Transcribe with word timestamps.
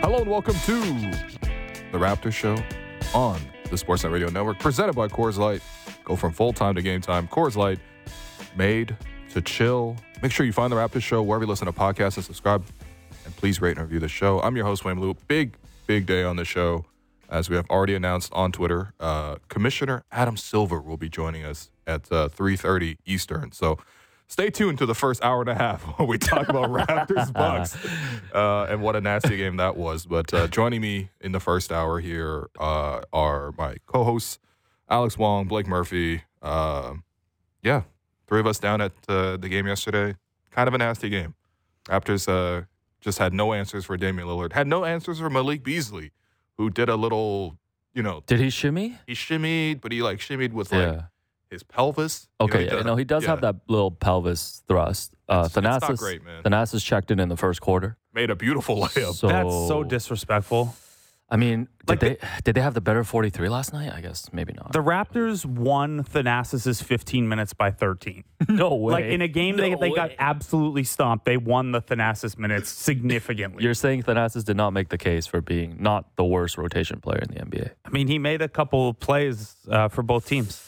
Hello 0.00 0.18
and 0.18 0.30
welcome 0.30 0.54
to 0.66 0.80
the 1.92 1.98
Raptor 1.98 2.32
Show 2.32 2.56
on 3.14 3.40
the 3.64 3.76
Sportsnet 3.76 4.12
Radio 4.12 4.28
Network, 4.30 4.58
presented 4.58 4.94
by 4.94 5.08
Coors 5.08 5.38
Light. 5.38 5.60
Go 6.04 6.16
from 6.16 6.32
full 6.32 6.52
time 6.52 6.74
to 6.74 6.82
game 6.82 7.00
time. 7.00 7.26
Coors 7.28 7.56
Light, 7.56 7.78
made 8.56 8.96
to 9.30 9.40
chill. 9.42 9.96
Make 10.22 10.32
sure 10.32 10.46
you 10.46 10.52
find 10.52 10.72
the 10.72 10.76
Raptor 10.76 11.02
Show 11.02 11.22
wherever 11.22 11.44
you 11.44 11.48
listen 11.48 11.66
to 11.66 11.72
podcasts 11.72 12.16
and 12.16 12.24
subscribe. 12.24 12.64
And 13.24 13.36
please 13.36 13.60
rate 13.60 13.76
and 13.76 13.80
review 13.80 14.00
the 14.00 14.08
show. 14.08 14.40
I'm 14.40 14.56
your 14.56 14.64
host, 14.66 14.84
Will 14.84 14.94
Lou. 14.94 15.14
Big, 15.28 15.56
big 15.86 16.06
day 16.06 16.22
on 16.24 16.36
the 16.36 16.44
show. 16.44 16.84
As 17.28 17.50
we 17.50 17.56
have 17.56 17.68
already 17.70 17.94
announced 17.94 18.32
on 18.32 18.52
Twitter, 18.52 18.92
uh, 19.00 19.36
Commissioner 19.48 20.04
Adam 20.12 20.36
Silver 20.36 20.80
will 20.80 20.96
be 20.96 21.08
joining 21.08 21.44
us 21.44 21.70
at 21.86 22.10
uh, 22.12 22.28
3.30 22.28 22.96
Eastern. 23.06 23.52
So 23.52 23.78
stay 24.28 24.50
tuned 24.50 24.78
to 24.78 24.86
the 24.86 24.94
first 24.94 25.22
hour 25.24 25.40
and 25.40 25.50
a 25.50 25.54
half 25.54 25.82
when 25.98 26.08
we 26.08 26.18
talk 26.18 26.48
about 26.48 26.70
Raptors 26.70 27.32
Bucks 27.32 27.76
uh, 28.34 28.66
and 28.70 28.82
what 28.82 28.96
a 28.96 29.00
nasty 29.00 29.36
game 29.36 29.56
that 29.56 29.76
was. 29.76 30.06
But 30.06 30.32
uh, 30.32 30.46
joining 30.48 30.80
me 30.80 31.10
in 31.20 31.32
the 31.32 31.40
first 31.40 31.72
hour 31.72 32.00
here 32.00 32.48
uh, 32.58 33.02
are 33.12 33.52
my 33.56 33.76
co-hosts 33.86 34.38
Alex 34.88 35.16
Wong, 35.16 35.46
Blake 35.46 35.66
Murphy. 35.66 36.22
Uh, 36.42 36.94
yeah, 37.62 37.82
three 38.26 38.40
of 38.40 38.46
us 38.46 38.58
down 38.58 38.80
at 38.80 38.92
uh, 39.08 39.36
the 39.36 39.48
game 39.48 39.66
yesterday. 39.66 40.16
Kind 40.50 40.68
of 40.68 40.74
a 40.74 40.78
nasty 40.78 41.08
game. 41.08 41.34
Raptors 41.86 42.28
uh, 42.28 42.64
just 43.00 43.18
had 43.18 43.32
no 43.32 43.52
answers 43.52 43.84
for 43.84 43.96
Damian 43.96 44.28
Lillard. 44.28 44.52
Had 44.52 44.66
no 44.66 44.84
answers 44.84 45.18
for 45.18 45.30
Malik 45.30 45.62
Beasley, 45.62 46.12
who 46.58 46.70
did 46.70 46.88
a 46.88 46.96
little, 46.96 47.58
you 47.94 48.02
know, 48.02 48.22
Did 48.26 48.40
he 48.40 48.50
shimmy? 48.50 48.98
he 49.06 49.14
shimmied, 49.14 49.80
but 49.80 49.92
he 49.92 50.02
like 50.02 50.18
shimmied 50.18 50.52
with 50.52 50.72
like 50.72 50.80
yeah. 50.94 51.02
his 51.50 51.62
pelvis. 51.62 52.28
You 52.40 52.46
know, 52.46 52.52
Okay. 52.54 52.64
he 52.68 52.74
yeah, 52.76 52.82
no, 52.82 52.96
he 52.96 53.04
does 53.04 53.22
yeah. 53.24 53.30
have 53.30 53.40
that 53.42 53.56
little 53.68 53.90
pelvis 53.90 54.62
thrust. 54.68 55.14
Uh, 55.28 55.46
It's- 55.46 55.56
it's 55.56 55.62
not 55.62 55.82
Thanasis, 55.82 55.98
great, 55.98 56.24
man. 56.24 56.42
Thanasis 56.42 56.84
checked 56.84 57.10
in 57.10 57.18
in 57.20 57.28
the 57.28 57.36
first 57.36 57.60
quarter. 57.60 57.96
Made 58.12 58.30
a 58.30 58.36
beautiful 58.36 58.76
layup. 58.84 59.14
So 59.14 59.28
That's 59.28 59.50
so 59.68 59.82
disrespectful. 59.84 60.74
I 61.34 61.36
mean, 61.36 61.66
did 61.80 61.88
Like 61.88 61.98
they 61.98 62.16
did 62.44 62.54
they 62.54 62.60
have 62.60 62.74
the 62.74 62.80
better 62.80 63.02
43 63.02 63.48
last 63.48 63.72
night? 63.72 63.92
I 63.92 64.00
guess 64.00 64.32
maybe 64.32 64.52
not. 64.52 64.72
The 64.72 64.78
Raptors 64.78 65.44
won 65.44 66.04
Thanasis' 66.04 66.80
15 66.80 67.28
minutes 67.28 67.52
by 67.52 67.72
13. 67.72 68.22
no 68.50 68.76
way. 68.76 68.92
Like 68.92 69.04
in 69.06 69.20
a 69.20 69.26
game 69.26 69.56
they, 69.56 69.70
No 69.70 69.80
they 69.80 69.90
got 69.90 70.10
way. 70.10 70.16
absolutely 70.20 70.84
stomped. 70.84 71.24
They 71.24 71.36
won 71.36 71.72
the 71.72 71.82
Thanasis 71.82 72.38
minutes 72.38 72.70
significantly. 72.88 73.64
You're 73.64 73.74
saying 73.74 74.04
Thanasis 74.04 74.44
did 74.44 74.56
not 74.56 74.70
make 74.70 74.90
the 74.90 74.96
case 74.96 75.26
for 75.26 75.40
being 75.40 75.76
not 75.80 76.14
the 76.14 76.24
worst 76.24 76.56
rotation 76.56 77.00
player 77.00 77.18
in 77.18 77.34
the 77.34 77.40
NBA. 77.40 77.70
I 77.84 77.88
mean, 77.90 78.06
he 78.06 78.20
made 78.20 78.40
a 78.40 78.48
couple 78.48 78.90
of 78.90 79.00
plays 79.00 79.56
uh, 79.68 79.88
for 79.88 80.04
both 80.04 80.28
teams. 80.28 80.62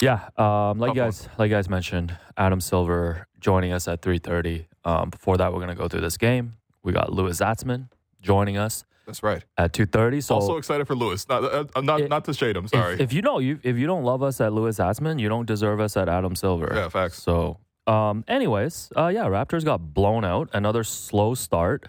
Yeah, 0.00 0.28
um, 0.36 0.78
like 0.78 0.90
you 0.94 1.00
guys, 1.00 1.28
like 1.38 1.50
you 1.50 1.56
guys 1.56 1.68
mentioned, 1.68 2.16
Adam 2.36 2.60
Silver 2.60 3.26
joining 3.40 3.72
us 3.72 3.88
at 3.88 4.00
3:30. 4.00 4.66
Um, 4.84 5.10
before 5.10 5.36
that, 5.38 5.52
we're 5.52 5.58
gonna 5.58 5.74
go 5.74 5.88
through 5.88 6.02
this 6.02 6.16
game. 6.16 6.52
We 6.84 6.92
got 6.92 7.12
Louis 7.12 7.36
Zatzman 7.40 7.88
joining 8.22 8.56
us 8.56 8.84
That's 9.08 9.22
right. 9.22 9.42
at 9.56 9.72
2:30. 9.72 10.22
So 10.22 10.34
also 10.34 10.58
excited 10.58 10.86
for 10.86 10.94
Louis. 10.94 11.26
Not, 11.30 11.42
uh, 11.42 11.64
uh, 11.74 11.80
not, 11.80 12.00
It- 12.02 12.10
not 12.10 12.24
to 12.26 12.34
shade 12.34 12.56
him. 12.58 12.68
Sorry. 12.68 13.00
If, 13.00 13.10
you 13.14 13.22
know 13.22 13.38
you 13.38 13.58
if 13.62 13.78
you 13.78 13.86
don't 13.86 14.04
love 14.04 14.22
us 14.22 14.38
at 14.38 14.52
Louis 14.52 14.76
Zatzman, 14.78 15.18
you 15.18 15.30
don't 15.30 15.46
deserve 15.46 15.80
us 15.80 15.96
at 15.96 16.10
Adam 16.10 16.36
Silver. 16.36 16.70
Yeah, 16.74 16.90
facts. 16.90 17.22
So, 17.22 17.56
um, 17.86 18.22
anyways, 18.28 18.92
uh, 18.98 19.06
yeah, 19.08 19.24
Raptors 19.24 19.64
got 19.64 19.94
blown 19.94 20.26
out. 20.26 20.50
Another 20.52 20.84
slow 20.84 21.34
start 21.34 21.88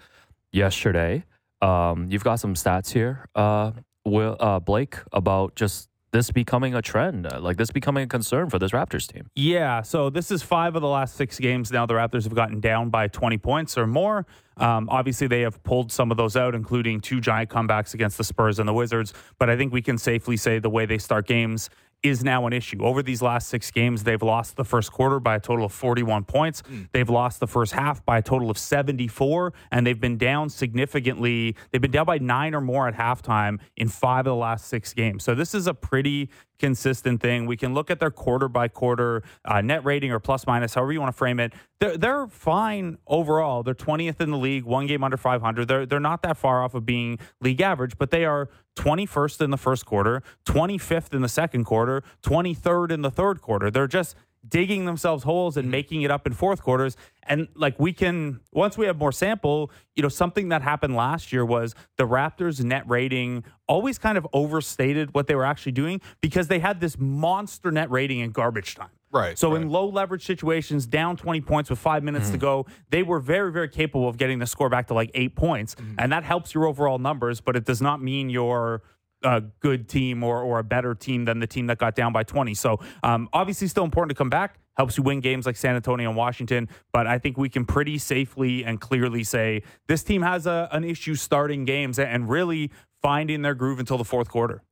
yesterday. 0.50 1.24
Um, 1.60 2.06
you've 2.10 2.24
got 2.24 2.36
some 2.40 2.54
stats 2.54 2.90
here, 2.90 3.28
uh, 3.34 3.72
Will, 4.06 4.34
uh, 4.40 4.58
Blake, 4.60 4.96
about 5.12 5.56
just 5.56 5.89
this 6.12 6.30
becoming 6.30 6.74
a 6.74 6.82
trend, 6.82 7.26
uh, 7.26 7.40
like 7.40 7.56
this 7.56 7.70
becoming 7.70 8.04
a 8.04 8.06
concern 8.06 8.50
for 8.50 8.58
this 8.58 8.72
Raptors 8.72 9.06
team. 9.06 9.30
Yeah, 9.34 9.82
so 9.82 10.10
this 10.10 10.30
is 10.30 10.42
five 10.42 10.74
of 10.74 10.82
the 10.82 10.88
last 10.88 11.16
six 11.16 11.38
games 11.38 11.70
now. 11.70 11.86
The 11.86 11.94
Raptors 11.94 12.24
have 12.24 12.34
gotten 12.34 12.60
down 12.60 12.90
by 12.90 13.08
20 13.08 13.38
points 13.38 13.78
or 13.78 13.86
more. 13.86 14.26
Um, 14.56 14.88
obviously, 14.90 15.26
they 15.26 15.40
have 15.42 15.62
pulled 15.62 15.90
some 15.92 16.10
of 16.10 16.16
those 16.16 16.36
out, 16.36 16.54
including 16.54 17.00
two 17.00 17.20
giant 17.20 17.48
comebacks 17.48 17.94
against 17.94 18.18
the 18.18 18.24
Spurs 18.24 18.58
and 18.58 18.68
the 18.68 18.74
Wizards. 18.74 19.14
But 19.38 19.48
I 19.48 19.56
think 19.56 19.72
we 19.72 19.82
can 19.82 19.98
safely 19.98 20.36
say 20.36 20.58
the 20.58 20.70
way 20.70 20.84
they 20.84 20.98
start 20.98 21.26
games 21.26 21.70
is 22.02 22.24
now 22.24 22.46
an 22.46 22.52
issue. 22.52 22.82
Over 22.82 23.02
these 23.02 23.22
last 23.22 23.48
six 23.48 23.70
games, 23.70 24.04
they've 24.04 24.22
lost 24.22 24.56
the 24.56 24.64
first 24.64 24.92
quarter 24.92 25.20
by 25.20 25.36
a 25.36 25.40
total 25.40 25.66
of 25.66 25.72
41 25.72 26.24
points. 26.24 26.60
Hmm. 26.60 26.82
They've 26.92 27.08
lost 27.08 27.40
the 27.40 27.46
first 27.46 27.72
half 27.72 28.04
by 28.04 28.18
a 28.18 28.22
total 28.22 28.50
of 28.50 28.58
74, 28.58 29.52
and 29.70 29.86
they've 29.86 30.00
been 30.00 30.16
down 30.16 30.48
significantly. 30.48 31.56
They've 31.70 31.80
been 31.80 31.90
down 31.90 32.06
by 32.06 32.18
nine 32.18 32.54
or 32.54 32.60
more 32.60 32.88
at 32.88 32.94
halftime 32.94 33.60
in 33.76 33.88
five 33.88 34.20
of 34.20 34.32
the 34.32 34.36
last 34.36 34.66
six 34.66 34.94
games. 34.94 35.24
So 35.24 35.34
this 35.34 35.54
is 35.54 35.66
a 35.66 35.74
pretty 35.74 36.30
consistent 36.60 37.20
thing. 37.20 37.46
We 37.46 37.56
can 37.56 37.74
look 37.74 37.90
at 37.90 37.98
their 37.98 38.10
quarter 38.10 38.48
by 38.48 38.68
quarter 38.68 39.24
uh, 39.44 39.60
net 39.60 39.84
rating 39.84 40.12
or 40.12 40.20
plus 40.20 40.46
minus, 40.46 40.74
however 40.74 40.92
you 40.92 41.00
want 41.00 41.12
to 41.12 41.18
frame 41.18 41.40
it. 41.40 41.52
They're, 41.80 41.96
they're 41.96 42.26
fine 42.28 42.98
overall. 43.06 43.64
They're 43.64 43.74
20th 43.74 44.20
in 44.20 44.30
the 44.30 44.38
league, 44.38 44.64
one 44.64 44.86
game 44.86 45.02
under 45.02 45.16
500. 45.16 45.66
They're, 45.66 45.86
they're 45.86 45.98
not 45.98 46.22
that 46.22 46.36
far 46.36 46.62
off 46.62 46.74
of 46.74 46.86
being 46.86 47.18
league 47.40 47.60
average, 47.60 47.98
but 47.98 48.10
they 48.10 48.24
are 48.24 48.48
21st 48.76 49.40
in 49.40 49.50
the 49.50 49.56
first 49.56 49.84
quarter, 49.84 50.22
25th 50.46 51.12
in 51.14 51.22
the 51.22 51.28
second 51.28 51.64
quarter, 51.64 52.02
23rd 52.22 52.92
in 52.92 53.02
the 53.02 53.10
third 53.10 53.40
quarter. 53.40 53.70
They're 53.70 53.88
just 53.88 54.14
digging 54.48 54.84
themselves 54.84 55.24
holes 55.24 55.56
and 55.56 55.66
mm-hmm. 55.66 55.72
making 55.72 56.02
it 56.02 56.10
up 56.10 56.26
in 56.26 56.32
fourth 56.32 56.62
quarters. 56.62 56.96
And 57.24 57.48
like 57.54 57.78
we 57.78 57.92
can, 57.92 58.40
once 58.52 58.78
we 58.78 58.86
have 58.86 58.98
more 58.98 59.12
sample, 59.12 59.70
you 59.94 60.02
know, 60.02 60.08
something 60.08 60.48
that 60.48 60.62
happened 60.62 60.96
last 60.96 61.32
year 61.32 61.44
was 61.44 61.74
the 61.96 62.04
Raptors' 62.04 62.62
net 62.62 62.88
rating 62.88 63.44
always 63.68 63.98
kind 63.98 64.18
of 64.18 64.26
overstated 64.32 65.14
what 65.14 65.26
they 65.26 65.34
were 65.34 65.44
actually 65.44 65.72
doing 65.72 66.00
because 66.20 66.48
they 66.48 66.58
had 66.58 66.80
this 66.80 66.98
monster 66.98 67.70
net 67.70 67.90
rating 67.90 68.20
in 68.20 68.30
garbage 68.30 68.74
time. 68.74 68.90
Right, 69.12 69.36
So 69.36 69.52
right. 69.52 69.62
in 69.62 69.70
low 69.70 69.88
leverage 69.88 70.24
situations, 70.24 70.86
down 70.86 71.16
20 71.16 71.40
points 71.40 71.68
with 71.68 71.80
five 71.80 72.04
minutes 72.04 72.26
to 72.26 72.34
mm-hmm. 72.34 72.42
go, 72.42 72.66
they 72.90 73.02
were 73.02 73.18
very, 73.18 73.50
very 73.50 73.68
capable 73.68 74.08
of 74.08 74.16
getting 74.16 74.38
the 74.38 74.46
score 74.46 74.68
back 74.68 74.86
to 74.86 74.94
like 74.94 75.10
eight 75.14 75.34
points. 75.34 75.74
Mm-hmm. 75.74 75.94
And 75.98 76.12
that 76.12 76.22
helps 76.22 76.54
your 76.54 76.66
overall 76.66 76.98
numbers, 76.98 77.40
but 77.40 77.56
it 77.56 77.64
does 77.64 77.82
not 77.82 78.00
mean 78.00 78.30
you're 78.30 78.82
a 79.22 79.40
good 79.60 79.88
team 79.88 80.22
or, 80.22 80.42
or 80.42 80.58
a 80.58 80.64
better 80.64 80.94
team 80.94 81.24
than 81.24 81.40
the 81.40 81.46
team 81.46 81.66
that 81.66 81.78
got 81.78 81.94
down 81.94 82.12
by 82.12 82.22
20. 82.22 82.54
So 82.54 82.80
um, 83.02 83.28
obviously 83.32 83.68
still 83.68 83.84
important 83.84 84.10
to 84.10 84.14
come 84.14 84.30
back. 84.30 84.58
Helps 84.76 84.96
you 84.96 85.02
win 85.02 85.20
games 85.20 85.44
like 85.44 85.56
San 85.56 85.76
Antonio 85.76 86.08
and 86.08 86.16
Washington. 86.16 86.68
But 86.92 87.06
I 87.06 87.18
think 87.18 87.36
we 87.36 87.48
can 87.48 87.66
pretty 87.66 87.98
safely 87.98 88.64
and 88.64 88.80
clearly 88.80 89.24
say 89.24 89.62
this 89.88 90.02
team 90.02 90.22
has 90.22 90.46
a, 90.46 90.68
an 90.72 90.84
issue 90.84 91.14
starting 91.16 91.64
games 91.64 91.98
and 91.98 92.30
really 92.30 92.70
finding 93.02 93.42
their 93.42 93.54
groove 93.54 93.78
until 93.78 93.98
the 93.98 94.04
fourth 94.04 94.30
quarter. 94.30 94.62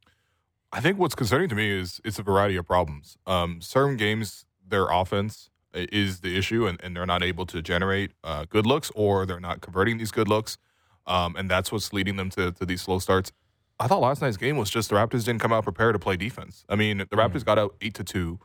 I 0.72 0.81
think 0.81 0.98
what's 0.98 1.14
concerning 1.14 1.48
to 1.48 1.54
me 1.54 1.70
is 1.70 2.00
it's 2.04 2.19
a 2.19 2.22
variety 2.22 2.56
of 2.56 2.66
problems. 2.66 3.16
Um, 3.26 3.60
certain 3.60 3.97
games, 3.97 4.44
their 4.66 4.87
offense 4.91 5.50
is 5.75 6.20
the 6.20 6.37
issue, 6.37 6.66
and, 6.66 6.78
and 6.82 6.94
they're 6.94 7.06
not 7.06 7.22
able 7.22 7.47
to 7.47 7.62
generate 7.62 8.12
uh, 8.22 8.44
good 8.48 8.66
looks, 8.66 8.91
or 8.94 9.25
they're 9.25 9.41
not 9.41 9.60
converting 9.60 9.98
these 9.98 10.10
good 10.10 10.28
looks, 10.28 10.58
um, 11.06 11.37
and 11.37 11.50
that's 11.50 11.72
what's 11.72 11.92
leading 11.92 12.16
them 12.16 12.28
to, 12.31 12.53
to 12.53 12.66
these 12.66 12.82
slow 12.82 12.98
starts. 12.98 13.32
I 13.81 13.87
thought 13.87 14.00
last 14.00 14.21
night's 14.22 14.37
game 14.37 14.56
was 14.56 14.71
just 14.71 14.91
the 14.91 14.97
Raptors 14.97 15.25
didn't 15.25 15.41
come 15.41 15.53
out 15.53 15.65
prepared 15.65 15.94
to 15.94 15.99
play 15.99 16.16
defense. 16.16 16.65
I 16.69 16.75
mean, 16.75 16.99
the 16.99 17.06
Raptors 17.16 17.44
got 17.44 17.59
out 17.59 17.77
eight 17.81 17.94
to 17.94 18.05
two, 18.05 18.41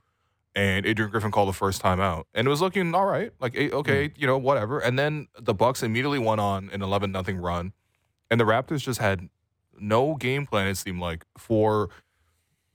and 0.56 0.86
Adrian 0.86 1.10
Griffin 1.10 1.32
called 1.32 1.50
the 1.50 1.54
first 1.54 1.82
time 1.82 2.00
out, 2.00 2.28
and 2.34 2.46
it 2.48 2.50
was 2.50 2.62
looking 2.62 2.94
all 2.94 3.06
right, 3.06 3.32
like 3.40 3.54
eight, 3.56 3.74
okay, 3.74 4.10
mm. 4.10 4.14
you 4.18 4.28
know, 4.28 4.38
whatever. 4.38 4.80
And 4.80 4.98
then 4.98 5.28
the 5.40 5.54
Bucks 5.54 5.82
immediately 5.82 6.20
went 6.20 6.40
on 6.40 6.70
an 6.72 6.82
eleven 6.82 7.12
nothing 7.12 7.38
run, 7.38 7.74
and 8.30 8.40
the 8.40 8.46
Raptors 8.46 8.82
just 8.82 9.00
had 9.00 9.30
no 9.80 10.16
game 10.16 10.46
plan. 10.46 10.68
It 10.68 10.76
seemed 10.76 11.00
like 11.00 11.26
for 11.38 11.90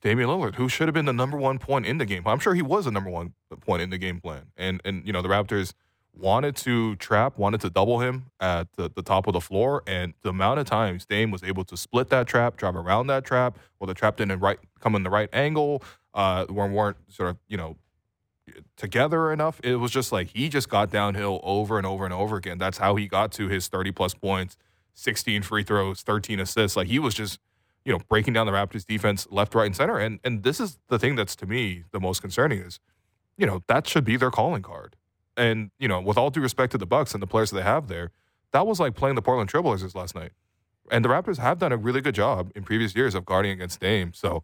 Damian 0.00 0.28
Lillard, 0.28 0.56
who 0.56 0.68
should 0.68 0.88
have 0.88 0.94
been 0.94 1.06
the 1.06 1.12
number 1.12 1.36
one 1.36 1.58
point 1.58 1.86
in 1.86 1.98
the 1.98 2.06
game. 2.06 2.22
I'm 2.26 2.38
sure 2.38 2.54
he 2.54 2.62
was 2.62 2.84
the 2.84 2.90
number 2.90 3.10
one 3.10 3.34
point 3.60 3.82
in 3.82 3.90
the 3.90 3.98
game 3.98 4.20
plan. 4.20 4.52
And 4.56 4.80
and 4.84 5.06
you 5.06 5.12
know 5.12 5.22
the 5.22 5.28
Raptors 5.28 5.74
wanted 6.18 6.56
to 6.56 6.96
trap, 6.96 7.38
wanted 7.38 7.60
to 7.62 7.70
double 7.70 8.00
him 8.00 8.26
at 8.40 8.72
the, 8.74 8.90
the 8.94 9.02
top 9.02 9.26
of 9.26 9.32
the 9.32 9.40
floor, 9.40 9.82
and 9.86 10.14
the 10.22 10.30
amount 10.30 10.60
of 10.60 10.66
times 10.66 11.06
Dame 11.06 11.30
was 11.30 11.42
able 11.42 11.64
to 11.64 11.76
split 11.76 12.08
that 12.10 12.26
trap, 12.26 12.56
drive 12.56 12.76
around 12.76 13.06
that 13.06 13.24
trap, 13.24 13.58
or 13.80 13.86
the 13.86 13.94
trap 13.94 14.16
didn't 14.16 14.38
right 14.40 14.58
come 14.80 14.94
in 14.94 15.02
the 15.02 15.10
right 15.10 15.28
angle, 15.32 15.82
uh, 16.14 16.46
or 16.48 16.68
weren't 16.68 16.96
sort 17.08 17.30
of 17.30 17.36
you 17.48 17.56
know 17.56 17.76
together 18.76 19.32
enough. 19.32 19.60
It 19.62 19.76
was 19.76 19.90
just 19.90 20.12
like 20.12 20.28
he 20.34 20.48
just 20.48 20.68
got 20.68 20.90
downhill 20.90 21.40
over 21.42 21.78
and 21.78 21.86
over 21.86 22.04
and 22.04 22.12
over 22.12 22.36
again. 22.36 22.58
That's 22.58 22.78
how 22.78 22.96
he 22.96 23.06
got 23.06 23.32
to 23.32 23.48
his 23.48 23.68
30 23.68 23.92
plus 23.92 24.14
points, 24.14 24.56
16 24.94 25.42
free 25.42 25.62
throws, 25.62 26.02
13 26.02 26.40
assists. 26.40 26.76
Like 26.76 26.88
he 26.88 26.98
was 26.98 27.14
just 27.14 27.38
you 27.84 27.94
know, 27.94 28.00
breaking 28.08 28.34
down 28.34 28.46
the 28.46 28.52
Raptors 28.52 28.84
defense 28.84 29.26
left, 29.30 29.54
right, 29.54 29.64
and 29.64 29.74
center. 29.74 29.98
And 29.98 30.20
and 30.22 30.42
this 30.42 30.60
is 30.60 30.78
the 30.88 30.98
thing 30.98 31.16
that's 31.16 31.34
to 31.36 31.46
me 31.46 31.84
the 31.90 31.98
most 31.98 32.20
concerning 32.20 32.60
is, 32.60 32.80
you 33.38 33.46
know, 33.46 33.62
that 33.66 33.86
should 33.86 34.04
be 34.04 34.16
their 34.16 34.30
calling 34.30 34.62
card. 34.62 34.94
And, 35.38 35.70
you 35.78 35.88
know, 35.88 36.00
with 36.00 36.18
all 36.18 36.30
due 36.30 36.40
respect 36.40 36.72
to 36.72 36.78
the 36.78 36.86
Bucks 36.86 37.14
and 37.14 37.22
the 37.22 37.26
players 37.26 37.50
that 37.50 37.56
they 37.56 37.62
have 37.62 37.88
there, 37.88 38.10
that 38.52 38.66
was 38.66 38.80
like 38.80 38.94
playing 38.94 39.14
the 39.14 39.22
Portland 39.22 39.50
Trailblazers 39.50 39.94
last 39.94 40.14
night. 40.14 40.32
And 40.90 41.04
the 41.04 41.08
Raptors 41.08 41.38
have 41.38 41.58
done 41.58 41.72
a 41.72 41.76
really 41.76 42.00
good 42.00 42.14
job 42.14 42.50
in 42.54 42.64
previous 42.64 42.94
years 42.96 43.14
of 43.14 43.24
guarding 43.24 43.52
against 43.52 43.80
Dame. 43.80 44.12
So 44.12 44.42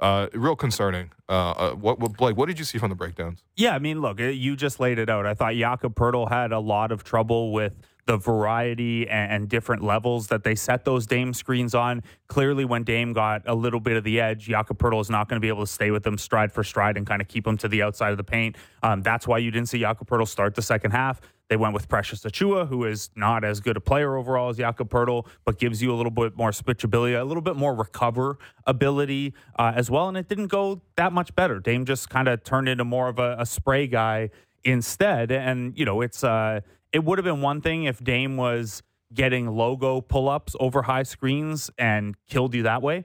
uh, 0.00 0.28
real 0.32 0.56
concerning. 0.56 1.10
Uh, 1.28 1.50
uh, 1.50 1.70
what, 1.72 1.98
what 1.98 2.16
Blake, 2.16 2.36
what 2.36 2.46
did 2.46 2.58
you 2.58 2.64
see 2.64 2.78
from 2.78 2.88
the 2.88 2.94
breakdowns? 2.94 3.42
Yeah, 3.56 3.74
I 3.74 3.78
mean, 3.78 4.00
look, 4.00 4.18
you 4.18 4.56
just 4.56 4.80
laid 4.80 4.98
it 4.98 5.10
out. 5.10 5.26
I 5.26 5.34
thought 5.34 5.54
Jakob 5.54 5.94
Poeltl 5.94 6.28
had 6.30 6.52
a 6.52 6.58
lot 6.58 6.90
of 6.90 7.04
trouble 7.04 7.52
with 7.52 7.74
the 8.06 8.16
variety 8.16 9.08
and, 9.08 9.32
and, 9.32 9.48
different 9.48 9.82
levels 9.82 10.28
that 10.28 10.44
they 10.44 10.54
set 10.54 10.84
those 10.84 11.06
Dame 11.06 11.34
screens 11.34 11.74
on. 11.74 12.02
Clearly, 12.28 12.64
when 12.64 12.84
Dame 12.84 13.12
got 13.12 13.42
a 13.46 13.54
little 13.54 13.80
bit 13.80 13.96
of 13.96 14.04
the 14.04 14.20
edge, 14.20 14.46
Jakob 14.46 14.78
Poeltl 14.78 15.00
is 15.00 15.10
not 15.10 15.28
going 15.28 15.36
to 15.36 15.40
be 15.40 15.48
able 15.48 15.64
to 15.64 15.72
stay 15.72 15.90
with 15.90 16.02
them 16.02 16.18
stride 16.18 16.52
for 16.52 16.62
stride 16.62 16.96
and 16.96 17.06
kind 17.06 17.20
of 17.20 17.28
keep 17.28 17.44
them 17.44 17.56
to 17.58 17.68
the 17.68 17.82
outside 17.82 18.10
of 18.10 18.16
the 18.16 18.24
paint. 18.24 18.56
Um, 18.82 19.02
that's 19.02 19.26
why 19.26 19.38
you 19.38 19.50
didn't 19.50 19.68
see 19.68 19.80
Jakob 19.80 20.08
Poeltl 20.08 20.28
start 20.28 20.54
the 20.54 20.62
second 20.62 20.92
half. 20.92 21.20
They 21.50 21.56
went 21.56 21.74
with 21.74 21.88
Precious 21.88 22.20
Achiuwa, 22.20 22.68
who 22.68 22.84
is 22.84 23.10
not 23.16 23.42
as 23.42 23.58
good 23.58 23.76
a 23.76 23.80
player 23.80 24.16
overall 24.16 24.50
as 24.50 24.58
Jakob 24.58 24.88
Poeltl, 24.88 25.26
but 25.44 25.58
gives 25.58 25.82
you 25.82 25.92
a 25.92 25.96
little 25.96 26.12
bit 26.12 26.36
more 26.36 26.52
switchability, 26.52 27.20
a 27.20 27.24
little 27.24 27.42
bit 27.42 27.56
more 27.56 27.74
recover 27.74 28.38
ability 28.66 29.34
uh, 29.58 29.72
as 29.74 29.90
well. 29.90 30.06
And 30.06 30.16
it 30.16 30.28
didn't 30.28 30.46
go 30.46 30.80
that 30.94 31.12
much 31.12 31.34
better. 31.34 31.58
Dame 31.58 31.84
just 31.84 32.08
kind 32.08 32.28
of 32.28 32.44
turned 32.44 32.68
into 32.68 32.84
more 32.84 33.08
of 33.08 33.18
a, 33.18 33.34
a, 33.40 33.46
spray 33.46 33.88
guy 33.88 34.30
instead. 34.62 35.32
And, 35.32 35.76
you 35.76 35.84
know, 35.84 36.02
it's 36.02 36.22
uh, 36.22 36.60
it 36.92 37.04
would 37.04 37.18
have 37.18 37.24
been 37.24 37.40
one 37.40 37.60
thing 37.60 37.84
if 37.84 38.02
Dame 38.02 38.36
was 38.36 38.82
getting 39.12 39.48
logo 39.48 40.00
pull 40.00 40.28
ups 40.28 40.54
over 40.60 40.82
high 40.82 41.02
screens 41.02 41.70
and 41.78 42.16
killed 42.28 42.54
you 42.54 42.62
that 42.64 42.82
way. 42.82 43.04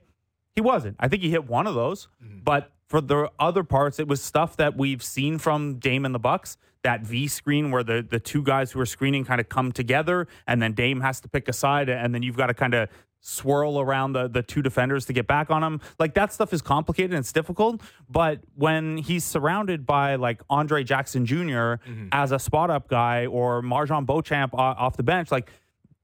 He 0.53 0.61
wasn't. 0.61 0.95
I 0.99 1.07
think 1.07 1.21
he 1.21 1.31
hit 1.31 1.47
one 1.47 1.67
of 1.67 1.75
those, 1.75 2.07
mm-hmm. 2.23 2.39
but 2.43 2.71
for 2.87 3.01
the 3.01 3.31
other 3.39 3.63
parts, 3.63 3.99
it 3.99 4.07
was 4.07 4.21
stuff 4.21 4.57
that 4.57 4.77
we've 4.77 5.03
seen 5.03 5.37
from 5.37 5.79
Dame 5.79 6.05
and 6.05 6.13
the 6.13 6.19
Bucks. 6.19 6.57
That 6.83 7.01
V 7.01 7.27
screen 7.27 7.71
where 7.71 7.83
the 7.83 8.05
the 8.07 8.19
two 8.19 8.43
guys 8.43 8.71
who 8.71 8.79
are 8.79 8.85
screening 8.85 9.25
kind 9.25 9.41
of 9.41 9.49
come 9.49 9.71
together, 9.71 10.27
and 10.45 10.61
then 10.61 10.73
Dame 10.73 11.01
has 11.01 11.19
to 11.21 11.27
pick 11.27 11.47
a 11.47 11.53
side, 11.53 11.89
and 11.89 12.13
then 12.13 12.21
you've 12.21 12.38
got 12.38 12.47
to 12.47 12.53
kind 12.53 12.75
of 12.75 12.89
swirl 13.25 13.80
around 13.80 14.13
the 14.13 14.27
the 14.27 14.44
two 14.44 14.62
defenders 14.62 15.06
to 15.06 15.13
get 15.13 15.25
back 15.25 15.50
on 15.50 15.63
him. 15.63 15.81
Like 15.98 16.13
that 16.13 16.31
stuff 16.31 16.54
is 16.54 16.62
complicated 16.62 17.12
and 17.12 17.19
it's 17.19 17.33
difficult. 17.33 17.81
But 18.07 18.42
when 18.54 18.98
he's 18.98 19.24
surrounded 19.24 19.86
by 19.86 20.16
like 20.16 20.42
Andre 20.50 20.83
Jackson 20.83 21.25
junior 21.25 21.80
mm-hmm. 21.88 22.10
as 22.12 22.31
a 22.31 22.38
spot 22.38 22.69
up 22.69 22.88
guy 22.88 23.25
or 23.25 23.63
MarJon 23.63 24.06
Beauchamp 24.06 24.54
off 24.54 24.95
the 24.95 25.04
bench, 25.04 25.31
like 25.31 25.50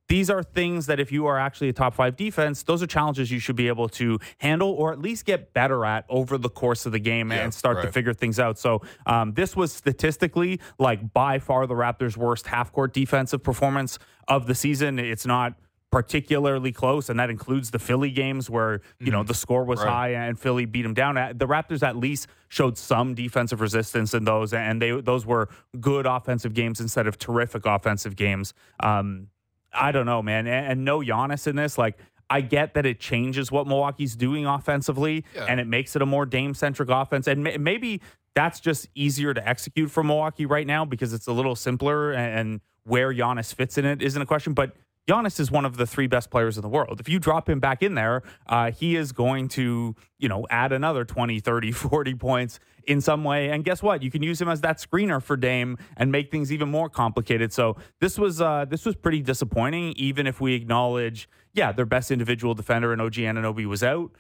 these 0.08 0.30
are 0.30 0.42
things 0.44 0.88
that 0.88 1.00
if 1.00 1.12
you 1.12 1.28
are 1.28 1.40
actually 1.40 1.70
a 1.70 1.74
top 1.74 1.94
five 1.94 2.18
defense, 2.18 2.64
those 2.64 2.82
are 2.82 2.88
challenges 2.88 3.32
you 3.32 3.40
should 3.40 3.56
be 3.56 3.68
able 3.68 3.88
to 3.88 4.20
handle 4.40 4.72
or 4.72 4.92
at 4.92 5.00
least 5.00 5.26
get 5.26 5.54
better 5.54 5.86
at 5.86 6.06
over 6.10 6.38
the 6.38 6.50
course 6.50 6.86
of 6.86 6.92
the 6.92 7.00
game 7.00 7.32
yeah, 7.32 7.44
and 7.44 7.54
start 7.54 7.78
right. 7.78 7.86
to 7.86 7.92
figure 7.92 8.14
things 8.14 8.40
out. 8.40 8.58
So 8.58 8.82
um, 9.06 9.34
this 9.36 9.56
was 9.56 9.72
statistically 9.72 10.60
like 10.80 11.14
by 11.14 11.40
far 11.40 11.68
the 11.68 11.76
Raptors' 11.76 12.18
worst 12.18 12.48
half 12.48 12.74
court 12.74 12.94
defensive 12.94 13.44
performance 13.44 14.00
of 14.28 14.48
the 14.48 14.56
season. 14.56 14.98
It's 15.00 15.26
not 15.26 15.54
particularly 15.92 16.72
close, 16.72 17.10
and 17.10 17.20
that 17.20 17.30
includes 17.30 17.72
the 17.72 17.80
Philly 17.80 18.12
games 18.12 18.50
where 18.50 18.82
you 19.00 19.12
know 19.12 19.20
mm-hmm. 19.20 19.28
the 19.28 19.34
score 19.34 19.64
was 19.64 19.80
right. 19.80 19.90
high 19.90 20.10
and 20.10 20.40
Philly 20.40 20.66
beat 20.66 20.84
them 20.84 20.94
down. 20.94 21.16
The 21.16 21.48
Raptors 21.48 21.84
at 21.84 21.98
least 21.98 22.28
showed 22.48 22.78
some 22.78 23.14
defensive 23.14 23.62
resistance 23.62 24.14
in 24.14 24.24
those, 24.24 24.54
and 24.54 24.82
they 24.82 24.92
those 25.02 25.26
were 25.26 25.50
good 25.80 26.06
offensive 26.06 26.54
games 26.54 26.80
instead 26.80 27.08
of 27.08 27.18
terrific 27.18 27.66
offensive 27.66 28.16
games. 28.16 28.54
Um, 28.80 29.28
I 29.74 29.92
don't 29.92 30.06
know, 30.06 30.22
man. 30.22 30.48
And, 30.48 30.66
and 30.68 30.86
no 30.86 31.00
Giannis 31.00 31.48
in 31.48 31.56
this. 31.56 31.78
Like, 31.78 31.98
I 32.30 32.42
get 32.42 32.74
that 32.74 32.86
it 32.86 33.00
changes 33.00 33.52
what 33.52 33.68
Milwaukee's 33.68 34.16
doing 34.16 34.46
offensively 34.46 35.26
yeah. 35.36 35.46
and 35.46 35.60
it 35.60 35.68
makes 35.68 35.96
it 35.96 36.02
a 36.02 36.06
more 36.06 36.26
Dame 36.26 36.54
centric 36.54 36.90
offense. 36.90 37.28
And 37.28 37.44
may, 37.44 37.58
maybe 37.58 38.02
that's 38.36 38.60
just 38.60 38.88
easier 38.96 39.34
to 39.34 39.48
execute 39.48 39.92
for 39.92 40.04
Milwaukee 40.04 40.46
right 40.46 40.66
now 40.66 40.86
because 40.86 41.14
it's 41.14 41.28
a 41.28 41.34
little 41.34 41.56
simpler 41.56 42.12
and, 42.12 42.40
and 42.40 42.62
where 42.84 43.14
Giannis 43.14 43.54
fits 43.54 43.78
in 43.78 43.86
it 43.86 44.02
isn't 44.02 44.22
a 44.22 44.26
question. 44.26 44.54
But 44.54 44.76
Giannis 45.12 45.42
is 45.42 45.52
one 45.52 45.66
of 45.66 45.76
the 45.76 45.86
three 45.86 46.08
best 46.08 46.30
players 46.30 46.58
in 46.58 46.62
the 46.62 46.70
world. 46.70 47.02
If 47.02 47.10
you 47.10 47.20
drop 47.20 47.50
him 47.50 47.60
back 47.60 47.84
in 47.84 47.96
there, 47.96 48.24
uh, 48.48 48.72
he 48.72 48.96
is 48.96 49.12
going 49.12 49.50
to, 49.50 49.94
you 50.18 50.30
know, 50.30 50.48
add 50.50 50.72
another 50.72 51.04
20, 51.04 51.42
30, 51.42 51.72
40 51.74 52.16
points 52.16 52.60
in 52.86 53.02
some 53.02 53.26
way. 53.26 53.50
And 53.50 53.66
guess 53.66 53.84
what? 53.84 54.04
You 54.04 54.10
can 54.10 54.24
use 54.24 54.42
him 54.42 54.48
as 54.48 54.62
that 54.62 54.78
screener 54.78 55.22
for 55.22 55.36
Dame 55.36 55.78
and 55.98 56.14
make 56.14 56.32
things 56.32 56.52
even 56.52 56.70
more 56.70 56.90
complicated. 56.90 57.52
So 57.52 57.76
this 58.00 58.18
was 58.18 58.40
uh, 58.40 58.66
this 58.70 58.86
was 58.86 58.96
pretty 58.96 59.22
disappointing, 59.22 59.94
even 59.98 60.28
if 60.28 60.40
we 60.40 60.54
acknowledge, 60.54 61.28
yeah, 61.54 61.74
their 61.74 61.86
best 61.86 62.10
individual 62.10 62.54
defender 62.54 62.94
and 62.94 63.02
OG 63.02 63.16
Anunoby 63.16 63.66
was 63.66 63.84
out. 63.84 64.12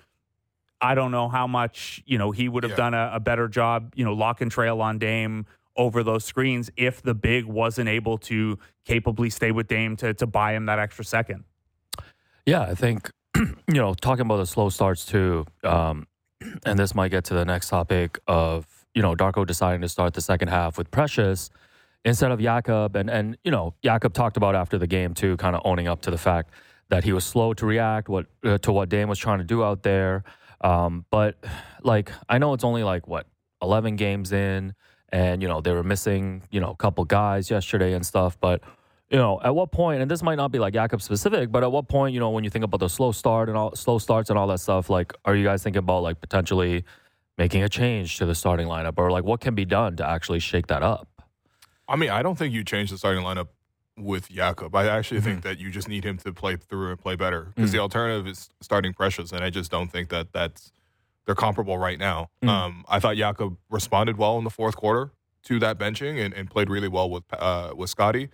I 0.82 0.96
don't 0.96 1.12
know 1.12 1.30
how 1.30 1.48
much, 1.48 2.04
you 2.06 2.18
know, 2.18 2.32
he 2.32 2.50
would 2.50 2.64
have 2.64 2.72
yeah. 2.72 2.76
done 2.76 2.94
a, 2.96 3.12
a 3.14 3.20
better 3.20 3.48
job, 3.48 3.94
you 3.96 4.04
know, 4.04 4.14
lock 4.14 4.42
and 4.42 4.52
trail 4.52 4.82
on 4.82 4.98
Dame 4.98 5.46
over 5.82 6.04
those 6.04 6.24
screens 6.24 6.70
if 6.78 7.02
the 7.02 7.16
big 7.16 7.46
wasn't 7.46 7.90
able 7.90 8.18
to 8.20 8.60
capably 8.86 9.30
stay 9.30 9.52
with 9.52 9.68
Dame 9.68 9.96
to 9.98 10.14
to 10.14 10.28
buy 10.28 10.54
him 10.54 10.68
that 10.68 10.80
extra 10.80 11.04
second. 11.04 11.44
Yeah, 12.46 12.62
I 12.62 12.76
think 12.76 13.10
you 13.36 13.54
know 13.68 13.94
talking 13.96 14.22
about 14.22 14.38
the 14.38 14.46
slow 14.46 14.70
starts 14.70 15.06
too, 15.06 15.46
um, 15.64 16.08
and 16.66 16.78
this 16.78 16.94
might 16.94 17.10
get 17.10 17.24
to 17.26 17.34
the 17.34 17.46
next 17.46 17.70
topic 17.70 18.20
of 18.28 18.68
you 18.94 19.02
know 19.02 19.16
Darko 19.16 19.46
deciding 19.46 19.82
to 19.82 19.90
start 19.90 20.14
the 20.14 20.22
second 20.22 20.50
half 20.50 20.78
with 20.78 20.92
Precious 20.92 21.50
instead 22.06 22.32
of 22.32 22.40
Jakob, 22.40 22.96
and 22.96 23.10
and 23.10 23.38
you 23.44 23.52
know 23.52 23.74
Jakob 23.84 24.14
talked 24.14 24.38
about 24.38 24.56
after 24.56 24.78
the 24.78 24.88
game 24.88 25.14
too, 25.14 25.36
kind 25.38 25.56
of 25.56 25.62
owning 25.66 25.88
up 25.88 26.02
to 26.04 26.12
the 26.12 26.18
fact 26.18 26.52
that 26.90 27.04
he 27.04 27.14
was 27.14 27.26
slow 27.26 27.54
to 27.56 27.66
react 27.66 28.08
what 28.08 28.28
uh, 28.44 28.58
to 28.60 28.72
what 28.72 28.90
Dame 28.90 29.10
was 29.10 29.18
trying 29.18 29.40
to 29.40 29.46
do 29.46 29.64
out 29.64 29.82
there. 29.82 30.24
Um, 30.62 31.06
but 31.10 31.44
like 31.82 32.12
I 32.30 32.38
know 32.38 32.54
it's 32.54 32.64
only 32.64 32.84
like 32.84 33.08
what 33.08 33.26
eleven 33.62 33.96
games 33.96 34.32
in 34.32 34.76
and 35.12 35.42
you 35.42 35.48
know 35.48 35.62
they 35.62 35.72
were 35.72 35.84
missing 35.84 36.42
you 36.52 36.60
know 36.60 36.72
a 36.72 36.76
couple 36.76 37.04
guys 37.06 37.50
yesterday 37.50 37.94
and 37.94 38.06
stuff 38.06 38.38
but 38.40 38.62
you 39.10 39.18
know 39.18 39.40
at 39.44 39.54
what 39.54 39.72
point 39.72 40.02
and 40.02 40.10
this 40.10 40.24
might 40.24 40.36
not 40.36 40.52
be 40.52 40.60
like 40.60 40.74
Jakob 40.74 41.02
specific 41.02 41.52
but 41.52 41.64
at 41.64 41.72
what 41.72 41.88
point 41.88 42.14
you 42.14 42.20
know 42.20 42.30
when 42.30 42.44
you 42.44 42.50
think 42.50 42.66
about 42.66 42.80
the 42.80 42.90
slow 42.90 43.12
start 43.12 43.50
and 43.50 43.58
all 43.58 43.76
slow 43.76 43.98
starts 43.98 44.30
and 44.30 44.40
all 44.40 44.48
that 44.48 44.60
stuff 44.60 44.90
like 44.90 45.14
are 45.26 45.36
you 45.36 45.44
guys 45.44 45.64
thinking 45.64 45.80
about 45.80 46.04
like 46.04 46.20
potentially 46.22 46.84
making 47.38 47.64
a 47.64 47.70
change 47.70 48.18
to 48.18 48.26
the 48.26 48.36
starting 48.36 48.68
lineup 48.68 48.94
or 48.98 49.12
like 49.12 49.24
what 49.24 49.40
can 49.40 49.56
be 49.56 49.66
done 49.66 49.96
to 49.96 50.08
actually 50.08 50.40
shake 50.40 50.68
that 50.68 50.84
up 50.84 51.08
I 51.88 51.96
mean 51.96 52.10
I 52.10 52.22
don't 52.22 52.38
think 52.38 52.54
you 52.54 52.64
change 52.64 52.92
the 52.92 52.98
starting 52.98 53.24
lineup 53.24 53.48
with 53.98 54.30
Jakob. 54.30 54.76
I 54.76 54.88
actually 54.88 55.20
mm-hmm. 55.20 55.30
think 55.30 55.44
that 55.44 55.60
you 55.60 55.70
just 55.70 55.88
need 55.88 56.04
him 56.04 56.18
to 56.20 56.34
play 56.34 56.56
through 56.56 56.92
and 56.92 57.00
play 57.00 57.16
better 57.16 57.52
because 57.56 57.70
mm-hmm. 57.70 57.78
the 57.78 57.82
alternative 57.82 58.28
is 58.28 58.50
starting 58.62 58.94
Precious, 58.94 59.32
and 59.32 59.44
I 59.44 59.50
just 59.50 59.72
don't 59.72 59.92
think 59.92 60.10
that 60.10 60.32
that's 60.34 60.72
they're 61.26 61.36
comparable 61.36 61.78
right 61.78 62.00
now. 62.00 62.30
Mm. 62.44 62.50
Um, 62.50 62.86
I 62.90 63.00
thought 63.00 63.18
Jakob 63.18 63.58
responded 63.70 64.18
well 64.18 64.38
in 64.38 64.44
the 64.44 64.50
fourth 64.50 64.76
quarter 64.76 65.12
to 65.44 65.60
that 65.60 65.78
benching 65.78 66.24
and, 66.24 66.34
and 66.34 66.50
played 66.50 66.70
really 66.70 66.88
well 66.88 67.10
with 67.10 67.24
uh, 67.34 67.74
with 67.76 67.90
Scottie. 67.90 68.30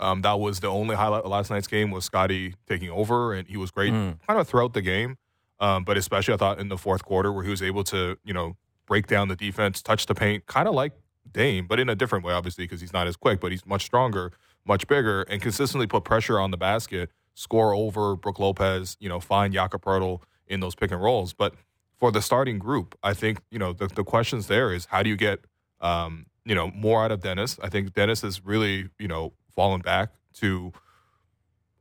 Um, 0.00 0.22
that 0.22 0.38
was 0.38 0.60
the 0.60 0.68
only 0.68 0.94
highlight 0.94 1.24
of 1.24 1.30
last 1.30 1.50
night's 1.50 1.66
game 1.66 1.90
was 1.90 2.04
Scotty 2.04 2.54
taking 2.68 2.90
over, 2.90 3.32
and 3.32 3.48
he 3.48 3.56
was 3.56 3.70
great 3.70 3.92
mm. 3.92 4.16
kind 4.26 4.38
of 4.38 4.46
throughout 4.46 4.72
the 4.72 4.82
game. 4.82 5.16
Um, 5.60 5.82
but 5.82 5.96
especially 5.96 6.34
I 6.34 6.36
thought 6.36 6.60
in 6.60 6.68
the 6.68 6.78
fourth 6.78 7.04
quarter 7.04 7.32
where 7.32 7.42
he 7.42 7.50
was 7.50 7.62
able 7.62 7.82
to 7.84 8.16
you 8.24 8.32
know 8.32 8.56
break 8.86 9.06
down 9.06 9.28
the 9.28 9.36
defense, 9.36 9.82
touch 9.82 10.06
the 10.06 10.14
paint, 10.14 10.46
kind 10.46 10.68
of 10.68 10.74
like 10.74 10.92
Dame, 11.30 11.66
but 11.66 11.78
in 11.78 11.88
a 11.88 11.94
different 11.94 12.24
way, 12.24 12.32
obviously 12.32 12.64
because 12.64 12.80
he's 12.80 12.92
not 12.92 13.06
as 13.06 13.16
quick, 13.16 13.40
but 13.40 13.52
he's 13.52 13.66
much 13.66 13.84
stronger, 13.84 14.32
much 14.64 14.86
bigger, 14.86 15.22
and 15.22 15.42
consistently 15.42 15.86
put 15.86 16.04
pressure 16.04 16.38
on 16.40 16.50
the 16.50 16.56
basket, 16.56 17.10
score 17.34 17.74
over 17.74 18.16
Brook 18.16 18.38
Lopez, 18.38 18.96
you 18.98 19.08
know, 19.08 19.20
find 19.20 19.52
Jakob 19.52 19.82
Poeltl 19.82 20.22
in 20.46 20.60
those 20.60 20.74
pick 20.74 20.90
and 20.90 21.02
rolls, 21.02 21.34
but 21.34 21.54
for 21.98 22.12
the 22.12 22.22
starting 22.22 22.58
group, 22.58 22.96
I 23.02 23.14
think 23.14 23.40
you 23.50 23.58
know 23.58 23.72
the, 23.72 23.88
the 23.88 24.04
questions 24.04 24.46
there 24.46 24.72
is 24.72 24.86
how 24.86 25.02
do 25.02 25.10
you 25.10 25.16
get 25.16 25.40
um, 25.80 26.26
you 26.44 26.54
know 26.54 26.70
more 26.70 27.04
out 27.04 27.12
of 27.12 27.20
Dennis? 27.20 27.58
I 27.62 27.68
think 27.68 27.92
Dennis 27.92 28.22
has 28.22 28.44
really 28.44 28.88
you 28.98 29.08
know 29.08 29.32
fallen 29.54 29.80
back 29.80 30.10
to 30.34 30.72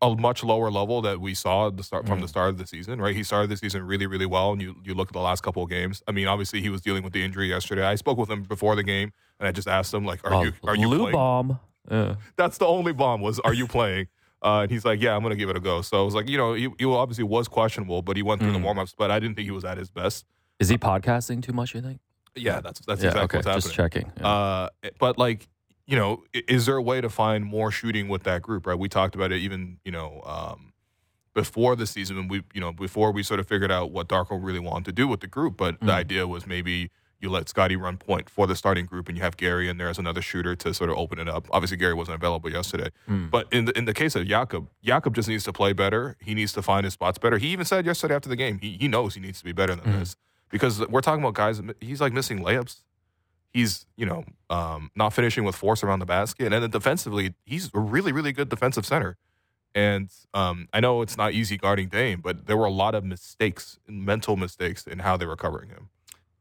a 0.02 0.16
much 0.16 0.44
lower 0.44 0.70
level 0.70 1.02
that 1.02 1.20
we 1.20 1.34
saw 1.34 1.70
the 1.70 1.84
start 1.84 2.06
from 2.06 2.20
mm. 2.20 2.22
the 2.22 2.28
start 2.28 2.50
of 2.50 2.58
the 2.58 2.68
season. 2.68 3.00
Right, 3.02 3.16
he 3.16 3.24
started 3.24 3.50
the 3.50 3.58
season 3.58 3.84
really 3.84 4.08
really 4.08 4.26
well, 4.26 4.52
and 4.52 4.62
you 4.62 4.76
you 4.84 4.94
look 4.94 5.10
at 5.10 5.14
the 5.14 5.22
last 5.22 5.44
couple 5.44 5.64
of 5.64 5.70
games. 5.70 6.02
I 6.08 6.12
mean, 6.12 6.28
obviously 6.28 6.62
he 6.62 6.70
was 6.70 6.82
dealing 6.82 7.04
with 7.04 7.14
the 7.14 7.24
injury 7.24 7.50
yesterday. 7.50 7.84
I 7.84 7.96
spoke 7.96 8.18
with 8.18 8.30
him 8.30 8.44
before 8.44 8.76
the 8.76 8.84
game, 8.84 9.14
and 9.40 9.48
I 9.48 9.52
just 9.52 9.68
asked 9.68 9.94
him 9.94 10.06
like, 10.06 10.26
"Are 10.26 10.34
oh, 10.34 10.44
you 10.44 10.54
are 10.64 10.76
you 10.76 10.88
Lou 10.88 11.00
playing?" 11.00 11.14
bomb? 11.14 11.60
Yeah. 11.90 12.16
That's 12.36 12.58
the 12.58 12.66
only 12.66 12.92
bomb 12.92 13.22
was, 13.22 13.40
"Are 13.40 13.54
you 13.54 13.68
playing?" 13.68 14.08
Uh, 14.42 14.62
and 14.62 14.72
he's 14.72 14.86
like, 14.86 15.02
yeah, 15.02 15.16
I'm 15.16 15.22
going 15.22 15.32
to 15.32 15.38
give 15.38 15.50
it 15.50 15.58
a 15.58 15.60
go. 15.60 15.82
So 15.82 16.00
I 16.00 16.04
was 16.04 16.14
like, 16.14 16.30
you 16.30 16.38
know, 16.38 16.54
he, 16.54 16.70
he 16.78 16.86
obviously 16.86 17.24
was 17.24 17.48
questionable, 17.48 18.02
but 18.02 18.16
he 18.16 18.24
went 18.24 18.40
through 18.40 18.52
mm. 18.52 18.62
the 18.62 18.68
warmups. 18.68 18.94
But 18.96 19.10
I 19.10 19.20
didn't 19.20 19.36
think 19.36 19.46
he 19.46 19.52
was 19.52 19.66
at 19.66 19.78
his 19.78 19.90
best. 19.90 20.26
Is 20.60 20.70
he 20.70 20.78
podcasting 20.78 21.42
too 21.42 21.54
much? 21.54 21.74
You 21.74 21.82
think? 21.82 22.00
Yeah, 22.36 22.62
that's 22.62 22.82
that's 22.82 23.02
yeah, 23.02 23.08
exactly 23.08 23.24
okay. 23.24 23.38
what's 23.38 23.48
happening. 23.48 23.62
Just 23.62 23.74
checking. 23.74 24.12
Yeah. 24.18 24.28
Uh, 24.28 24.70
but 25.00 25.18
like, 25.18 25.48
you 25.88 25.96
know, 25.96 26.24
is 26.34 26.68
there 26.68 26.76
a 26.76 26.82
way 26.82 27.02
to 27.02 27.10
find 27.10 27.46
more 27.46 27.72
shooting 27.72 28.10
with 28.10 28.24
that 28.24 28.42
group? 28.44 28.68
Right? 28.68 28.78
We 28.78 28.90
talked 28.90 29.16
about 29.16 29.32
it 29.32 29.38
even, 29.38 29.80
you 29.84 29.92
know, 29.92 30.22
um, 30.26 30.74
before 31.34 31.76
the 31.76 31.88
season, 31.88 32.18
when 32.18 32.28
we, 32.28 32.44
you 32.54 32.62
know, 32.62 32.72
before 32.72 33.12
we 33.12 33.24
sort 33.24 33.40
of 33.40 33.48
figured 33.48 33.72
out 33.72 33.92
what 33.92 34.08
Darko 34.08 34.44
really 34.44 34.60
wanted 34.60 34.86
to 34.86 34.92
do 34.92 35.08
with 35.08 35.22
the 35.22 35.28
group. 35.28 35.58
But 35.58 35.80
mm. 35.80 35.88
the 35.88 35.94
idea 35.94 36.28
was 36.28 36.46
maybe 36.46 36.92
you 37.20 37.30
let 37.30 37.50
Scotty 37.50 37.76
run 37.76 37.98
point 37.98 38.30
for 38.30 38.46
the 38.46 38.56
starting 38.56 38.86
group, 38.86 39.08
and 39.08 39.18
you 39.18 39.24
have 39.24 39.38
Gary 39.38 39.70
in 39.70 39.78
there 39.78 39.90
as 39.90 39.98
another 39.98 40.22
shooter 40.22 40.56
to 40.56 40.74
sort 40.74 40.90
of 40.90 40.98
open 40.98 41.20
it 41.20 41.28
up. 41.28 41.48
Obviously, 41.52 41.78
Gary 41.78 41.94
wasn't 41.94 42.16
available 42.16 42.52
yesterday, 42.52 42.90
mm. 43.10 43.30
but 43.32 43.52
in 43.52 43.66
the 43.66 43.78
in 43.78 43.86
the 43.86 43.94
case 43.94 44.16
of 44.16 44.26
Jakob, 44.26 44.68
Jakob 44.84 45.16
just 45.16 45.28
needs 45.28 45.44
to 45.46 45.54
play 45.54 45.74
better. 45.74 46.16
He 46.22 46.34
needs 46.34 46.54
to 46.54 46.62
find 46.62 46.84
his 46.84 46.94
spots 46.94 47.18
better. 47.18 47.38
He 47.38 47.48
even 47.48 47.66
said 47.66 47.86
yesterday 47.86 48.16
after 48.16 48.30
the 48.30 48.36
game, 48.36 48.60
he 48.60 48.78
he 48.80 48.88
knows 48.88 49.16
he 49.16 49.22
needs 49.22 49.40
to 49.40 49.46
be 49.46 49.52
better 49.52 49.76
than 49.76 49.94
mm. 49.94 50.00
this 50.00 50.16
because 50.50 50.86
we're 50.88 51.02
talking 51.02 51.24
about 51.24 51.34
guys. 51.34 51.62
He's 51.82 52.02
like 52.02 52.14
missing 52.14 52.40
layups. 52.40 52.82
He's 53.52 53.86
you 53.96 54.06
know 54.06 54.24
um, 54.50 54.92
not 54.96 55.14
finishing 55.14 55.44
with 55.44 55.56
force 55.56 55.84
around 55.84 56.00
the 56.00 56.06
basket, 56.06 56.54
and 56.54 56.64
then 56.64 56.70
defensively, 56.70 57.34
he's 57.46 57.72
a 57.74 57.80
really 57.80 58.12
really 58.12 58.32
good 58.32 58.50
defensive 58.50 58.86
center. 58.86 59.18
And 59.76 60.10
um, 60.34 60.68
I 60.74 60.80
know 60.80 61.02
it's 61.02 61.18
not 61.18 61.34
easy 61.34 61.58
guarding 61.58 61.90
Dame, 61.90 62.22
but 62.22 62.48
there 62.48 62.58
were 62.58 62.66
a 62.66 62.72
lot 62.72 62.96
of 62.96 63.04
mistakes, 63.04 63.78
mental 63.88 64.36
mistakes, 64.36 64.88
in 64.88 65.00
how 65.00 65.18
they 65.18 65.26
were 65.26 65.36
covering 65.36 65.70
him. 65.70 65.90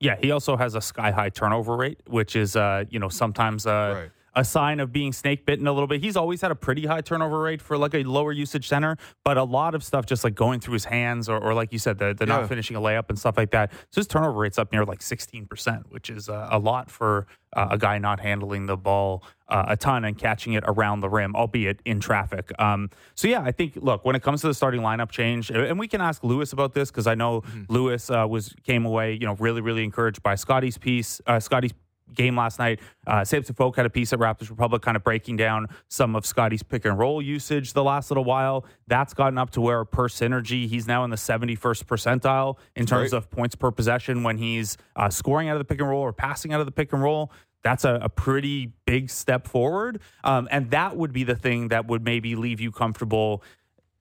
Yeah, 0.01 0.17
he 0.21 0.31
also 0.31 0.57
has 0.57 0.75
a 0.75 0.81
sky 0.81 1.11
high 1.11 1.31
turnover 1.31 1.77
rate, 1.77 2.01
which 2.07 2.37
is 2.37 2.57
uh, 2.57 2.85
you 2.91 2.99
know 2.99 3.09
sometimes 3.09 3.67
uh, 3.67 3.95
right. 4.03 4.11
A 4.37 4.45
sign 4.45 4.79
of 4.81 4.93
being 4.93 5.13
snake 5.13 5.47
bitten 5.47 5.67
a 5.67 5.73
little 5.73 5.87
bit. 5.89 6.03
He's 6.03 6.17
always 6.17 6.43
had 6.43 6.51
a 6.51 6.55
pretty 6.55 6.87
high 6.87 7.01
turnover 7.01 7.41
rate 7.41 7.61
for 7.63 7.77
like 7.79 7.95
a 7.95 8.03
lower 8.05 8.31
usage 8.33 8.69
center, 8.69 8.97
but 9.25 9.37
a 9.37 9.43
lot 9.43 9.75
of 9.75 9.83
stuff 9.83 10.07
just 10.07 10.23
like 10.25 10.35
going 10.35 10.61
through 10.61 10.75
his 10.75 10.85
hands 10.85 11.29
or, 11.29 11.39
or 11.39 11.55
like 11.55 11.73
you 11.73 11.79
said, 11.79 11.99
the, 11.99 12.15
the 12.15 12.27
Yeah. 12.27 12.37
not 12.41 12.49
finishing 12.49 12.77
a 12.77 12.81
layup 12.81 13.09
and 13.09 13.19
stuff 13.19 13.37
like 13.39 13.51
that. 13.53 13.73
So 13.91 14.01
his 14.01 14.07
turnover 14.07 14.39
rate's 14.39 14.59
up 14.59 14.71
near 14.73 14.85
like 14.85 15.01
16%, 15.01 15.85
which 15.89 16.11
is 16.11 16.29
uh, 16.29 16.49
a 16.51 16.59
lot 16.59 16.91
for 16.91 17.27
uh, 17.57 17.69
a 17.71 17.79
guy 17.79 17.97
not 17.99 18.21
handling 18.21 18.67
the 18.67 18.77
ball 18.77 19.25
uh, 19.49 19.65
a 19.69 19.77
ton 19.77 20.05
and 20.05 20.19
catching 20.19 20.53
it 20.53 20.65
around 20.67 21.01
the 21.01 21.09
rim, 21.09 21.35
albeit 21.35 21.81
in 21.87 21.99
traffic. 22.01 22.53
Um, 22.61 22.91
so 23.15 23.29
yeah, 23.29 23.41
I 23.43 23.53
think 23.53 23.77
look 23.77 24.05
when 24.05 24.15
it 24.17 24.23
comes 24.23 24.43
to 24.43 24.49
the 24.49 24.55
starting 24.55 24.83
lineup 24.83 25.11
change, 25.11 25.51
and 25.51 25.79
we 25.79 25.89
can 25.89 26.01
ask 26.03 26.23
Louis 26.23 26.53
about 26.53 26.75
this 26.75 26.91
because 26.91 27.07
I 27.07 27.15
know 27.15 27.43
Louis 27.69 28.11
uh, 28.11 28.27
was 28.29 28.53
came 28.65 28.85
away, 28.85 29.15
you 29.15 29.25
know, 29.25 29.35
really 29.37 29.61
really 29.63 29.85
encouraged 29.85 30.23
by 30.23 30.35
Scotty's 30.35 30.77
piece, 30.77 31.21
uh, 31.27 31.39
Scotty's 31.41 31.73
game 32.15 32.37
last 32.37 32.59
night. 32.59 32.81
Uh, 33.07 33.25
Samson 33.25 33.55
Folk 33.55 33.77
had 33.77 33.87
a 33.87 33.91
piece 33.91 34.13
at 34.13 34.19
Raptors 34.19 34.49
Republic 34.51 34.83
kind 34.83 34.97
of 34.97 35.03
breaking 35.05 35.37
down 35.37 35.67
some 35.89 36.15
of 36.17 36.25
Scotty's 36.25 36.63
pick 36.63 36.85
and 36.85 36.99
roll 36.99 37.21
usage 37.21 37.73
the 37.73 37.83
last 37.85 38.11
little 38.11 38.25
while. 38.25 38.65
That's 38.87 39.13
gotten 39.15 39.39
up 39.39 39.51
to 39.51 39.61
where 39.61 39.85
per 39.85 40.09
synergy, 40.09 40.69
he's 40.69 40.87
now 40.87 41.05
in 41.05 41.11
the 41.11 41.17
71st 41.17 41.85
percentile 41.85 42.57
in 42.75 42.87
terms 42.87 43.13
Right. 43.13 43.19
of 43.19 43.31
points 43.31 43.55
per 43.55 43.71
possession 43.71 44.23
when 44.23 44.39
he's 44.39 44.77
uh, 44.95 45.11
scoring 45.11 45.49
out 45.49 45.57
of 45.57 45.59
the 45.61 45.65
pick 45.65 45.81
and 45.81 45.89
roll 45.89 46.03
or 46.03 46.13
passing 46.13 46.53
out 46.53 46.61
of 46.61 46.67
the 46.67 46.73
pick 46.73 46.93
and 46.93 47.03
roll. 47.03 47.33
That's 47.63 47.85
a, 47.85 47.99
a 48.01 48.09
pretty 48.09 48.73
big 48.85 49.11
step 49.11 49.49
forward. 49.49 50.01
Um, 50.23 50.47
and 50.53 50.71
that 50.71 50.97
would 50.97 51.13
be 51.13 51.25
the 51.25 51.35
thing 51.35 51.69
that 51.69 51.87
would 51.89 52.05
maybe 52.05 52.37
leave 52.37 52.61
you 52.61 52.71
comfortable 52.71 53.43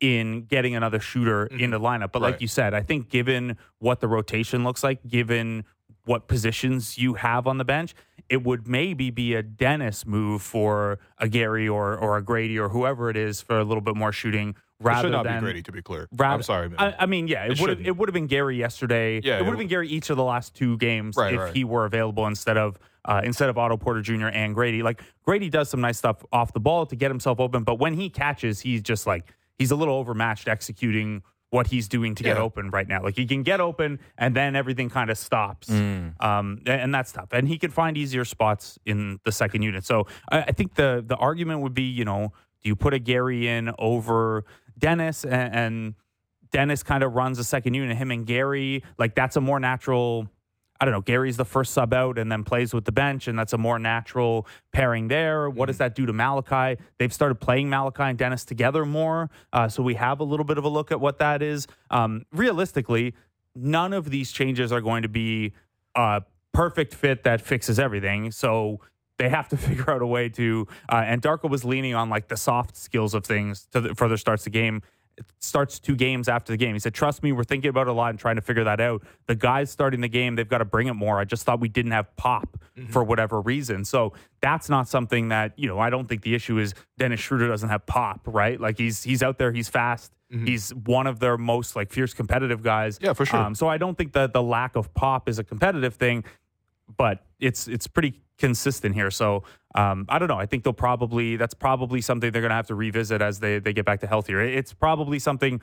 in 0.02 0.42
getting 0.44 0.76
another 0.76 1.00
shooter 1.00 1.46
in 1.48 1.72
the 1.72 1.80
lineup. 1.80 2.12
But 2.12 2.22
like 2.22 2.42
you 2.42 2.48
said, 2.48 2.74
I 2.74 2.82
think 2.84 3.10
given 3.10 3.58
what 3.80 4.02
the 4.02 4.08
rotation 4.08 4.64
looks 4.64 4.84
like, 4.84 5.00
given 5.08 5.64
what 6.06 6.28
positions 6.28 6.98
you 6.98 7.16
have 7.16 7.48
on 7.48 7.58
the 7.58 7.66
bench, 7.66 7.94
it 8.30 8.44
would 8.44 8.68
maybe 8.68 9.10
be 9.12 9.34
a 9.36 9.44
Dennis 9.44 10.06
move 10.06 10.42
for 10.42 11.00
a 11.20 11.28
Gary 11.28 11.68
or 11.68 11.98
or 11.98 12.18
a 12.18 12.22
Grady 12.24 12.58
or 12.58 12.70
whoever 12.70 13.10
it 13.10 13.18
is 13.18 13.42
for 13.42 13.60
a 13.60 13.64
little 13.64 13.82
bit 13.82 13.96
more 13.96 14.12
shooting 14.12 14.50
It 14.50 14.56
rather 14.80 15.08
should 15.08 15.12
not 15.12 15.24
than 15.26 15.40
be 15.42 15.46
Grady, 15.46 15.62
to 15.64 15.72
be 15.72 15.82
clear. 15.82 16.08
rather- 16.16 16.36
I'm 16.36 16.44
sorry, 16.44 16.70
man. 16.70 16.80
I, 16.80 16.96
I 17.00 17.06
mean, 17.06 17.28
yeah, 17.28 17.46
it, 17.46 17.52
It 17.54 17.60
would 17.62 17.70
have 17.70 17.82
it 17.86 17.98
would 17.98 18.10
have 18.10 18.14
been 18.14 18.28
Gary 18.28 18.58
yesterday. 18.58 19.20
Yeah, 19.24 19.36
it 19.36 19.40
it 19.40 19.44
would 19.44 19.52
have 19.52 19.60
been 19.60 19.68
Gary 19.68 19.90
each 19.90 20.10
of 20.10 20.18
the 20.18 20.24
last 20.24 20.56
two 20.56 20.78
games 20.78 21.16
Right, 21.18 21.34
if 21.34 21.40
right. 21.40 21.54
he 21.56 21.64
were 21.64 21.86
available 21.86 22.26
instead 22.28 22.58
of 22.58 22.80
uh, 23.06 23.22
instead 23.24 23.50
of 23.50 23.58
Otto 23.58 23.78
Porter 23.78 24.02
Jr. 24.02 24.28
and 24.28 24.56
Grady. 24.56 24.82
Like 24.82 25.04
Grady 25.24 25.50
does 25.50 25.70
some 25.70 25.80
nice 25.82 25.98
stuff 26.00 26.24
off 26.32 26.54
the 26.54 26.60
ball 26.60 26.88
to 26.88 26.96
get 26.96 27.12
himself 27.12 27.40
open, 27.40 27.64
but 27.64 27.76
when 27.80 27.94
he 27.94 28.10
catches, 28.10 28.62
he's 28.62 28.82
just 28.82 29.06
like 29.06 29.32
he's 29.60 29.70
a 29.72 29.76
little 29.76 29.96
overmatched 29.96 30.48
executing 30.48 31.22
what 31.50 31.68
he's 31.68 31.88
doing 31.88 32.16
to 32.16 32.24
get 32.24 32.38
open 32.38 32.70
right 32.70 32.88
now. 32.88 33.02
Like 33.02 33.16
he 33.16 33.26
can 33.26 33.44
get 33.44 33.62
open 33.62 34.00
and 34.18 34.36
then 34.36 34.56
everything 34.56 34.90
kind 34.90 35.10
of 35.10 35.18
stops. 35.18 35.70
Mm. 35.70 36.22
Um, 36.22 36.62
and, 36.66 36.82
and 36.82 36.96
that's 36.96 37.12
tough. 37.12 37.30
And 37.32 37.48
he 37.48 37.58
can 37.58 37.72
find 37.72 37.98
easier 37.98 38.26
spots 38.26 38.78
in 38.86 39.20
the 39.24 39.32
second 39.32 39.62
unit. 39.62 39.86
So 39.86 40.08
I, 40.30 40.42
I 40.42 40.52
think 40.52 40.76
the 40.76 41.04
the 41.06 41.16
argument 41.16 41.62
would 41.62 41.74
be, 41.74 41.84
you 41.84 42.04
know, 42.04 42.34
do 42.62 42.70
you 42.70 42.76
put 42.76 42.94
a 42.94 43.00
Gary 43.00 43.48
in 43.48 43.72
over 43.80 44.44
Dennis 44.78 45.24
and, 45.24 45.56
and 45.56 45.94
Dennis 46.52 46.84
kind 46.84 47.04
of 47.04 47.14
runs 47.14 47.38
the 47.38 47.44
second 47.44 47.74
unit, 47.74 47.98
him 47.98 48.12
and 48.12 48.26
Gary, 48.26 48.84
like 48.98 49.16
that's 49.16 49.36
a 49.36 49.42
more 49.42 49.60
natural. 49.60 50.28
I 50.80 50.86
don't 50.86 50.94
know. 50.94 51.02
Gary's 51.02 51.38
the 51.38 51.46
first 51.46 51.74
sub 51.74 51.94
out 51.94 52.18
and 52.18 52.32
then 52.32 52.44
plays 52.44 52.74
with 52.74 52.86
the 52.86 52.92
bench, 52.92 53.28
and 53.28 53.40
that's 53.40 53.54
a 53.54 53.58
more 53.58 53.80
natural 53.80 54.46
pairing 54.74 55.08
there. 55.08 55.50
What 55.50 55.68
does 55.68 55.78
that 55.78 55.96
do 55.96 56.06
to 56.06 56.14
Malachi? 56.14 56.82
They've 56.98 57.14
started 57.14 57.36
playing 57.36 57.70
Malachi 57.70 58.04
and 58.04 58.18
Dennis 58.18 58.44
together 58.44 58.86
more, 58.86 59.30
uh, 59.54 59.70
so 59.70 59.82
we 59.82 59.96
have 59.96 60.20
a 60.20 60.24
little 60.24 60.44
bit 60.44 60.58
of 60.58 60.66
a 60.66 60.70
look 60.70 60.92
at 60.92 61.00
what 61.00 61.20
that 61.20 61.42
is. 61.42 61.68
Um, 61.92 62.26
realistically, 62.34 63.14
none 63.56 63.94
of 63.94 64.10
these 64.10 64.32
changes 64.32 64.72
are 64.72 64.82
going 64.82 65.04
to 65.04 65.10
be 65.10 65.54
a 65.96 66.24
perfect 66.52 66.94
fit 66.94 67.24
that 67.24 67.42
fixes 67.42 67.80
everything. 67.80 68.32
So 68.32 68.82
they 69.18 69.30
have 69.30 69.48
to 69.50 69.58
figure 69.58 69.90
out 69.90 70.02
a 70.02 70.08
way 70.08 70.30
to. 70.30 70.68
Uh, 70.90 71.04
and 71.06 71.22
Darko 71.22 71.50
was 71.50 71.64
leaning 71.64 71.96
on 71.96 72.10
like 72.10 72.28
the 72.28 72.38
soft 72.38 72.76
skills 72.76 73.14
of 73.14 73.26
things 73.26 73.68
to 73.72 73.82
the, 73.82 73.96
further 73.96 74.18
starts 74.18 74.44
the 74.44 74.50
game. 74.50 74.82
It 75.18 75.26
starts 75.40 75.80
two 75.80 75.96
games 75.96 76.28
after 76.28 76.52
the 76.52 76.58
game. 76.58 76.74
He 76.74 76.80
said, 76.80 76.94
"Trust 76.94 77.24
me, 77.24 77.32
we're 77.32 77.44
thinking 77.44 77.70
about 77.70 77.88
it 77.88 77.92
a 77.92 77.94
lot 77.94 78.10
and 78.10 78.20
trying 78.20 78.36
to 78.36 78.42
figure 78.42 78.64
that 78.66 78.82
out. 78.82 79.04
The 79.28 79.36
guys 79.36 79.72
starting 79.72 80.02
the 80.02 80.10
game, 80.10 80.36
they've 80.36 80.48
got 80.48 80.58
to 80.58 80.66
bring 80.66 80.88
it 80.88 80.94
more. 80.94 81.20
I 81.20 81.26
just 81.26 81.44
thought 81.46 81.60
we 81.60 81.70
didn't 81.70 81.92
have 81.92 82.14
pop 82.18 82.58
for 82.90 83.04
whatever 83.04 83.40
reason. 83.40 83.86
So 83.86 84.14
that's 84.42 84.70
not 84.70 84.90
something 84.90 85.30
that 85.30 85.54
you 85.58 85.68
know. 85.68 85.80
I 85.80 85.90
don't 85.90 86.08
think 86.08 86.22
the 86.22 86.36
issue 86.36 86.58
is 86.58 86.74
Dennis 86.98 87.20
Schroeder 87.22 87.48
doesn't 87.48 87.70
have 87.70 87.86
pop, 87.86 88.22
right? 88.26 88.60
Like 88.60 88.78
he's 88.78 89.04
he's 89.04 89.24
out 89.24 89.38
there, 89.38 89.52
he's 89.52 89.70
fast, 89.70 90.12
he's 90.30 90.72
one 90.72 91.08
of 91.08 91.20
their 91.20 91.38
most 91.38 91.76
like 91.76 91.92
fierce 91.92 92.14
competitive 92.14 92.62
guys. 92.62 93.00
Yeah, 93.02 93.14
for 93.14 93.26
sure. 93.26 93.40
Um, 93.40 93.56
so 93.56 93.68
I 93.70 93.78
don't 93.78 93.98
think 93.98 94.14
that 94.14 94.34
the 94.34 94.44
lack 94.44 94.76
of 94.76 94.94
pop 94.94 95.30
is 95.30 95.40
a 95.40 95.44
competitive 95.44 95.96
thing 95.96 96.26
but 96.98 97.26
it's 97.40 97.68
it's 97.68 97.88
pretty 97.88 98.22
consistent 98.38 98.96
here. 98.96 99.12
So 99.12 99.44
um, 99.76 100.06
I 100.10 100.20
don't 100.20 100.28
know. 100.28 100.38
I 100.38 100.46
think 100.46 100.64
they'll 100.64 100.74
probably 100.74 101.36
that's 101.36 101.54
probably 101.54 102.02
something 102.02 102.32
they're 102.32 102.42
going 102.42 102.50
to 102.50 102.56
have 102.56 102.68
to 102.68 102.76
revisit 102.76 103.22
as 103.22 103.40
they 103.40 103.60
they 103.60 103.74
get 103.74 103.86
back 103.86 104.00
to 104.02 104.08
healthier. 104.08 104.42
It's 104.42 104.74
probably 104.74 105.20
something 105.20 105.62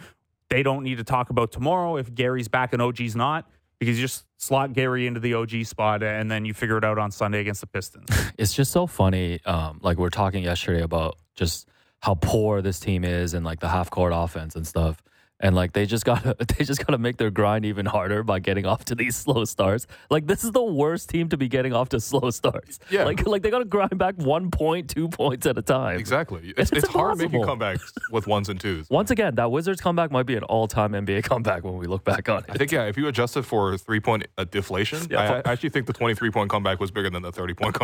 they 0.48 0.62
don't 0.62 0.82
need 0.82 0.98
to 0.98 1.04
talk 1.04 1.30
about 1.30 1.50
tomorrow 1.50 1.96
if 1.96 2.14
Gary's 2.14 2.48
back 2.48 2.72
and 2.72 2.82
OG's 2.82 3.16
not. 3.16 3.48
Because 3.78 3.98
you 3.98 4.04
just 4.04 4.26
slot 4.36 4.74
Gary 4.74 5.08
into 5.08 5.18
the 5.18 5.34
OG 5.34 5.64
spot 5.64 6.04
and 6.04 6.30
then 6.30 6.44
you 6.44 6.54
figure 6.54 6.78
it 6.78 6.84
out 6.84 6.98
on 6.98 7.10
Sunday 7.10 7.40
against 7.40 7.62
the 7.62 7.66
Pistons. 7.66 8.06
it's 8.38 8.54
just 8.54 8.70
so 8.70 8.86
funny. 8.86 9.40
Um, 9.44 9.80
like 9.82 9.98
we 9.98 10.06
are 10.06 10.10
talking 10.10 10.44
yesterday 10.44 10.82
about 10.82 11.16
just 11.34 11.68
how 11.98 12.14
poor 12.14 12.62
this 12.62 12.78
team 12.78 13.04
is 13.04 13.34
and 13.34 13.44
like 13.44 13.58
the 13.58 13.68
half 13.68 13.90
court 13.90 14.12
offense 14.14 14.54
and 14.54 14.64
stuff. 14.64 15.02
And 15.42 15.56
like 15.56 15.72
they 15.72 15.86
just 15.86 16.04
gotta 16.04 16.36
they 16.56 16.64
just 16.64 16.86
gotta 16.86 16.98
make 16.98 17.16
their 17.16 17.30
grind 17.30 17.64
even 17.64 17.84
harder 17.84 18.22
by 18.22 18.38
getting 18.38 18.64
off 18.64 18.84
to 18.86 18.94
these 18.94 19.16
slow 19.24 19.44
starts. 19.44 19.86
Like 20.08 20.26
this 20.26 20.44
is 20.44 20.52
the 20.52 20.62
worst 20.62 21.10
team 21.10 21.28
to 21.30 21.36
be 21.36 21.48
getting 21.48 21.72
off 21.72 21.90
to 21.90 22.00
slow 22.10 22.30
starts. 22.30 22.78
Yeah. 22.90 23.04
Like 23.04 23.26
like 23.26 23.42
they 23.42 23.50
gotta 23.50 23.64
grind 23.64 23.98
back 23.98 24.14
one 24.16 24.50
point, 24.50 24.88
two 24.88 25.08
points 25.08 25.44
at 25.46 25.58
a 25.58 25.62
time. 25.62 25.98
exactly. 25.98 26.54
It's, 26.56 26.70
It's 26.70 26.84
it's, 26.84 26.88
hard 26.88 27.18
making 27.18 27.42
comebacks 27.42 27.82
with 28.10 28.26
ones 28.26 28.48
and 28.48 28.60
twos. 28.60 28.88
Once 28.88 29.10
again, 29.10 29.34
that 29.34 29.50
Wizards 29.50 29.80
comeback 29.80 30.10
might 30.10 30.26
be 30.26 30.36
an 30.36 30.44
all 30.44 30.68
time 30.68 30.92
NBA 30.92 31.24
comeback 31.24 31.64
when 31.64 31.76
we 31.76 31.86
look 31.86 32.04
back 32.04 32.28
on 32.28 32.38
it. 32.38 32.46
I 32.48 32.54
think 32.54 32.70
yeah, 32.70 32.84
if 32.84 32.96
you 32.96 33.08
adjust 33.08 33.36
it 33.36 33.42
for 33.42 33.76
three 33.76 34.00
point 34.00 34.26
uh, 34.38 34.44
deflation, 34.44 35.06
Yeah, 35.10 35.42
I, 35.44 35.48
I 35.48 35.52
actually 35.52 35.70
think 35.70 35.86
the 35.86 35.92
twenty 35.92 36.14
three 36.14 36.30
point 36.30 36.50
comeback 36.50 36.78
was 36.78 36.90
bigger 36.92 37.10
than 37.10 37.22
the 37.22 37.32
thirty 37.32 37.54
point 37.54 37.74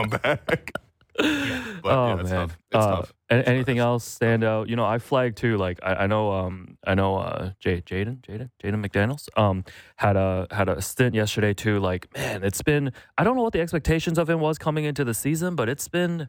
But 1.19 1.93
oh 1.93 2.07
yeah, 2.15 2.21
it's 2.21 2.31
man. 2.31 2.49
tough. 2.49 2.59
It's 2.71 2.85
Uh, 2.87 2.97
tough. 2.97 3.15
a- 3.31 3.49
anything 3.49 3.79
else 3.79 4.05
stand 4.05 4.45
out? 4.45 4.69
You 4.69 4.77
know, 4.77 4.85
I 4.85 4.99
flagged 4.99 5.37
too. 5.37 5.57
Like 5.57 5.79
I, 5.83 5.95
I 6.05 6.07
know, 6.07 6.33
um, 6.33 6.77
I 6.87 6.95
know, 6.95 7.17
uh, 7.17 7.51
Jay, 7.61 7.81
Jaden, 7.83 8.21
Jaden, 8.23 8.51
Jaden 8.63 8.85
McDaniel's, 8.87 9.29
um, 9.37 9.65
had 9.97 10.17
a 10.17 10.47
had 10.51 10.69
a 10.69 10.81
stint 10.81 11.15
yesterday 11.15 11.55
too. 11.55 11.81
Like, 11.81 12.09
man, 12.17 12.43
it's 12.45 12.63
been. 12.63 12.93
I 13.17 13.25
don't 13.25 13.37
know 13.37 13.43
what 13.43 13.53
the 13.53 13.61
expectations 13.61 14.19
of 14.19 14.31
him 14.31 14.41
was 14.41 14.59
coming 14.59 14.85
into 14.85 15.05
the 15.05 15.15
season, 15.15 15.57
but 15.57 15.69
it's 15.69 15.89
been, 15.89 16.29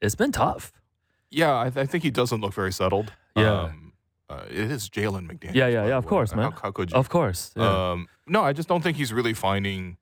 it's 0.00 0.14
been 0.14 0.32
tough. 0.32 0.72
Yeah, 1.30 1.52
I, 1.54 1.66
I 1.66 1.86
think 1.86 2.02
he 2.02 2.10
doesn't 2.10 2.40
look 2.40 2.54
very 2.54 2.72
settled. 2.72 3.12
Yeah. 3.36 3.62
Um, 3.64 3.92
uh, 4.28 4.44
it 4.48 4.70
is 4.70 4.88
Jalen 4.88 5.28
McDaniel. 5.30 5.54
Yeah, 5.54 5.66
yeah, 5.68 5.86
yeah, 5.88 5.96
of 5.96 6.06
course, 6.06 6.34
man. 6.34 6.52
How, 6.52 6.58
how 6.62 6.70
could 6.72 6.90
you? 6.92 6.96
Of 6.96 7.08
course. 7.08 7.52
Yeah. 7.56 7.90
Um, 7.92 8.06
no, 8.26 8.42
I 8.42 8.52
just 8.52 8.68
don't 8.68 8.80
think 8.82 8.96
he's 8.96 9.12
really 9.12 9.34
finding 9.34 9.96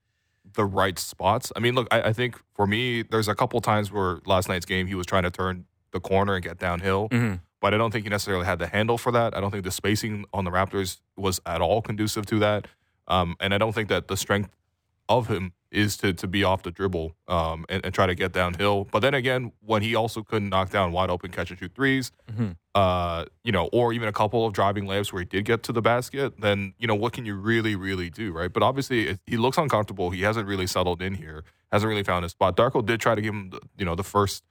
the 0.55 0.64
right 0.64 0.99
spots. 0.99 1.52
I 1.57 1.61
mean, 1.61 1.75
look, 1.75 1.88
I, 1.90 2.02
I 2.02 2.12
think 2.12 2.40
for 2.55 2.67
me, 2.67 3.02
there's 3.02 3.28
a 3.28 3.35
couple 3.35 3.61
times 3.61 3.90
where 3.93 4.21
last 4.26 4.49
night's 4.49 4.67
game 4.67 4.87
he 4.87 4.95
was 4.95 5.07
trying 5.07 5.25
to 5.25 5.31
turn 5.31 5.64
the 5.93 6.00
corner 6.00 6.35
and 6.35 6.45
get 6.45 6.59
downhill, 6.59 7.09
Mhm. 7.11 7.40
but 7.61 7.73
I 7.75 7.78
don't 7.78 7.90
think 7.90 8.05
he 8.05 8.11
necessarily 8.11 8.45
had 8.47 8.59
the 8.59 8.67
handle 8.67 8.99
for 8.99 9.11
that. 9.12 9.37
I 9.37 9.40
don't 9.40 9.50
think 9.50 9.64
the 9.64 9.71
spacing 9.71 10.25
on 10.33 10.45
the 10.45 10.50
Raptors 10.50 10.99
was 11.17 11.40
at 11.47 11.61
all 11.61 11.81
conducive 11.83 12.26
to 12.26 12.38
that, 12.40 12.67
um, 13.07 13.37
and 13.40 13.55
I 13.55 13.59
don't 13.59 13.73
think 13.75 13.88
that 13.88 14.09
the 14.09 14.17
strength 14.17 14.50
of 15.09 15.28
him 15.28 15.52
is 15.71 15.97
to 15.99 16.13
to 16.15 16.27
be 16.27 16.43
off 16.45 16.63
the 16.63 16.71
dribble 16.71 17.13
um, 17.29 17.65
and, 17.69 17.85
and 17.85 17.95
try 17.95 18.07
to 18.07 18.15
get 18.15 18.33
downhill. 18.33 18.87
But 18.91 19.01
then 19.01 19.15
again, 19.15 19.53
when 19.61 19.83
he 19.83 19.95
also 19.95 20.23
couldn't 20.23 20.49
knock 20.49 20.71
down 20.71 20.93
wide 20.93 21.11
open 21.11 21.31
catch 21.31 21.51
and 21.51 21.59
shoot 21.59 21.75
3s 21.75 22.11
Mhm. 22.33 22.57
uh, 22.75 23.25
you 23.45 23.53
know, 23.53 23.69
or 23.73 23.93
even 23.93 24.09
a 24.09 24.13
couple 24.13 24.47
of 24.47 24.53
driving 24.53 24.85
layups 24.85 25.13
where 25.13 25.21
he 25.21 25.27
did 25.27 25.45
get 25.45 25.63
to 25.65 25.73
the 25.73 25.83
basket, 25.83 26.41
then 26.41 26.75
you 26.79 26.87
know 26.87 26.95
what 26.95 27.13
can 27.13 27.27
you 27.27 27.35
really, 27.35 27.75
really 27.77 28.09
do, 28.11 28.33
right? 28.33 28.53
But 28.53 28.63
obviously, 28.63 29.09
it, 29.09 29.21
he 29.27 29.37
looks 29.37 29.59
uncomfortable. 29.59 30.11
He 30.11 30.23
hasn't 30.23 30.47
really 30.47 30.67
settled 30.67 31.03
in 31.03 31.15
here. 31.15 31.45
Hasn't 31.73 31.89
really 31.89 32.03
found 32.05 32.23
his 32.23 32.33
spot. 32.33 32.57
Darko 32.57 32.85
did 32.85 32.99
try 33.01 33.15
to 33.15 33.21
give 33.21 33.35
him, 33.35 33.51
the, 33.51 33.61
you 33.77 33.85
know, 33.85 33.95
the 33.95 34.05
first 34.05 34.43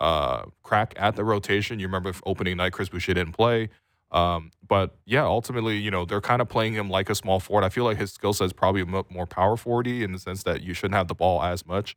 uh, 0.00 0.46
crack 0.62 0.94
at 0.96 1.16
the 1.16 1.22
rotation. 1.24 1.78
You 1.78 1.86
remember 1.86 2.12
opening 2.26 2.56
night, 2.56 2.72
Chris 2.72 2.88
Boucher 2.88 3.14
didn't 3.14 3.34
play. 3.34 3.68
Um, 4.12 4.50
but 4.68 4.94
yeah, 5.06 5.24
ultimately, 5.24 5.78
you 5.78 5.90
know, 5.90 6.04
they're 6.04 6.20
kind 6.20 6.42
of 6.42 6.48
playing 6.48 6.74
him 6.74 6.90
like 6.90 7.08
a 7.08 7.14
small 7.14 7.40
forward. 7.40 7.64
I 7.64 7.70
feel 7.70 7.84
like 7.84 7.96
his 7.96 8.12
skill 8.12 8.34
set 8.34 8.44
is 8.44 8.52
probably 8.52 8.84
more 8.84 9.26
power 9.26 9.56
forwardy 9.56 10.02
in 10.02 10.12
the 10.12 10.18
sense 10.18 10.42
that 10.44 10.62
you 10.62 10.74
shouldn't 10.74 10.94
have 10.94 11.08
the 11.08 11.14
ball 11.14 11.42
as 11.42 11.66
much. 11.66 11.96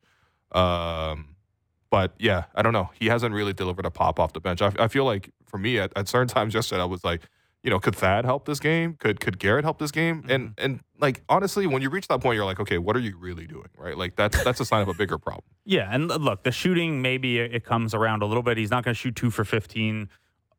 Um, 0.53 1.36
but 1.89 2.13
yeah, 2.17 2.45
I 2.55 2.62
don't 2.62 2.74
know. 2.74 2.89
He 2.98 3.07
hasn't 3.07 3.36
really 3.36 3.53
delivered 3.53 3.86
a 3.86 3.91
pop 3.91 4.19
off 4.19 4.34
the 4.34 4.39
bench. 4.39 4.62
I, 4.62 4.72
I 4.79 4.88
feel 4.88 5.03
like 5.03 5.31
for 5.45 5.57
me, 5.57 5.77
at, 5.77 5.91
at 5.95 6.07
certain 6.07 6.27
times 6.34 6.53
yesterday, 6.53 6.81
I 6.81 6.86
was 6.86 7.03
like, 7.03 7.22
you 7.63 7.72
know, 7.72 7.79
could 7.79 7.95
Thad 7.95 8.25
help 8.25 8.45
this 8.45 8.60
game? 8.60 8.95
Could 9.00 9.19
could 9.19 9.39
Garrett 9.39 9.65
help 9.65 9.79
this 9.79 9.91
game? 9.91 10.24
And 10.29 10.53
and 10.60 10.81
like 11.00 11.24
honestly, 11.27 11.65
when 11.65 11.81
you 11.81 11.89
reach 11.89 12.07
that 12.10 12.22
point, 12.22 12.36
you're 12.36 12.45
like, 12.45 12.60
okay, 12.60 12.77
what 12.77 12.95
are 12.95 13.00
you 13.00 13.17
really 13.17 13.48
doing, 13.48 13.69
right? 13.75 13.98
Like 13.98 14.15
that's 14.15 14.41
that's 14.43 14.60
a 14.60 14.65
sign 14.65 14.84
of 14.84 14.88
a 14.88 14.93
bigger 14.93 15.17
problem. 15.17 15.45
Yeah, 15.65 15.89
and 15.91 16.07
look, 16.07 16.43
the 16.43 16.51
shooting 16.51 17.01
maybe 17.01 17.39
it 17.39 17.55
it 17.55 17.65
comes 17.65 17.95
around 17.95 18.22
a 18.22 18.27
little 18.27 18.43
bit. 18.43 18.57
He's 18.57 18.69
not 18.69 18.86
going 18.86 18.93
to 18.93 19.00
shoot 19.00 19.15
two 19.15 19.31
for 19.31 19.43
fifteen 19.43 20.10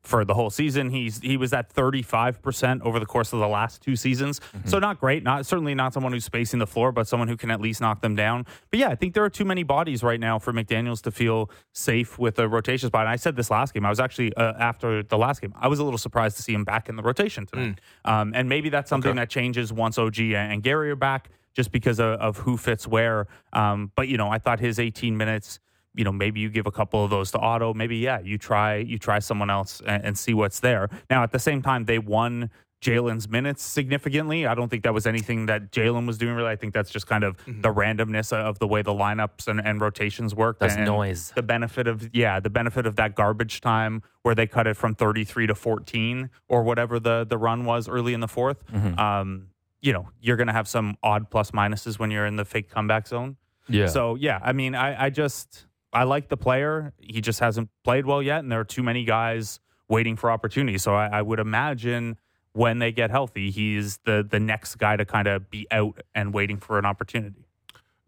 for 0.06 0.24
the 0.24 0.34
whole 0.34 0.50
season. 0.50 0.90
He's 0.90 1.20
he 1.20 1.36
was 1.36 1.52
at 1.52 1.74
35% 1.74 2.82
over 2.82 2.98
the 3.00 3.06
course 3.06 3.32
of 3.32 3.40
the 3.40 3.48
last 3.48 3.82
two 3.82 3.96
seasons. 3.96 4.40
So 4.64 4.78
not 4.78 5.00
great, 5.00 5.22
not 5.22 5.46
certainly 5.46 5.74
not 5.74 5.92
someone 5.92 6.12
who's 6.12 6.24
spacing 6.24 6.58
the 6.60 6.66
floor, 6.66 6.92
but 6.92 7.08
someone 7.08 7.28
who 7.28 7.36
can 7.36 7.50
at 7.50 7.60
least 7.60 7.80
knock 7.80 8.00
them 8.00 8.14
down. 8.14 8.46
But 8.70 8.80
yeah, 8.80 8.88
I 8.88 8.94
think 8.94 9.14
there 9.14 9.24
are 9.24 9.30
too 9.30 9.44
many 9.44 9.62
bodies 9.64 10.02
right 10.02 10.20
now 10.20 10.38
for 10.38 10.52
McDaniels 10.52 11.02
to 11.02 11.10
feel 11.10 11.50
safe 11.72 12.18
with 12.18 12.38
a 12.38 12.48
rotation 12.48 12.88
spot. 12.88 13.02
And 13.02 13.10
I 13.10 13.16
said 13.16 13.36
this 13.36 13.50
last 13.50 13.74
game. 13.74 13.84
I 13.84 13.90
was 13.90 14.00
actually 14.00 14.34
uh, 14.36 14.52
after 14.58 15.02
the 15.02 15.18
last 15.18 15.40
game. 15.40 15.52
I 15.56 15.68
was 15.68 15.78
a 15.78 15.84
little 15.84 15.98
surprised 15.98 16.36
to 16.36 16.42
see 16.42 16.54
him 16.54 16.64
back 16.64 16.88
in 16.88 16.96
the 16.96 17.02
rotation 17.02 17.46
tonight. 17.46 17.80
Um, 18.04 18.32
and 18.34 18.48
maybe 18.48 18.68
that's 18.68 18.88
something 18.88 19.10
Okay. 19.10 19.20
that 19.20 19.30
changes 19.30 19.72
once 19.72 19.98
OG 19.98 20.20
and 20.20 20.62
Gary 20.62 20.90
are 20.90 20.96
back 20.96 21.30
just 21.54 21.72
because 21.72 21.98
of, 21.98 22.20
of 22.20 22.36
who 22.38 22.56
fits 22.56 22.86
where. 22.86 23.26
Um, 23.52 23.90
but 23.96 24.08
you 24.08 24.16
know, 24.16 24.28
I 24.28 24.38
thought 24.38 24.60
his 24.60 24.78
18 24.78 25.16
minutes. 25.16 25.58
You 25.96 26.04
know, 26.04 26.12
maybe 26.12 26.40
you 26.40 26.50
give 26.50 26.66
a 26.66 26.70
couple 26.70 27.02
of 27.04 27.10
those 27.10 27.30
to 27.32 27.38
Otto. 27.38 27.74
Maybe 27.74 27.96
yeah, 27.96 28.20
you 28.20 28.38
try 28.38 28.76
you 28.76 28.98
try 28.98 29.18
someone 29.18 29.50
else 29.50 29.80
and, 29.86 30.04
and 30.04 30.18
see 30.18 30.34
what's 30.34 30.60
there. 30.60 30.88
Now, 31.10 31.22
at 31.22 31.32
the 31.32 31.38
same 31.38 31.62
time, 31.62 31.86
they 31.86 31.98
won 31.98 32.50
Jalen's 32.82 33.28
minutes 33.28 33.62
significantly. 33.62 34.46
I 34.46 34.54
don't 34.54 34.68
think 34.68 34.84
that 34.84 34.92
was 34.92 35.06
anything 35.06 35.46
that 35.46 35.72
Jalen 35.72 36.06
was 36.06 36.18
doing 36.18 36.34
really. 36.34 36.50
I 36.50 36.56
think 36.56 36.74
that's 36.74 36.90
just 36.90 37.06
kind 37.06 37.24
of 37.24 37.36
the 37.46 37.72
randomness 37.72 38.32
of 38.32 38.58
the 38.58 38.66
way 38.66 38.82
the 38.82 38.92
lineups 38.92 39.48
and, 39.48 39.60
and 39.60 39.80
rotations 39.80 40.34
work. 40.34 40.58
That's 40.58 40.74
and 40.74 40.84
noise. 40.84 41.32
The 41.34 41.42
benefit 41.42 41.88
of 41.88 42.14
yeah, 42.14 42.38
the 42.38 42.50
benefit 42.50 42.86
of 42.86 42.96
that 42.96 43.14
garbage 43.14 43.60
time 43.60 44.02
where 44.22 44.34
they 44.34 44.46
cut 44.46 44.66
it 44.66 44.76
from 44.76 44.94
33 44.94 45.46
to 45.46 45.54
14 45.54 46.30
or 46.48 46.62
whatever 46.62 47.00
the 47.00 47.24
the 47.28 47.38
run 47.38 47.64
was 47.64 47.88
early 47.88 48.14
in 48.14 48.20
the 48.20 48.26
4th 48.26 48.56
Mm-hmm. 48.72 48.98
Um, 48.98 49.48
you 49.80 49.92
know, 49.92 50.08
you're 50.20 50.36
going 50.36 50.46
to 50.48 50.52
have 50.52 50.66
some 50.66 50.96
odd 51.02 51.30
plus 51.30 51.52
minuses 51.52 51.98
when 51.98 52.10
you're 52.10 52.26
in 52.26 52.36
the 52.36 52.44
fake 52.44 52.70
comeback 52.70 53.06
zone. 53.06 53.36
Yeah. 53.68 53.86
So 53.86 54.14
yeah, 54.14 54.40
I 54.42 54.52
mean, 54.52 54.74
I, 54.74 55.06
I 55.06 55.10
just 55.10 55.65
I 55.92 56.04
like 56.04 56.28
the 56.28 56.36
player. 56.36 56.92
He 56.98 57.20
just 57.20 57.40
hasn't 57.40 57.70
played 57.84 58.06
well 58.06 58.22
yet, 58.22 58.40
and 58.40 58.50
there 58.52 58.60
are 58.60 58.64
too 58.64 58.82
many 58.82 59.04
guys 59.04 59.60
waiting 59.88 60.16
for 60.16 60.30
opportunity. 60.30 60.78
So 60.78 60.94
I, 60.94 61.06
I 61.06 61.22
would 61.22 61.38
imagine 61.38 62.16
when 62.52 62.78
they 62.78 62.90
get 62.92 63.10
healthy, 63.10 63.50
he's 63.50 63.98
the 63.98 64.26
the 64.28 64.40
next 64.40 64.76
guy 64.76 64.96
to 64.96 65.04
kind 65.04 65.28
of 65.28 65.50
be 65.50 65.66
out 65.70 66.00
and 66.14 66.32
waiting 66.34 66.58
for 66.58 66.78
an 66.78 66.84
opportunity. 66.86 67.46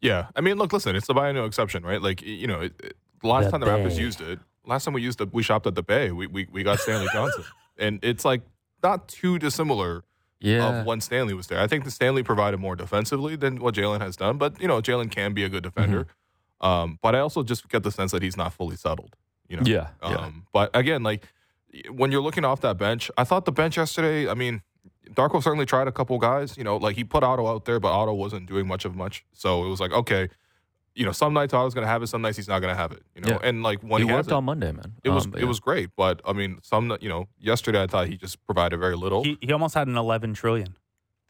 Yeah, 0.00 0.28
I 0.36 0.40
mean, 0.40 0.56
look, 0.58 0.72
listen, 0.72 0.94
it's 0.96 1.06
the 1.06 1.14
buy 1.14 1.32
no 1.32 1.44
exception, 1.44 1.82
right? 1.84 2.00
Like, 2.00 2.22
you 2.22 2.46
know, 2.46 2.60
it, 2.60 2.72
it- 2.78 2.96
last 3.22 3.46
The 3.46 3.50
time 3.50 3.60
the 3.60 3.66
Raptors 3.66 3.96
Bay. 3.96 4.02
used 4.02 4.20
it, 4.20 4.38
last 4.64 4.84
time 4.84 4.94
we 4.94 5.02
used 5.02 5.20
it, 5.20 5.32
we 5.34 5.42
shopped 5.42 5.66
at 5.66 5.74
the 5.74 5.82
Bay. 5.82 6.10
We 6.12 6.26
we, 6.26 6.46
we 6.52 6.62
got 6.62 6.78
Stanley 6.80 7.08
Johnson, 7.12 7.44
and 7.78 7.98
it's 8.02 8.24
like 8.24 8.42
not 8.82 9.08
too 9.08 9.38
dissimilar 9.38 10.04
yeah. 10.40 10.80
of 10.80 10.86
when 10.86 11.00
Stanley 11.00 11.34
was 11.34 11.48
there. 11.48 11.60
I 11.60 11.66
think 11.66 11.84
the 11.84 11.90
Stanley 11.90 12.22
provided 12.22 12.58
more 12.60 12.76
defensively 12.76 13.34
than 13.36 13.58
what 13.60 13.74
Jalen 13.74 14.00
has 14.00 14.16
done, 14.16 14.38
but 14.38 14.60
you 14.60 14.68
know, 14.68 14.80
Jalen 14.80 15.10
can 15.10 15.32
be 15.34 15.42
a 15.44 15.48
good 15.48 15.62
defender. 15.64 16.02
Mm-hmm. 16.02 16.10
Um, 16.60 16.98
but 17.02 17.14
I 17.14 17.20
also 17.20 17.42
just 17.42 17.68
get 17.68 17.82
the 17.82 17.90
sense 17.90 18.12
that 18.12 18.22
he's 18.22 18.36
not 18.36 18.52
fully 18.52 18.76
settled. 18.76 19.16
You 19.48 19.56
know, 19.58 19.62
yeah. 19.64 19.88
um, 20.02 20.12
yeah. 20.12 20.30
But 20.52 20.70
again, 20.74 21.02
like 21.02 21.26
when 21.90 22.12
you're 22.12 22.20
looking 22.22 22.44
off 22.44 22.60
that 22.62 22.76
bench, 22.78 23.10
I 23.16 23.24
thought 23.24 23.44
the 23.44 23.52
bench 23.52 23.76
yesterday. 23.76 24.28
I 24.28 24.34
mean, 24.34 24.62
Darko 25.10 25.42
certainly 25.42 25.66
tried 25.66 25.88
a 25.88 25.92
couple 25.92 26.18
guys. 26.18 26.56
You 26.56 26.64
know, 26.64 26.76
like 26.76 26.96
he 26.96 27.04
put 27.04 27.22
Otto 27.22 27.46
out 27.46 27.64
there, 27.64 27.80
but 27.80 27.88
Otto 27.92 28.12
wasn't 28.14 28.46
doing 28.46 28.66
much 28.66 28.84
of 28.84 28.94
much. 28.94 29.24
So 29.32 29.64
it 29.64 29.68
was 29.68 29.80
like, 29.80 29.92
okay, 29.92 30.28
you 30.94 31.04
know, 31.04 31.12
some 31.12 31.32
nights 31.32 31.54
Otto's 31.54 31.74
gonna 31.74 31.86
have 31.86 32.02
it, 32.02 32.08
some 32.08 32.22
nights 32.22 32.36
he's 32.36 32.48
not 32.48 32.58
gonna 32.60 32.74
have 32.74 32.92
it. 32.92 33.02
You 33.14 33.22
know, 33.22 33.28
Yeah. 33.30 33.48
and 33.48 33.62
like 33.62 33.80
when 33.82 34.02
he 34.02 34.06
he, 34.06 34.10
has 34.12 34.18
worked 34.18 34.30
it, 34.30 34.34
on 34.34 34.44
Monday, 34.44 34.72
man. 34.72 34.94
it 35.04 35.10
was 35.10 35.24
Um, 35.24 35.30
but 35.30 35.38
it 35.40 35.44
yeah. 35.44 35.48
was 35.48 35.60
great. 35.60 35.90
But 35.96 36.20
I 36.26 36.32
mean, 36.32 36.58
some 36.62 36.96
you 37.00 37.08
know, 37.08 37.28
yesterday 37.38 37.82
I 37.82 37.86
thought 37.86 38.08
he 38.08 38.16
just 38.16 38.44
provided 38.46 38.78
very 38.78 38.96
little. 38.96 39.22
He 39.24 39.38
he 39.40 39.52
almost 39.52 39.74
had 39.74 39.86
an 39.88 39.96
11 39.96 40.34
trillion, 40.34 40.76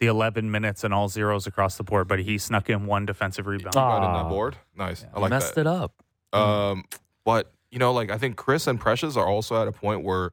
the 0.00 0.06
11 0.06 0.50
minutes 0.50 0.84
and 0.84 0.94
all 0.94 1.08
zeros 1.08 1.46
across 1.46 1.76
the 1.76 1.82
board, 1.82 2.06
but 2.08 2.20
he 2.20 2.38
snuck 2.38 2.70
in 2.70 2.86
one 2.86 3.04
defensive 3.06 3.46
rebound. 3.46 3.74
He 3.74 3.80
got 3.80 3.98
in 3.98 4.04
Ah. 4.10 4.22
that 4.22 4.28
board. 4.28 4.56
Nice. 4.76 5.04
I 5.04 5.16
He 5.16 5.20
like 5.22 5.30
messed 5.30 5.54
that. 5.56 5.62
it 5.62 5.66
up. 5.66 5.92
Um, 6.32 6.84
but 7.24 7.52
you 7.70 7.78
know, 7.78 7.92
like 7.92 8.10
I 8.10 8.18
think 8.18 8.36
Chris 8.36 8.66
and 8.66 8.80
Precious 8.80 9.16
are 9.16 9.26
also 9.26 9.60
at 9.60 9.66
a 9.68 9.72
point 9.72 10.04
where 10.04 10.30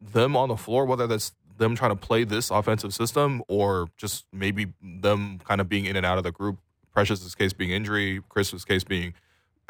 them 0.00 0.36
on 0.36 0.48
the 0.48 0.56
floor, 0.56 0.84
whether 0.86 1.06
that's 1.06 1.32
them 1.58 1.74
trying 1.76 1.90
to 1.90 1.96
play 1.96 2.24
this 2.24 2.50
offensive 2.50 2.94
system 2.94 3.42
or 3.48 3.88
just 3.98 4.24
maybe 4.32 4.72
them 4.82 5.38
kind 5.40 5.60
of 5.60 5.68
being 5.68 5.84
in 5.84 5.96
and 5.96 6.06
out 6.06 6.16
of 6.16 6.24
the 6.24 6.32
group. 6.32 6.58
Precious's 6.92 7.34
case 7.34 7.52
being 7.52 7.70
injury, 7.70 8.20
Chris's 8.28 8.64
case 8.64 8.82
being 8.84 9.12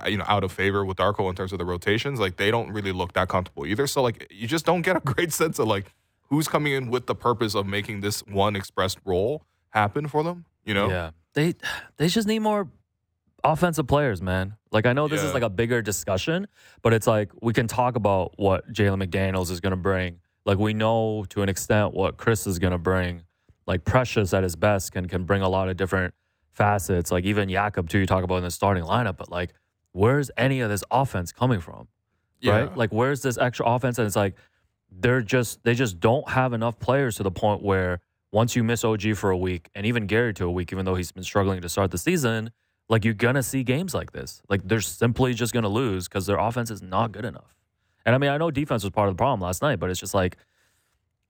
uh, 0.02 0.08
you 0.08 0.16
know 0.16 0.24
out 0.28 0.44
of 0.44 0.52
favor 0.52 0.84
with 0.84 0.96
Darko 0.98 1.28
in 1.28 1.34
terms 1.34 1.52
of 1.52 1.58
the 1.58 1.64
rotations. 1.64 2.20
Like 2.20 2.36
they 2.36 2.50
don't 2.50 2.70
really 2.72 2.92
look 2.92 3.12
that 3.14 3.28
comfortable 3.28 3.66
either. 3.66 3.86
So 3.86 4.02
like 4.02 4.26
you 4.30 4.46
just 4.46 4.64
don't 4.64 4.82
get 4.82 4.96
a 4.96 5.00
great 5.04 5.32
sense 5.32 5.58
of 5.58 5.66
like 5.66 5.92
who's 6.30 6.48
coming 6.48 6.72
in 6.72 6.90
with 6.90 7.06
the 7.06 7.14
purpose 7.14 7.54
of 7.54 7.66
making 7.66 8.00
this 8.00 8.20
one 8.26 8.56
expressed 8.56 8.98
role 9.04 9.44
happen 9.70 10.08
for 10.08 10.22
them. 10.22 10.46
You 10.64 10.74
know? 10.74 10.88
Yeah. 10.88 11.10
They 11.34 11.54
they 11.96 12.08
just 12.08 12.26
need 12.26 12.40
more 12.40 12.68
offensive 13.44 13.86
players, 13.86 14.20
man. 14.22 14.56
Like 14.72 14.86
I 14.86 14.92
know 14.92 15.08
this 15.08 15.22
is 15.22 15.34
like 15.34 15.42
a 15.42 15.50
bigger 15.50 15.82
discussion, 15.82 16.46
but 16.82 16.92
it's 16.92 17.06
like 17.06 17.30
we 17.40 17.52
can 17.52 17.66
talk 17.66 17.96
about 17.96 18.32
what 18.36 18.70
Jalen 18.72 19.04
McDaniels 19.04 19.50
is 19.50 19.60
gonna 19.60 19.76
bring. 19.76 20.20
Like 20.44 20.58
we 20.58 20.74
know 20.74 21.24
to 21.30 21.42
an 21.42 21.48
extent 21.48 21.94
what 21.94 22.16
Chris 22.16 22.46
is 22.46 22.58
gonna 22.58 22.78
bring. 22.78 23.22
Like 23.66 23.84
Precious 23.84 24.34
at 24.34 24.42
his 24.42 24.56
best 24.56 24.92
can 24.92 25.06
can 25.06 25.24
bring 25.24 25.42
a 25.42 25.48
lot 25.48 25.68
of 25.68 25.76
different 25.76 26.14
facets. 26.50 27.12
Like 27.12 27.24
even 27.24 27.48
Jakob 27.48 27.88
too, 27.88 27.98
you 27.98 28.06
talk 28.06 28.24
about 28.24 28.36
in 28.36 28.44
the 28.44 28.50
starting 28.50 28.82
lineup, 28.84 29.16
but 29.16 29.30
like 29.30 29.52
where's 29.92 30.30
any 30.36 30.60
of 30.60 30.70
this 30.70 30.84
offense 30.90 31.32
coming 31.32 31.60
from? 31.60 31.88
right? 32.52 32.76
Like, 32.76 32.90
where's 32.90 33.22
this 33.22 33.36
extra 33.38 33.66
offense? 33.66 33.98
And 33.98 34.06
it's 34.06 34.16
like 34.16 34.34
they're 34.90 35.22
just 35.22 35.62
they 35.64 35.74
just 35.74 36.00
don't 36.00 36.28
have 36.28 36.52
enough 36.52 36.78
players 36.78 37.16
to 37.16 37.22
the 37.22 37.30
point 37.30 37.62
where 37.62 38.00
once 38.32 38.54
you 38.54 38.62
miss 38.62 38.84
OG 38.84 39.16
for 39.16 39.30
a 39.30 39.36
week 39.36 39.68
and 39.74 39.86
even 39.86 40.06
Gary 40.06 40.32
to 40.34 40.44
a 40.44 40.50
week, 40.50 40.72
even 40.72 40.84
though 40.84 40.94
he's 40.94 41.12
been 41.12 41.24
struggling 41.24 41.60
to 41.60 41.68
start 41.68 41.90
the 41.90 41.98
season, 41.98 42.50
like 42.88 43.04
you're 43.04 43.14
gonna 43.14 43.42
see 43.42 43.62
games 43.62 43.94
like 43.94 44.12
this. 44.12 44.42
Like 44.48 44.62
they're 44.64 44.80
simply 44.80 45.34
just 45.34 45.52
gonna 45.52 45.68
lose 45.68 46.08
because 46.08 46.26
their 46.26 46.38
offense 46.38 46.70
is 46.70 46.82
not 46.82 47.12
good 47.12 47.24
enough. 47.24 47.56
And 48.04 48.14
I 48.14 48.18
mean, 48.18 48.30
I 48.30 48.38
know 48.38 48.50
defense 48.50 48.82
was 48.82 48.90
part 48.90 49.08
of 49.08 49.16
the 49.16 49.18
problem 49.18 49.40
last 49.40 49.62
night, 49.62 49.78
but 49.78 49.90
it's 49.90 50.00
just 50.00 50.14
like 50.14 50.36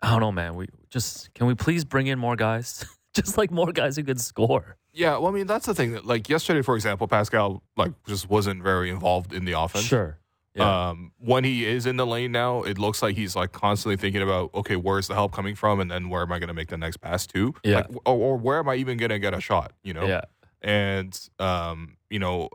I 0.03 0.11
don't 0.11 0.20
know, 0.20 0.33
man. 0.33 0.55
We 0.57 0.68
just 0.88 1.33
can 1.35 1.46
we 1.46 1.55
please 1.55 1.85
bring 1.85 2.07
in 2.07 2.18
more 2.18 2.37
guys, 2.37 2.85
just 3.14 3.37
like 3.37 3.51
more 3.51 3.73
guys 3.73 3.96
who 3.96 4.05
can 4.05 4.18
score. 4.18 4.77
Yeah, 4.92 5.18
well, 5.18 5.29
I 5.29 5.31
mean, 5.31 5.46
that's 5.46 5.66
the 5.66 5.75
thing. 5.75 5.92
That, 5.92 6.07
like 6.07 6.29
yesterday, 6.29 6.62
for 6.62 6.75
example, 6.75 7.07
Pascal 7.07 7.62
like 7.77 7.92
just 8.07 8.29
wasn't 8.29 8.62
very 8.62 8.90
involved 8.90 9.33
in 9.33 9.44
the 9.44 9.53
offense. 9.53 9.85
Sure. 9.85 10.18
Yeah. 10.55 10.89
Um, 10.89 11.13
when 11.19 11.45
he 11.45 11.65
is 11.65 11.87
in 11.87 11.97
the 11.97 12.07
lane 12.07 12.33
now, 12.33 12.63
it 12.63 12.77
looks 12.77 13.03
like 13.03 13.17
he's 13.17 13.37
like 13.37 13.53
constantly 13.53 13.97
thinking 13.97 14.21
about, 14.21 14.53
okay, 14.55 14.77
where's 14.77 15.07
the 15.07 15.15
help 15.15 15.33
coming 15.33 15.55
from, 15.55 15.79
and 15.79 15.91
then 15.91 16.09
where 16.09 16.23
am 16.23 16.33
I 16.33 16.39
going 16.41 16.49
to 16.49 16.55
make 16.55 16.69
the 16.69 16.77
next 16.77 16.97
pass 16.97 17.27
to? 17.29 17.55
Yeah. 17.63 17.77
Like, 17.77 17.91
or, 18.05 18.17
or 18.17 18.37
where 18.37 18.59
am 18.59 18.69
I 18.69 18.75
even 18.75 18.99
going 18.99 19.11
to 19.11 19.19
get 19.19 19.33
a 19.33 19.41
shot? 19.41 19.73
You 19.85 19.95
know. 19.95 20.07
yeah. 20.07 20.23
And 20.63 21.19
um, 21.39 21.97
you 22.11 22.19
know, 22.19 22.49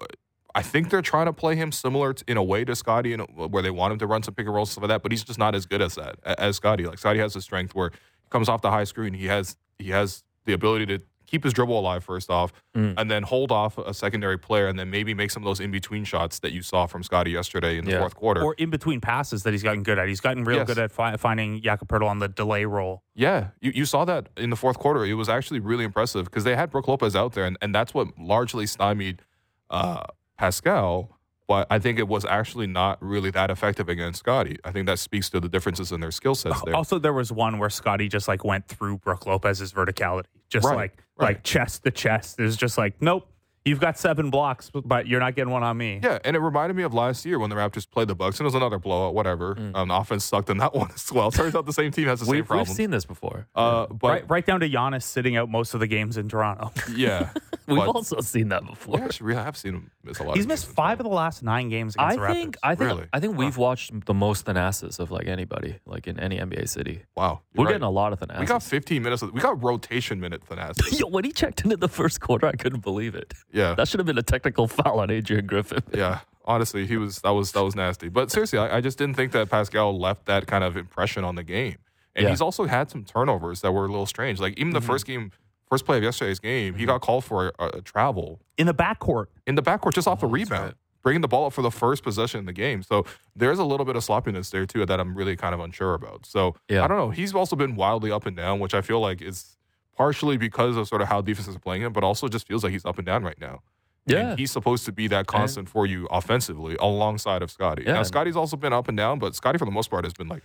I 0.53 0.61
think 0.61 0.89
they're 0.89 1.01
trying 1.01 1.25
to 1.25 1.33
play 1.33 1.55
him 1.55 1.71
similar 1.71 2.13
to, 2.13 2.23
in 2.27 2.37
a 2.37 2.43
way 2.43 2.65
to 2.65 2.75
Scotty, 2.75 3.13
in 3.13 3.21
a, 3.21 3.23
where 3.23 3.63
they 3.63 3.71
want 3.71 3.93
him 3.93 3.99
to 3.99 4.07
run 4.07 4.23
some 4.23 4.33
pick 4.33 4.45
and 4.45 4.55
rolls 4.55 4.71
stuff 4.71 4.83
like 4.83 4.89
that. 4.89 5.01
But 5.01 5.11
he's 5.11 5.23
just 5.23 5.39
not 5.39 5.55
as 5.55 5.65
good 5.65 5.81
as 5.81 5.95
that 5.95 6.17
as 6.23 6.57
Scotty. 6.57 6.85
Like 6.85 6.99
Scotty 6.99 7.19
has 7.19 7.33
the 7.33 7.41
strength 7.41 7.73
where 7.73 7.91
he 7.91 8.29
comes 8.29 8.49
off 8.49 8.61
the 8.61 8.71
high 8.71 8.83
screen. 8.83 9.13
He 9.13 9.25
has 9.27 9.55
he 9.79 9.89
has 9.89 10.23
the 10.45 10.53
ability 10.53 10.85
to 10.87 11.01
keep 11.27 11.43
his 11.43 11.53
dribble 11.53 11.77
alive 11.79 12.03
first 12.03 12.29
off, 12.29 12.51
Mm. 12.75 12.93
and 12.97 13.09
then 13.11 13.23
hold 13.23 13.51
off 13.51 13.77
a 13.77 13.93
secondary 13.93 14.37
player, 14.37 14.67
and 14.67 14.77
then 14.77 14.89
maybe 14.89 15.13
make 15.13 15.31
some 15.31 15.43
of 15.43 15.45
those 15.45 15.59
in 15.59 15.71
between 15.71 16.03
shots 16.03 16.39
that 16.39 16.51
you 16.51 16.61
saw 16.61 16.85
from 16.85 17.03
Scotty 17.03 17.31
yesterday 17.31 17.77
in 17.77 17.85
the 17.85 17.91
Yeah. 17.91 17.99
fourth 17.99 18.15
quarter. 18.15 18.41
Or 18.43 18.53
in 18.55 18.69
between 18.69 18.99
passes 19.01 19.43
that 19.43 19.51
he's 19.53 19.63
gotten 19.63 19.83
good 19.83 19.97
at. 19.97 20.07
He's 20.07 20.19
gotten 20.21 20.43
real 20.43 20.57
Yes. 20.59 20.67
good 20.67 20.77
at 20.79 20.91
fi- 20.91 21.15
finding 21.17 21.61
Jakob 21.61 21.87
Poeltl 21.87 22.07
on 22.09 22.19
the 22.19 22.27
delay 22.27 22.65
roll. 22.65 23.01
Yeah, 23.15 23.47
you, 23.61 23.71
you 23.73 23.85
saw 23.85 24.03
that 24.05 24.27
in 24.37 24.49
the 24.49 24.55
fourth 24.57 24.77
quarter. 24.79 25.05
It 25.05 25.13
was 25.13 25.29
actually 25.29 25.59
really 25.61 25.83
impressive 25.85 26.25
because 26.25 26.43
they 26.43 26.55
had 26.55 26.69
Brook 26.69 26.87
Lopez 26.87 27.15
out 27.15 27.33
there, 27.33 27.45
and, 27.45 27.57
and 27.61 27.73
that's 27.73 27.93
what 27.93 28.07
largely 28.19 28.65
stymied 28.67 29.21
uh, 29.69 30.03
Pascal. 30.37 31.14
But 31.47 31.67
I 31.69 31.77
think 31.77 31.99
it 31.99 32.07
was 32.07 32.25
actually 32.25 32.65
not 32.65 32.97
really 33.01 33.29
that 33.31 33.51
effective 33.51 33.87
against 33.87 34.19
Scotty. 34.19 34.57
I 34.63 34.71
think 34.71 34.87
that 34.87 34.97
speaks 34.97 35.29
to 35.29 35.39
the 35.39 35.47
differences 35.47 35.91
in 35.91 35.99
their 35.99 36.11
skill 36.11 36.33
sets 36.33 36.59
there. 36.63 36.75
Also, 36.75 36.97
there 36.97 37.13
was 37.13 37.31
one 37.31 37.59
where 37.59 37.69
Scotty 37.69 38.07
just 38.07 38.27
like 38.27 38.43
went 38.43 38.67
through 38.67 38.97
Brook 38.97 39.25
Lopez's 39.27 39.71
verticality, 39.71 40.25
just 40.49 40.65
Right, 40.65 40.75
like 40.75 41.03
right. 41.17 41.27
like 41.27 41.43
chest 41.43 41.83
to 41.83 41.91
chest. 41.91 42.39
It 42.39 42.43
was 42.43 42.57
just 42.57 42.77
like, 42.79 42.99
nope, 42.99 43.27
you've 43.65 43.79
got 43.79 43.97
seven 43.97 44.29
blocks, 44.29 44.69
but 44.69 45.07
you're 45.07 45.19
not 45.19 45.35
getting 45.35 45.51
one 45.51 45.63
on 45.63 45.75
me. 45.77 45.99
Yeah, 46.03 46.19
and 46.23 46.35
it 46.35 46.39
reminded 46.39 46.75
me 46.77 46.83
of 46.83 46.93
last 46.93 47.25
year 47.25 47.39
when 47.39 47.49
the 47.49 47.55
Raptors 47.55 47.89
played 47.89 48.07
the 48.07 48.15
Bucks, 48.15 48.39
and 48.39 48.45
it 48.45 48.47
was 48.47 48.55
another 48.55 48.79
blowout. 48.79 49.13
Whatever, 49.13 49.57
um, 49.73 49.87
the 49.89 49.95
offense 49.95 50.23
sucked 50.23 50.49
in 50.49 50.57
that 50.57 50.73
one 50.75 50.91
as 50.93 51.11
well. 51.11 51.31
Turns 51.31 51.55
out 51.55 51.65
the 51.65 51.73
same 51.73 51.91
team 51.91 52.07
has 52.07 52.19
the 52.19 52.25
same 52.27 52.35
We've, 52.35 52.49
we've 52.49 52.69
seen 52.69 52.91
this 52.91 53.05
before. 53.05 53.47
uh, 53.55 53.87
but 53.87 54.07
right, 54.07 54.29
right 54.29 54.45
down 54.45 54.59
to 54.61 54.69
Giannis 54.69 55.03
sitting 55.03 55.35
out 55.35 55.49
most 55.49 55.73
of 55.73 55.79
the 55.79 55.87
games 55.87 56.17
in 56.17 56.29
Toronto. 56.29 56.71
yeah, 56.95 57.29
We've 57.67 57.77
but- 57.77 57.87
also 57.87 58.21
seen 58.21 58.49
that 58.49 58.65
before. 58.65 58.97
we 58.97 59.01
actually 59.01 59.33
have 59.35 59.57
seen 59.57 59.73
him 59.73 59.91
miss 60.03 60.19
a 60.19 60.23
lot. 60.23 60.35
He's 60.35 60.45
of 60.45 60.49
missed 60.49 60.67
five 60.67 60.99
of 60.99 61.03
the 61.03 61.09
last 61.09 61.41
nine 61.41 61.69
games 61.69 61.95
I 61.97 62.13
against 62.13 62.21
the 62.27 62.33
think 62.33 62.55
Raptors. 62.57 62.59
I 62.63 62.75
think 62.75 62.89
Really? 62.91 63.05
I 63.13 63.19
think 63.19 63.37
we've 63.37 63.57
watched 63.57 64.05
the 64.05 64.13
most 64.13 64.45
Thanasis 64.45 64.99
of 64.99 65.09
like 65.09 65.27
anybody, 65.27 65.79
like 65.87 66.05
in 66.07 66.19
any 66.19 66.37
NBA 66.37 66.69
city. 66.69 67.03
Wow, 67.15 67.41
We're 67.55 67.63
you're 67.63 67.71
getting 67.71 67.83
a 67.83 67.89
lot 67.89 68.13
of 68.13 68.19
Thanasis. 68.19 68.39
We 68.41 68.45
got 68.45 68.61
15 68.63 69.01
minutes. 69.01 69.21
Of, 69.23 69.33
we 69.33 69.41
got 69.41 69.63
rotation 69.63 70.19
minute 70.19 70.43
Thanasis. 70.47 70.99
Yo, 70.99 71.07
when 71.07 71.23
he 71.23 71.31
checked 71.31 71.63
into 71.63 71.77
the 71.77 71.87
first 71.87 72.21
quarter, 72.21 72.45
I 72.47 72.51
couldn't 72.53 72.81
believe 72.83 73.15
it. 73.15 73.33
Yeah, 73.55 73.73
That 73.75 73.87
should 73.87 73.99
have 73.99 74.05
been 74.07 74.17
a 74.17 74.23
technical 74.23 74.67
foul 74.77 74.99
on 74.99 75.09
Adrian 75.09 75.45
Griffin. 75.47 75.81
yeah. 75.93 76.19
Honestly, 76.47 76.85
he 76.85 76.97
was 76.97 77.19
that 77.19 77.31
was 77.31 77.51
that 77.53 77.63
was 77.63 77.75
nasty. 77.75 78.07
But 78.09 78.29
seriously, 78.31 78.59
I, 78.59 78.77
I 78.77 78.81
just 78.81 78.97
didn't 78.99 79.15
think 79.15 79.31
that 79.31 79.49
Pascal 79.49 79.97
left 79.97 80.25
that 80.27 80.45
kind 80.45 80.63
of 80.63 80.77
impression 80.77 81.23
on 81.23 81.33
the 81.35 81.43
game. 81.43 81.77
And 82.15 82.23
Yeah. 82.23 82.29
he's 82.29 82.41
also 82.41 82.65
had 82.65 82.91
some 82.91 83.03
turnovers 83.03 83.61
that 83.61 83.71
were 83.71 83.85
a 83.85 83.87
little 83.89 84.05
strange. 84.05 84.39
Like 84.39 84.57
even 84.59 84.71
the 84.73 84.79
mm-hmm. 84.79 84.87
first 84.87 85.07
game, 85.07 85.31
first 85.69 85.85
play 85.85 85.97
of 85.97 86.03
yesterday's 86.03 86.39
game, 86.39 86.75
he 86.75 86.81
mm-hmm. 86.81 86.87
got 86.91 87.01
called 87.01 87.23
for 87.25 87.51
a, 87.57 87.65
a 87.77 87.81
travel 87.81 88.41
in 88.57 88.67
the 88.67 88.73
backcourt. 88.75 89.27
in 89.47 89.55
the 89.55 89.63
backcourt 89.63 89.93
just 89.93 90.07
off 90.07 90.19
the 90.19 90.27
Oh, 90.27 90.29
rebound. 90.29 90.63
right. 90.65 90.73
bringing 91.01 91.21
the 91.21 91.27
ball 91.27 91.47
up 91.47 91.53
for 91.53 91.61
the 91.63 91.71
first 91.71 92.03
possession 92.03 92.39
in 92.41 92.45
the 92.45 92.53
game. 92.53 92.83
So 92.83 93.05
there's 93.35 93.57
a 93.59 93.65
little 93.65 93.85
bit 93.85 93.95
of 93.95 94.03
sloppiness 94.03 94.49
there 94.51 94.65
too 94.67 94.85
that 94.85 94.99
I'm 94.99 95.15
really 95.15 95.35
kind 95.35 95.53
of 95.55 95.59
unsure 95.61 95.93
about. 95.95 96.25
So 96.27 96.55
Yeah. 96.69 96.83
I 96.83 96.87
don't 96.87 96.97
know. 96.97 97.09
He's 97.09 97.33
also 97.33 97.55
been 97.55 97.75
wildly 97.75 98.11
up 98.11 98.25
and 98.27 98.35
down, 98.37 98.59
which 98.59 98.75
I 98.75 98.81
feel 98.81 98.99
like 98.99 99.21
is 99.21 99.57
partially 99.95 100.37
because 100.37 100.75
of 100.77 100.87
sort 100.87 101.01
of 101.01 101.07
how 101.07 101.21
defenses 101.21 101.55
are 101.55 101.59
playing 101.59 101.81
him, 101.81 101.93
but 101.93 102.03
also 102.03 102.27
just 102.27 102.47
feels 102.47 102.63
like 102.63 102.71
he's 102.73 102.85
up 102.85 102.97
and 102.97 103.05
down 103.05 103.23
right 103.23 103.39
now. 103.39 103.61
Yeah. 104.05 104.31
And 104.31 104.39
he's 104.39 104.51
supposed 104.51 104.85
to 104.85 104.91
be 104.91 105.07
that 105.07 105.25
constant 105.27 105.67
for 105.69 105.85
you 105.85 106.07
offensively 106.11 106.75
alongside 106.79 107.41
of 107.41 107.49
Scotty. 107.49 107.83
Yeah. 107.85 107.93
Now 107.93 108.03
Scotty's 108.03 108.35
also 108.35 108.55
been 108.57 108.73
up 108.73 108.87
and 108.87 108.97
down, 108.97 109.19
but 109.19 109.33
Scotty 109.35 109.57
for 109.57 109.65
the 109.65 109.71
most 109.71 109.89
part 109.89 110.03
has 110.03 110.13
been 110.13 110.27
like 110.27 110.43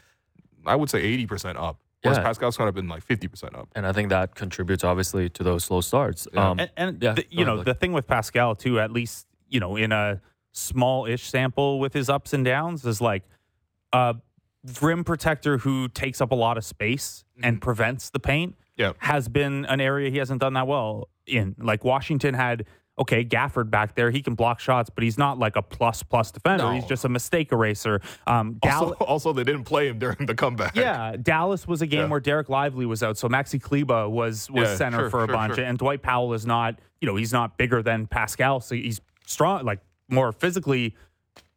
I 0.67 0.77
would 0.77 0.91
say 0.91 1.03
80% 1.27 1.57
up. 1.57 1.79
Whereas 2.03 2.17
Yeah. 2.19 2.25
Pascal's 2.25 2.57
kind 2.57 2.69
of 2.69 2.75
been 2.75 2.89
like 2.89 3.07
50% 3.07 3.55
up. 3.59 3.69
And 3.75 3.87
I 3.87 3.93
think 3.93 4.09
that 4.09 4.35
contributes 4.35 4.85
obviously 4.85 5.29
to 5.31 5.43
those 5.43 5.65
slow 5.65 5.83
starts. 5.83 6.27
Yeah. 6.33 6.51
Um, 6.51 6.61
And, 6.61 6.71
and 6.77 7.03
yeah, 7.03 7.13
the, 7.13 7.27
you 7.31 7.45
know 7.45 7.55
ahead, 7.55 7.67
the 7.67 7.75
thing 7.75 7.93
with 7.93 8.07
Pascal 8.07 8.55
too, 8.55 8.81
at 8.81 8.91
least 8.91 9.27
you 9.49 9.61
know 9.61 9.77
in 9.77 9.93
a 9.93 10.21
small-ish 10.53 11.25
sample 11.29 11.79
with 11.79 11.93
his 11.93 12.09
ups 12.09 12.33
and 12.33 12.45
downs, 12.45 12.85
is 12.87 13.01
like 13.01 13.25
a 13.93 14.17
rim 14.81 15.05
protector 15.05 15.59
who 15.59 15.89
takes 15.89 16.21
up 16.21 16.33
a 16.33 16.35
lot 16.35 16.57
of 16.57 16.65
space 16.65 17.25
and 17.43 17.61
prevents 17.61 18.11
the 18.11 18.21
paint. 18.21 18.57
Yeah. 18.81 18.93
has 18.99 19.29
been 19.29 19.64
an 19.66 19.81
area 19.81 20.11
he 20.11 20.19
hasn't 20.19 20.40
done 20.40 20.55
that 20.55 20.66
well 20.66 21.09
in. 21.27 21.55
Like 21.59 21.85
Washington 21.85 22.35
had. 22.35 22.66
Okay, 22.99 23.25
Gafford 23.25 23.71
back 23.71 23.95
there, 23.95 24.11
he 24.11 24.21
can 24.21 24.35
block 24.35 24.61
shots, 24.61 24.90
but 24.90 25.03
he's 25.03 25.16
not 25.16 25.38
like 25.38 25.57
a 25.57 25.62
plus 25.62 26.03
plus 26.03 26.31
defender. 26.33 26.64
No. 26.64 26.73
He's 26.73 26.85
just 26.85 27.03
a 27.07 27.09
mistake 27.09 27.51
eraser. 27.51 28.03
Um, 28.27 28.59
Also, 28.62 28.90
also, 29.01 29.33
they 29.33 29.45
didn't 29.45 29.64
play 29.64 29.88
him 29.88 29.99
during 29.99 30.27
the 30.27 30.35
comeback. 30.35 30.77
yeah, 30.77 31.16
Dallas 31.16 31.66
was 31.66 31.81
a 31.81 31.87
game 31.87 32.01
Yeah. 32.01 32.07
where 32.09 32.21
Dereck 32.21 32.51
Lively 32.51 32.85
was 32.85 33.03
out, 33.03 33.16
so 33.16 33.27
Maxi 33.27 33.62
Kleber 33.62 34.07
was 34.07 34.51
was 34.51 34.69
Yeah, 34.69 34.75
center 34.77 34.99
sure, 34.99 35.11
for 35.11 35.25
a 35.25 35.27
sure, 35.29 35.35
bunch, 35.35 35.55
sure. 35.55 35.64
and 35.64 35.79
Dwight 35.79 36.03
Powell 36.03 36.35
is 36.35 36.45
not, 36.45 36.79
you 37.01 37.07
know, 37.09 37.16
he's 37.16 37.33
not 37.33 37.57
bigger 37.57 37.83
than 37.83 38.07
Pascal, 38.07 38.61
so 38.61 38.75
he's 38.75 39.01
strong, 39.25 39.64
like 39.64 39.81
more 40.11 40.31
physically 40.33 40.95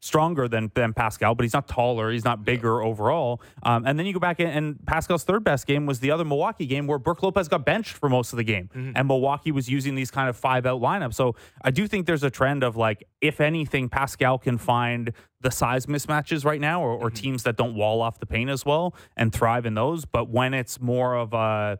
stronger 0.03 0.49
than 0.49 0.69
than 0.75 0.91
Pascal, 0.93 1.33
but 1.33 1.43
he's 1.43 1.53
not 1.53 1.67
taller, 1.67 2.11
he's 2.11 2.25
not 2.25 2.43
bigger 2.43 2.81
overall. 2.83 3.41
Um, 3.63 3.85
and 3.85 3.97
then 3.97 4.05
you 4.05 4.11
go 4.13 4.19
back 4.19 4.39
in, 4.41 4.47
and 4.47 4.85
Pascal's 4.85 5.23
third 5.23 5.43
best 5.45 5.65
game 5.65 5.85
was 5.85 6.01
the 6.01 6.11
other 6.11 6.25
Milwaukee 6.25 6.65
game 6.65 6.87
where 6.87 6.99
Brook 6.99 7.23
Lopez 7.23 7.47
got 7.47 7.65
benched 7.65 7.93
for 7.93 8.09
most 8.09 8.33
of 8.33 8.37
the 8.37 8.43
game, 8.43 8.69
Mm-hmm. 8.75 8.91
and 8.95 9.07
Milwaukee 9.07 9.51
was 9.53 9.69
using 9.69 9.95
these 9.95 10.11
kind 10.11 10.27
of 10.29 10.35
five 10.35 10.65
out 10.65 10.81
lineups. 10.81 11.13
So 11.13 11.35
I 11.63 11.71
do 11.71 11.87
think 11.87 12.05
there's 12.05 12.23
a 12.23 12.29
trend 12.29 12.63
of 12.63 12.75
like, 12.75 13.03
if 13.21 13.39
anything, 13.39 13.87
Pascal 13.87 14.37
can 14.37 14.57
find 14.57 15.13
the 15.39 15.51
size 15.51 15.85
mismatches 15.85 16.43
right 16.43 16.59
now, 16.61 16.81
or, 16.81 16.91
or 16.91 17.07
Mm-hmm. 17.07 17.15
teams 17.15 17.43
that 17.43 17.55
don't 17.57 17.75
wall 17.75 18.01
off 18.01 18.19
the 18.19 18.25
paint 18.25 18.49
as 18.49 18.65
well 18.65 18.93
and 19.15 19.31
thrive 19.31 19.65
in 19.65 19.73
those. 19.75 20.03
But 20.05 20.29
when 20.29 20.53
it's 20.53 20.81
more 20.81 21.15
of 21.15 21.33
a 21.33 21.79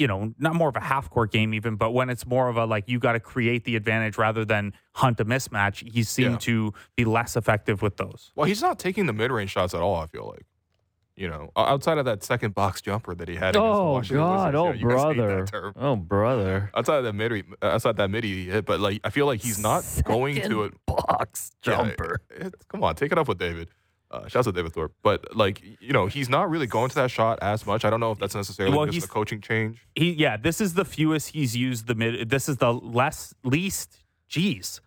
you 0.00 0.06
know, 0.06 0.32
not 0.38 0.54
more 0.54 0.68
of 0.70 0.76
a 0.76 0.80
half 0.80 1.10
court 1.10 1.30
game 1.30 1.52
even, 1.52 1.76
but 1.76 1.90
when 1.90 2.08
it's 2.08 2.24
more 2.26 2.48
of 2.48 2.56
a 2.56 2.64
like 2.64 2.88
you 2.88 2.98
got 2.98 3.12
to 3.12 3.20
create 3.20 3.64
the 3.64 3.76
advantage 3.76 4.16
rather 4.16 4.44
than 4.46 4.72
hunt 4.94 5.20
a 5.20 5.24
mismatch, 5.26 5.86
he 5.92 6.02
seemed 6.02 6.32
Yeah. 6.32 6.38
to 6.38 6.74
be 6.96 7.04
less 7.04 7.36
effective 7.36 7.82
with 7.82 7.98
those. 7.98 8.32
Well, 8.34 8.46
he's 8.46 8.62
not 8.62 8.78
taking 8.78 9.04
the 9.06 9.12
mid 9.12 9.30
range 9.30 9.50
shots 9.50 9.74
at 9.74 9.80
all, 9.82 9.96
I 9.96 10.06
feel 10.06 10.26
like. 10.26 10.46
You 11.16 11.28
know, 11.28 11.50
outside 11.54 11.98
of 11.98 12.06
that 12.06 12.22
second 12.24 12.54
box 12.54 12.80
jumper 12.80 13.14
that 13.14 13.28
he 13.28 13.34
had. 13.36 13.54
oh 13.54 13.92
Washington 13.92 14.16
God! 14.24 14.54
Wizards. 14.54 14.56
Oh 14.56 14.66
Yeah, 14.68 14.72
you 14.72 14.88
guys 14.88 15.02
hate 15.02 15.16
that 15.18 15.50
brother! 15.50 15.72
Oh 15.76 15.96
brother! 15.96 16.70
Outside 16.74 16.96
of 16.96 17.04
that 17.04 17.12
mid, 17.12 17.30
range, 17.32 17.46
outside 17.60 17.96
that 17.98 18.08
mid 18.10 18.24
he 18.24 18.46
hit, 18.46 18.64
but 18.64 18.80
like 18.80 19.00
I 19.04 19.10
feel 19.10 19.26
like 19.26 19.42
he's 19.42 19.58
not 19.58 19.84
going 20.04 20.40
to 20.40 20.62
it. 20.64 20.74
box 20.86 21.52
Yeah, 21.66 21.76
jumper. 21.76 22.22
it- 22.30 22.54
come 22.68 22.82
on, 22.82 22.94
take 22.94 23.12
it 23.12 23.18
up 23.18 23.28
with 23.28 23.36
David. 23.36 23.68
Uh, 24.10 24.26
shouts 24.26 24.46
to 24.46 24.52
David 24.52 24.72
Thorpe, 24.72 24.92
but 25.04 25.36
like 25.36 25.62
you 25.80 25.92
know, 25.92 26.06
he's 26.06 26.28
not 26.28 26.50
really 26.50 26.66
going 26.66 26.88
to 26.88 26.94
that 26.96 27.10
shot 27.12 27.38
as 27.42 27.64
much. 27.64 27.84
I 27.84 27.90
don't 27.90 28.00
know 28.00 28.10
if 28.10 28.18
that's 28.18 28.34
necessarily 28.34 28.76
Well, 28.76 28.86
just 28.86 28.94
he's- 28.94 29.04
a 29.04 29.08
coaching 29.08 29.40
change. 29.40 29.86
He 29.94 30.10
yeah, 30.12 30.36
this 30.36 30.60
is 30.60 30.74
the 30.74 30.84
fewest 30.84 31.28
he's 31.28 31.56
used 31.56 31.86
the 31.86 31.94
mid. 31.94 32.28
This 32.28 32.48
is 32.48 32.56
the 32.56 32.72
less 32.72 33.32
least. 33.44 34.02
Geez. 34.28 34.80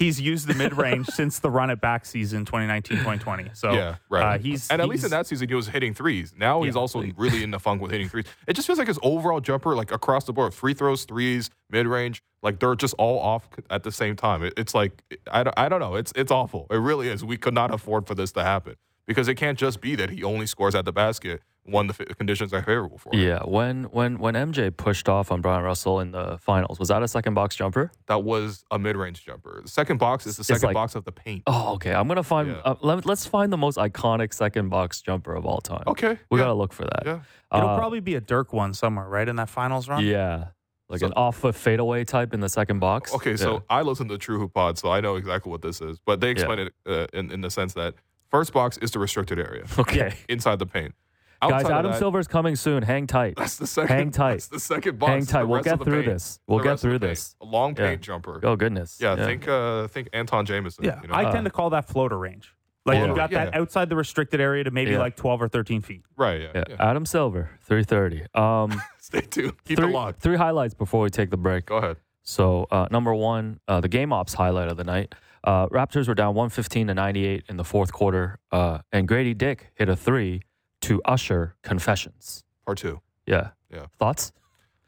He's 0.00 0.18
used 0.20 0.48
the 0.48 0.54
mid 0.54 0.76
range 0.76 1.06
since 1.10 1.38
the 1.40 1.50
run 1.50 1.68
it 1.68 1.80
back 1.80 2.06
season 2.06 2.46
2019 2.46 2.96
2020. 2.96 3.50
So 3.52 3.72
yeah, 3.72 3.96
right. 4.08 4.34
uh, 4.34 4.38
he's 4.38 4.68
and 4.70 4.80
at 4.80 4.88
least 4.88 5.04
in 5.04 5.10
that 5.10 5.26
season 5.26 5.46
he 5.48 5.54
was 5.54 5.68
hitting 5.68 5.92
threes. 5.94 6.32
Now 6.36 6.62
he's 6.62 6.74
Yeah. 6.74 6.80
also 6.80 7.04
really 7.18 7.42
in 7.44 7.50
the 7.50 7.58
funk 7.60 7.82
with 7.82 7.90
hitting 7.92 8.08
threes. 8.08 8.24
It 8.48 8.54
just 8.54 8.66
feels 8.66 8.78
like 8.78 8.88
his 8.88 8.98
overall 9.02 9.40
jumper, 9.40 9.76
like 9.76 9.92
across 9.92 10.24
the 10.24 10.32
board, 10.32 10.54
free 10.54 10.72
throws, 10.74 11.04
threes, 11.04 11.50
mid 11.70 11.86
range, 11.86 12.22
like 12.42 12.58
they're 12.60 12.74
just 12.74 12.94
all 12.98 13.18
off 13.20 13.48
at 13.68 13.82
the 13.82 13.92
same 13.92 14.16
time. 14.16 14.42
It, 14.42 14.54
it's 14.56 14.74
like 14.74 15.02
I 15.30 15.42
don't, 15.44 15.58
I 15.58 15.68
don't 15.68 15.80
know. 15.80 15.94
It's 15.96 16.12
it's 16.16 16.32
awful. 16.32 16.66
It 16.70 16.76
really 16.78 17.08
is. 17.08 17.22
We 17.22 17.36
could 17.36 17.54
not 17.54 17.72
afford 17.72 18.06
for 18.06 18.14
this 18.14 18.32
to 18.32 18.42
happen 18.42 18.76
because 19.10 19.26
it 19.26 19.34
can't 19.34 19.58
just 19.58 19.80
be 19.80 19.96
that 19.96 20.08
he 20.10 20.22
only 20.22 20.46
scores 20.46 20.76
at 20.76 20.84
the 20.84 20.92
basket 20.92 21.42
when 21.64 21.88
the 21.88 21.92
fi- 21.92 22.04
conditions 22.16 22.54
are 22.54 22.62
favorable 22.62 22.96
for 22.96 23.12
him. 23.12 23.20
Yeah, 23.20 23.40
when 23.44 23.84
when 23.90 24.20
when 24.20 24.34
MJ 24.34 24.70
pushed 24.76 25.08
off 25.08 25.32
on 25.32 25.40
Bryon 25.40 25.64
Russell 25.64 25.98
in 25.98 26.12
the 26.12 26.38
finals, 26.38 26.78
was 26.78 26.88
that 26.90 27.02
a 27.02 27.08
second 27.08 27.34
box 27.34 27.56
jumper? 27.56 27.90
That 28.06 28.22
was 28.22 28.64
a 28.70 28.78
mid 28.78 28.96
range 28.96 29.24
jumper. 29.24 29.60
The 29.64 29.68
second 29.68 29.98
box 29.98 30.26
is 30.28 30.36
the 30.36 30.44
second 30.44 30.68
like- 30.68 30.74
box 30.74 30.94
of 30.94 31.04
the 31.04 31.10
paint. 31.10 31.42
Oh, 31.48 31.74
okay. 31.74 31.92
I'm 31.92 32.06
gonna 32.06 32.22
find. 32.22 32.50
Yeah. 32.50 32.62
Uh, 32.64 32.76
let, 32.82 33.04
let's 33.04 33.26
find 33.26 33.52
the 33.52 33.56
most 33.56 33.76
iconic 33.78 34.32
second 34.32 34.68
box 34.68 35.02
jumper 35.02 35.34
of 35.34 35.44
all 35.44 35.60
time. 35.60 35.82
Okay, 35.88 36.16
we 36.30 36.38
yeah, 36.38 36.44
gotta 36.44 36.54
look 36.54 36.72
for 36.72 36.84
that. 36.84 37.02
yeah. 37.04 37.20
it'll 37.52 37.70
Uh, 37.70 37.76
probably 37.78 37.98
be 38.00 38.14
a 38.14 38.20
Dirk 38.20 38.52
one 38.52 38.72
somewhere, 38.72 39.08
right? 39.08 39.28
In 39.28 39.34
that 39.36 39.48
finals 39.48 39.88
run? 39.88 40.04
Yeah, 40.04 40.44
like 40.88 41.00
So- 41.00 41.06
an 41.06 41.12
off 41.14 41.36
foot 41.38 41.56
fadeaway 41.56 42.04
type 42.04 42.32
in 42.32 42.38
the 42.40 42.48
second 42.48 42.78
box. 42.78 43.12
Okay, 43.12 43.36
so 43.36 43.54
Yeah. 43.54 43.58
I 43.68 43.82
listen 43.82 44.06
to 44.08 44.18
True 44.18 44.38
Hoop 44.38 44.54
Pod, 44.54 44.78
so 44.78 44.90
I 44.92 45.00
know 45.00 45.16
exactly 45.16 45.50
what 45.50 45.62
this 45.62 45.80
is. 45.80 45.98
But 45.98 46.20
they 46.20 46.30
explain 46.30 46.58
it 46.60 46.72
uh, 46.86 47.06
in 47.12 47.30
in 47.32 47.40
the 47.40 47.50
sense 47.50 47.74
that 47.74 47.94
first 48.30 48.52
box 48.52 48.76
is 48.78 48.90
the 48.92 48.98
restricted 48.98 49.38
area 49.38 49.64
okay, 49.78 50.14
inside 50.28 50.58
the 50.58 50.66
paint. 50.66 50.94
guys, 51.40 51.52
Outside 51.52 51.66
of 51.72 51.78
Adam 51.78 51.92
that, 51.92 51.98
Silver's 51.98 52.28
coming 52.28 52.56
soon. 52.56 52.82
Hang 52.82 53.06
tight. 53.06 53.34
That's 53.36 53.56
the 53.56 53.66
second. 53.66 53.96
Hang 53.96 54.10
tight. 54.10 54.30
That's 54.32 54.48
the 54.48 54.60
second 54.60 54.98
box. 54.98 55.10
Hang 55.10 55.26
tight. 55.26 55.44
We'll 55.44 55.62
get 55.62 55.82
through 55.82 56.02
paint. 56.02 56.12
this. 56.12 56.38
We'll 56.46 56.58
The 56.58 56.64
get 56.64 56.80
through 56.80 56.98
this. 57.00 57.34
A 57.40 57.44
long 57.44 57.70
Yeah. 57.76 57.88
paint 57.88 58.02
jumper. 58.02 58.40
Oh 58.42 58.56
goodness. 58.56 58.98
yeah, 59.00 59.16
think 59.16 59.48
uh, 59.48 59.86
think 59.88 60.08
Antawn 60.12 60.44
Jamison. 60.46 60.84
Yeah, 60.84 61.00
you 61.02 61.08
know? 61.08 61.14
I 61.14 61.24
Uh, 61.24 61.32
tend 61.32 61.44
to 61.46 61.50
call 61.50 61.70
that 61.70 61.88
floater 61.88 62.18
range. 62.18 62.54
Like 62.86 62.96
Yeah. 62.96 63.06
you 63.06 63.14
got 63.14 63.30
that 63.32 63.50
Yeah. 63.54 63.60
outside 63.60 63.88
the 63.90 63.96
restricted 63.96 64.40
area 64.40 64.64
to 64.64 64.70
maybe 64.70 64.92
Yeah. 64.92 64.98
like 65.00 65.14
12 65.16 65.42
or 65.42 65.48
13 65.48 65.80
feet. 65.82 66.02
right. 66.16 66.40
Yeah. 66.40 66.48
Yeah. 66.54 66.64
yeah. 66.70 66.76
Adam 66.90 67.04
Silver, 67.06 67.50
three 67.62 67.84
thirty. 67.84 68.24
Um, 68.34 68.80
Stay 68.98 69.20
tuned. 69.22 69.52
Keep 69.64 69.78
three, 69.78 69.88
it 69.88 69.92
locked. 69.92 70.20
three 70.20 70.36
highlights 70.36 70.74
before 70.74 71.02
we 71.02 71.10
take 71.10 71.30
the 71.30 71.36
break. 71.36 71.66
Go 71.66 71.76
ahead. 71.76 71.96
So 72.22 72.66
uh, 72.70 72.86
number 72.90 73.14
one, 73.14 73.60
uh, 73.66 73.80
the 73.80 73.88
game 73.88 74.12
ops 74.12 74.34
highlight 74.34 74.68
of 74.68 74.76
the 74.76 74.84
night. 74.84 75.14
Uh, 75.44 75.66
Raptors 75.68 76.06
were 76.08 76.14
down 76.14 76.34
115 76.34 76.88
to 76.88 76.94
98 76.94 77.44
in 77.48 77.56
the 77.56 77.64
fourth 77.64 77.92
quarter, 77.92 78.38
uh, 78.52 78.78
and 78.92 79.08
Grady 79.08 79.34
Dick 79.34 79.70
hit 79.74 79.88
a 79.88 79.96
three 79.96 80.42
to 80.82 81.00
usher 81.04 81.56
confessions. 81.62 82.44
Part 82.66 82.78
two. 82.78 83.00
Yeah. 83.26 83.50
Yeah. 83.72 83.86
Thoughts? 83.98 84.32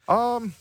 Um, 0.09 0.55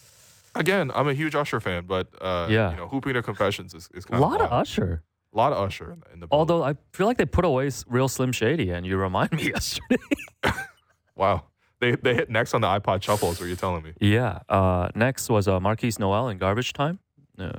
again, 0.56 0.92
I'm 0.94 1.08
a 1.08 1.14
huge 1.14 1.36
Usher 1.36 1.60
fan, 1.60 1.86
but 1.88 2.08
uh, 2.22 2.48
Yeah. 2.50 2.72
you 2.72 2.78
know, 2.78 2.88
hooping 2.88 3.14
to 3.16 3.22
confessions 3.24 3.74
is, 3.74 3.90
is 3.94 4.06
A 4.12 4.20
lot 4.20 4.42
of 4.42 4.50
wild. 4.52 4.62
Usher. 4.62 5.04
a 5.34 5.38
lot 5.38 5.52
of 5.54 5.60
Usher 5.66 5.92
in 5.94 6.00
the, 6.02 6.14
in 6.14 6.20
the 6.20 6.28
building. 6.28 6.40
Although 6.40 6.64
I 6.64 6.76
feel 6.94 7.08
like 7.08 7.18
they 7.18 7.26
put 7.26 7.44
away 7.46 7.70
real 7.88 8.08
Slim 8.08 8.32
Shady, 8.32 8.70
and 8.70 8.86
you 8.86 8.98
remind 8.98 9.32
me 9.32 9.44
yesterday. 9.56 9.98
wow, 11.16 11.46
they 11.80 11.96
they 11.96 12.14
hit 12.16 12.30
next 12.30 12.54
on 12.54 12.62
the 12.62 12.68
iPod 12.68 13.02
shuffles. 13.02 13.40
Were 13.40 13.48
you 13.48 13.56
telling 13.56 13.84
me? 13.84 13.94
yeah. 14.00 14.40
Uh, 14.48 14.90
next 14.96 15.30
was 15.30 15.48
uh, 15.48 15.60
Markquis 15.60 16.00
Nowell 16.00 16.30
in 16.30 16.38
garbage 16.38 16.74
time. 16.74 17.00
Yeah. 17.38 17.52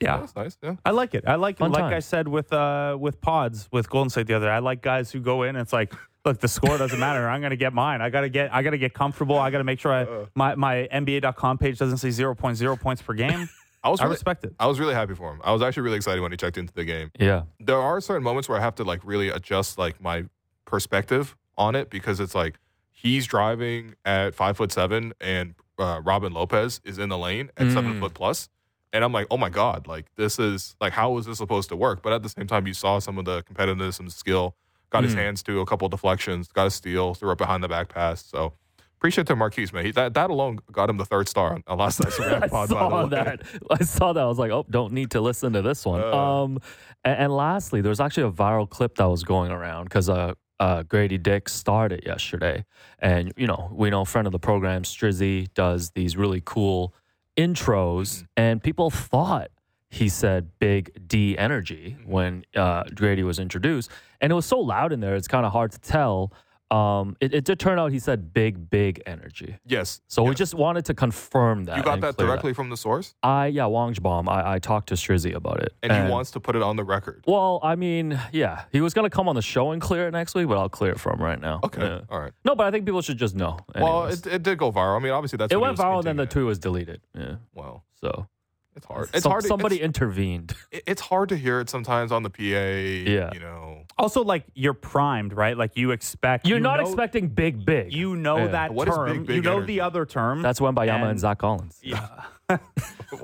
Yeah. 0.00 0.18
that's 0.18 0.36
nice. 0.36 0.58
Yeah. 0.62 0.76
I 0.84 0.90
like 0.90 1.14
it. 1.14 1.24
I 1.26 1.36
like 1.36 1.56
it. 1.56 1.58
Fun 1.60 1.72
Like 1.72 1.84
I 1.92 2.00
said 2.00 2.28
with 2.28 2.52
uh 2.52 2.96
with 3.00 3.20
pods 3.20 3.68
with 3.72 3.88
Golden 3.88 4.10
State 4.10 4.26
the 4.26 4.34
other. 4.34 4.46
day, 4.46 4.52
I 4.52 4.58
like 4.58 4.82
guys 4.82 5.10
who 5.10 5.20
go 5.20 5.42
in. 5.44 5.50
And 5.50 5.58
it's 5.58 5.72
like, 5.72 5.94
look, 6.24 6.38
the 6.40 6.48
score 6.48 6.76
doesn't 6.76 7.00
matter. 7.00 7.28
I'm 7.28 7.40
gonna 7.40 7.56
get 7.56 7.72
mine. 7.72 8.00
I 8.02 8.10
gotta 8.10 8.28
get. 8.28 8.52
I 8.54 8.62
gotta 8.62 8.78
get 8.78 8.92
comfortable. 8.94 9.38
I 9.38 9.50
gotta 9.50 9.64
make 9.64 9.80
sure 9.80 9.92
Uh. 9.92 10.04
I 10.04 10.26
my 10.34 10.54
my 10.54 10.88
NBA.com 10.92 11.58
page 11.58 11.78
doesn't 11.78 11.98
say 11.98 12.08
0.0 12.08 12.80
points 12.80 13.00
per 13.02 13.14
game. 13.14 13.48
I 13.84 13.88
was 13.88 14.00
I 14.00 14.04
really, 14.04 14.14
respect 14.14 14.44
it. 14.44 14.52
I 14.58 14.66
was 14.66 14.80
really 14.80 14.94
happy 14.94 15.14
for 15.14 15.30
him. 15.32 15.40
I 15.44 15.52
was 15.52 15.62
actually 15.62 15.84
really 15.84 15.96
excited 15.96 16.20
when 16.20 16.32
he 16.32 16.36
checked 16.36 16.58
into 16.58 16.74
the 16.74 16.84
game. 16.84 17.10
Yeah. 17.20 17.42
There 17.60 17.78
are 17.78 18.00
certain 18.00 18.24
moments 18.24 18.48
where 18.48 18.58
I 18.58 18.60
have 18.60 18.74
to 18.76 18.84
like 18.84 19.00
really 19.04 19.28
adjust 19.28 19.78
like 19.78 20.00
my 20.00 20.24
perspective 20.64 21.36
on 21.56 21.74
it 21.74 21.88
because 21.88 22.20
it's 22.20 22.34
like 22.34 22.58
he's 22.90 23.26
driving 23.26 23.94
at 24.04 24.34
five 24.34 24.56
foot 24.56 24.72
seven 24.72 25.12
and 25.20 25.54
uh, 25.78 26.00
Robin 26.04 26.32
Lopez 26.32 26.80
is 26.84 26.98
in 26.98 27.08
the 27.10 27.18
lane 27.18 27.50
at 27.56 27.70
seven 27.70 27.94
Mm. 27.94 28.00
foot 28.00 28.14
plus, 28.14 28.48
and 28.92 29.02
I'm 29.04 29.12
like, 29.12 29.26
oh 29.30 29.36
my 29.36 29.48
god, 29.50 29.86
like 29.86 30.06
this 30.16 30.38
is 30.38 30.76
like 30.80 30.92
how 30.92 31.16
is 31.18 31.26
this 31.26 31.38
supposed 31.38 31.68
to 31.70 31.76
work? 31.76 32.02
But 32.02 32.12
at 32.12 32.22
the 32.22 32.28
same 32.28 32.46
time, 32.46 32.66
you 32.66 32.74
saw 32.74 32.98
some 32.98 33.18
of 33.18 33.24
the 33.24 33.42
competitiveness 33.42 33.98
and 34.00 34.12
skill. 34.12 34.54
Got 34.90 35.02
his 35.02 35.14
Mm. 35.14 35.18
hands 35.18 35.42
to 35.42 35.60
a 35.60 35.66
couple 35.66 35.88
deflections, 35.88 36.46
got 36.52 36.68
a 36.68 36.70
steal, 36.70 37.14
threw 37.14 37.32
it 37.32 37.38
behind 37.38 37.62
the 37.64 37.68
back 37.68 37.88
pass. 37.88 38.24
So 38.24 38.52
appreciate 38.98 39.26
to 39.26 39.34
Markquis, 39.34 39.72
man. 39.72 39.84
He, 39.84 39.90
that 39.90 40.14
that 40.14 40.30
alone 40.30 40.60
got 40.70 40.88
him 40.88 40.96
the 40.96 41.04
third 41.04 41.28
star 41.28 41.54
on, 41.54 41.64
on 41.66 41.76
last 41.78 41.98
night's 42.00 42.18
I 42.20 42.46
pod. 42.46 42.50
by 42.50 42.66
the 42.66 42.74
saw 42.74 43.02
way. 43.04 43.08
that. 43.10 43.42
I 43.68 43.82
saw 43.84 44.12
that. 44.12 44.20
I 44.22 44.26
was 44.26 44.38
like, 44.38 44.52
oh, 44.52 44.64
don't 44.70 44.92
need 44.92 45.10
to 45.10 45.20
listen 45.20 45.52
to 45.54 45.60
this 45.62 45.84
one. 45.84 46.00
Uh. 46.00 46.12
um, 46.16 46.58
and, 47.04 47.18
and 47.18 47.36
lastly, 47.36 47.80
there 47.80 47.90
was 47.90 47.98
actually 48.00 48.28
a 48.28 48.30
viral 48.30 48.70
clip 48.70 48.94
that 48.96 49.06
was 49.06 49.24
going 49.24 49.50
around 49.50 49.84
because 49.84 50.08
uh, 50.08 50.34
uh, 50.60 50.84
Grady 50.84 51.18
Dick 51.18 51.48
started 51.48 52.04
yesterday, 52.06 52.64
and 53.00 53.32
you 53.36 53.48
know, 53.48 53.68
we 53.72 53.90
know 53.90 54.04
friend 54.04 54.26
of 54.28 54.32
the 54.32 54.38
program 54.38 54.84
Strizzy 54.84 55.52
does 55.54 55.90
these 55.90 56.16
really 56.16 56.40
cool 56.44 56.94
intros, 57.36 58.26
and 58.36 58.62
people 58.62 58.90
thought 58.90 59.50
he 59.90 60.08
said 60.08 60.50
"Big 60.58 60.90
D 61.06 61.36
Energy" 61.38 61.96
when 62.04 62.44
uh, 62.54 62.84
Grady 62.94 63.22
was 63.22 63.38
introduced, 63.38 63.90
and 64.20 64.32
it 64.32 64.34
was 64.34 64.46
so 64.46 64.58
loud 64.58 64.92
in 64.92 65.00
there, 65.00 65.14
it's 65.14 65.28
kind 65.28 65.46
of 65.46 65.52
hard 65.52 65.72
to 65.72 65.80
tell. 65.80 66.32
Um, 66.70 67.16
it, 67.20 67.32
it 67.32 67.44
did 67.44 67.60
turn 67.60 67.78
out 67.78 67.92
he 67.92 67.98
said 68.00 68.32
big, 68.32 68.68
big 68.68 69.00
energy. 69.06 69.56
Yes. 69.66 70.00
So 70.08 70.24
we 70.24 70.34
just 70.34 70.52
wanted 70.54 70.84
to 70.86 70.94
confirm 70.94 71.64
that. 71.64 71.76
you 71.76 71.82
got 71.84 72.00
that 72.00 72.16
directly 72.16 72.52
from 72.54 72.70
the 72.70 72.76
source, 72.76 73.14
I 73.22 73.46
yeah, 73.46 73.62
Wongbaum. 73.62 74.28
I, 74.28 74.54
I 74.54 74.58
talked 74.58 74.88
to 74.88 74.94
Strizzy 74.94 75.34
about 75.34 75.62
it, 75.62 75.74
and, 75.82 75.92
he 76.06 76.10
wants 76.10 76.32
to 76.32 76.40
put 76.40 76.56
it 76.56 76.62
on 76.62 76.74
the 76.76 76.82
record. 76.82 77.22
Well, 77.26 77.60
I 77.62 77.76
mean, 77.76 78.18
yeah, 78.32 78.64
he 78.72 78.80
was 78.80 78.94
gonna 78.94 79.10
come 79.10 79.28
on 79.28 79.36
the 79.36 79.42
show 79.42 79.70
and 79.70 79.80
clear 79.80 80.08
it 80.08 80.10
next 80.10 80.34
week, 80.34 80.48
but 80.48 80.58
I'll 80.58 80.68
clear 80.68 80.90
it 80.92 80.98
for 80.98 81.12
him 81.12 81.22
right 81.22 81.40
now. 81.40 81.60
Okay. 81.62 81.82
Yeah. 81.82 82.00
All 82.10 82.18
right. 82.20 82.32
No, 82.44 82.56
but 82.56 82.66
I 82.66 82.70
think 82.72 82.84
people 82.84 83.02
should 83.02 83.18
just 83.18 83.36
know. 83.36 83.58
Well, 83.74 84.06
it, 84.06 84.26
it 84.26 84.42
did 84.42 84.58
go 84.58 84.72
viral. 84.72 84.96
I 84.96 85.02
mean, 85.02 85.12
obviously 85.12 85.36
that's 85.36 85.52
it 85.52 85.60
went 85.60 85.78
viral, 85.78 86.02
then 86.02 86.16
the 86.16 86.26
tweet 86.26 86.46
was 86.46 86.58
deleted. 86.58 87.00
Yeah. 87.16 87.36
Well, 87.54 87.84
So 88.00 88.26
it's 88.74 88.86
hard. 88.86 89.08
It's 89.14 89.22
some- 89.22 89.30
hard. 89.30 89.42
To, 89.42 89.48
Somebody 89.48 89.76
It's, 89.76 89.84
intervened. 89.84 90.54
it- 90.72 90.82
it's 90.86 91.00
hard 91.00 91.28
to 91.30 91.36
hear 91.36 91.60
it 91.60 91.70
sometimes 91.70 92.10
on 92.12 92.22
the 92.24 92.30
PA. 92.30 92.42
Yeah. 92.42 93.30
You 93.32 93.40
know. 93.40 93.75
Also, 93.98 94.22
like 94.22 94.44
you're 94.54 94.74
primed, 94.74 95.32
right? 95.32 95.56
Like 95.56 95.76
you 95.76 95.90
expect. 95.90 96.46
You're 96.46 96.58
you 96.58 96.62
not 96.62 96.80
know- 96.80 96.86
expecting 96.86 97.28
big, 97.28 97.64
big. 97.64 97.92
You 97.92 98.14
know 98.16 98.36
Yeah. 98.38 98.46
that 98.48 98.74
What 98.74 98.88
is 98.88 98.94
term. 98.94 99.08
big, 99.18 99.26
big 99.26 99.36
you 99.36 99.42
know 99.42 99.56
energy? 99.58 99.66
the 99.74 99.80
other 99.80 100.04
term. 100.04 100.42
That's 100.42 100.60
Wembanyama 100.60 101.02
and, 101.02 101.10
And- 101.12 101.20
Zach 101.20 101.38
Collins. 101.38 101.78
yeah. 101.82 102.08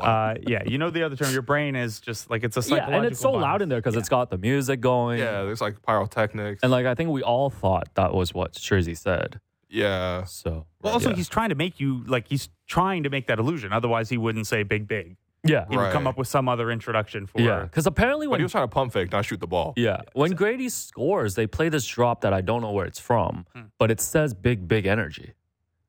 uh, 0.00 0.34
yeah, 0.46 0.62
you 0.66 0.78
know 0.78 0.90
the 0.90 1.02
other 1.04 1.14
term. 1.16 1.32
Your 1.32 1.42
brain 1.42 1.76
is 1.76 2.00
just 2.00 2.30
like 2.30 2.42
it's 2.42 2.56
a 2.56 2.62
psychological. 2.62 2.90
Yeah, 2.92 2.96
and 2.98 3.06
it's 3.06 3.20
so 3.20 3.32
bias. 3.32 3.42
loud 3.42 3.62
in 3.62 3.68
there 3.68 3.78
because 3.80 3.96
it's 3.96 4.08
got 4.08 4.30
the 4.30 4.38
music 4.38 4.80
going. 4.80 5.18
Yeah. 5.18 5.42
There's 5.44 5.60
like 5.60 5.80
pyrotechnics. 5.82 6.62
And 6.62 6.72
like 6.72 6.86
I 6.86 6.94
think 6.94 7.10
we 7.10 7.22
all 7.22 7.50
thought 7.50 7.88
that 7.94 8.14
was 8.14 8.34
what 8.34 8.54
Strizzy 8.54 8.96
said. 8.96 9.40
yeah. 9.68 10.24
So 10.24 10.66
Well, 10.82 10.94
also 10.94 11.10
yeah. 11.10 11.16
he's 11.16 11.28
trying 11.28 11.50
to 11.50 11.54
make 11.54 11.78
you 11.80 12.02
like 12.06 12.28
he's 12.28 12.48
trying 12.66 13.02
to 13.04 13.10
make 13.10 13.26
that 13.28 13.38
illusion. 13.38 13.72
Otherwise, 13.72 14.08
he 14.08 14.16
wouldn't 14.18 14.46
say 14.46 14.62
big, 14.64 14.88
big. 14.88 15.16
Yeah, 15.44 15.64
He 15.68 15.76
would 15.76 15.90
come 15.92 16.04
Right. 16.04 16.10
up 16.10 16.18
with 16.18 16.28
some 16.28 16.48
other 16.48 16.70
introduction 16.70 17.26
for. 17.26 17.40
yeah. 17.40 17.62
Because 17.62 17.86
apparently 17.86 18.26
But 18.26 18.32
when 18.32 18.40
he 18.40 18.44
was 18.44 18.52
trying 18.52 18.64
to 18.64 18.68
pump 18.68 18.92
fake, 18.92 19.10
not 19.12 19.24
shoot 19.24 19.40
the 19.40 19.46
ball. 19.46 19.72
Yeah. 19.76 20.02
When 20.14 20.32
Grady 20.32 20.68
scores, 20.68 21.34
they 21.34 21.46
play 21.46 21.68
this 21.68 21.86
drop 21.86 22.20
that 22.22 22.32
I 22.32 22.40
don't 22.40 22.62
know 22.62 22.72
where 22.72 22.86
it's 22.86 23.00
from, 23.00 23.46
Hmm. 23.54 23.62
but 23.78 23.90
it 23.90 24.00
says 24.00 24.34
big, 24.34 24.68
big 24.68 24.86
energy. 24.86 25.34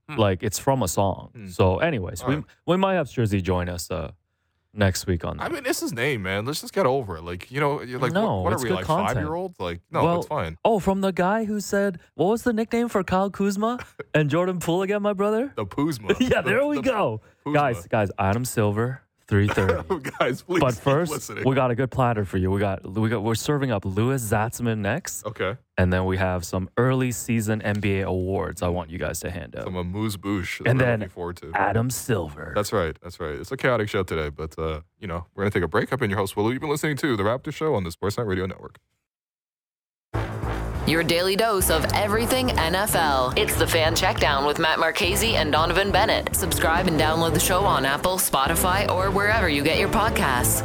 Hmm. 0.09 0.15
Like 0.17 0.43
it's 0.43 0.59
from 0.59 0.81
a 0.83 0.87
song. 0.87 1.29
Hmm. 1.35 1.47
So, 1.47 1.77
anyways, 1.79 2.23
we, 2.23 2.33
Alright. 2.35 2.45
we 2.65 2.77
might 2.77 2.95
have 2.95 3.09
Jersey 3.09 3.41
join 3.41 3.69
us 3.69 3.89
uh, 3.91 4.11
next 4.73 5.05
week 5.05 5.23
on 5.23 5.37
that. 5.37 5.43
I 5.43 5.49
mean, 5.49 5.65
it's 5.65 5.79
his 5.81 5.93
name, 5.93 6.23
man. 6.23 6.45
Let's 6.45 6.59
just 6.61 6.73
get 6.73 6.85
over 6.87 7.17
it. 7.17 7.23
Like, 7.23 7.51
you 7.51 7.59
know, 7.59 7.81
you're 7.83 7.99
like, 7.99 8.11
No, 8.11 8.37
what, 8.37 8.43
what 8.45 8.53
it's 8.53 8.63
are 8.63 8.65
we, 8.65 8.69
good 8.69 8.75
like 8.77 8.85
content. 8.85 9.09
five 9.09 9.23
year 9.23 9.33
olds? 9.35 9.59
Like, 9.59 9.81
no, 9.91 10.03
Well, 10.03 10.17
it's 10.19 10.27
fine. 10.27 10.57
oh, 10.65 10.79
from 10.79 11.01
the 11.01 11.11
guy 11.13 11.45
who 11.45 11.59
said, 11.59 11.99
what 12.15 12.25
was 12.27 12.41
the 12.43 12.53
nickname 12.53 12.89
for 12.89 13.03
Kyle 13.03 13.29
Kuzma 13.29 13.77
and 14.15 14.29
Jordan 14.31 14.59
Poole 14.59 14.81
again, 14.81 15.01
my 15.03 15.13
brother? 15.13 15.53
The 15.55 15.65
Puzma. 15.65 16.15
yeah, 16.19 16.41
The- 16.41 16.49
there 16.49 16.65
we 16.65 16.77
the- 16.77 16.81
go. 16.81 17.21
Kuzma. 17.45 17.53
Guys, 17.53 17.87
guys, 17.87 18.09
Adam 18.17 18.43
Silver, 18.45 19.01
330. 19.33 20.11
Guys, 20.19 20.43
please. 20.43 20.59
but 20.59 20.75
first, 20.75 21.11
listening. 21.11 21.43
we 21.43 21.55
got 21.55 21.71
a 21.71 21.75
good 21.75 21.89
platter 21.89 22.23
for 22.23 22.37
you. 22.37 22.51
We 22.51 22.59
got 22.59 22.85
we 22.85 23.09
got 23.09 23.23
we're 23.23 23.33
serving 23.33 23.71
up 23.71 23.83
Louis 23.83 24.21
Zatzman 24.21 24.77
next, 24.77 25.25
okay. 25.25 25.57
and 25.75 25.91
then 25.91 26.05
we 26.05 26.17
have 26.17 26.45
some 26.45 26.69
early 26.77 27.11
season 27.11 27.59
NBA 27.61 28.03
awards. 28.03 28.61
I 28.61 28.67
want 28.67 28.91
you 28.91 28.99
guys 28.99 29.21
to 29.21 29.31
hand 29.31 29.55
out. 29.55 29.63
Some 29.63 29.75
amuse 29.75 30.17
bouche. 30.17 30.61
And 30.67 30.79
then 30.79 30.99
looking 30.99 31.09
forward 31.09 31.37
to. 31.37 31.51
Adam 31.55 31.89
Silver. 31.89 32.53
That's 32.55 32.71
right. 32.71 32.95
That's 33.01 33.19
right. 33.19 33.33
It's 33.33 33.51
a 33.51 33.57
chaotic 33.57 33.89
show 33.89 34.03
today, 34.03 34.29
but 34.29 34.57
uh, 34.59 34.81
you 34.99 35.07
know, 35.07 35.25
we're 35.33 35.43
gonna 35.43 35.51
take 35.51 35.63
a 35.63 35.67
break. 35.67 35.91
Up 35.91 36.03
in 36.03 36.11
your 36.11 36.19
host, 36.19 36.37
Will 36.37 36.45
Lou. 36.45 36.51
You've 36.51 36.61
been 36.61 36.69
listening 36.69 36.97
to 36.97 37.17
the 37.17 37.23
Raptor 37.23 37.51
Show 37.51 37.73
on 37.73 37.83
the 37.83 37.89
Sportsnet 37.89 38.27
Radio 38.27 38.45
Network. 38.45 38.77
Your 40.85 41.01
daily 41.01 41.37
dose 41.37 41.69
of 41.69 41.85
everything 41.93 42.49
NFL. 42.49 43.37
It's 43.37 43.55
the 43.55 43.65
Fan 43.65 43.95
Checkdown 43.95 44.45
with 44.45 44.59
Matt 44.59 44.79
Marchese 44.79 45.37
and 45.37 45.49
Donovan 45.49 45.93
Bennett. 45.93 46.35
Subscribe 46.35 46.87
and 46.87 46.99
download 46.99 47.33
the 47.33 47.39
show 47.39 47.63
on 47.63 47.85
Apple, 47.85 48.17
Spotify, 48.17 48.91
or 48.91 49.09
wherever 49.09 49.47
you 49.47 49.63
get 49.63 49.79
your 49.79 49.87
podcasts. 49.87 50.61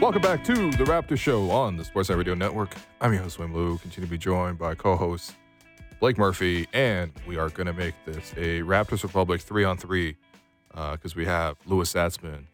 Welcome 0.00 0.22
back 0.22 0.42
to 0.42 0.54
the 0.72 0.84
Raptor 0.84 1.16
Show 1.16 1.48
on 1.52 1.76
the 1.76 1.84
Sportsnet 1.84 2.16
Radio 2.16 2.34
Network. 2.34 2.74
I'm 3.00 3.12
your 3.12 3.22
host, 3.22 3.38
Will 3.38 3.46
Lou. 3.46 3.78
Continue 3.78 4.08
to 4.08 4.10
be 4.10 4.18
joined 4.18 4.58
by 4.58 4.74
co-host 4.74 5.36
Blake 6.00 6.18
Murphy, 6.18 6.66
and 6.72 7.12
we 7.28 7.38
are 7.38 7.50
going 7.50 7.68
to 7.68 7.72
make 7.72 7.94
this 8.06 8.32
a 8.32 8.62
Raptors 8.62 9.04
Republic 9.04 9.40
three 9.40 9.62
on 9.62 9.76
three 9.76 10.16
uh, 10.74 10.96
because 10.96 11.14
we 11.14 11.26
have 11.26 11.58
Louis 11.64 11.92
Zatzman 11.92 12.46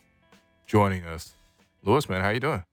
joining 0.66 1.06
us. 1.06 1.35
Louis, 1.86 2.08
man, 2.08 2.20
how 2.20 2.30
you 2.30 2.40
doing? 2.40 2.64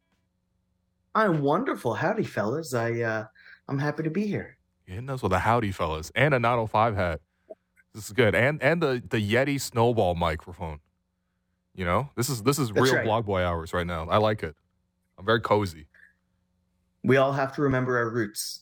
I'm 1.13 1.43
wonderful. 1.43 1.93
Howdy, 1.93 2.23
fellas. 2.23 2.73
I 2.73 3.01
uh, 3.01 3.25
I'm 3.69 3.77
happy 3.77 4.01
to 4.01 4.09
be 4.09 4.25
here. 4.25 4.57
You 4.87 4.95
hitting 4.95 5.09
us 5.11 5.21
with 5.21 5.31
a 5.31 5.39
howdy, 5.39 5.71
fellas, 5.71 6.11
and 6.15 6.33
a 6.33 6.39
905 6.39 6.95
hat. 6.95 7.21
This 7.93 8.07
is 8.07 8.11
good, 8.11 8.33
and 8.33 8.61
and 8.63 8.81
the 8.81 9.03
the 9.07 9.19
Yeti 9.19 9.61
snowball 9.61 10.15
microphone. 10.15 10.79
You 11.75 11.85
know, 11.85 12.09
this 12.15 12.27
is 12.27 12.41
this 12.41 12.57
is 12.57 12.69
That's 12.69 12.81
real 12.81 12.95
right. 12.95 13.05
blog 13.05 13.27
boy 13.27 13.43
hours 13.43 13.71
right 13.71 13.85
now. 13.85 14.07
I 14.09 14.17
like 14.17 14.41
it. 14.41 14.55
I'm 15.19 15.25
very 15.25 15.41
cozy. 15.41 15.85
We 17.03 17.17
all 17.17 17.33
have 17.33 17.53
to 17.55 17.61
remember 17.61 17.97
our 17.97 18.09
roots. 18.09 18.61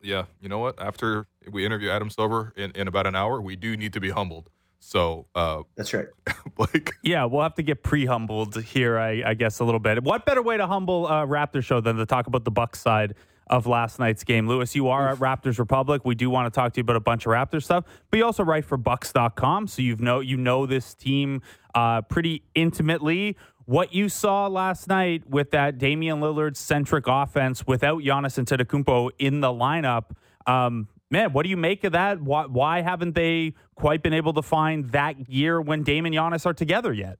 Yeah, 0.00 0.26
you 0.40 0.48
know 0.48 0.60
what? 0.60 0.80
After 0.80 1.26
we 1.50 1.66
interview 1.66 1.90
Adam 1.90 2.10
Silver 2.10 2.52
in, 2.56 2.70
in 2.76 2.86
about 2.86 3.08
an 3.08 3.16
hour, 3.16 3.40
we 3.40 3.56
do 3.56 3.76
need 3.76 3.92
to 3.94 4.00
be 4.00 4.10
humbled. 4.10 4.50
So, 4.80 5.26
uh, 5.34 5.62
That's 5.76 5.92
right. 5.92 6.06
Blake, 6.56 6.92
Yeah, 7.02 7.24
we'll 7.24 7.42
have 7.42 7.54
to 7.56 7.62
get 7.62 7.82
pre-humbled 7.82 8.62
here, 8.62 8.98
I, 8.98 9.22
I 9.26 9.34
guess, 9.34 9.58
a 9.60 9.64
little 9.64 9.80
bit. 9.80 10.02
What 10.02 10.24
better 10.24 10.42
way 10.42 10.56
to 10.56 10.66
humble 10.66 11.06
uh, 11.06 11.26
Raptor 11.26 11.62
show 11.62 11.80
than 11.80 11.96
to 11.96 12.06
talk 12.06 12.26
about 12.26 12.44
the 12.44 12.50
Bucks 12.50 12.80
side 12.80 13.14
of 13.48 13.66
last 13.66 13.98
night's 13.98 14.24
game? 14.24 14.46
Louis, 14.46 14.74
you 14.74 14.88
are 14.88 15.08
at 15.08 15.18
Raptors 15.18 15.58
Republic. 15.58 16.04
We 16.04 16.14
do 16.14 16.30
want 16.30 16.52
to 16.52 16.56
talk 16.56 16.72
to 16.74 16.78
you 16.78 16.82
about 16.82 16.96
a 16.96 17.00
bunch 17.00 17.26
of 17.26 17.32
Raptor 17.32 17.62
stuff, 17.62 17.84
but 18.10 18.18
you 18.18 18.24
also 18.24 18.44
write 18.44 18.64
for 18.64 18.76
Bucks.com, 18.76 19.66
so 19.66 19.82
you 19.82 19.96
know 19.96 20.20
you 20.20 20.36
know 20.36 20.64
this 20.66 20.94
team 20.94 21.42
uh, 21.74 22.02
pretty 22.02 22.42
intimately. 22.54 23.36
What 23.64 23.92
you 23.92 24.08
saw 24.08 24.46
last 24.46 24.88
night 24.88 25.28
with 25.28 25.50
that 25.50 25.76
Damian 25.76 26.20
Lillard 26.20 26.56
centric 26.56 27.04
offense 27.06 27.66
without 27.66 28.02
Giannis 28.02 28.42
Antetokounmpo 28.42 29.10
in 29.18 29.40
the 29.40 29.48
lineup, 29.48 30.12
um, 30.46 30.88
man, 31.10 31.32
what 31.32 31.44
do 31.44 31.48
you 31.48 31.56
make 31.56 31.84
of 31.84 31.92
that? 31.92 32.20
Why, 32.20 32.46
why 32.46 32.82
haven't 32.82 33.14
they 33.14 33.54
quite 33.74 34.02
been 34.02 34.12
able 34.12 34.32
to 34.34 34.42
find 34.42 34.90
that 34.90 35.28
year 35.28 35.60
when 35.60 35.82
Dame 35.82 36.06
and 36.06 36.14
Giannis 36.14 36.46
are 36.46 36.54
together 36.54 36.92
yet? 36.92 37.18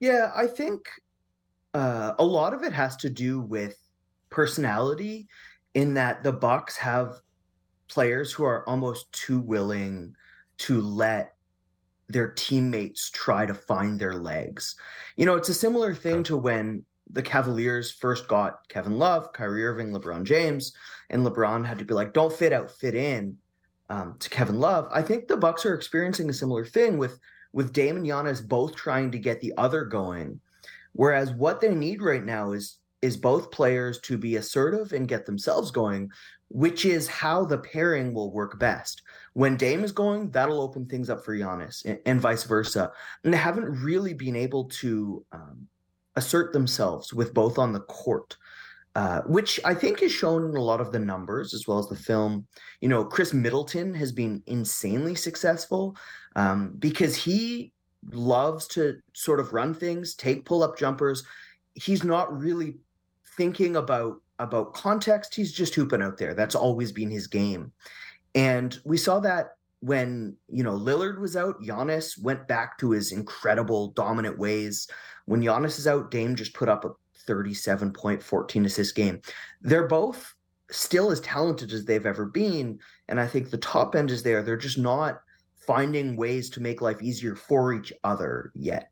Yeah, 0.00 0.30
I 0.34 0.46
think 0.46 0.88
uh, 1.74 2.12
a 2.18 2.24
lot 2.24 2.54
of 2.54 2.62
it 2.62 2.72
has 2.72 2.96
to 2.98 3.10
do 3.10 3.40
with 3.40 3.76
personality, 4.30 5.28
in 5.74 5.94
that 5.94 6.22
the 6.22 6.32
Bucks 6.32 6.76
have 6.76 7.20
players 7.88 8.32
who 8.32 8.44
are 8.44 8.68
almost 8.68 9.10
too 9.12 9.40
willing 9.40 10.14
to 10.58 10.80
let 10.80 11.34
their 12.08 12.28
teammates 12.28 13.10
try 13.10 13.46
to 13.46 13.54
find 13.54 14.00
their 14.00 14.14
legs. 14.14 14.76
You 15.16 15.26
know, 15.26 15.36
it's 15.36 15.48
a 15.48 15.54
similar 15.54 15.94
thing 15.94 16.22
to 16.24 16.36
when 16.36 16.84
the 17.12 17.22
Cavaliers 17.22 17.90
first 17.90 18.28
got 18.28 18.68
Kevin 18.68 18.98
Love, 18.98 19.32
Kyrie 19.32 19.64
Irving, 19.64 19.92
LeBron 19.92 20.24
James, 20.24 20.72
and 21.10 21.26
LeBron 21.26 21.64
had 21.66 21.78
to 21.78 21.84
be 21.84 21.94
like, 21.94 22.12
"Don't 22.12 22.32
fit 22.32 22.52
out, 22.52 22.70
fit 22.70 22.94
in." 22.94 23.36
Um, 23.90 24.16
to 24.18 24.28
Kevin 24.28 24.60
Love, 24.60 24.86
I 24.92 25.00
think 25.00 25.28
the 25.28 25.36
Bucks 25.36 25.64
are 25.64 25.74
experiencing 25.74 26.28
a 26.28 26.34
similar 26.34 26.66
thing 26.66 26.98
with 26.98 27.18
with 27.52 27.72
Dame 27.72 27.96
and 27.96 28.06
Giannis 28.06 28.46
both 28.46 28.76
trying 28.76 29.10
to 29.12 29.18
get 29.18 29.40
the 29.40 29.54
other 29.56 29.84
going. 29.84 30.40
Whereas 30.92 31.32
what 31.32 31.60
they 31.60 31.74
need 31.74 32.02
right 32.02 32.24
now 32.24 32.52
is 32.52 32.78
is 33.00 33.16
both 33.16 33.50
players 33.50 34.00
to 34.00 34.18
be 34.18 34.36
assertive 34.36 34.92
and 34.92 35.08
get 35.08 35.24
themselves 35.24 35.70
going, 35.70 36.10
which 36.48 36.84
is 36.84 37.06
how 37.06 37.44
the 37.44 37.58
pairing 37.58 38.12
will 38.12 38.32
work 38.32 38.58
best. 38.58 39.02
When 39.34 39.56
Dame 39.56 39.84
is 39.84 39.92
going, 39.92 40.30
that'll 40.30 40.60
open 40.60 40.86
things 40.86 41.08
up 41.08 41.24
for 41.24 41.36
Giannis, 41.36 41.84
and, 41.84 41.98
and 42.06 42.20
vice 42.20 42.44
versa. 42.44 42.90
And 43.22 43.32
they 43.32 43.38
haven't 43.38 43.82
really 43.82 44.14
been 44.14 44.34
able 44.34 44.64
to 44.64 45.24
um, 45.30 45.68
assert 46.18 46.52
themselves 46.52 47.14
with 47.14 47.32
both 47.32 47.58
on 47.58 47.72
the 47.72 47.80
court. 47.80 48.36
Uh, 48.94 49.20
which 49.26 49.60
I 49.64 49.74
think 49.74 50.02
is 50.02 50.10
shown 50.10 50.44
in 50.44 50.56
a 50.56 50.60
lot 50.60 50.80
of 50.80 50.90
the 50.90 50.98
numbers 50.98 51.54
as 51.54 51.68
well 51.68 51.78
as 51.78 51.86
the 51.86 51.94
film. 51.94 52.48
You 52.80 52.88
know, 52.88 53.04
Khris 53.04 53.32
Middleton 53.32 53.94
has 53.94 54.10
been 54.10 54.42
insanely 54.46 55.14
successful 55.14 55.94
um, 56.34 56.74
because 56.80 57.14
he 57.14 57.72
loves 58.10 58.66
to 58.68 58.96
sort 59.12 59.38
of 59.38 59.52
run 59.52 59.72
things, 59.72 60.16
take 60.16 60.44
pull 60.44 60.64
up 60.64 60.76
jumpers. 60.76 61.22
He's 61.74 62.02
not 62.02 62.36
really 62.36 62.78
thinking 63.36 63.76
about 63.76 64.16
about 64.40 64.74
context. 64.74 65.32
He's 65.32 65.52
just 65.52 65.76
hooping 65.76 66.02
out 66.02 66.18
there. 66.18 66.34
That's 66.34 66.56
always 66.56 66.90
been 66.90 67.10
his 67.10 67.28
game, 67.28 67.70
and 68.34 68.76
we 68.84 68.96
saw 68.96 69.20
that 69.20 69.57
when 69.80 70.36
you 70.48 70.62
know 70.62 70.72
Lillard 70.72 71.18
was 71.18 71.36
out. 71.36 71.60
Giannis 71.62 72.20
went 72.20 72.48
back 72.48 72.78
to 72.78 72.90
his 72.90 73.12
incredible 73.12 73.88
dominant 73.88 74.38
ways. 74.38 74.88
When 75.26 75.42
Giannis 75.42 75.78
is 75.78 75.86
out, 75.86 76.10
Dame 76.10 76.34
just 76.34 76.54
put 76.54 76.68
up 76.68 76.84
a 76.84 76.90
37 77.26 77.92
point 77.92 78.22
14 78.22 78.64
assist 78.64 78.94
game. 78.94 79.20
They're 79.60 79.86
both 79.86 80.34
still 80.70 81.10
as 81.10 81.20
talented 81.20 81.72
as 81.72 81.84
they've 81.84 82.06
ever 82.06 82.26
been, 82.26 82.78
and 83.08 83.20
I 83.20 83.26
think 83.26 83.50
the 83.50 83.58
top 83.58 83.94
end 83.94 84.10
is 84.10 84.22
there. 84.22 84.42
They're 84.42 84.56
just 84.56 84.78
not 84.78 85.20
finding 85.54 86.16
ways 86.16 86.48
to 86.50 86.60
make 86.60 86.80
life 86.80 87.02
easier 87.02 87.34
for 87.34 87.74
each 87.74 87.92
other 88.02 88.50
yet. 88.54 88.90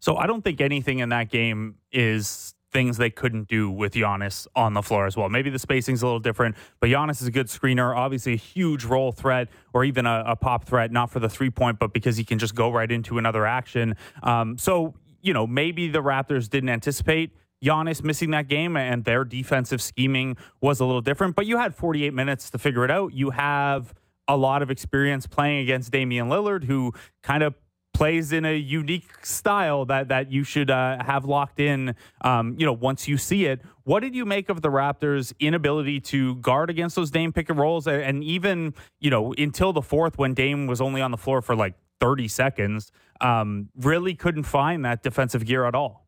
So 0.00 0.16
I 0.16 0.26
don't 0.26 0.42
think 0.42 0.60
anything 0.60 0.98
in 0.98 1.10
that 1.10 1.30
game 1.30 1.76
is 1.92 2.55
things 2.72 2.96
they 2.96 3.10
couldn't 3.10 3.48
do 3.48 3.70
with 3.70 3.94
Giannis 3.94 4.46
on 4.54 4.74
the 4.74 4.82
floor 4.82 5.06
as 5.06 5.16
well. 5.16 5.28
Maybe 5.28 5.50
the 5.50 5.58
spacing's 5.58 6.02
a 6.02 6.06
little 6.06 6.20
different, 6.20 6.56
but 6.80 6.90
Giannis 6.90 7.22
is 7.22 7.28
a 7.28 7.30
good 7.30 7.46
screener, 7.46 7.96
obviously 7.96 8.34
a 8.34 8.36
huge 8.36 8.84
roll 8.84 9.12
threat 9.12 9.48
or 9.72 9.84
even 9.84 10.06
a, 10.06 10.24
a 10.26 10.36
pop 10.36 10.64
threat, 10.64 10.90
not 10.90 11.10
for 11.10 11.20
the 11.20 11.28
three 11.28 11.50
point, 11.50 11.78
but 11.78 11.92
because 11.92 12.16
he 12.16 12.24
can 12.24 12.38
just 12.38 12.54
go 12.54 12.70
right 12.70 12.90
into 12.90 13.18
another 13.18 13.46
action. 13.46 13.94
Um, 14.22 14.58
so 14.58 14.94
you 15.22 15.32
know, 15.32 15.46
maybe 15.46 15.88
the 15.88 16.02
Raptors 16.02 16.48
didn't 16.48 16.68
anticipate 16.68 17.32
Giannis 17.64 18.02
missing 18.04 18.30
that 18.30 18.48
game 18.48 18.76
and 18.76 19.04
their 19.04 19.24
defensive 19.24 19.82
scheming 19.82 20.36
was 20.60 20.80
a 20.80 20.84
little 20.84 21.00
different, 21.00 21.34
but 21.34 21.46
you 21.46 21.58
had 21.58 21.74
48 21.74 22.14
minutes 22.14 22.50
to 22.50 22.58
figure 22.58 22.84
it 22.84 22.90
out. 22.90 23.12
You 23.12 23.30
have 23.30 23.94
a 24.28 24.36
lot 24.36 24.62
of 24.62 24.70
experience 24.70 25.26
playing 25.26 25.60
against 25.60 25.90
Damian 25.90 26.28
Lillard, 26.28 26.64
who 26.64 26.92
kind 27.22 27.42
of 27.42 27.54
plays 27.96 28.30
in 28.32 28.44
a 28.44 28.54
unique 28.54 29.24
style 29.24 29.86
that 29.86 30.08
that 30.08 30.30
you 30.30 30.44
should 30.44 30.70
uh, 30.70 31.02
have 31.02 31.24
locked 31.24 31.58
in. 31.58 31.94
Um, 32.20 32.54
you 32.58 32.66
know, 32.66 32.72
once 32.72 33.08
you 33.08 33.16
see 33.16 33.46
it, 33.46 33.62
what 33.84 34.00
did 34.00 34.14
you 34.14 34.24
make 34.24 34.48
of 34.50 34.60
the 34.60 34.68
Raptors' 34.68 35.32
inability 35.40 36.00
to 36.00 36.36
guard 36.36 36.68
against 36.68 36.96
those 36.96 37.10
Dame 37.10 37.32
pick 37.32 37.48
and 37.48 37.58
rolls, 37.58 37.86
and 37.86 38.22
even 38.22 38.74
you 39.00 39.10
know 39.10 39.32
until 39.38 39.72
the 39.72 39.82
fourth 39.82 40.18
when 40.18 40.34
Dame 40.34 40.66
was 40.66 40.80
only 40.80 41.00
on 41.00 41.10
the 41.10 41.16
floor 41.16 41.40
for 41.40 41.56
like 41.56 41.74
30 42.00 42.28
seconds, 42.28 42.92
um, 43.20 43.70
really 43.76 44.14
couldn't 44.14 44.44
find 44.44 44.84
that 44.84 45.02
defensive 45.02 45.44
gear 45.46 45.64
at 45.64 45.74
all. 45.74 46.06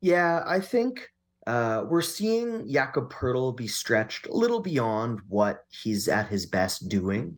Yeah, 0.00 0.42
I 0.44 0.58
think 0.58 1.08
uh, 1.46 1.84
we're 1.88 2.02
seeing 2.02 2.68
Jakob 2.68 3.12
Poeltl 3.12 3.56
be 3.56 3.68
stretched 3.68 4.26
a 4.26 4.32
little 4.32 4.60
beyond 4.60 5.20
what 5.28 5.64
he's 5.70 6.08
at 6.08 6.26
his 6.28 6.46
best 6.46 6.88
doing. 6.88 7.36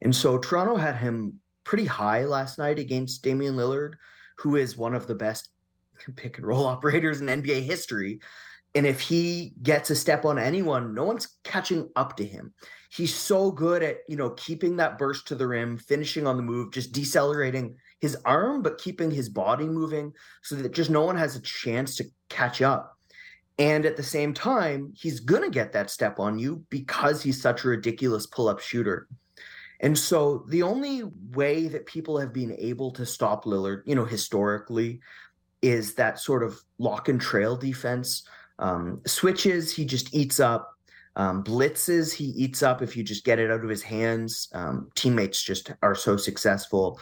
And 0.00 0.14
so 0.14 0.36
Toronto 0.38 0.76
had 0.76 0.96
him 0.96 1.40
pretty 1.64 1.84
high 1.84 2.24
last 2.24 2.58
night 2.58 2.78
against 2.78 3.22
Damian 3.22 3.56
Lillard, 3.56 3.94
who 4.38 4.56
is 4.56 4.76
one 4.76 4.94
of 4.94 5.06
the 5.06 5.14
best 5.14 5.48
pick 6.16 6.38
and 6.38 6.46
roll 6.46 6.66
operators 6.66 7.20
in 7.20 7.26
NBA 7.26 7.62
history. 7.62 8.20
And 8.74 8.86
if 8.86 9.00
he 9.00 9.52
gets 9.62 9.90
a 9.90 9.96
step 9.96 10.24
on 10.24 10.38
anyone, 10.38 10.94
no 10.94 11.04
one's 11.04 11.36
catching 11.44 11.90
up 11.94 12.16
to 12.16 12.24
him. 12.24 12.54
He's 12.90 13.14
so 13.14 13.50
good 13.50 13.82
at, 13.82 13.98
you 14.08 14.16
know, 14.16 14.30
keeping 14.30 14.76
that 14.76 14.98
burst 14.98 15.28
to 15.28 15.34
the 15.34 15.46
rim, 15.46 15.76
finishing 15.78 16.26
on 16.26 16.36
the 16.36 16.42
move, 16.42 16.72
just 16.72 16.92
decelerating 16.92 17.76
his 18.00 18.16
arm, 18.24 18.62
but 18.62 18.78
keeping 18.78 19.10
his 19.10 19.28
body 19.28 19.64
moving 19.64 20.12
so 20.42 20.54
that 20.56 20.72
just 20.72 20.90
no 20.90 21.04
one 21.04 21.16
has 21.16 21.36
a 21.36 21.40
chance 21.40 21.96
to 21.96 22.04
catch 22.28 22.62
up. 22.62 22.96
And 23.58 23.84
at 23.84 23.96
the 23.96 24.02
same 24.02 24.32
time, 24.32 24.92
he's 24.96 25.20
going 25.20 25.42
to 25.42 25.50
get 25.50 25.72
that 25.72 25.90
step 25.90 26.18
on 26.18 26.38
you 26.38 26.64
because 26.70 27.22
he's 27.22 27.40
such 27.40 27.64
a 27.64 27.68
ridiculous 27.68 28.26
pull 28.26 28.48
up 28.48 28.60
shooter. 28.60 29.06
And 29.82 29.98
so 29.98 30.44
the 30.48 30.62
only 30.62 31.02
way 31.32 31.68
that 31.68 31.86
people 31.86 32.18
have 32.18 32.32
been 32.32 32.54
able 32.58 32.92
to 32.92 33.04
stop 33.04 33.44
Lillard, 33.44 33.82
you 33.84 33.94
know, 33.94 34.04
historically, 34.04 35.00
is 35.60 35.94
that 35.94 36.18
sort 36.18 36.42
of 36.42 36.60
lock 36.78 37.08
and 37.08 37.20
trail 37.20 37.56
defense. 37.56 38.24
Um, 38.58 39.00
switches, 39.06 39.74
he 39.74 39.84
just 39.84 40.14
eats 40.14 40.40
up. 40.40 40.68
Um, 41.14 41.44
blitzes, 41.44 42.14
he 42.14 42.24
eats 42.24 42.62
up 42.62 42.80
if 42.80 42.96
you 42.96 43.02
just 43.02 43.24
get 43.24 43.38
it 43.38 43.50
out 43.50 43.62
of 43.62 43.68
his 43.68 43.82
hands. 43.82 44.48
Um, 44.54 44.88
teammates 44.94 45.42
just 45.42 45.72
are 45.82 45.94
so 45.94 46.16
successful. 46.16 46.98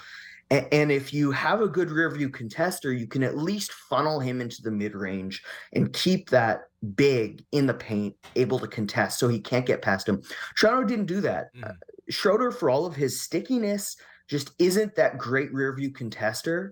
And, 0.51 0.91
if 0.91 1.15
you 1.15 1.31
have 1.31 1.61
a 1.61 1.69
good 1.69 1.93
rear 1.93 2.11
view 2.11 2.29
contester, 2.29 2.99
you 2.99 3.07
can 3.07 3.23
at 3.23 3.37
least 3.37 3.73
funnel 3.73 4.19
him 4.19 4.41
into 4.41 4.63
the 4.63 4.71
mid 4.73 4.97
range 4.97 5.45
and 5.75 5.93
keep 5.93 6.29
that 6.31 6.63
big 6.97 7.45
in 7.53 7.69
the 7.69 7.75
paint, 7.75 8.17
able 8.35 8.59
to 8.59 8.67
contest 8.67 9.21
so 9.21 9.29
he 9.29 9.39
can't 9.39 9.65
get 9.65 9.81
past 9.81 10.09
him. 10.09 10.21
Toronto 10.59 10.89
didn't 10.89 11.07
do 11.07 11.21
that. 11.21 11.55
Mm. 11.55 11.71
Uh, 11.71 11.73
Schroeder, 12.11 12.51
for 12.51 12.71
all 12.71 12.87
of 12.87 12.97
his 12.97 13.21
stickiness, 13.21 13.97
just 14.29 14.53
isn't 14.59 14.95
that 14.97 15.19
great 15.19 15.53
rear 15.53 15.75
view 15.75 15.93
contester. 15.93 16.71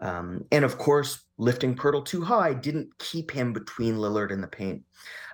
Um, 0.00 0.44
and 0.52 0.64
of 0.64 0.78
course, 0.78 1.24
lifting 1.38 1.74
Poeltl 1.74 2.04
too 2.04 2.22
high 2.22 2.52
didn't 2.52 2.98
keep 2.98 3.30
him 3.30 3.52
between 3.52 3.96
Lillard 3.96 4.32
and 4.32 4.42
the 4.42 4.48
paint. 4.48 4.82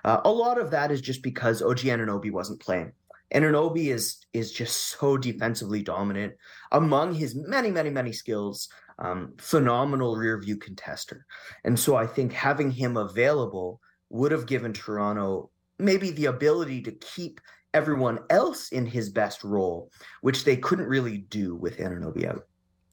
Uh, 0.05 0.21
a 0.23 0.31
lot 0.31 0.59
of 0.59 0.71
that 0.71 0.91
is 0.91 1.01
just 1.01 1.21
because 1.21 1.61
OG 1.61 1.79
Anunoby 1.79 2.31
wasn't 2.31 2.61
playing. 2.61 2.93
Anunoby 3.33 3.87
is 3.87 4.19
is 4.33 4.51
just 4.51 4.97
so 4.99 5.17
defensively 5.17 5.81
dominant 5.81 6.33
among 6.71 7.15
his 7.15 7.35
many, 7.35 7.71
many, 7.71 7.89
many 7.89 8.13
skills. 8.13 8.69
Um, 8.99 9.33
phenomenal 9.39 10.15
rear 10.15 10.39
view 10.39 10.55
contester, 10.55 11.21
and 11.63 11.79
so 11.79 11.95
I 11.95 12.05
think 12.05 12.31
having 12.31 12.69
him 12.69 12.95
available 12.95 13.81
would 14.11 14.31
have 14.31 14.45
given 14.45 14.71
Toronto 14.71 15.49
maybe 15.79 16.11
the 16.11 16.25
ability 16.25 16.83
to 16.83 16.91
keep 16.91 17.41
everyone 17.73 18.19
else 18.29 18.69
in 18.69 18.85
his 18.85 19.09
best 19.09 19.43
role, 19.43 19.91
which 20.21 20.43
they 20.45 20.55
couldn't 20.55 20.87
really 20.87 21.17
do 21.17 21.55
with 21.55 21.77
Anunoby 21.77 22.25
out. 22.25 22.45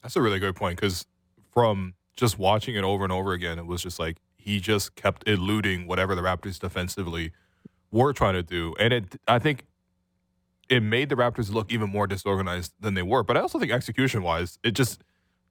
That's 0.03 0.17
a 0.17 0.23
really 0.23 0.39
good 0.39 0.57
point 0.57 0.81
because 0.81 1.07
from 1.53 1.95
just 2.17 2.39
watching 2.39 2.75
it 2.75 2.85
over 2.85 3.05
and 3.05 3.13
over 3.13 3.33
again, 3.33 3.59
it 3.59 3.67
was 3.67 3.83
just 3.83 3.99
like 3.99 4.19
he 4.37 4.61
just 4.61 4.95
kept 4.95 5.29
eluding 5.29 5.87
whatever 5.87 6.15
the 6.15 6.23
Raptors 6.23 6.59
defensively 6.59 7.33
were 7.91 8.13
trying 8.13 8.35
to 8.35 8.43
do, 8.43 8.75
and 8.79 8.93
it 8.93 9.17
I 9.29 9.39
think 9.39 9.67
it 10.69 10.83
made 10.83 11.09
the 11.09 11.17
Raptors 11.17 11.53
look 11.53 11.73
even 11.73 11.91
more 11.91 12.07
disorganized 12.07 12.73
than 12.81 12.95
they 12.95 13.03
were. 13.03 13.23
But 13.23 13.37
I 13.37 13.41
also 13.41 13.59
think 13.59 13.73
execution 13.73 14.23
wise, 14.23 14.59
it 14.63 14.73
just 14.73 15.03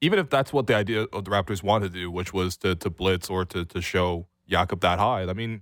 even 0.01 0.17
if 0.17 0.29
that's 0.29 0.53
what 0.53 0.67
the 0.67 0.75
idea 0.75 1.03
of 1.11 1.25
the 1.25 1.31
Raptors 1.31 1.61
wanted 1.61 1.93
to 1.93 1.99
do, 1.99 2.09
which 2.09 2.33
was 2.33 2.57
to 2.57 2.75
to 2.75 2.89
blitz 2.89 3.29
or 3.29 3.45
to 3.45 3.65
to 3.65 3.81
show 3.81 4.27
Jakob 4.47 4.81
that 4.81 4.97
high, 4.97 5.23
I 5.23 5.33
mean, 5.33 5.61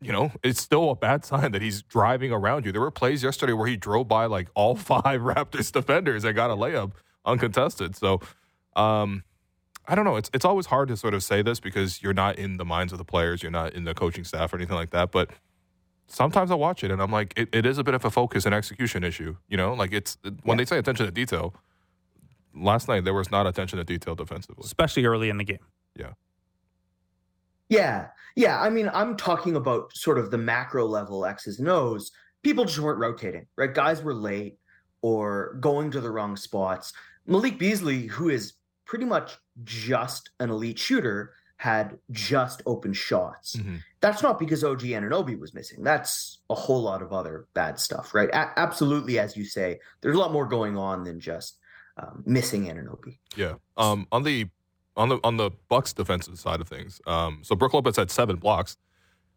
you 0.00 0.12
know, 0.12 0.32
it's 0.42 0.60
still 0.60 0.90
a 0.90 0.96
bad 0.96 1.24
sign 1.24 1.52
that 1.52 1.62
he's 1.62 1.82
driving 1.82 2.32
around 2.32 2.64
you. 2.66 2.72
There 2.72 2.80
were 2.80 2.90
plays 2.90 3.22
yesterday 3.22 3.52
where 3.52 3.66
he 3.66 3.76
drove 3.76 4.08
by 4.08 4.26
like 4.26 4.48
all 4.54 4.76
five 4.76 5.20
Raptors 5.20 5.72
defenders 5.72 6.24
and 6.24 6.34
got 6.34 6.50
a 6.50 6.56
layup 6.56 6.92
uncontested. 7.24 7.96
So 7.96 8.20
um, 8.76 9.24
I 9.88 9.94
don't 9.94 10.04
know. 10.04 10.16
It's 10.16 10.30
it's 10.34 10.44
always 10.44 10.66
hard 10.66 10.88
to 10.88 10.96
sort 10.96 11.14
of 11.14 11.22
say 11.22 11.42
this 11.42 11.60
because 11.60 12.02
you're 12.02 12.14
not 12.14 12.36
in 12.36 12.56
the 12.56 12.64
minds 12.64 12.92
of 12.92 12.98
the 12.98 13.04
players, 13.04 13.42
you're 13.42 13.52
not 13.52 13.72
in 13.74 13.84
the 13.84 13.94
coaching 13.94 14.24
staff 14.24 14.52
or 14.52 14.56
anything 14.56 14.76
like 14.76 14.90
that. 14.90 15.10
But 15.12 15.30
sometimes 16.06 16.50
I 16.50 16.54
watch 16.54 16.84
it 16.84 16.90
and 16.90 17.00
I'm 17.00 17.12
like, 17.12 17.32
it, 17.36 17.48
it 17.52 17.66
is 17.66 17.78
a 17.78 17.84
bit 17.84 17.94
of 17.94 18.04
a 18.04 18.10
focus 18.10 18.46
and 18.46 18.54
execution 18.54 19.02
issue. 19.02 19.36
You 19.48 19.56
know, 19.56 19.74
like 19.74 19.92
it's 19.92 20.18
when 20.22 20.34
yeah. 20.46 20.54
they 20.56 20.64
say 20.66 20.78
attention 20.78 21.06
to 21.06 21.12
detail. 21.12 21.54
Last 22.54 22.88
night 22.88 23.04
there 23.04 23.12
was 23.12 23.30
not 23.30 23.46
attention 23.46 23.78
to 23.78 23.84
detail 23.84 24.14
defensively, 24.14 24.62
especially 24.64 25.04
early 25.04 25.28
in 25.28 25.36
the 25.36 25.44
game. 25.44 25.58
Yeah. 25.94 26.12
Yeah, 27.68 28.08
yeah. 28.36 28.60
I 28.60 28.70
mean, 28.70 28.90
I'm 28.92 29.16
talking 29.16 29.56
about 29.56 29.94
sort 29.96 30.18
of 30.18 30.30
the 30.30 30.38
macro 30.38 30.86
level 30.86 31.26
X's 31.26 31.58
and 31.58 31.68
O's. 31.68 32.10
People 32.42 32.64
just 32.64 32.78
weren't 32.78 32.98
rotating, 32.98 33.46
right? 33.56 33.72
Guys 33.72 34.02
were 34.02 34.14
late 34.14 34.58
or 35.02 35.56
going 35.60 35.90
to 35.90 36.00
the 36.00 36.10
wrong 36.10 36.36
spots. 36.36 36.92
Malik 37.26 37.58
Beasley, 37.58 38.06
who 38.06 38.28
is 38.28 38.54
pretty 38.84 39.04
much 39.04 39.36
just 39.64 40.30
an 40.38 40.50
elite 40.50 40.78
shooter, 40.78 41.34
had 41.56 41.98
just 42.10 42.62
open 42.66 42.92
shots. 42.92 43.56
Mm-hmm. 43.56 43.76
That's 44.00 44.22
not 44.22 44.38
because 44.38 44.62
OG 44.62 44.80
Anunoby 44.82 45.38
was 45.38 45.54
missing. 45.54 45.82
That's 45.82 46.38
a 46.50 46.54
whole 46.54 46.82
lot 46.82 47.02
of 47.02 47.12
other 47.12 47.46
bad 47.54 47.80
stuff, 47.80 48.14
right? 48.14 48.28
A- 48.28 48.58
absolutely, 48.58 49.18
as 49.18 49.36
you 49.36 49.44
say, 49.44 49.80
there's 50.00 50.16
a 50.16 50.18
lot 50.18 50.32
more 50.32 50.46
going 50.46 50.76
on 50.76 51.02
than 51.02 51.18
just 51.18 51.58
um, 51.96 52.22
missing 52.26 52.66
Anunoby. 52.66 53.18
Yeah. 53.36 53.54
Um, 53.76 54.06
on 54.12 54.22
the 54.22 54.48
on 54.96 55.08
the 55.08 55.18
on 55.24 55.36
the 55.36 55.50
Bucks 55.68 55.92
defensive 55.92 56.38
side 56.38 56.60
of 56.60 56.68
things, 56.68 57.00
um, 57.06 57.40
so 57.42 57.54
Brook 57.54 57.74
Lopez 57.74 57.96
had 57.96 58.10
seven 58.10 58.36
blocks. 58.36 58.76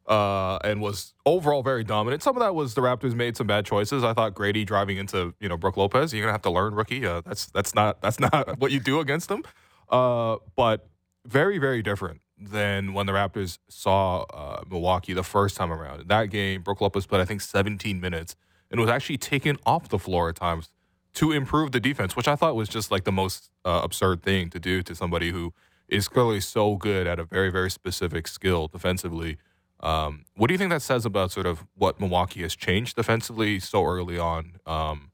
Uh, 0.07 0.57
and 0.63 0.81
was 0.81 1.13
overall 1.27 1.61
very 1.61 1.83
dominant. 1.83 2.23
Some 2.23 2.35
of 2.35 2.39
that 2.39 2.55
was 2.55 2.73
the 2.73 2.81
Raptors 2.81 3.13
made 3.13 3.37
some 3.37 3.45
bad 3.45 3.63
choices. 3.63 4.03
I 4.03 4.15
thought 4.15 4.33
Grady 4.33 4.65
driving 4.65 4.97
into 4.97 5.35
you 5.39 5.47
know 5.47 5.55
Brook 5.55 5.77
Lopez. 5.77 6.11
You're 6.11 6.23
gonna 6.23 6.31
have 6.31 6.41
to 6.43 6.49
learn 6.49 6.73
rookie. 6.73 7.05
Uh, 7.05 7.21
that's 7.23 7.45
that's 7.47 7.75
not 7.75 8.01
that's 8.01 8.19
not 8.31 8.57
what 8.57 8.71
you 8.71 8.79
do 8.79 9.01
against 9.01 9.29
them. 9.29 9.43
Uh, 9.87 10.37
but 10.55 10.89
very 11.27 11.59
very 11.59 11.83
different 11.83 12.21
than 12.39 12.93
when 12.93 13.05
the 13.05 13.11
Raptors 13.11 13.59
saw 13.69 14.21
uh, 14.33 14.63
Milwaukee 14.67 15.13
the 15.13 15.23
first 15.23 15.57
time 15.57 15.71
around. 15.71 16.01
In 16.01 16.07
that 16.07 16.31
game, 16.31 16.63
Brook 16.63 16.81
Lopez 16.81 17.05
played 17.05 17.21
I 17.21 17.25
think 17.25 17.41
17 17.41 18.01
minutes 18.01 18.35
and 18.71 18.79
was 18.79 18.89
actually 18.89 19.17
taken 19.17 19.57
off 19.65 19.89
the 19.89 19.99
floor 19.99 20.29
at 20.29 20.35
times 20.35 20.69
to 21.15 21.31
improve 21.31 21.71
the 21.71 21.79
defense, 21.79 22.15
which 22.15 22.27
I 22.27 22.35
thought 22.35 22.55
was 22.55 22.69
just 22.69 22.91
like 22.91 23.03
the 23.03 23.11
most 23.11 23.49
uh, 23.65 23.81
absurd 23.83 24.23
thing 24.23 24.49
to 24.51 24.59
do 24.59 24.81
to 24.83 24.95
somebody 24.95 25.31
who 25.31 25.53
is 25.87 26.07
clearly 26.07 26.39
so 26.39 26.75
good 26.75 27.07
at 27.07 27.19
a 27.19 27.23
very 27.23 27.49
very 27.49 27.71
specific 27.71 28.27
skill 28.27 28.67
defensively 28.67 29.37
um, 29.81 30.25
what 30.35 30.47
do 30.47 30.53
you 30.53 30.57
think 30.57 30.71
that 30.71 30.81
says 30.81 31.05
about 31.05 31.31
sort 31.31 31.45
of 31.45 31.65
what 31.75 31.99
Milwaukee 31.99 32.41
has 32.41 32.55
changed 32.55 32.95
defensively 32.95 33.59
so 33.59 33.85
early 33.85 34.19
on 34.19 34.57
um, 34.65 35.11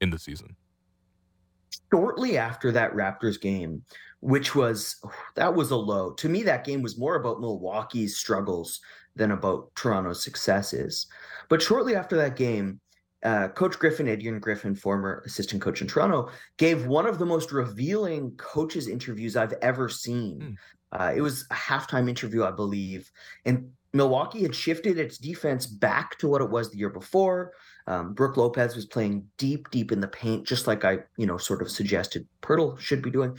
in 0.00 0.10
the 0.10 0.18
season? 0.18 0.56
Shortly 1.92 2.38
after 2.38 2.70
that 2.72 2.92
Raptors 2.92 3.40
game, 3.40 3.82
which 4.20 4.54
was 4.54 5.00
that 5.34 5.54
was 5.54 5.70
a 5.70 5.76
low. 5.76 6.12
To 6.12 6.28
me, 6.28 6.42
that 6.44 6.64
game 6.64 6.82
was 6.82 6.98
more 6.98 7.16
about 7.16 7.40
Milwaukee's 7.40 8.16
struggles 8.16 8.80
than 9.16 9.32
about 9.32 9.74
Toronto's 9.74 10.22
successes. 10.22 11.06
But 11.48 11.62
shortly 11.62 11.94
after 11.96 12.16
that 12.16 12.36
game, 12.36 12.80
uh, 13.24 13.48
Coach 13.48 13.78
Griffin, 13.78 14.08
Adrian 14.08 14.38
Griffin, 14.38 14.74
former 14.74 15.22
assistant 15.26 15.62
coach 15.62 15.80
in 15.80 15.88
Toronto, 15.88 16.30
gave 16.58 16.86
one 16.86 17.06
of 17.06 17.18
the 17.18 17.26
most 17.26 17.52
revealing 17.52 18.30
coaches 18.36 18.86
interviews 18.86 19.36
I've 19.36 19.54
ever 19.62 19.88
seen. 19.88 20.40
Mm. 20.40 20.56
Uh, 20.92 21.12
it 21.16 21.20
was 21.20 21.46
a 21.50 21.54
halftime 21.54 22.08
interview, 22.08 22.44
I 22.44 22.52
believe, 22.52 23.10
and 23.44 23.70
Milwaukee 23.94 24.42
had 24.42 24.54
shifted 24.54 24.98
its 24.98 25.18
defense 25.18 25.66
back 25.66 26.18
to 26.18 26.28
what 26.28 26.42
it 26.42 26.50
was 26.50 26.70
the 26.70 26.76
year 26.76 26.90
before. 26.90 27.52
Um, 27.86 28.12
Brook 28.12 28.36
Lopez 28.36 28.74
was 28.74 28.86
playing 28.86 29.24
deep, 29.38 29.70
deep 29.70 29.92
in 29.92 30.00
the 30.00 30.08
paint, 30.08 30.44
just 30.46 30.66
like 30.66 30.84
I, 30.84 30.98
you 31.16 31.26
know, 31.26 31.36
sort 31.36 31.62
of 31.62 31.70
suggested 31.70 32.26
Poeltl 32.42 32.78
should 32.78 33.02
be 33.02 33.10
doing. 33.10 33.38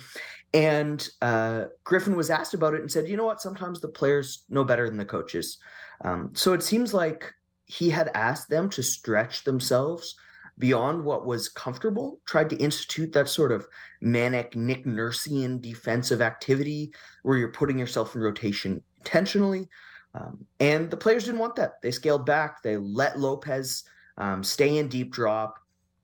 And 0.54 1.06
uh, 1.22 1.66
Griffin 1.84 2.16
was 2.16 2.30
asked 2.30 2.54
about 2.54 2.74
it 2.74 2.80
and 2.80 2.90
said, 2.90 3.10
you 3.10 3.18
know 3.18 3.26
what? 3.26 3.42
Sometimes 3.42 3.82
the 3.82 3.90
players 3.90 4.46
know 4.48 4.64
better 4.64 4.88
than 4.88 4.98
the 4.98 5.06
coaches. 5.06 5.58
Um, 6.06 6.32
so 6.34 6.54
it 6.54 6.64
seems 6.64 6.94
like 6.94 7.34
he 7.66 7.90
had 7.90 8.12
asked 8.14 8.50
them 8.50 8.70
to 8.72 8.84
stretch 8.84 9.44
themselves 9.44 10.16
beyond 10.58 11.04
what 11.04 11.26
was 11.26 11.50
comfortable, 11.50 12.20
tried 12.26 12.50
to 12.50 12.56
institute 12.58 13.12
that 13.14 13.28
sort 13.28 13.52
of 13.52 13.68
manic 14.02 14.56
Nick 14.56 14.86
Nursian 14.86 15.60
defensive 15.62 16.22
activity 16.22 16.94
where 17.24 17.38
you're 17.38 17.52
putting 17.52 17.78
yourself 17.78 18.16
in 18.16 18.22
rotation 18.22 18.82
intentionally. 19.00 19.68
Um, 20.14 20.46
and 20.62 20.90
the 20.90 20.98
players 20.98 21.26
didn't 21.26 21.42
want 21.42 21.56
that. 21.58 21.82
They 21.82 21.92
scaled 21.92 22.26
back. 22.26 22.64
They 22.64 22.78
let 22.78 23.20
Lopez 23.20 23.84
um, 24.18 24.44
stay 24.44 24.78
in 24.78 24.88
deep 24.88 25.12
drop. 25.12 25.60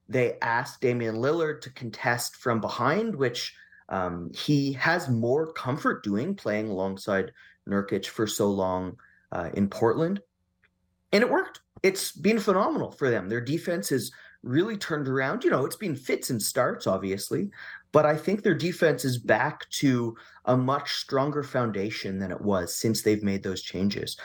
They 0.08 0.36
asked 0.42 0.82
Damian 0.82 1.16
Lillard 1.16 1.62
to 1.62 1.70
contest 1.70 2.36
from 2.36 2.60
behind, 2.60 3.14
which 3.14 3.54
um, 3.88 4.30
he 4.34 4.72
has 4.74 5.08
more 5.08 5.52
comfort 5.54 6.04
doing 6.04 6.34
playing 6.34 6.68
alongside 6.68 7.32
Nurkic 7.66 8.06
for 8.06 8.26
so 8.26 8.50
long 8.50 8.96
uh, 9.30 9.48
in 9.54 9.68
Portland. 9.68 10.20
And 11.12 11.22
it 11.22 11.30
worked. 11.30 11.60
It's 11.82 12.12
been 12.12 12.38
phenomenal 12.38 12.90
for 12.90 13.10
them. 13.10 13.28
Their 13.28 13.40
defense 13.40 13.88
has 13.90 14.10
really 14.42 14.76
turned 14.76 15.08
around. 15.08 15.44
You 15.44 15.50
know, 15.50 15.64
it's 15.64 15.76
been 15.76 15.96
fits 15.96 16.30
and 16.30 16.40
starts, 16.40 16.86
obviously, 16.86 17.50
but 17.92 18.06
I 18.06 18.16
think 18.16 18.42
their 18.42 18.54
defense 18.54 19.04
is 19.04 19.18
back 19.18 19.68
to 19.70 20.16
a 20.46 20.56
much 20.56 20.94
stronger 20.94 21.42
foundation 21.42 22.18
than 22.18 22.30
it 22.30 22.40
was 22.40 22.74
since 22.74 23.02
they've 23.02 23.22
made 23.22 23.42
those 23.42 23.62
changes. 23.62 24.16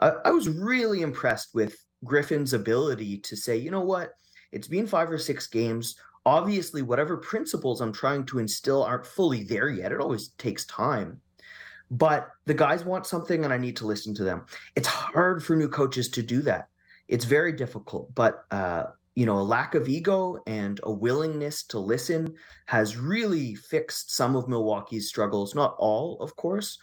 I, 0.00 0.12
I 0.24 0.30
was 0.30 0.48
really 0.48 1.02
impressed 1.02 1.54
with 1.54 1.76
Griffin's 2.04 2.52
ability 2.52 3.18
to 3.18 3.36
say, 3.36 3.56
you 3.56 3.70
know 3.70 3.80
what, 3.80 4.12
it's 4.52 4.68
been 4.68 4.86
five 4.86 5.10
or 5.10 5.18
six 5.18 5.46
games. 5.46 5.96
Obviously, 6.26 6.82
whatever 6.82 7.16
principles 7.16 7.80
I'm 7.80 7.92
trying 7.92 8.24
to 8.26 8.38
instill 8.38 8.82
aren't 8.82 9.06
fully 9.06 9.44
there 9.44 9.68
yet. 9.68 9.92
It 9.92 10.00
always 10.00 10.28
takes 10.38 10.64
time. 10.66 11.20
But 11.90 12.28
the 12.46 12.54
guys 12.54 12.84
want 12.84 13.06
something 13.06 13.44
and 13.44 13.52
I 13.52 13.58
need 13.58 13.76
to 13.76 13.86
listen 13.86 14.14
to 14.14 14.24
them. 14.24 14.46
It's 14.76 14.88
hard 14.88 15.44
for 15.44 15.54
new 15.56 15.68
coaches 15.68 16.08
to 16.10 16.22
do 16.22 16.42
that. 16.42 16.68
It's 17.08 17.24
very 17.24 17.52
difficult. 17.52 18.14
But 18.14 18.44
uh, 18.50 18.84
you 19.14 19.26
know, 19.26 19.38
a 19.38 19.42
lack 19.42 19.74
of 19.74 19.88
ego 19.88 20.38
and 20.46 20.80
a 20.82 20.92
willingness 20.92 21.62
to 21.64 21.78
listen 21.78 22.34
has 22.66 22.96
really 22.96 23.54
fixed 23.54 24.14
some 24.14 24.34
of 24.34 24.48
Milwaukee's 24.48 25.08
struggles. 25.08 25.54
Not 25.54 25.76
all, 25.78 26.18
of 26.20 26.34
course, 26.36 26.78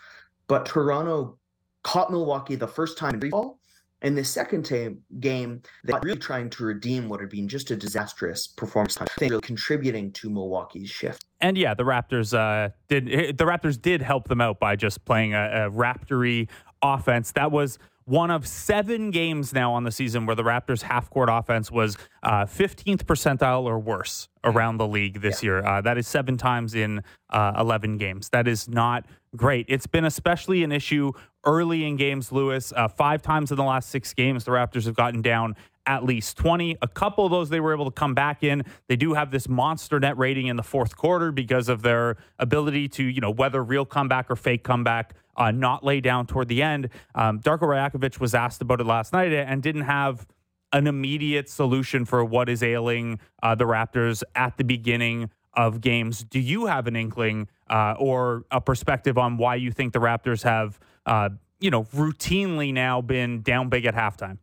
but 0.47 0.66
Toronto 0.66 1.38
caught 1.84 2.12
Milwaukee 2.12 2.56
the 2.56 2.68
first 2.68 2.97
time 2.97 3.16
in 3.16 3.32
fall. 3.32 3.60
In 4.02 4.16
the 4.16 4.24
second 4.24 4.64
t- 4.64 4.95
game, 5.20 5.62
they 5.84 5.93
were 5.93 5.99
really 6.02 6.20
trying 6.20 6.49
to 6.52 6.64
redeem 6.64 7.08
what 7.08 7.20
had 7.20 7.30
been 7.30 7.47
just 7.47 7.70
a 7.70 7.76
disastrous 7.76 8.47
performance. 8.47 8.97
Were 8.99 9.39
contributing 9.41 10.12
to 10.14 10.30
Milwaukee's 10.30 10.89
shift. 10.89 11.24
And 11.39 11.58
yeah, 11.58 11.74
the 11.74 11.84
Raptors 11.84 12.36
uh, 12.38 12.70
did. 12.88 13.12
Eh, 13.12 13.28
the 13.28 13.45
Raptors 13.45 13.80
did 13.80 14.02
help 14.02 14.28
them 14.28 14.41
out 14.41 14.60
by 14.60 14.76
just 14.76 15.06
playing 15.06 15.34
a, 15.36 15.68
a 15.68 15.72
Raptory 15.72 16.49
offense. 16.82 17.32
That 17.34 17.52
was 17.52 17.78
one 18.12 18.30
of 18.30 18.45
seven 18.45 19.09
games 19.09 19.53
now 19.53 19.72
on 19.72 19.86
the 19.86 19.91
season 19.91 20.26
where 20.26 20.36
the 20.36 20.43
Raptors' 20.43 20.82
half 20.82 21.09
court 21.09 21.30
offense 21.32 21.72
was 21.72 21.97
uh, 22.24 22.43
15th 22.43 23.05
percentile 23.05 23.64
or 23.64 23.80
worse 23.80 24.28
around 24.43 24.76
the 24.78 24.88
league 24.88 25.22
this 25.22 25.41
yeah. 25.41 25.47
year. 25.47 25.66
Uh, 25.66 25.80
that 25.80 25.97
is 25.97 26.09
seven 26.09 26.36
times 26.36 26.76
in 26.76 27.01
uh, 27.30 27.53
11 27.57 27.97
games. 27.97 28.28
That 28.28 28.49
is 28.49 28.68
not 28.68 29.05
great. 29.38 29.66
It's 29.70 29.88
been 29.88 30.03
especially 30.03 30.62
an 30.66 30.74
issue 30.74 31.14
early 31.45 31.86
in 31.86 31.95
games, 31.95 32.34
Louis. 32.34 32.74
Uh, 32.76 32.89
five 32.89 33.22
times 33.22 33.49
in 33.49 33.55
the 33.55 33.64
last 33.64 33.89
six 33.89 34.14
games, 34.14 34.43
the 34.43 34.51
Raptors 34.51 34.84
have 34.84 34.95
gotten 34.95 35.22
down 35.22 35.55
at 35.92 36.06
least 36.06 36.38
20. 36.38 36.78
A 36.82 36.88
couple 36.88 37.26
of 37.26 37.32
those 37.32 37.50
they 37.50 37.60
were 37.60 37.74
able 37.74 37.84
to 37.84 37.92
come 37.92 38.14
back 38.14 38.44
in. 38.44 38.64
They 38.88 38.96
do 38.96 39.14
have 39.14 39.30
this 39.30 39.50
monster 39.50 40.00
net 40.00 40.18
rating 40.18 40.48
in 40.48 40.56
the 40.56 40.64
fourth 40.64 40.96
quarter 40.96 41.34
because 41.34 41.68
of 41.68 41.82
their 41.82 42.16
ability 42.39 42.88
to, 42.89 43.04
you 43.04 43.20
know, 43.20 43.30
whether 43.30 43.62
real 43.62 43.86
comeback 43.86 44.32
or 44.32 44.38
fake 44.38 44.64
comeback 44.64 45.14
uh, 45.36 45.52
not 45.52 45.84
lay 45.84 46.00
down 46.00 46.28
toward 46.28 46.48
the 46.48 46.64
end. 46.64 46.88
Um, 47.14 47.42
Darko 47.42 47.64
Rajakovic 47.64 48.22
was 48.22 48.34
asked 48.34 48.62
about 48.62 48.80
it 48.80 48.86
last 48.86 49.12
night 49.12 49.34
and 49.34 49.62
didn't 49.62 49.82
have 49.82 50.26
an 50.72 50.88
immediate 50.88 51.50
solution 51.50 52.06
for 52.06 52.24
what 52.24 52.48
is 52.48 52.64
ailing 52.64 53.20
uh, 53.44 53.54
the 53.54 53.66
Raptors 53.66 54.24
at 54.34 54.56
the 54.56 54.64
beginning 54.64 55.30
of 55.54 55.82
games. 55.82 56.24
Do 56.24 56.39
you 56.39 56.68
have 56.68 56.88
an 56.88 56.96
inkling 56.96 57.50
uh, 57.70 57.96
or 58.00 58.46
a 58.50 58.62
perspective 58.62 59.18
on 59.18 59.36
why 59.36 59.56
you 59.56 59.74
think 59.74 59.92
the 59.92 60.00
Raptors 60.00 60.44
have, 60.44 60.80
uh, 61.06 61.32
you 61.60 61.70
know, 61.70 61.84
routinely 61.84 62.74
now 62.74 63.02
been 63.02 63.42
down 63.42 63.68
big 63.68 63.86
at 63.86 63.94
halftime? 63.94 64.38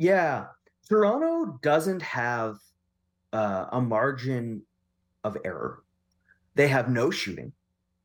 Yeah, 0.00 0.46
Toronto 0.88 1.58
doesn't 1.60 2.00
have 2.00 2.56
uh, 3.34 3.66
a 3.70 3.82
margin 3.82 4.62
of 5.24 5.36
error. 5.44 5.82
They 6.54 6.68
have 6.68 6.88
no 6.88 7.10
shooting. 7.10 7.52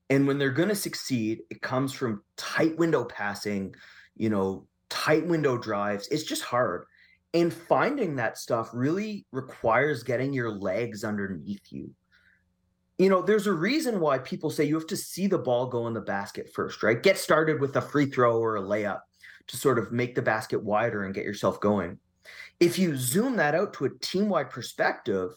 And 0.10 0.28
when 0.28 0.38
they're 0.38 0.52
going 0.52 0.68
to 0.68 0.76
succeed, 0.76 1.44
it 1.50 1.62
comes 1.62 1.94
from 1.94 2.22
tight 2.36 2.78
window 2.78 3.06
passing, 3.06 3.76
you 4.18 4.30
know, 4.30 4.68
tight 4.90 5.26
window 5.26 5.58
drives. 5.58 6.10
It's 6.10 6.26
just 6.26 6.44
hard. 6.44 6.84
And 7.34 7.54
finding 7.54 8.18
that 8.18 8.38
stuff 8.38 8.72
really 8.74 9.26
requires 9.32 10.04
getting 10.04 10.34
your 10.34 10.52
legs 10.52 11.06
underneath 11.06 11.64
you. 11.70 11.92
You 12.98 13.10
know, 13.10 13.22
there's 13.22 13.48
a 13.48 13.54
reason 13.54 14.02
why 14.02 14.18
people 14.18 14.50
say 14.50 14.66
you 14.66 14.76
have 14.76 14.88
to 14.88 14.98
see 14.98 15.28
the 15.28 15.38
ball 15.38 15.68
go 15.68 15.88
in 15.88 15.94
the 15.94 16.02
basket 16.02 16.52
first, 16.54 16.84
right? 16.84 17.02
Get 17.02 17.18
started 17.18 17.62
with 17.62 17.78
a 17.78 17.82
free 17.82 18.08
throw 18.08 18.38
or 18.38 18.58
a 18.58 18.62
layup 18.62 19.00
to 19.48 19.58
sort 19.58 19.80
of 19.80 19.92
make 19.92 20.16
the 20.16 20.22
basket 20.22 20.64
wider 20.64 21.04
and 21.04 21.14
get 21.14 21.26
yourself 21.26 21.60
going. 21.60 22.00
If 22.60 22.80
you 22.80 22.96
zoom 22.96 23.36
that 23.38 23.56
out 23.56 23.74
to 23.74 23.86
a 23.86 24.00
team 24.00 24.30
wide 24.30 24.50
perspective, 24.50 25.32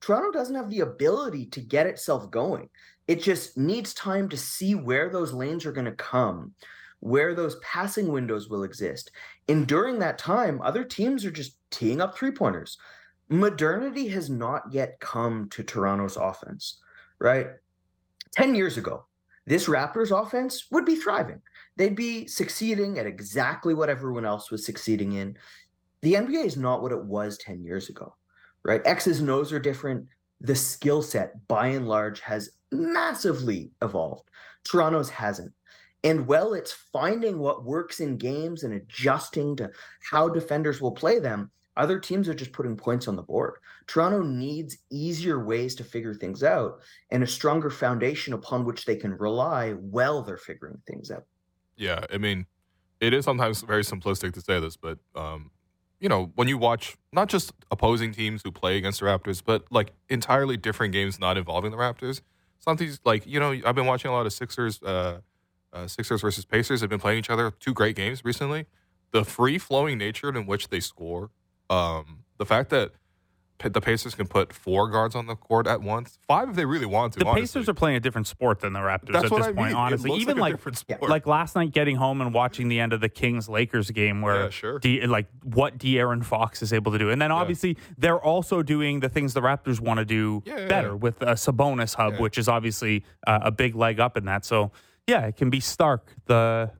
Toronto 0.00 0.30
doesn't 0.30 0.54
have 0.54 0.70
the 0.70 0.80
ability 0.80 1.46
to 1.46 1.60
get 1.60 1.86
itself 1.86 2.30
going. 2.30 2.68
It 3.06 3.22
just 3.22 3.58
needs 3.58 3.92
time 3.92 4.28
to 4.28 4.36
see 4.36 4.74
where 4.74 5.10
those 5.10 5.32
lanes 5.32 5.66
are 5.66 5.72
going 5.72 5.86
to 5.86 5.92
come, 5.92 6.54
where 7.00 7.34
those 7.34 7.56
passing 7.56 8.12
windows 8.12 8.48
will 8.48 8.62
exist. 8.62 9.10
And 9.48 9.66
during 9.66 9.98
that 9.98 10.16
time, 10.16 10.62
other 10.62 10.84
teams 10.84 11.24
are 11.24 11.30
just 11.30 11.56
teeing 11.70 12.00
up 12.00 12.16
three 12.16 12.30
pointers. 12.30 12.78
Modernity 13.28 14.08
has 14.08 14.30
not 14.30 14.62
yet 14.70 15.00
come 15.00 15.48
to 15.50 15.62
Toronto's 15.62 16.16
offense, 16.16 16.78
right? 17.18 17.48
10 18.32 18.54
years 18.54 18.76
ago, 18.76 19.04
this 19.50 19.66
Raptors 19.66 20.16
offense 20.16 20.66
would 20.70 20.84
be 20.84 20.94
thriving. 20.94 21.42
They'd 21.76 21.96
be 21.96 22.28
succeeding 22.28 23.00
at 23.00 23.06
exactly 23.06 23.74
what 23.74 23.90
everyone 23.90 24.24
else 24.24 24.48
was 24.48 24.64
succeeding 24.64 25.14
in. 25.14 25.36
The 26.02 26.14
NBA 26.14 26.44
is 26.44 26.56
not 26.56 26.82
what 26.82 26.92
it 26.92 27.04
was 27.04 27.36
10 27.38 27.64
years 27.64 27.88
ago, 27.88 28.14
right? 28.62 28.80
X's 28.84 29.18
and 29.18 29.28
O's 29.28 29.52
are 29.52 29.58
different. 29.58 30.06
The 30.40 30.54
skill 30.54 31.02
set, 31.02 31.48
by 31.48 31.66
and 31.66 31.88
large, 31.88 32.20
has 32.20 32.50
massively 32.70 33.72
evolved. 33.82 34.30
Toronto's 34.62 35.10
hasn't. 35.10 35.52
And 36.04 36.28
well, 36.28 36.54
it's 36.54 36.86
finding 36.92 37.40
what 37.40 37.64
works 37.64 37.98
in 37.98 38.18
games 38.18 38.62
and 38.62 38.74
adjusting 38.74 39.56
to 39.56 39.72
how 40.08 40.28
defenders 40.28 40.80
will 40.80 40.92
play 40.92 41.18
them. 41.18 41.50
Other 41.76 41.98
teams 41.98 42.28
are 42.28 42.34
just 42.34 42.52
putting 42.52 42.76
points 42.76 43.08
on 43.08 43.16
the 43.16 43.22
board. 43.22 43.54
Toronto 43.86 44.22
needs 44.22 44.78
easier 44.90 45.44
ways 45.44 45.74
to 45.76 45.84
figure 45.84 46.14
things 46.14 46.42
out 46.42 46.80
and 47.10 47.22
a 47.22 47.26
stronger 47.26 47.70
foundation 47.70 48.34
upon 48.34 48.64
which 48.64 48.84
they 48.84 48.96
can 48.96 49.16
rely 49.16 49.72
while 49.72 50.22
they're 50.22 50.36
figuring 50.36 50.80
things 50.86 51.10
out. 51.10 51.24
Yeah, 51.76 52.04
I 52.12 52.18
mean, 52.18 52.46
it 53.00 53.14
is 53.14 53.24
sometimes 53.24 53.62
very 53.62 53.82
simplistic 53.82 54.34
to 54.34 54.40
say 54.40 54.60
this, 54.60 54.76
but 54.76 54.98
um, 55.14 55.50
you 56.00 56.08
know, 56.08 56.32
when 56.34 56.48
you 56.48 56.58
watch 56.58 56.96
not 57.12 57.28
just 57.28 57.52
opposing 57.70 58.12
teams 58.12 58.42
who 58.42 58.50
play 58.50 58.76
against 58.76 59.00
the 59.00 59.06
Raptors, 59.06 59.42
but 59.44 59.64
like 59.70 59.92
entirely 60.08 60.56
different 60.56 60.92
games 60.92 61.18
not 61.18 61.38
involving 61.38 61.70
the 61.70 61.76
Raptors, 61.76 62.20
something's 62.58 63.00
like 63.04 63.26
you 63.26 63.38
know 63.38 63.58
I've 63.64 63.74
been 63.74 63.86
watching 63.86 64.10
a 64.10 64.14
lot 64.14 64.26
of 64.26 64.32
Sixers, 64.32 64.82
uh, 64.82 65.20
uh, 65.72 65.86
Sixers 65.86 66.20
versus 66.20 66.44
Pacers. 66.44 66.80
Have 66.80 66.90
been 66.90 67.00
playing 67.00 67.18
each 67.18 67.30
other 67.30 67.50
two 67.50 67.74
great 67.74 67.96
games 67.96 68.24
recently. 68.24 68.66
The 69.12 69.24
free 69.24 69.58
flowing 69.58 69.98
nature 69.98 70.28
in 70.28 70.46
which 70.46 70.68
they 70.68 70.80
score, 70.80 71.30
um, 71.70 72.24
the 72.38 72.44
fact 72.46 72.70
that 72.70 72.92
the 73.68 73.80
Pacers 73.80 74.14
can 74.14 74.26
put 74.26 74.52
four 74.52 74.88
guards 74.88 75.14
on 75.14 75.26
the 75.26 75.36
court 75.36 75.66
at 75.66 75.82
once, 75.82 76.18
five 76.26 76.48
if 76.48 76.56
they 76.56 76.64
really 76.64 76.86
want 76.86 77.12
to. 77.12 77.18
The 77.18 77.26
honestly. 77.26 77.42
Pacers 77.42 77.68
are 77.68 77.74
playing 77.74 77.96
a 77.96 78.00
different 78.00 78.26
sport 78.26 78.60
than 78.60 78.72
the 78.72 78.80
Raptors 78.80 79.12
That's 79.12 79.26
at 79.26 79.30
this 79.30 79.46
I 79.46 79.52
point. 79.52 79.68
mean. 79.68 79.74
Honestly, 79.74 80.12
even 80.12 80.38
like, 80.38 80.58
like 80.64 81.02
like 81.02 81.26
last 81.26 81.54
night, 81.54 81.72
getting 81.72 81.96
home 81.96 82.20
and 82.20 82.32
watching 82.32 82.68
the 82.68 82.80
end 82.80 82.92
of 82.92 83.00
the 83.00 83.08
Kings 83.08 83.48
Lakers 83.48 83.90
game, 83.90 84.22
where 84.22 84.44
yeah, 84.44 84.50
sure. 84.50 84.78
D, 84.78 85.06
like 85.06 85.26
what 85.42 85.78
De'Aaron 85.78 86.24
Fox 86.24 86.62
is 86.62 86.72
able 86.72 86.92
to 86.92 86.98
do, 86.98 87.10
and 87.10 87.20
then 87.20 87.30
obviously 87.30 87.70
yeah. 87.70 87.94
they're 87.98 88.20
also 88.20 88.62
doing 88.62 89.00
the 89.00 89.08
things 89.08 89.34
the 89.34 89.42
Raptors 89.42 89.80
want 89.80 89.98
to 89.98 90.04
do 90.04 90.42
yeah, 90.46 90.66
better 90.66 90.96
with 90.96 91.20
a 91.22 91.34
Sabonis 91.34 91.94
hub, 91.94 92.18
which 92.18 92.38
is 92.38 92.48
obviously 92.48 93.04
uh, 93.26 93.40
a 93.42 93.50
big 93.50 93.74
leg 93.74 94.00
up 94.00 94.16
in 94.16 94.24
that. 94.24 94.44
So 94.44 94.72
yeah, 95.06 95.26
it 95.26 95.36
can 95.36 95.50
be 95.50 95.60
stark 95.60 96.14
the 96.26 96.72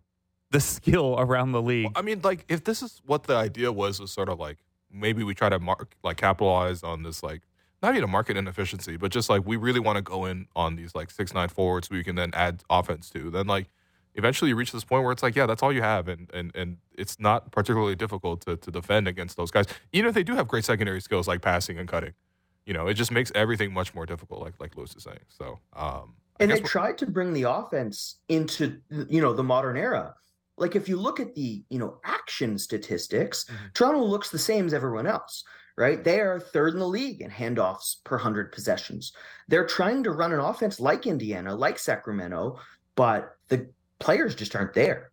the 0.50 0.60
skill 0.60 1.16
around 1.18 1.52
the 1.52 1.62
league. 1.62 1.86
Well, 1.86 1.92
I 1.96 2.02
mean, 2.02 2.20
like 2.22 2.46
if 2.48 2.64
this 2.64 2.82
is 2.82 3.02
what 3.04 3.24
the 3.24 3.36
idea 3.36 3.70
was, 3.70 4.00
was 4.00 4.10
sort 4.10 4.30
of 4.30 4.40
like 4.40 4.58
maybe 4.92 5.22
we 5.22 5.34
try 5.34 5.48
to 5.48 5.58
mark 5.58 5.94
like 6.02 6.16
capitalize 6.16 6.82
on 6.82 7.02
this 7.02 7.22
like 7.22 7.42
not 7.82 7.92
even 7.92 8.04
a 8.04 8.08
market 8.08 8.36
inefficiency, 8.36 8.96
but 8.96 9.10
just 9.10 9.30
like 9.30 9.46
we 9.46 9.56
really 9.56 9.80
want 9.80 9.96
to 9.96 10.02
go 10.02 10.26
in 10.26 10.46
on 10.54 10.76
these 10.76 10.94
like 10.94 11.10
six 11.10 11.32
nine 11.32 11.48
forwards 11.48 11.90
we 11.90 12.04
can 12.04 12.16
then 12.16 12.30
add 12.34 12.62
offense 12.68 13.08
to. 13.10 13.30
Then 13.30 13.46
like 13.46 13.68
eventually 14.14 14.50
you 14.50 14.56
reach 14.56 14.72
this 14.72 14.84
point 14.84 15.02
where 15.02 15.12
it's 15.12 15.22
like, 15.22 15.34
yeah, 15.34 15.46
that's 15.46 15.62
all 15.62 15.72
you 15.72 15.82
have, 15.82 16.08
and 16.08 16.30
and 16.34 16.54
and 16.54 16.76
it's 16.96 17.18
not 17.18 17.50
particularly 17.52 17.96
difficult 17.96 18.42
to 18.42 18.56
to 18.56 18.70
defend 18.70 19.08
against 19.08 19.36
those 19.36 19.50
guys, 19.50 19.66
even 19.92 20.08
if 20.08 20.14
they 20.14 20.22
do 20.22 20.34
have 20.34 20.48
great 20.48 20.64
secondary 20.64 21.00
skills 21.00 21.26
like 21.26 21.40
passing 21.40 21.78
and 21.78 21.88
cutting. 21.88 22.12
You 22.66 22.74
know, 22.74 22.86
it 22.86 22.94
just 22.94 23.10
makes 23.10 23.32
everything 23.34 23.72
much 23.72 23.94
more 23.94 24.06
difficult, 24.06 24.40
like 24.40 24.54
like 24.60 24.76
Louis 24.76 24.94
is 24.94 25.02
saying. 25.02 25.18
So, 25.28 25.58
um, 25.74 26.14
and 26.38 26.50
they 26.50 26.60
tried 26.60 26.98
to 26.98 27.06
bring 27.06 27.32
the 27.32 27.44
offense 27.44 28.16
into 28.28 28.80
you 29.08 29.20
know 29.20 29.32
the 29.32 29.42
modern 29.42 29.76
era. 29.76 30.14
Like 30.60 30.76
if 30.76 30.88
you 30.88 30.96
look 30.96 31.18
at 31.18 31.34
the 31.34 31.64
you 31.68 31.78
know 31.78 32.00
action 32.04 32.58
statistics, 32.58 33.44
mm-hmm. 33.44 33.66
Toronto 33.74 34.04
looks 34.04 34.30
the 34.30 34.38
same 34.38 34.66
as 34.66 34.74
everyone 34.74 35.06
else 35.06 35.42
right? 35.80 36.04
They 36.04 36.20
are 36.20 36.38
third 36.38 36.74
in 36.74 36.78
the 36.78 36.86
league 36.86 37.22
in 37.22 37.30
handoffs 37.30 38.04
per 38.04 38.16
100 38.16 38.52
possessions. 38.52 39.12
They're 39.48 39.66
trying 39.66 40.02
to 40.04 40.10
run 40.10 40.32
an 40.34 40.38
offense 40.38 40.78
like 40.78 41.06
Indiana, 41.06 41.54
like 41.54 41.78
Sacramento, 41.78 42.60
but 42.96 43.30
the 43.48 43.70
players 43.98 44.34
just 44.34 44.54
aren't 44.54 44.74
there. 44.74 45.10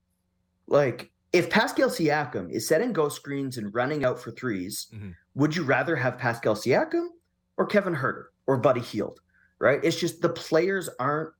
Like, 0.68 1.10
if 1.32 1.50
Pascal 1.50 1.88
Siakam 1.90 2.52
is 2.52 2.68
setting 2.68 2.92
go 2.92 3.08
screens 3.08 3.58
and 3.58 3.74
running 3.74 4.04
out 4.04 4.20
for 4.20 4.32
3s 4.32 4.88
Mhm. 4.94 5.16
would 5.36 5.56
you 5.56 5.64
rather 5.64 5.96
have 5.96 6.18
Pascal 6.18 6.56
Siakam 6.56 7.08
or 7.56 7.66
Kevin 7.66 7.96
Huerter 7.96 8.26
or 8.46 8.58
Buddy 8.58 8.82
Hield? 8.82 9.22
Right? 9.60 9.80
It's 9.84 9.98
just 9.98 10.22
the 10.22 10.30
players 10.30 10.90
aren't 11.00 11.34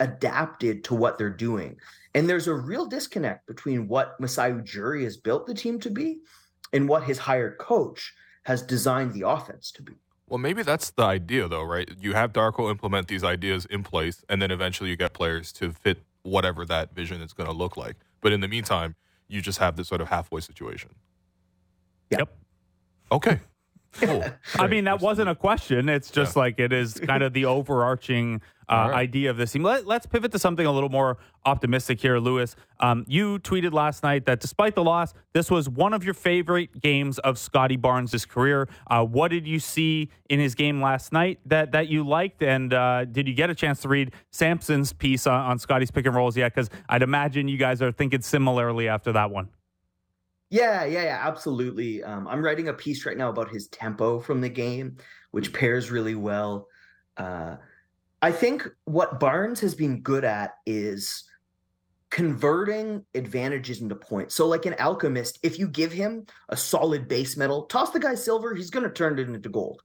adapted 0.00 0.82
to 0.84 0.94
what 0.94 1.18
they're 1.18 1.30
doing. 1.30 1.76
And 2.14 2.28
there's 2.28 2.48
a 2.48 2.54
real 2.54 2.86
disconnect 2.86 3.46
between 3.46 3.86
what 3.86 4.18
Masai 4.18 4.50
Ujiri 4.50 5.04
has 5.04 5.16
built 5.16 5.46
the 5.46 5.54
team 5.54 5.78
to 5.80 5.90
be 5.90 6.20
and 6.72 6.88
what 6.88 7.04
his 7.04 7.18
hired 7.18 7.58
coach 7.58 8.12
has 8.44 8.62
designed 8.62 9.12
the 9.12 9.28
offense 9.28 9.70
to 9.72 9.82
be. 9.82 9.92
Well, 10.26 10.38
maybe 10.38 10.62
that's 10.62 10.90
the 10.90 11.02
idea, 11.02 11.48
though, 11.48 11.64
right? 11.64 11.90
You 12.00 12.14
have 12.14 12.32
Darko 12.32 12.70
implement 12.70 13.08
these 13.08 13.24
ideas 13.24 13.66
in 13.66 13.82
place, 13.82 14.24
and 14.28 14.40
then 14.40 14.50
eventually 14.50 14.90
you 14.90 14.96
get 14.96 15.12
players 15.12 15.52
to 15.54 15.72
fit 15.72 16.02
whatever 16.22 16.64
that 16.66 16.94
vision 16.94 17.20
is 17.20 17.32
going 17.32 17.48
to 17.48 17.54
look 17.54 17.76
like. 17.76 17.96
But 18.20 18.32
in 18.32 18.40
the 18.40 18.48
meantime, 18.48 18.94
you 19.28 19.40
just 19.40 19.58
have 19.58 19.76
this 19.76 19.88
sort 19.88 20.00
of 20.00 20.08
halfway 20.08 20.40
situation. 20.40 20.90
Yep. 22.10 22.28
Okay. 23.12 23.40
Cool. 24.00 24.24
I 24.54 24.66
mean, 24.66 24.84
that 24.84 25.00
wasn't 25.00 25.28
a 25.28 25.34
question. 25.34 25.88
It's 25.88 26.10
just 26.10 26.36
like 26.36 26.60
it 26.60 26.72
is 26.72 26.94
kind 26.94 27.22
of 27.22 27.32
the 27.32 27.44
overarching 27.56 28.40
uh, 28.68 28.72
All 28.72 28.88
right. 28.90 28.98
idea 28.98 29.30
of 29.30 29.36
this 29.36 29.50
team. 29.50 29.64
Let, 29.64 29.86
us 29.88 30.06
pivot 30.06 30.30
to 30.32 30.38
something 30.38 30.64
a 30.64 30.70
little 30.70 30.88
more 30.88 31.18
optimistic 31.44 32.00
here, 32.00 32.18
Louis. 32.18 32.54
Um, 32.78 33.04
you 33.08 33.40
tweeted 33.40 33.72
last 33.72 34.04
night 34.04 34.26
that 34.26 34.38
despite 34.38 34.76
the 34.76 34.84
loss, 34.84 35.12
this 35.32 35.50
was 35.50 35.68
one 35.68 35.92
of 35.92 36.04
your 36.04 36.14
favorite 36.14 36.80
games 36.80 37.18
of 37.18 37.36
Scotty 37.36 37.76
Barnes' 37.76 38.24
career. 38.24 38.68
Uh, 38.88 39.04
what 39.04 39.32
did 39.32 39.46
you 39.46 39.58
see 39.58 40.08
in 40.28 40.38
his 40.38 40.54
game 40.54 40.80
last 40.80 41.12
night 41.12 41.40
that 41.46 41.72
that 41.72 41.88
you 41.88 42.06
liked? 42.06 42.42
And 42.42 42.72
uh, 42.72 43.06
did 43.06 43.26
you 43.26 43.34
get 43.34 43.50
a 43.50 43.54
chance 43.56 43.80
to 43.80 43.88
read 43.88 44.12
Sampson's 44.30 44.92
piece 44.92 45.26
on, 45.26 45.40
on 45.40 45.58
Scotty's 45.58 45.90
pick 45.90 46.06
and 46.06 46.14
rolls 46.14 46.36
yet? 46.36 46.54
Because 46.54 46.70
I'd 46.88 47.02
imagine 47.02 47.48
you 47.48 47.58
guys 47.58 47.82
are 47.82 47.90
thinking 47.90 48.22
similarly 48.22 48.86
after 48.86 49.12
that 49.12 49.32
one. 49.32 49.48
Yeah, 50.50 50.84
yeah, 50.84 51.04
yeah, 51.04 51.20
absolutely. 51.22 52.02
Um, 52.02 52.26
I'm 52.26 52.44
writing 52.44 52.68
a 52.68 52.74
piece 52.74 53.06
right 53.06 53.16
now 53.16 53.30
about 53.30 53.50
his 53.50 53.68
tempo 53.68 54.18
from 54.18 54.40
the 54.40 54.48
game, 54.48 54.96
which 55.30 55.52
pairs 55.52 55.90
really 55.92 56.16
well. 56.16 56.66
Uh, 57.16 57.56
I 58.20 58.32
think 58.32 58.66
what 58.84 59.20
Barnes 59.20 59.60
has 59.60 59.74
been 59.76 60.00
good 60.02 60.24
at 60.24 60.54
is 60.66 61.24
converting 62.10 63.04
advantages 63.14 63.80
into 63.80 63.94
points. 63.94 64.34
So, 64.34 64.48
like 64.48 64.66
an 64.66 64.74
alchemist, 64.80 65.38
if 65.44 65.56
you 65.58 65.68
give 65.68 65.92
him 65.92 66.26
a 66.48 66.56
solid 66.56 67.06
base 67.06 67.36
metal, 67.36 67.66
toss 67.66 67.90
the 67.90 68.00
guy 68.00 68.16
silver, 68.16 68.52
he's 68.52 68.70
going 68.70 68.84
to 68.84 68.90
turn 68.90 69.18
it 69.20 69.28
into 69.28 69.48
gold. 69.48 69.80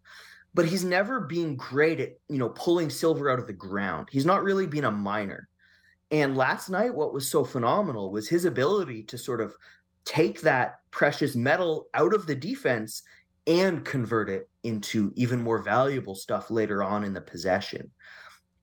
But 0.55 0.65
he's 0.65 0.83
never 0.83 1.21
been 1.21 1.55
great 1.57 1.99
at 1.99 2.13
you 2.27 2.39
know 2.39 2.49
pulling 2.49 2.89
silver 2.89 3.29
out 3.29 3.39
of 3.39 3.45
the 3.45 3.53
ground. 3.53 4.07
He's 4.11 4.25
not 4.25 4.43
really 4.43 4.65
been 4.65 4.85
a 4.85 4.91
miner. 4.91 5.47
And 6.09 6.35
last 6.35 6.69
night, 6.69 6.95
what 6.95 7.13
was 7.13 7.29
so 7.29 7.43
phenomenal 7.43 8.11
was 8.11 8.27
his 8.27 8.45
ability 8.45 9.03
to 9.03 9.17
sort 9.17 9.41
of 9.41 9.55
take 10.05 10.41
that 10.41 10.79
precious 10.91 11.35
metal 11.35 11.87
out 11.93 12.13
of 12.13 12.25
the 12.25 12.35
defense 12.35 13.03
and 13.47 13.85
convert 13.85 14.29
it 14.29 14.49
into 14.63 15.11
even 15.15 15.41
more 15.41 15.61
valuable 15.61 16.15
stuff 16.15 16.49
later 16.49 16.83
on 16.83 17.03
in 17.03 17.13
the 17.13 17.21
possession. 17.21 17.91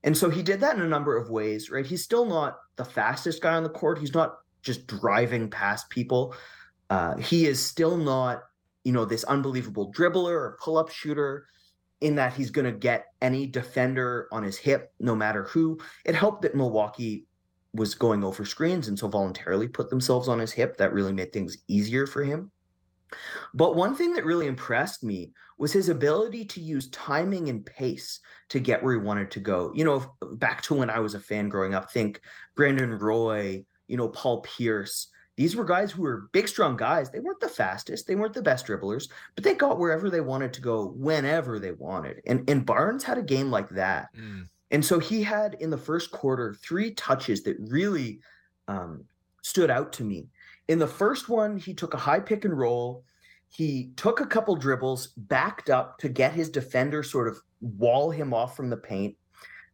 And 0.05 0.17
so 0.17 0.31
he 0.31 0.43
did 0.43 0.61
that 0.61 0.77
in 0.77 0.83
a 0.83 0.89
number 0.89 1.17
of 1.17 1.31
ways, 1.31 1.71
right? 1.71 1.87
He's 1.87 2.03
still 2.03 2.27
not 2.27 2.59
the 2.77 2.85
fastest 2.85 3.43
guy 3.43 3.55
on 3.55 3.63
the 3.63 3.69
court. 3.69 3.99
He's 3.99 4.15
not 4.15 4.39
just 4.63 4.87
driving 4.87 5.51
past 5.51 5.89
people. 5.91 6.35
Uh, 6.91 7.17
he 7.17 7.47
is 7.47 7.65
still 7.65 7.97
not, 7.97 8.43
you 8.85 8.93
know, 8.93 9.05
this 9.05 9.25
unbelievable 9.25 9.93
dribbler 9.93 10.33
or 10.33 10.59
pull 10.61 10.77
up 10.77 10.91
shooter 10.91 11.47
in 12.01 12.17
that 12.17 12.35
he's 12.35 12.51
going 12.51 12.65
to 12.65 12.77
get 12.77 13.07
any 13.21 13.47
defender 13.47 14.29
on 14.33 14.43
his 14.43 14.59
hip, 14.59 14.93
no 14.99 15.15
matter 15.15 15.45
who. 15.45 15.79
It 16.05 16.17
helped 16.17 16.43
that 16.43 16.57
Milwaukee 16.57 17.27
was 17.75 17.95
going 17.95 18.23
over 18.23 18.45
screens 18.45 18.89
and 18.89 18.99
so 18.99 19.09
voluntarily 19.09 19.69
put 19.69 19.91
themselves 19.91 20.29
on 20.29 20.39
his 20.39 20.53
hip. 20.53 20.77
That 20.77 20.93
really 20.93 21.13
made 21.13 21.33
things 21.33 21.59
easier 21.69 22.07
for 22.07 22.23
him. 22.23 22.51
But 23.55 23.77
one 23.77 23.95
thing 23.95 24.15
that 24.15 24.25
really 24.25 24.47
impressed 24.47 25.03
me 25.03 25.33
was 25.59 25.73
his 25.73 25.89
ability 25.89 26.45
to 26.47 26.61
use 26.61 26.89
timing 26.91 27.49
and 27.49 27.65
pace 27.65 28.21
to 28.49 28.61
get 28.61 28.83
where 28.83 28.95
he 28.95 28.99
wanted 28.99 29.31
to 29.33 29.41
go. 29.41 29.73
You 29.75 29.85
know, 29.85 30.15
back 30.33 30.63
to 30.63 30.75
when 30.75 30.91
I 30.91 30.99
was 30.99 31.15
a 31.15 31.21
fan 31.21 31.49
growing 31.49 31.75
up, 31.75 31.91
think 31.91 32.21
Brandon 32.57 32.99
Roy, 32.99 33.65
you 33.87 33.97
know, 33.97 34.09
Paul 34.09 34.41
Pierce. 34.43 35.09
These 35.37 35.57
were 35.57 35.65
guys 35.65 35.91
who 35.91 36.03
were 36.03 36.29
big, 36.33 36.47
strong 36.47 36.77
guys. 36.77 37.11
They 37.11 37.21
weren't 37.21 37.41
the 37.41 37.49
fastest, 37.49 38.07
they 38.07 38.17
weren't 38.17 38.35
the 38.35 38.43
best 38.43 38.67
dribblers, 38.67 39.09
but 39.35 39.45
they 39.45 39.55
got 39.55 39.79
wherever 39.79 40.11
they 40.11 40.21
wanted 40.21 40.53
to 40.55 40.61
go 40.61 40.89
whenever 40.89 41.59
they 41.59 41.73
wanted. 41.73 42.21
And 42.27 42.49
and 42.51 42.67
Barnes 42.67 43.05
had 43.05 43.19
a 43.19 43.23
game 43.23 43.51
like 43.51 43.71
that. 43.71 44.09
Mm. 44.15 44.49
And 44.73 44.85
so 44.85 44.99
he 44.99 45.23
had 45.23 45.55
in 45.61 45.71
the 45.71 45.79
first 45.79 46.11
quarter 46.11 46.55
three 46.55 46.93
touches 46.93 47.43
that 47.43 47.57
really 47.61 48.21
um, 48.69 49.05
stood 49.43 49.71
out 49.71 49.93
to 49.95 50.05
me. 50.05 50.29
In 50.69 50.79
the 50.79 50.87
first 50.87 51.29
one, 51.29 51.59
he 51.59 51.75
took 51.75 51.95
a 51.95 51.99
high 51.99 52.21
pick 52.21 52.45
and 52.45 52.59
roll. 52.59 53.05
He 53.49 53.93
took 53.97 54.21
a 54.21 54.27
couple 54.27 54.57
dribbles, 54.57 55.09
backed 55.09 55.69
up 55.69 55.99
to 55.99 56.09
get 56.09 56.33
his 56.33 56.49
defender 56.49 57.03
sort 57.03 57.29
of 57.29 57.39
wall 57.61 58.11
him 58.11 58.33
off 58.33 58.57
from 58.57 58.71
the 58.71 58.77
paint, 58.79 59.15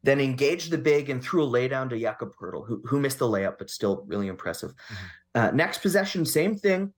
then 0.03 0.21
engaged 0.21 0.73
the 0.73 0.79
big 0.79 1.11
and 1.11 1.23
threw 1.23 1.45
a 1.45 1.47
laydown 1.47 1.89
to 1.91 1.99
Jakob 1.99 2.35
Poeltl, 2.35 2.67
who, 2.67 2.83
who 2.85 2.99
missed 2.99 3.21
the 3.21 3.29
layup, 3.29 3.57
but 3.59 3.71
still 3.71 4.05
really 4.09 4.27
impressive. 4.27 4.75
Uh, 5.35 5.53
next 5.53 5.79
possession, 5.79 6.27
same 6.27 6.57
thing. 6.57 6.93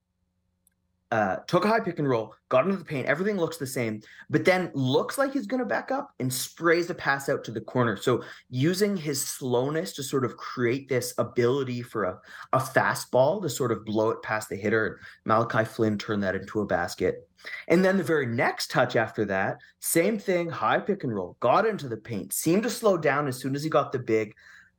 Uh, 1.10 1.38
took 1.48 1.64
a 1.64 1.68
high 1.68 1.80
pick 1.80 1.98
and 1.98 2.08
roll, 2.08 2.32
got 2.50 2.64
into 2.64 2.76
the 2.76 2.84
paint. 2.84 3.04
Everything 3.08 3.36
looks 3.36 3.56
the 3.56 3.66
same, 3.66 4.00
but 4.28 4.44
then 4.44 4.70
looks 4.74 5.18
like 5.18 5.32
he's 5.32 5.46
going 5.46 5.58
to 5.58 5.66
back 5.66 5.90
up 5.90 6.14
and 6.20 6.32
sprays 6.32 6.88
a 6.88 6.94
pass 6.94 7.28
out 7.28 7.42
to 7.42 7.50
the 7.50 7.60
corner. 7.60 7.96
So 7.96 8.22
using 8.48 8.96
his 8.96 9.20
slowness 9.20 9.92
to 9.94 10.04
sort 10.04 10.24
of 10.24 10.36
create 10.36 10.88
this 10.88 11.12
ability 11.18 11.82
for 11.82 12.04
a, 12.04 12.20
a 12.52 12.60
fastball 12.60 13.42
to 13.42 13.48
sort 13.48 13.72
of 13.72 13.84
blow 13.84 14.10
it 14.10 14.22
past 14.22 14.50
the 14.50 14.56
hitter. 14.56 15.00
Malachi 15.24 15.64
Flynn 15.64 15.98
turned 15.98 16.22
that 16.22 16.36
into 16.36 16.60
a 16.60 16.66
basket. 16.66 17.28
And 17.66 17.84
then 17.84 17.96
the 17.96 18.04
very 18.04 18.26
next 18.26 18.70
touch 18.70 18.94
after 18.94 19.24
that, 19.24 19.58
same 19.80 20.16
thing, 20.16 20.48
high 20.48 20.78
pick 20.78 21.02
and 21.02 21.12
roll, 21.14 21.36
got 21.40 21.66
into 21.66 21.88
the 21.88 21.96
paint, 21.96 22.32
seemed 22.32 22.62
to 22.62 22.70
slow 22.70 22.96
down 22.96 23.26
as 23.26 23.36
soon 23.36 23.56
as 23.56 23.64
he 23.64 23.70
got 23.70 23.90
the 23.90 23.98
big. 23.98 24.34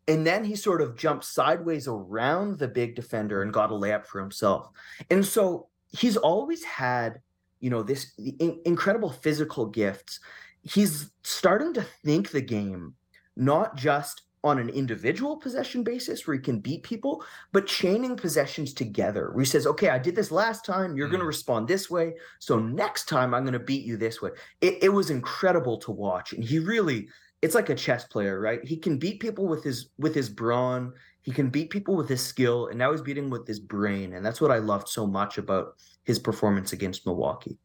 And 0.07 0.25
then 0.25 0.43
he 0.45 0.55
sort 0.55 0.82
of 0.82 0.97
jumped 0.97 1.25
sideways 1.25 1.88
around 1.88 2.57
the 2.57 2.67
big 2.67 2.95
defender 2.95 3.41
and 3.41 3.53
got 3.53 3.71
a 3.71 3.73
layup 3.73 4.05
for 4.05 4.19
himself. 4.19 4.69
And 5.09 5.25
so 5.25 5.67
he's 5.92 6.18
always 6.18 6.64
had, 6.64 7.22
you 7.60 7.70
know, 7.70 7.84
this 7.84 8.14
in- 8.18 8.62
incredible 8.66 9.10
physical 9.10 9.66
gifts. 9.66 10.20
He's 10.64 11.12
starting 11.24 11.74
to 11.74 11.86
think 12.04 12.32
the 12.32 12.42
game 12.42 12.96
not 13.36 13.76
just 13.76 14.24
on 14.44 14.58
an 14.58 14.70
individual 14.70 15.38
possession 15.38 15.84
basis 15.84 16.26
where 16.26 16.36
he 16.36 16.42
can 16.42 16.60
beat 16.60 16.82
people, 16.82 17.24
but 17.52 17.68
chaining 17.68 18.16
possessions 18.16 18.74
together. 18.74 19.30
Where 19.32 19.44
he 19.44 19.46
says, 19.46 19.68
"Okay, 19.68 19.89
I 19.89 20.00
did 20.00 20.16
this 20.16 20.32
last 20.32 20.66
time. 20.66 20.98
You're 20.98 21.10
going 21.10 21.20
to 21.20 21.26
Mm. 21.26 21.36
respond 21.36 21.68
this 21.68 21.92
way, 21.92 22.16
so 22.39 22.58
next 22.58 23.08
time 23.08 23.34
I'm 23.34 23.44
going 23.44 23.54
to 23.54 23.60
beat 23.60 23.86
you 23.86 23.98
this 23.98 24.22
way." 24.22 24.32
It, 24.62 24.80
it 24.82 24.89
was 24.89 25.12
incredible 25.12 25.78
to 25.80 25.92
watch, 25.92 26.34
and 26.34 26.44
he 26.44 26.60
really. 26.60 27.08
It's 27.44 27.56
like 27.56 27.70
a 27.70 27.76
chess 27.76 28.04
player, 28.06 28.39
right? 28.39 28.64
He 28.64 28.78
can 28.78 29.00
beat 29.00 29.20
people 29.20 29.48
with 29.48 29.64
his 29.64 29.89
with 29.98 30.14
his 30.14 30.30
brawn. 30.30 30.94
He 31.22 31.32
can 31.32 31.49
beat 31.49 31.69
people 31.69 31.95
with 31.95 32.09
his 32.09 32.22
skill, 32.22 32.67
and 32.67 32.80
now 32.80 32.91
he's 32.91 33.01
beating 33.01 33.30
with 33.30 33.47
his 33.47 33.59
brain, 33.59 34.13
and 34.13 34.26
that's 34.26 34.41
what 34.41 34.51
I 34.51 34.57
loved 34.57 34.88
so 34.88 35.05
much 35.05 35.38
about 35.38 35.76
his 36.03 36.17
performance 36.17 36.74
against 36.74 37.05
Milwaukee. 37.05 37.59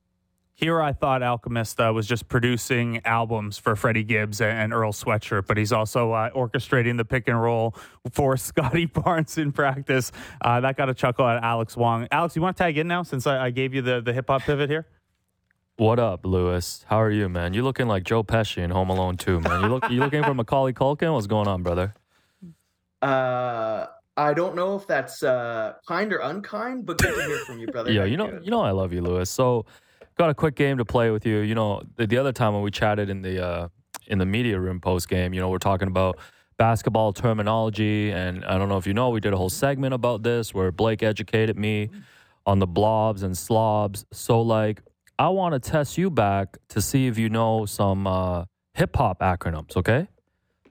Here, 0.53 0.81
I 0.81 0.95
thought 0.95 1.23
Alchemist 1.23 1.79
uh, 1.79 1.93
was 1.95 2.07
just 2.07 2.29
producing 2.29 3.05
albums 3.05 3.59
for 3.59 3.77
Freddie 3.77 4.05
Gibbs 4.05 4.41
and, 4.41 4.59
and 4.59 4.73
Earl 4.73 4.93
Sweatshirt, 4.93 5.47
but 5.47 5.59
he's 5.59 5.71
also 5.71 6.13
uh, 6.13 6.31
orchestrating 6.31 6.97
the 6.97 7.05
pick 7.05 7.29
and 7.29 7.41
roll 7.41 7.75
for 8.13 8.37
Scotty 8.39 8.87
Barnes 8.87 9.37
in 9.37 9.53
practice. 9.53 10.13
Uh, 10.41 10.61
that 10.61 10.79
got 10.79 10.89
a 10.89 10.95
chuckle 10.95 11.27
at 11.27 11.43
Alex 11.43 11.77
Wong. 11.77 12.09
Alex, 12.11 12.37
you 12.37 12.43
want 12.43 12.57
to 12.57 12.63
tag 12.63 12.79
in 12.79 12.89
now 12.89 13.03
since 13.03 13.27
I, 13.27 13.47
I 13.47 13.51
gave 13.51 13.75
you 13.75 13.83
the, 13.83 14.01
the 14.01 14.15
hip 14.15 14.29
hop 14.29 14.43
pivot 14.43 14.71
here? 14.71 14.87
What 15.77 15.99
up, 15.99 16.25
Louis? 16.25 16.83
How 16.89 17.03
are 17.03 17.11
you, 17.11 17.29
man? 17.29 17.53
You're 17.53 17.65
looking 17.65 17.87
like 17.87 18.05
Joe 18.05 18.25
Pesci 18.25 18.63
in 18.63 18.71
Home 18.71 18.89
Alone 18.89 19.19
2, 19.19 19.41
man. 19.41 19.61
You 19.61 19.69
look 19.69 19.91
you 19.91 20.01
looking 20.01 20.25
for 20.25 20.33
Macaulay 20.35 20.73
Culkin? 20.73 21.13
What's 21.13 21.27
going 21.27 21.49
on, 21.49 21.63
brother? 21.63 21.93
Uh, 23.07 23.87
I 24.17 24.33
don't 24.35 24.57
know 24.57 24.77
if 24.77 24.87
that's 24.87 25.23
uh, 25.23 25.75
kind 25.87 26.13
or 26.13 26.19
unkind, 26.19 26.87
but 26.87 26.99
good 26.99 27.15
to 27.15 27.27
hear 27.27 27.39
from 27.41 27.59
you, 27.59 27.67
brother. 27.69 27.93
Yeah, 27.93 28.01
How 28.01 28.07
you 28.07 28.17
know, 28.17 28.31
doing? 28.31 28.45
you 28.45 28.51
know, 28.51 28.63
I 28.63 28.71
love 28.71 28.93
you, 28.93 29.03
Louis. 29.03 29.29
So, 29.29 29.67
got 30.17 30.31
a 30.31 30.35
quick 30.35 30.57
game 30.57 30.79
to 30.79 30.85
play 30.85 31.11
with 31.11 31.27
you. 31.27 31.39
You 31.39 31.55
know, 31.55 31.83
the, 31.97 32.07
the 32.07 32.17
other 32.17 32.33
time 32.33 32.55
when 32.55 32.63
we 32.63 32.71
chatted 32.71 33.11
in 33.11 33.23
the 33.23 33.45
uh, 33.45 33.69
in 34.07 34.19
the 34.19 34.27
media 34.27 34.59
room 34.59 34.81
post 34.81 35.09
game, 35.09 35.35
you 35.35 35.41
know, 35.41 35.51
we're 35.51 35.59
talking 35.59 35.89
about 35.89 36.19
basketball 36.57 37.13
terminology, 37.13 38.11
and 38.11 38.45
I 38.45 38.57
don't 38.59 38.69
know 38.69 38.79
if 38.79 38.87
you 38.87 38.95
know, 38.95 39.11
we 39.11 39.21
did 39.21 39.33
a 39.35 39.37
whole 39.37 39.51
segment 39.51 39.93
about 39.95 40.23
this 40.23 40.55
where 40.55 40.73
Blake 40.73 41.03
educated 41.03 41.59
me 41.59 41.91
on 42.47 42.59
the 42.59 42.67
blobs 42.67 43.23
and 43.23 43.37
slobs. 43.37 44.07
So, 44.13 44.41
like, 44.41 44.83
I 45.19 45.29
want 45.29 45.53
to 45.53 45.71
test 45.71 45.99
you 45.99 46.11
back 46.11 46.57
to 46.71 46.81
see 46.81 47.07
if 47.07 47.19
you 47.19 47.29
know 47.29 47.67
some 47.67 48.07
uh, 48.07 48.47
hip 48.73 48.97
hop 48.97 49.21
acronyms. 49.21 49.77
Okay, 49.77 50.09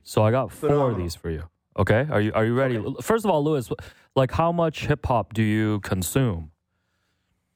so 0.04 0.24
I 0.24 0.32
got 0.32 0.52
four 0.52 0.90
of 0.90 0.98
these 0.98 1.14
for 1.16 1.30
you. 1.30 1.44
Okay, 1.78 2.08
are 2.10 2.22
you 2.22 2.32
are 2.34 2.46
you 2.46 2.54
ready? 2.54 2.82
First 3.02 3.26
of 3.26 3.32
all, 3.32 3.44
Louis, 3.44 3.70
like, 4.16 4.32
how 4.32 4.52
much 4.52 4.86
hip 4.88 5.06
hop 5.06 5.34
do 5.34 5.44
you 5.44 5.80
consume? 5.82 6.52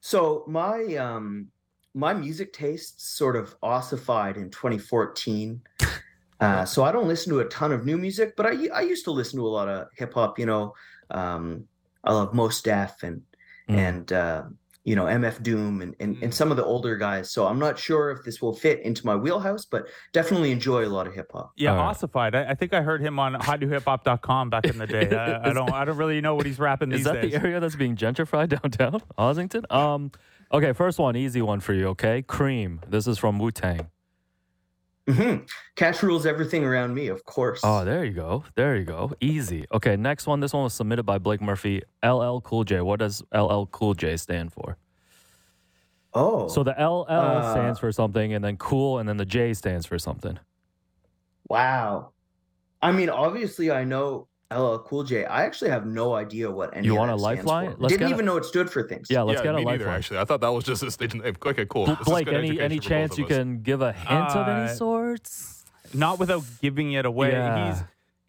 So 0.02 0.44
my 0.48 0.96
um 0.96 1.48
my 1.94 2.14
music 2.14 2.54
tastes 2.54 3.18
sort 3.18 3.36
of 3.36 3.56
ossified 3.64 4.38
in 4.38 4.50
2014. 4.50 5.62
Uh, 6.42 6.64
so 6.64 6.86
I 6.86 6.94
don't 6.94 7.10
listen 7.10 7.34
to 7.34 7.42
a 7.42 7.46
ton 7.50 7.74
of 7.74 7.86
new 7.86 7.98
music, 7.98 8.34
but 8.38 8.46
I 8.46 8.70
I 8.74 8.80
used 8.80 9.04
to 9.04 9.12
listen 9.12 9.38
to 9.40 9.46
a 9.46 9.52
lot 9.52 9.68
of 9.68 9.90
hip 9.98 10.14
hop. 10.14 10.40
You 10.40 10.46
know, 10.46 10.74
um, 11.12 11.68
I 12.06 12.14
love 12.14 12.34
Mos 12.34 12.62
Def 12.62 13.04
and 13.04 13.22
Mm. 13.70 13.76
and 13.78 14.14
uh, 14.14 14.44
you 14.90 14.96
know 14.96 15.06
MF 15.06 15.44
Doom 15.44 15.82
and, 15.84 15.96
and 16.00 16.16
Mm. 16.18 16.24
and 16.24 16.34
some 16.34 16.50
of 16.50 16.58
the 16.58 16.66
older 16.66 16.98
guys. 16.98 17.32
So 17.32 17.46
I'm 17.46 17.60
not 17.60 17.78
sure 17.78 18.10
if 18.10 18.24
this 18.26 18.42
will 18.42 18.56
fit 18.56 18.78
into 18.82 19.06
my 19.06 19.16
wheelhouse, 19.16 19.64
but 19.66 19.88
definitely 20.14 20.52
enjoy 20.52 20.82
a 20.86 20.90
lot 20.98 21.06
of 21.06 21.14
hip 21.14 21.28
hop. 21.32 21.52
Yeah, 21.56 21.72
All 21.72 21.78
right. 21.78 21.90
ossified. 21.92 22.34
I, 22.34 22.42
I 22.52 22.56
think 22.56 22.74
I 22.74 22.82
heard 22.82 23.00
him 23.02 23.20
on 23.20 23.36
hotnewhiphop.com 23.36 24.50
back 24.50 24.66
in 24.66 24.78
the 24.80 24.88
day. 24.88 25.16
I, 25.16 25.50
I 25.50 25.54
don't. 25.58 25.72
I 25.72 25.86
don't 25.86 25.98
really 25.98 26.22
know 26.22 26.34
what 26.36 26.46
he's 26.48 26.60
rapping 26.60 26.92
Is 26.92 27.04
that 27.04 27.22
days. 27.22 27.32
the 27.32 27.38
area 27.40 27.60
that's 27.60 27.76
being 27.76 27.96
gentrified 27.96 28.50
downtown, 28.62 29.02
Ossington? 29.18 29.72
Um, 29.72 30.12
okay, 30.52 30.74
first 30.74 30.98
one, 31.00 31.16
easy 31.16 31.42
one 31.44 31.60
for 31.60 31.74
you. 31.74 31.88
Okay, 31.90 32.24
Cream. 32.24 32.82
This 32.88 33.06
is 33.08 33.18
from 33.20 33.38
Wu 33.40 33.52
Tang. 33.52 33.88
Hmm 35.10 35.38
Cash 35.76 36.04
rules 36.04 36.26
everything 36.26 36.64
around 36.64 36.94
me, 36.94 37.08
of 37.08 37.24
course. 37.26 37.62
Oh, 37.64 37.84
there 37.86 38.04
you 38.06 38.12
go. 38.14 38.44
There 38.56 38.76
you 38.76 38.84
go. 38.84 39.12
Easy. 39.22 39.66
Okay, 39.74 39.96
next 39.96 40.28
one. 40.28 40.40
This 40.40 40.54
one 40.54 40.64
was 40.64 40.74
submitted 40.74 41.04
by 41.04 41.18
Blake 41.18 41.42
Murphy. 41.42 41.82
LL 42.04 42.40
Cool 42.42 42.64
J. 42.64 42.82
What 42.82 43.00
does 43.00 43.24
LL 43.34 43.66
Cool 43.72 43.94
J 43.94 44.18
stand 44.18 44.54
for? 44.54 44.78
oh. 46.14 46.48
So 46.48 46.64
the 46.64 46.72
LL 46.78 47.06
Uh, 47.10 47.52
stands 47.52 47.80
for 47.80 47.92
something, 47.92 48.34
and 48.34 48.44
then 48.44 48.58
cool, 48.58 49.00
and 49.00 49.08
then 49.08 49.18
the 49.18 49.26
J 49.26 49.54
stands 49.54 49.86
for 49.86 49.98
something. 50.00 50.38
wow. 51.48 52.12
I 52.82 52.92
mean, 52.94 53.10
obviously, 53.10 53.72
I 53.72 53.84
know 53.84 54.28
LL 54.52 54.78
Cool 54.80 55.04
J. 55.04 55.26
I 55.26 55.44
actually 55.44 55.70
have 55.70 55.86
no 55.86 56.16
idea 56.16 56.50
what 56.50 56.76
any. 56.76 56.88
You 56.88 56.96
want 56.96 57.12
a 57.12 57.14
that 57.16 57.20
stands 57.20 57.46
lifeline? 57.46 57.72
for. 57.74 57.78
Let's 57.82 57.94
Didn't 57.94 58.00
get 58.08 58.12
a- 58.12 58.16
even 58.16 58.26
know 58.26 58.38
it 58.38 58.46
stood 58.46 58.70
for 58.70 58.82
things. 58.84 59.08
Yeah, 59.10 59.22
let's 59.22 59.40
yeah, 59.40 59.44
get 59.44 59.56
a 59.56 59.58
me 59.60 59.64
neither, 59.66 59.78
lifeline. 59.86 59.98
actually. 59.98 60.20
I 60.20 60.26
thought 60.26 60.42
that 60.42 60.50
was 60.52 60.64
just 60.64 60.82
a 60.84 60.90
stage 60.92 61.14
name. 61.14 61.36
Okay, 61.46 61.66
cool. 61.70 61.86
Bl- 61.86 61.92
This 61.92 62.00
is 62.02 62.06
Blake, 62.08 62.28
any 62.30 62.60
any 62.60 62.80
chance 62.80 63.18
you 63.18 63.26
us. 63.26 63.30
can 63.30 63.62
give 63.62 63.82
a 63.82 63.92
hint 63.94 64.12
of 64.36 64.48
any 64.48 64.66
Uh, 64.66 64.74
sorts? 64.74 65.66
Not 65.94 66.20
without 66.20 66.44
giving 66.62 66.94
it 66.94 67.06
away. 67.06 67.32
Yeah. 67.32 67.70
He's 67.74 67.84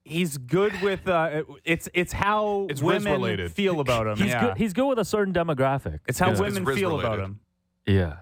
he's 0.04 0.38
good 0.38 0.80
with. 0.82 1.08
Uh, 1.08 1.44
it's 1.64 1.88
it's 1.94 2.12
how 2.12 2.66
It's 2.68 2.82
Riz 2.82 3.04
women 3.04 3.12
related. 3.12 3.52
feel 3.52 3.80
about 3.80 4.06
him. 4.06 4.16
He's 4.18 4.26
yeah. 4.28 4.46
good. 4.48 4.56
He's 4.58 4.72
good 4.72 4.86
with 4.88 4.98
a 4.98 5.04
certain 5.04 5.32
demographic. 5.32 6.00
it's 6.06 6.18
how 6.18 6.32
yeah. 6.32 6.40
women 6.40 6.64
Riz 6.64 6.78
feel 6.78 6.98
about 7.00 7.18
him. 7.18 7.40
Yeah. 7.86 8.16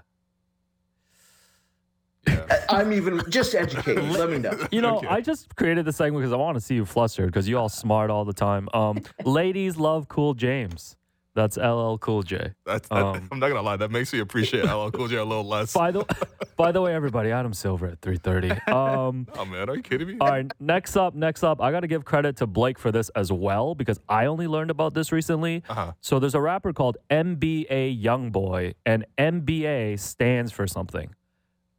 Yeah. 2.28 2.64
I'm 2.68 2.92
even 2.92 3.22
just 3.30 3.54
educated. 3.54 4.04
Let 4.10 4.30
me 4.30 4.38
know. 4.38 4.52
You 4.70 4.80
know, 4.82 4.98
Okay. 4.98 5.06
I 5.08 5.20
just 5.20 5.54
created 5.56 5.84
this 5.84 5.96
segment 5.96 6.22
because 6.22 6.32
I 6.32 6.36
want 6.36 6.56
to 6.56 6.60
see 6.60 6.74
you 6.74 6.84
flustered 6.84 7.26
because 7.26 7.48
you 7.48 7.58
all 7.58 7.68
smart 7.68 8.10
all 8.10 8.24
the 8.24 8.32
time. 8.32 8.68
Um, 8.74 9.02
ladies 9.24 9.76
love 9.76 10.08
Cool 10.08 10.34
James. 10.34 10.96
That's 11.34 11.56
LL 11.56 11.98
Cool 11.98 12.24
J. 12.24 12.52
That's, 12.66 12.88
that, 12.88 12.98
Um, 12.98 13.28
I'm 13.30 13.38
not 13.38 13.48
gonna 13.48 13.62
lie. 13.62 13.76
That 13.76 13.92
makes 13.92 14.12
me 14.12 14.18
appreciate 14.18 14.64
LL 14.64 14.90
Cool 14.90 15.06
J 15.06 15.16
a 15.18 15.24
little 15.24 15.44
less. 15.46 15.72
By 15.72 15.92
the 15.92 16.04
by 16.56 16.72
the 16.72 16.80
way, 16.80 16.92
everybody, 16.96 17.30
Adam 17.30 17.54
Silver 17.54 17.86
at 17.86 18.00
three 18.00 18.16
thirty. 18.16 18.50
Um, 18.66 19.28
Oh 19.36 19.44
man, 19.44 19.70
are 19.70 19.76
you 19.76 19.82
kidding 19.82 20.08
me? 20.08 20.16
all 20.20 20.28
right, 20.30 20.50
next 20.58 20.96
up, 20.96 21.14
next 21.14 21.44
up, 21.44 21.60
I 21.62 21.70
got 21.70 21.80
to 21.80 21.86
give 21.86 22.04
credit 22.04 22.38
to 22.38 22.48
Blake 22.48 22.76
for 22.76 22.90
this 22.90 23.08
as 23.10 23.30
well 23.30 23.76
because 23.76 24.00
I 24.08 24.26
only 24.26 24.48
learned 24.48 24.72
about 24.72 24.94
this 24.94 25.12
recently. 25.12 25.62
Uh-huh. 25.68 25.92
So 26.00 26.18
there's 26.18 26.34
a 26.34 26.40
rapper 26.40 26.72
called 26.72 26.96
NBA 27.08 28.02
Youngboy, 28.02 28.74
and 28.84 29.06
MBA 29.16 30.00
stands 30.00 30.50
for 30.50 30.66
something. 30.66 31.14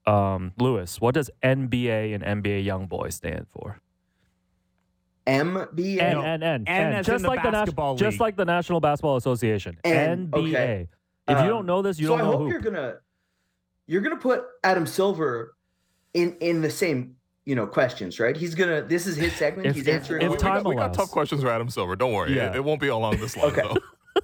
Um, 0.09 0.53
Louis, 0.57 0.99
what 1.01 1.13
does 1.13 1.29
NBA 1.43 2.15
and 2.15 2.43
NBA 2.43 2.65
Youngboy 2.65 3.13
stand 3.13 3.47
for? 3.51 3.79
MBA. 5.27 5.99
N 6.01 6.17
N 6.17 6.43
N 6.43 6.63
N 6.67 6.93
N, 6.93 7.03
just 7.03 7.23
like 7.25 7.43
the 7.43 7.51
basketball 7.51 7.93
Nas- 7.93 7.99
just 7.99 8.19
like 8.19 8.35
the 8.35 8.45
National 8.45 8.79
Basketball 8.79 9.17
Association. 9.17 9.77
N, 9.83 10.29
NBA. 10.31 10.37
okay. 10.49 10.87
If 11.27 11.37
you 11.37 11.43
Um, 11.43 11.47
don't 11.47 11.65
know 11.67 11.81
this, 11.83 11.99
you 11.99 12.07
so 12.07 12.17
don't 12.17 12.21
I 12.21 12.23
know 12.23 12.31
hope 12.37 12.39
who. 12.41 12.49
you're 12.49 12.59
gonna 12.61 12.95
you're 13.85 14.01
gonna 14.01 14.15
put 14.17 14.43
Adam 14.63 14.87
Silver 14.87 15.55
in 16.15 16.35
in 16.39 16.61
the 16.61 16.69
same 16.71 17.15
you 17.45 17.53
know 17.55 17.67
questions, 17.67 18.19
right? 18.19 18.35
He's 18.35 18.55
gonna. 18.55 18.81
This 18.81 19.05
is 19.05 19.15
his 19.17 19.33
segment. 19.35 19.67
If- 19.67 19.75
He's 19.75 19.87
if- 19.87 19.93
answering. 19.95 20.23
if 20.23 20.29
we, 20.29 20.35
all- 20.35 20.39
time 20.41 20.63
got, 20.63 20.69
we 20.69 20.75
got 20.75 20.93
tough 20.95 21.11
questions 21.11 21.43
for 21.43 21.49
Adam 21.49 21.69
Silver. 21.69 21.95
Don't 21.95 22.13
worry. 22.13 22.35
Yeah. 22.35 22.49
It, 22.49 22.55
it 22.57 22.63
won't 22.63 22.81
be 22.81 22.89
all 22.89 22.99
along 22.99 23.17
this 23.17 23.37
line 23.37 23.51
Okay. 23.51 23.61
though. 23.61 24.23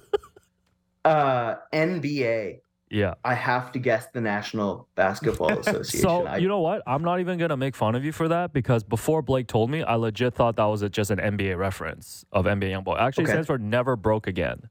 uh, 1.10 1.56
NBA. 1.72 2.58
Yeah. 2.90 3.14
I 3.24 3.34
have 3.34 3.72
to 3.72 3.78
guess 3.78 4.06
the 4.12 4.20
National 4.20 4.88
Basketball 4.94 5.50
Association. 5.58 6.00
So 6.00 6.26
I, 6.26 6.36
you 6.36 6.48
know 6.48 6.60
what? 6.60 6.82
I'm 6.86 7.02
not 7.02 7.20
even 7.20 7.38
gonna 7.38 7.56
make 7.56 7.74
fun 7.74 7.94
of 7.94 8.04
you 8.04 8.12
for 8.12 8.28
that 8.28 8.52
because 8.52 8.84
before 8.84 9.22
Blake 9.22 9.46
told 9.48 9.70
me, 9.70 9.82
I 9.82 9.94
legit 9.96 10.34
thought 10.34 10.56
that 10.56 10.64
was 10.64 10.82
a, 10.82 10.88
just 10.88 11.10
an 11.10 11.18
NBA 11.18 11.56
reference 11.58 12.24
of 12.32 12.44
NBA 12.46 12.70
Youngboy. 12.70 12.98
Actually, 13.00 13.24
it 13.24 13.26
Okay. 13.26 13.32
stands 13.34 13.46
for 13.48 13.58
Never 13.58 13.96
Broke 13.96 14.26
Again. 14.26 14.68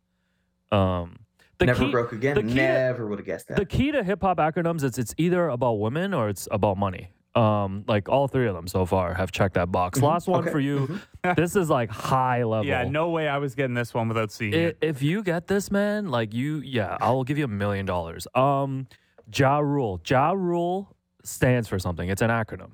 Um, 0.71 1.19
the 1.57 1.67
never 1.67 1.85
key, 1.85 1.91
broke 1.91 2.11
again. 2.11 2.35
the 2.35 2.43
key 2.43 2.53
Never 2.55 3.07
would 3.07 3.19
have 3.19 3.25
guessed 3.25 3.47
that. 3.47 3.55
the 3.57 3.65
key 3.65 3.91
to 3.91 4.03
hip 4.03 4.21
hop 4.21 4.37
acronyms 4.39 4.83
is 4.83 4.97
it's 4.97 5.13
either 5.17 5.47
about 5.47 5.73
women 5.79 6.13
or 6.13 6.27
it's 6.27 6.47
about 6.51 6.77
money. 6.77 7.11
Um, 7.35 7.83
like 7.85 8.07
all 8.07 8.29
three 8.29 8.47
of 8.47 8.55
them 8.55 8.65
so 8.65 8.85
far 8.85 9.13
have 9.13 9.29
checked 9.29 9.55
that 9.55 9.69
box. 9.69 10.01
Last 10.01 10.25
one 10.27 10.43
Okay. 10.43 10.51
for 10.51 10.59
you. 10.61 11.01
this 11.35 11.57
is 11.57 11.69
like 11.69 11.89
high 11.89 12.43
level. 12.43 12.65
Yeah, 12.65 12.85
no 12.85 13.09
way 13.09 13.27
I 13.27 13.39
was 13.39 13.55
getting 13.55 13.73
this 13.73 13.93
one 13.93 14.07
without 14.07 14.31
seeing 14.31 14.53
I- 14.53 14.57
it. 14.57 14.77
if 14.79 15.01
you 15.01 15.21
get 15.21 15.47
this, 15.47 15.69
man, 15.69 16.07
like 16.07 16.33
you, 16.33 16.59
yeah, 16.59 16.95
I 17.01 17.11
will 17.11 17.25
give 17.25 17.37
you 17.37 17.43
a 17.43 17.49
million 17.49 17.85
dollars. 17.85 18.25
Um, 18.35 18.87
Ja 19.33 19.59
Rule. 19.59 19.99
Ja 20.07 20.31
Rule 20.31 20.95
stands 21.23 21.67
for 21.67 21.77
something. 21.77 22.07
It's 22.07 22.21
an 22.21 22.29
acronym. 22.29 22.71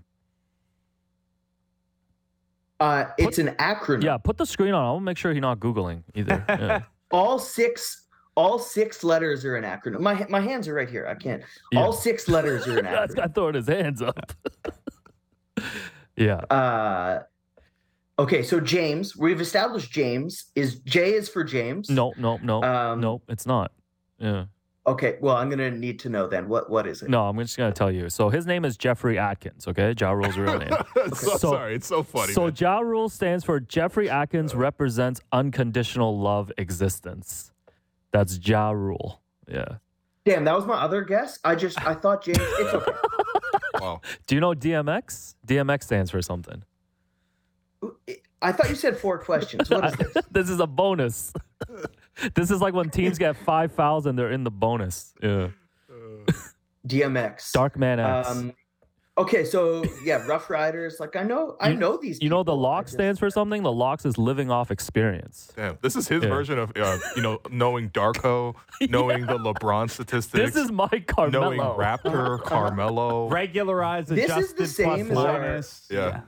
uh, 2.79 3.05
it's 3.17 3.37
an 3.37 3.49
acronym. 3.59 4.03
Yeah, 4.03 4.17
put 4.17 4.37
the 4.37 4.45
screen 4.45 4.73
on. 4.73 4.83
I'll 4.83 4.99
make 4.99 5.17
sure 5.17 5.33
he's 5.33 5.41
not 5.41 5.59
googling 5.59 6.03
either. 6.15 6.43
Yeah. 6.49 6.81
All 7.11 7.39
six. 7.39 8.00
All 8.41 8.57
six 8.57 9.03
letters 9.03 9.45
are 9.45 9.55
an 9.55 9.63
acronym. 9.63 9.99
My 9.99 10.25
my 10.29 10.39
hands 10.39 10.67
are 10.67 10.73
right 10.73 10.89
here. 10.89 11.05
I 11.07 11.13
can't. 11.15 11.43
Yeah. 11.71 11.81
All 11.81 11.93
six 11.93 12.27
letters 12.27 12.67
are 12.67 12.79
an 12.79 12.85
acronym. 12.91 12.91
That's 12.91 13.13
acronym. 13.13 13.17
guy 13.17 13.27
throwing 13.33 13.55
his 13.55 13.67
hands 13.67 14.01
up. 14.01 14.33
yeah. 16.15 16.35
Uh, 16.49 17.19
okay, 18.19 18.41
so 18.43 18.59
James, 18.59 19.15
we've 19.15 19.41
established 19.41 19.91
James 19.91 20.45
is 20.55 20.79
J 20.79 21.13
is 21.13 21.29
for 21.29 21.43
James. 21.43 21.89
No, 21.89 22.13
no, 22.17 22.37
no, 22.41 22.63
Um, 22.63 22.99
no. 22.99 23.21
It's 23.27 23.45
not. 23.45 23.71
Yeah. 24.17 24.45
Okay, 24.87 25.17
well, 25.21 25.35
I'm 25.35 25.47
gonna 25.51 25.69
need 25.69 25.99
to 25.99 26.09
know 26.09 26.25
then. 26.27 26.49
What 26.49 26.71
what 26.71 26.87
is 26.87 27.03
it? 27.03 27.09
No, 27.09 27.27
I'm 27.27 27.37
just 27.37 27.55
gonna 27.55 27.71
tell 27.71 27.91
you. 27.91 28.09
So 28.09 28.29
his 28.29 28.47
name 28.47 28.65
is 28.65 28.75
Jeffrey 28.77 29.19
Atkins. 29.19 29.67
Okay, 29.67 29.93
Ja 29.99 30.11
Rule's 30.11 30.37
real 30.37 30.57
name. 30.57 30.71
so, 31.13 31.13
So- 31.13 31.37
sorry, 31.37 31.75
it's 31.75 31.85
so 31.85 32.01
funny. 32.01 32.33
So 32.33 32.45
man. 32.45 32.53
Ja 32.57 32.79
Rule 32.79 33.07
stands 33.07 33.43
for 33.45 33.59
Jeffrey 33.59 34.09
Atkins 34.09 34.55
represents 34.55 35.21
unconditional 35.31 36.17
love 36.19 36.51
existence. 36.57 37.50
That's 38.11 38.39
Ja 38.47 38.71
Rule. 38.71 39.21
Yeah. 39.47 39.77
Damn, 40.25 40.43
that 40.45 40.55
was 40.55 40.65
my 40.65 40.75
other 40.75 41.01
guess. 41.01 41.39
I 41.43 41.55
just 41.55 41.83
I 41.85 41.93
thought 41.93 42.23
James. 42.23 42.37
It's 42.39 42.73
okay. 42.73 42.91
wow. 43.81 44.01
Do 44.27 44.35
you 44.35 44.41
know 44.41 44.53
DMX? 44.53 45.35
DMX 45.47 45.83
stands 45.83 46.11
for 46.11 46.21
something. 46.21 46.63
I 48.41 48.51
thought 48.51 48.69
you 48.69 48.75
said 48.75 48.97
four 48.97 49.17
questions. 49.17 49.69
What 49.69 49.85
is 49.85 49.93
this? 49.95 50.25
this 50.31 50.49
is 50.49 50.59
a 50.59 50.67
bonus. 50.67 51.33
this 52.35 52.51
is 52.51 52.61
like 52.61 52.73
when 52.73 52.89
teams 52.89 53.17
get 53.17 53.35
five 53.35 53.71
fouls 53.71 54.05
and 54.05 54.17
they're 54.17 54.31
in 54.31 54.43
the 54.43 54.51
bonus. 54.51 55.13
Yeah. 55.21 55.49
DMX. 56.87 57.51
Dark 57.51 57.77
Man 57.77 57.99
X. 57.99 58.29
Um, 58.29 58.53
okay, 59.17 59.43
so 59.45 59.83
yeah, 60.03 60.25
Ruff 60.27 60.49
Ryders. 60.49 60.99
Like 60.99 61.15
I 61.15 61.23
know, 61.23 61.55
I 61.59 61.69
You- 61.69 61.77
know 61.77 61.97
these. 61.97 62.21
you 62.21 62.29
know 62.29 62.43
the 62.43 62.55
lock 62.55 62.85
just- 62.85 62.93
stands 62.95 63.19
for 63.19 63.29
something? 63.29 63.63
The 63.63 63.71
LOX 63.71 64.05
is 64.05 64.17
living 64.17 64.49
off 64.51 64.71
experience. 64.71 65.51
Damn, 65.55 65.77
this 65.81 65.95
is 65.95 66.07
his 66.07 66.23
Yeah. 66.23 66.29
version 66.29 66.57
of 66.59 66.71
uh, 66.75 66.97
you 67.15 67.21
know 67.21 67.39
knowing 67.49 67.89
Darko, 67.89 68.55
knowing 68.89 69.25
the 69.25 69.37
LeBron 69.37 69.89
statistics, 69.89 70.53
This 70.53 70.55
is 70.63 70.71
my 70.71 70.87
Carmelo. 71.07 71.51
knowing 71.53 71.59
Raptor, 71.59 72.41
Carmelo. 72.43 73.29
Regularize, 73.29 74.07
This 74.07 74.35
is 74.35 74.53
the 74.53 74.67
same 74.67 75.07
plus 75.07 75.17
as 75.19 75.25
our- 75.25 75.39
minus. 75.41 75.87
Yeah. 75.89 76.21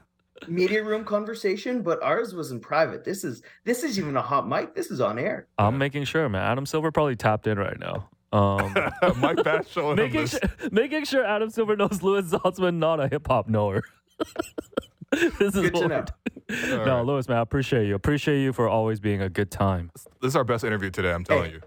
media 0.48 0.82
room 0.84 1.04
conversation, 1.04 1.80
but 1.80 2.02
ours 2.02 2.34
was 2.34 2.50
in 2.50 2.60
private. 2.60 3.02
This 3.04 3.24
is 3.24 3.40
this 3.64 3.82
is 3.82 3.98
even 3.98 4.16
a 4.16 4.20
hot 4.22 4.46
mic. 4.48 4.74
This 4.74 4.90
is 4.90 5.00
on 5.00 5.18
air. 5.18 5.46
I'm 5.58 5.78
making 5.78 6.04
sure, 6.04 6.28
man. 6.28 6.42
Adam 6.42 6.66
Silver 6.66 6.90
probably 6.92 7.16
tapped 7.16 7.46
in 7.46 7.58
right 7.58 7.78
now. 7.78 8.10
Um, 8.34 8.74
Mike 9.20 9.44
Bass 9.44 9.68
showing 9.68 9.96
him 9.98 10.04
making 10.04 10.20
this. 10.22 10.30
sure, 10.32 10.68
making 10.72 11.04
sure 11.04 11.24
Adam 11.24 11.50
Silver 11.50 11.76
knows 11.76 12.02
Louis 12.02 12.22
Zatzman, 12.22 12.76
not 12.76 12.98
a 13.00 13.08
hip 13.08 13.26
hop 13.28 13.48
knower. 13.48 13.82
this 15.12 15.40
is 15.40 15.52
Good 15.54 15.74
to 15.74 15.80
what 15.80 15.88
know. 15.88 16.04
No, 16.50 16.84
right. 16.96 17.00
Louis, 17.06 17.28
man, 17.28 17.38
I 17.38 17.40
appreciate 17.42 17.86
you. 17.86 17.94
Appreciate 17.94 18.42
you 18.42 18.52
for 18.52 18.68
always 18.68 18.98
being 19.00 19.22
a 19.22 19.28
good 19.28 19.50
time. 19.50 19.90
This 20.20 20.30
is 20.30 20.36
our 20.36 20.44
best 20.44 20.64
interview 20.64 20.90
today. 20.90 21.12
I'm 21.12 21.24
telling 21.24 21.50
Hey. 21.50 21.56
you. 21.56 21.60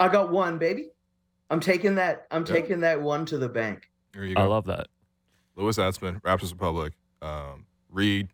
I 0.00 0.08
got 0.08 0.30
one, 0.30 0.58
baby. 0.58 0.90
I'm 1.50 1.60
taking 1.60 1.96
that. 1.96 2.26
I'm 2.30 2.46
Yeah. 2.46 2.54
taking 2.54 2.80
that 2.80 3.02
one 3.02 3.26
to 3.26 3.38
the 3.38 3.48
bank. 3.48 3.90
Here 4.14 4.24
you 4.24 4.34
I 4.36 4.44
love 4.44 4.64
that. 4.66 4.88
Louis 5.56 5.76
Zatzman, 5.76 6.20
Raptors 6.22 6.52
Republic. 6.52 6.92
Um, 7.20 7.66
read, 7.90 8.28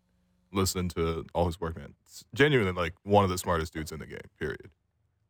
listen 0.53 0.89
to 0.91 1.25
all 1.35 1.47
his 1.47 1.61
work, 1.61 1.77
man. 1.77 1.95
It's 2.05 2.25
genuinely 2.35 2.73
like 2.73 2.95
one 3.03 3.25
of 3.25 3.31
the 3.31 3.39
smartest 3.39 3.73
dudes 3.73 3.93
in 3.93 3.99
the 3.99 4.07
game. 4.07 4.19
Period. 4.39 4.71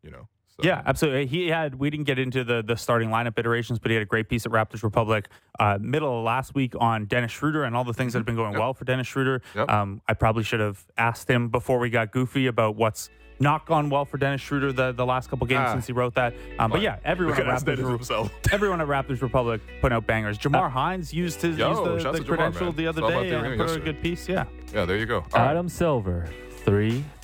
You 0.03 0.11
know. 0.11 0.29
Yeah, 0.61 0.82
absolutely. 0.86 1.26
He 1.26 1.48
had. 1.48 1.76
We 1.76 1.88
didn't 1.90 2.06
get 2.06 2.18
into 2.18 2.42
the 2.44 2.62
the 2.62 2.76
starting 2.76 3.11
lineup 3.11 3.38
iterations, 3.38 3.78
but 3.78 3.90
he 3.90 3.94
had 3.96 4.02
a 4.02 4.06
great 4.06 4.28
piece 4.28 4.44
at 4.46 4.52
Raptors 4.52 4.82
Republic 4.82 5.28
uh, 5.61 5.78
middle 5.80 6.18
of 6.18 6.24
last 6.24 6.54
week 6.54 6.74
on 6.80 7.06
Dennis 7.06 7.30
Schroeder 7.32 7.64
and 7.64 7.76
all 7.76 7.84
the 7.84 7.94
things 7.94 8.12
that 8.12 8.18
have 8.20 8.26
been 8.26 8.36
going 8.36 8.52
Yep. 8.52 8.61
well 8.61 8.74
for 8.74 8.84
Dennis 8.84 9.06
Schroeder. 9.06 9.40
Yep. 9.54 9.70
Um, 9.70 10.02
I 10.09 10.14
probably 10.14 10.42
should 10.42 10.61
have 10.61 10.84
asked 10.96 11.28
him 11.30 11.48
before 11.48 11.78
we 11.78 11.90
got 11.90 12.11
goofy 12.11 12.46
about 12.48 12.74
what's 12.76 13.09
not 13.40 13.66
gone 13.66 13.88
well 13.88 14.04
for 14.04 14.18
Dennis 14.18 14.40
Schroeder 14.40 14.72
the, 14.72 14.90
the 14.90 15.06
last 15.06 15.30
couple 15.30 15.46
games 15.46 15.62
Ah. 15.64 15.72
since 15.74 15.86
he 15.86 15.92
wrote 15.92 16.14
that. 16.16 16.34
Um, 16.59 16.72
but 16.72 16.80
yeah, 16.80 16.96
everyone 17.04 17.34
at 17.40 17.46
at 17.46 17.62
Raptors, 17.64 17.88
himself. 17.88 18.32
everyone 18.52 18.80
at 18.80 18.88
Raptors 18.88 19.22
Republic 19.22 19.61
putting 19.80 19.94
out 19.94 20.09
bangers. 20.09 20.38
Jamar 20.38 20.68
Hines 20.68 21.14
used 21.14 21.40
his 21.42 21.56
Yo, 21.56 21.70
used 21.70 21.84
the, 21.84 22.11
the 22.11 22.18
to 22.18 22.24
Jamar, 22.24 22.26
credential 22.26 22.72
the 22.72 22.88
other 22.88 23.00
Saw 23.02 23.09
day 23.11 23.30
the 23.30 23.38
and 23.44 23.56
put 23.61 23.70
out 23.70 23.76
a 23.76 23.80
good 23.80 24.02
piece. 24.02 24.28
Yeah. 24.28 24.46
Yeah, 24.74 24.84
there 24.86 24.96
you 24.96 25.06
go. 25.06 25.18
All 25.18 25.22
right. 25.34 25.50
Adam 25.50 25.68
Silver, 25.68 26.28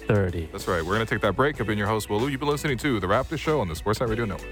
330. 0.06 0.48
That's 0.52 0.66
right. 0.68 0.82
We're 0.82 0.94
going 0.94 1.06
to 1.06 1.14
take 1.14 1.22
that 1.22 1.36
break. 1.36 1.60
I've 1.60 1.66
been 1.66 1.78
your 1.78 1.86
host, 1.86 2.08
Will 2.10 2.20
Lou. 2.20 2.28
You've 2.28 2.40
been 2.40 2.48
listening 2.48 2.78
to 2.78 3.00
The 3.00 3.06
Raptor 3.06 3.38
Show 3.38 3.60
on 3.60 3.68
the 3.68 3.74
Sportsnet 3.74 4.08
Radio 4.08 4.24
Network. 4.24 4.50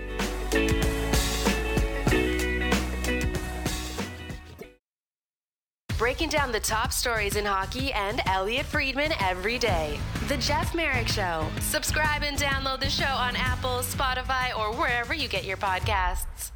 Breaking 5.98 6.28
down 6.28 6.50
the 6.50 6.60
top 6.60 6.92
stories 6.92 7.36
in 7.36 7.44
hockey 7.44 7.92
and 7.92 8.20
Elliotte 8.26 8.66
Friedman 8.66 9.12
every 9.20 9.58
day. 9.58 9.98
The 10.28 10.36
Jeff 10.36 10.74
Marek 10.74 11.08
Show. 11.08 11.46
Subscribe 11.60 12.22
and 12.22 12.36
download 12.36 12.80
the 12.80 12.90
show 12.90 13.04
on 13.04 13.36
Apple, 13.36 13.78
Spotify, 13.80 14.56
or 14.58 14.74
wherever 14.76 15.14
you 15.14 15.28
get 15.28 15.44
your 15.44 15.56
podcasts. 15.56 16.51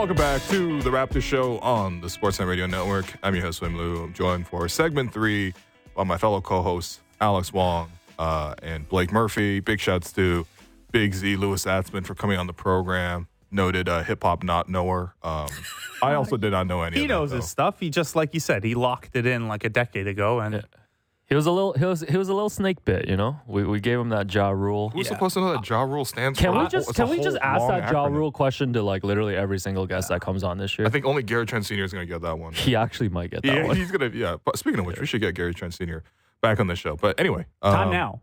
Welcome 0.00 0.16
back 0.16 0.40
to 0.48 0.80
The 0.80 0.88
Raptor 0.88 1.20
Show 1.20 1.58
on 1.58 2.00
the 2.00 2.06
Sportsnet 2.06 2.48
Radio 2.48 2.64
Network. 2.64 3.04
I'm 3.22 3.34
your 3.34 3.44
host, 3.44 3.60
Will 3.60 3.68
Lou. 3.68 4.04
I'm 4.04 4.14
joined 4.14 4.46
for 4.46 4.66
segment 4.66 5.12
three 5.12 5.52
by 5.94 6.04
my 6.04 6.16
fellow 6.16 6.40
co-hosts, 6.40 7.00
Alex 7.20 7.52
Wong 7.52 7.90
uh, 8.18 8.54
and 8.62 8.88
Blake 8.88 9.12
Murphy. 9.12 9.60
Big 9.60 9.78
shouts 9.78 10.10
to 10.14 10.46
Big 10.90 11.12
Z, 11.12 11.36
Louis 11.36 11.62
Zatzman 11.62 12.06
for 12.06 12.14
coming 12.14 12.38
on 12.38 12.46
the 12.46 12.54
program. 12.54 13.28
Noted 13.50 13.90
uh, 13.90 14.02
hip 14.02 14.22
hop 14.22 14.42
not 14.42 14.70
knower. 14.70 15.14
Um, 15.22 15.48
I 16.02 16.14
also 16.14 16.38
did 16.38 16.52
not 16.52 16.66
know 16.66 16.80
any 16.80 16.96
He 16.96 17.02
that, 17.02 17.08
knows 17.08 17.32
his 17.32 17.46
stuff. 17.46 17.78
He 17.78 17.90
just 17.90 18.16
like 18.16 18.32
you 18.32 18.40
said, 18.40 18.64
he 18.64 18.74
locked 18.74 19.16
it 19.16 19.26
in 19.26 19.48
like 19.48 19.64
a 19.64 19.68
decade 19.68 20.06
ago, 20.06 20.40
and 20.40 20.64
He 21.30 21.36
was 21.36 21.46
a 21.46 21.52
little 21.52 21.72
he 21.74 21.84
was 21.84 22.00
he 22.00 22.16
was 22.16 22.28
a 22.28 22.34
little 22.34 22.50
snake 22.50 22.84
bit, 22.84 23.08
you 23.08 23.16
know. 23.16 23.38
We 23.46 23.62
we 23.64 23.78
gave 23.78 24.00
him 24.00 24.08
that 24.08 24.34
Ja 24.34 24.50
Rule. 24.50 24.88
Who's 24.90 25.06
Yeah. 25.06 25.12
supposed 25.12 25.34
to 25.34 25.40
know 25.40 25.52
that 25.52 25.68
Ja 25.68 25.82
Rule 25.82 26.04
stands 26.04 26.38
Can 26.40 26.52
for? 26.52 26.58
we 26.58 26.64
It's 26.64 26.72
just 26.72 26.90
a 26.90 26.92
can 26.92 27.08
we 27.08 27.16
whole 27.16 27.24
just 27.24 27.36
ask 27.40 27.60
long 27.60 27.68
that 27.70 27.90
jaw 27.92 28.08
acronym. 28.08 28.14
rule 28.16 28.32
question 28.32 28.72
to 28.72 28.82
like 28.82 29.04
literally 29.04 29.36
every 29.36 29.60
single 29.60 29.86
guest 29.86 30.08
that 30.08 30.20
comes 30.20 30.42
on 30.42 30.58
this 30.58 30.76
year? 30.76 30.88
I 30.88 30.90
think 30.90 31.04
only 31.06 31.22
Gary 31.22 31.46
Trent 31.46 31.64
Sr. 31.66 31.84
is 31.84 31.92
going 31.92 32.04
to 32.06 32.12
get 32.12 32.20
that 32.22 32.36
one. 32.36 32.52
he 32.52 32.74
actually 32.74 33.10
might 33.10 33.30
get 33.30 33.42
that 33.44 33.54
Yeah, 33.54 33.64
one. 33.64 33.76
he's 33.76 33.92
gonna. 33.92 34.10
Yeah, 34.12 34.36
but 34.44 34.58
speaking 34.58 34.80
of 34.80 34.86
which, 34.86 34.98
we 34.98 35.06
should 35.06 35.20
get 35.20 35.36
Gary 35.36 35.54
Trent 35.54 35.72
Sr. 35.72 36.02
back 36.42 36.58
on 36.58 36.66
the 36.66 36.74
show. 36.74 36.96
But 36.96 37.20
anyway, 37.20 37.46
time 37.62 37.88
um, 37.88 37.92
now. 37.92 38.20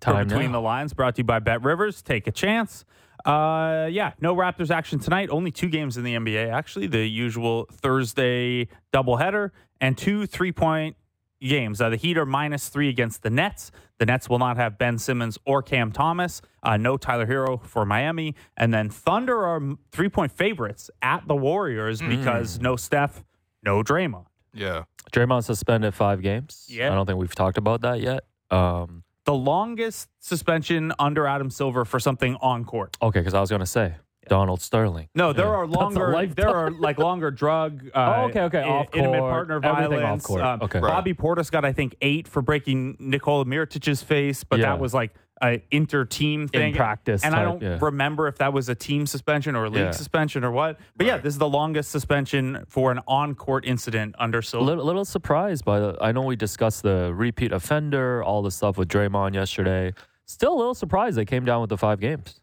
For 0.00 0.12
Time 0.12 0.26
between 0.28 0.46
now. 0.46 0.58
the 0.58 0.60
lines, 0.62 0.92
brought 0.92 1.14
to 1.16 1.20
you 1.20 1.24
by 1.24 1.38
Bet 1.38 1.62
Rivers. 1.62 2.02
Take 2.02 2.26
a 2.26 2.32
chance. 2.32 2.84
Uh, 3.24 3.86
yeah, 3.90 4.14
no 4.20 4.34
Raptors 4.34 4.70
action 4.70 4.98
tonight. 4.98 5.28
Only 5.30 5.52
two 5.52 5.68
games 5.68 5.96
in 5.98 6.02
the 6.04 6.14
NBA. 6.16 6.50
Actually, 6.50 6.88
the 6.88 7.06
usual 7.06 7.68
Thursday 7.70 8.66
doubleheader 8.92 9.50
and 9.80 9.96
two 9.96 10.26
three-point 10.26 10.96
games. 11.40 11.80
Uh, 11.80 11.88
the 11.90 11.96
Heat 11.96 12.16
are 12.18 12.26
minus 12.26 12.68
three 12.68 12.88
against 12.88 13.22
the 13.22 13.30
Nets. 13.30 13.70
The 13.98 14.06
Nets 14.06 14.28
will 14.28 14.38
not 14.38 14.56
have 14.56 14.78
Ben 14.78 14.98
Simmons 14.98 15.38
or 15.44 15.62
Cam 15.62 15.92
Thomas. 15.92 16.40
Uh, 16.62 16.76
no 16.76 16.96
Tyler 16.96 17.26
Herro 17.26 17.62
for 17.64 17.84
Miami, 17.84 18.34
and 18.56 18.72
then 18.72 18.88
Thunder 18.90 19.44
are 19.46 19.60
three-point 19.92 20.32
favorites 20.32 20.90
at 21.02 21.26
the 21.26 21.34
Warriors 21.36 22.00
because 22.00 22.60
no 22.60 22.76
Steph, 22.76 23.22
no 23.62 23.82
Draymond. 23.82 24.26
Yeah, 24.52 24.84
Draymond 25.12 25.44
suspended 25.44 25.94
five 25.94 26.22
games. 26.22 26.66
Yeah. 26.68 26.90
I 26.90 26.94
don't 26.94 27.06
think 27.06 27.18
we've 27.18 27.34
talked 27.34 27.56
about 27.58 27.82
that 27.82 28.00
yet. 28.00 28.24
Um, 28.50 29.04
The 29.26 29.34
longest 29.34 30.08
suspension 30.18 30.92
under 30.98 31.26
Adam 31.26 31.50
Silver 31.50 31.84
for 31.84 32.00
something 32.00 32.36
on 32.40 32.64
court. 32.64 32.96
okay, 33.00 33.20
because 33.20 33.34
I 33.34 33.40
was 33.40 33.50
gonna 33.50 33.64
say 33.66 33.94
Donald 34.30 34.62
Sterling. 34.62 35.08
No, 35.14 35.32
there 35.34 35.44
Yeah. 35.46 35.50
are 35.50 35.66
longer. 35.66 36.12
lifetime. 36.12 36.34
There 36.36 36.48
are 36.56 36.70
like 36.70 36.98
longer 36.98 37.30
drug. 37.30 37.82
Uh, 37.94 38.14
Oh, 38.16 38.22
okay, 38.28 38.42
okay, 38.42 38.60
i- 38.62 38.68
off 38.68 38.86
intimate 38.94 39.18
court, 39.18 39.30
partner 39.32 39.56
everything 39.56 39.98
off 39.98 40.02
violence. 40.02 40.26
court. 40.26 40.40
Um, 40.42 40.62
Okay. 40.62 40.78
Right. 40.78 40.88
Bobby 40.90 41.12
Portis 41.14 41.50
got 41.50 41.64
I 41.64 41.72
think 41.72 41.96
eight 42.00 42.26
for 42.28 42.40
breaking 42.40 42.96
Nikola 43.00 43.44
Mirotic's 43.44 44.02
face, 44.02 44.44
but 44.44 44.60
Yeah. 44.60 44.66
that 44.66 44.78
was 44.80 44.94
like 44.94 45.12
a 45.42 45.62
inter-team 45.70 46.46
thing 46.48 46.74
practice 46.74 47.24
And 47.24 47.34
I 47.34 47.38
type, 47.38 47.46
don't 47.46 47.62
yeah. 47.62 47.78
remember 47.80 48.28
if 48.28 48.36
that 48.38 48.52
was 48.52 48.68
a 48.68 48.74
team 48.74 49.06
suspension 49.06 49.56
or 49.56 49.64
a 49.64 49.70
league 49.70 49.84
Yeah. 49.84 49.90
suspension 49.90 50.44
or 50.44 50.50
what. 50.50 50.78
But 50.96 51.06
yeah, 51.06 51.16
this 51.16 51.32
is 51.32 51.38
the 51.38 51.48
longest 51.48 51.90
suspension 51.90 52.64
for 52.68 52.92
an 52.92 53.00
on-court 53.08 53.64
incident 53.66 54.14
under 54.18 54.38
A 54.38 54.42
Silver. 54.42 54.66
little, 54.66 54.84
little 54.84 55.04
surprised 55.06 55.64
by 55.64 55.80
the. 55.80 55.96
I 56.00 56.12
know 56.12 56.22
we 56.22 56.36
discussed 56.36 56.82
the 56.82 57.12
repeat 57.14 57.52
offender, 57.52 58.22
all 58.22 58.42
the 58.42 58.50
stuff 58.50 58.76
with 58.78 58.88
Draymond 58.88 59.34
yesterday. 59.34 59.92
Still 60.26 60.52
a 60.54 60.58
little 60.58 60.74
surprised 60.74 61.16
they 61.16 61.24
came 61.24 61.44
down 61.46 61.60
with 61.62 61.70
the 61.70 61.78
five 61.78 61.98
games. 62.00 62.40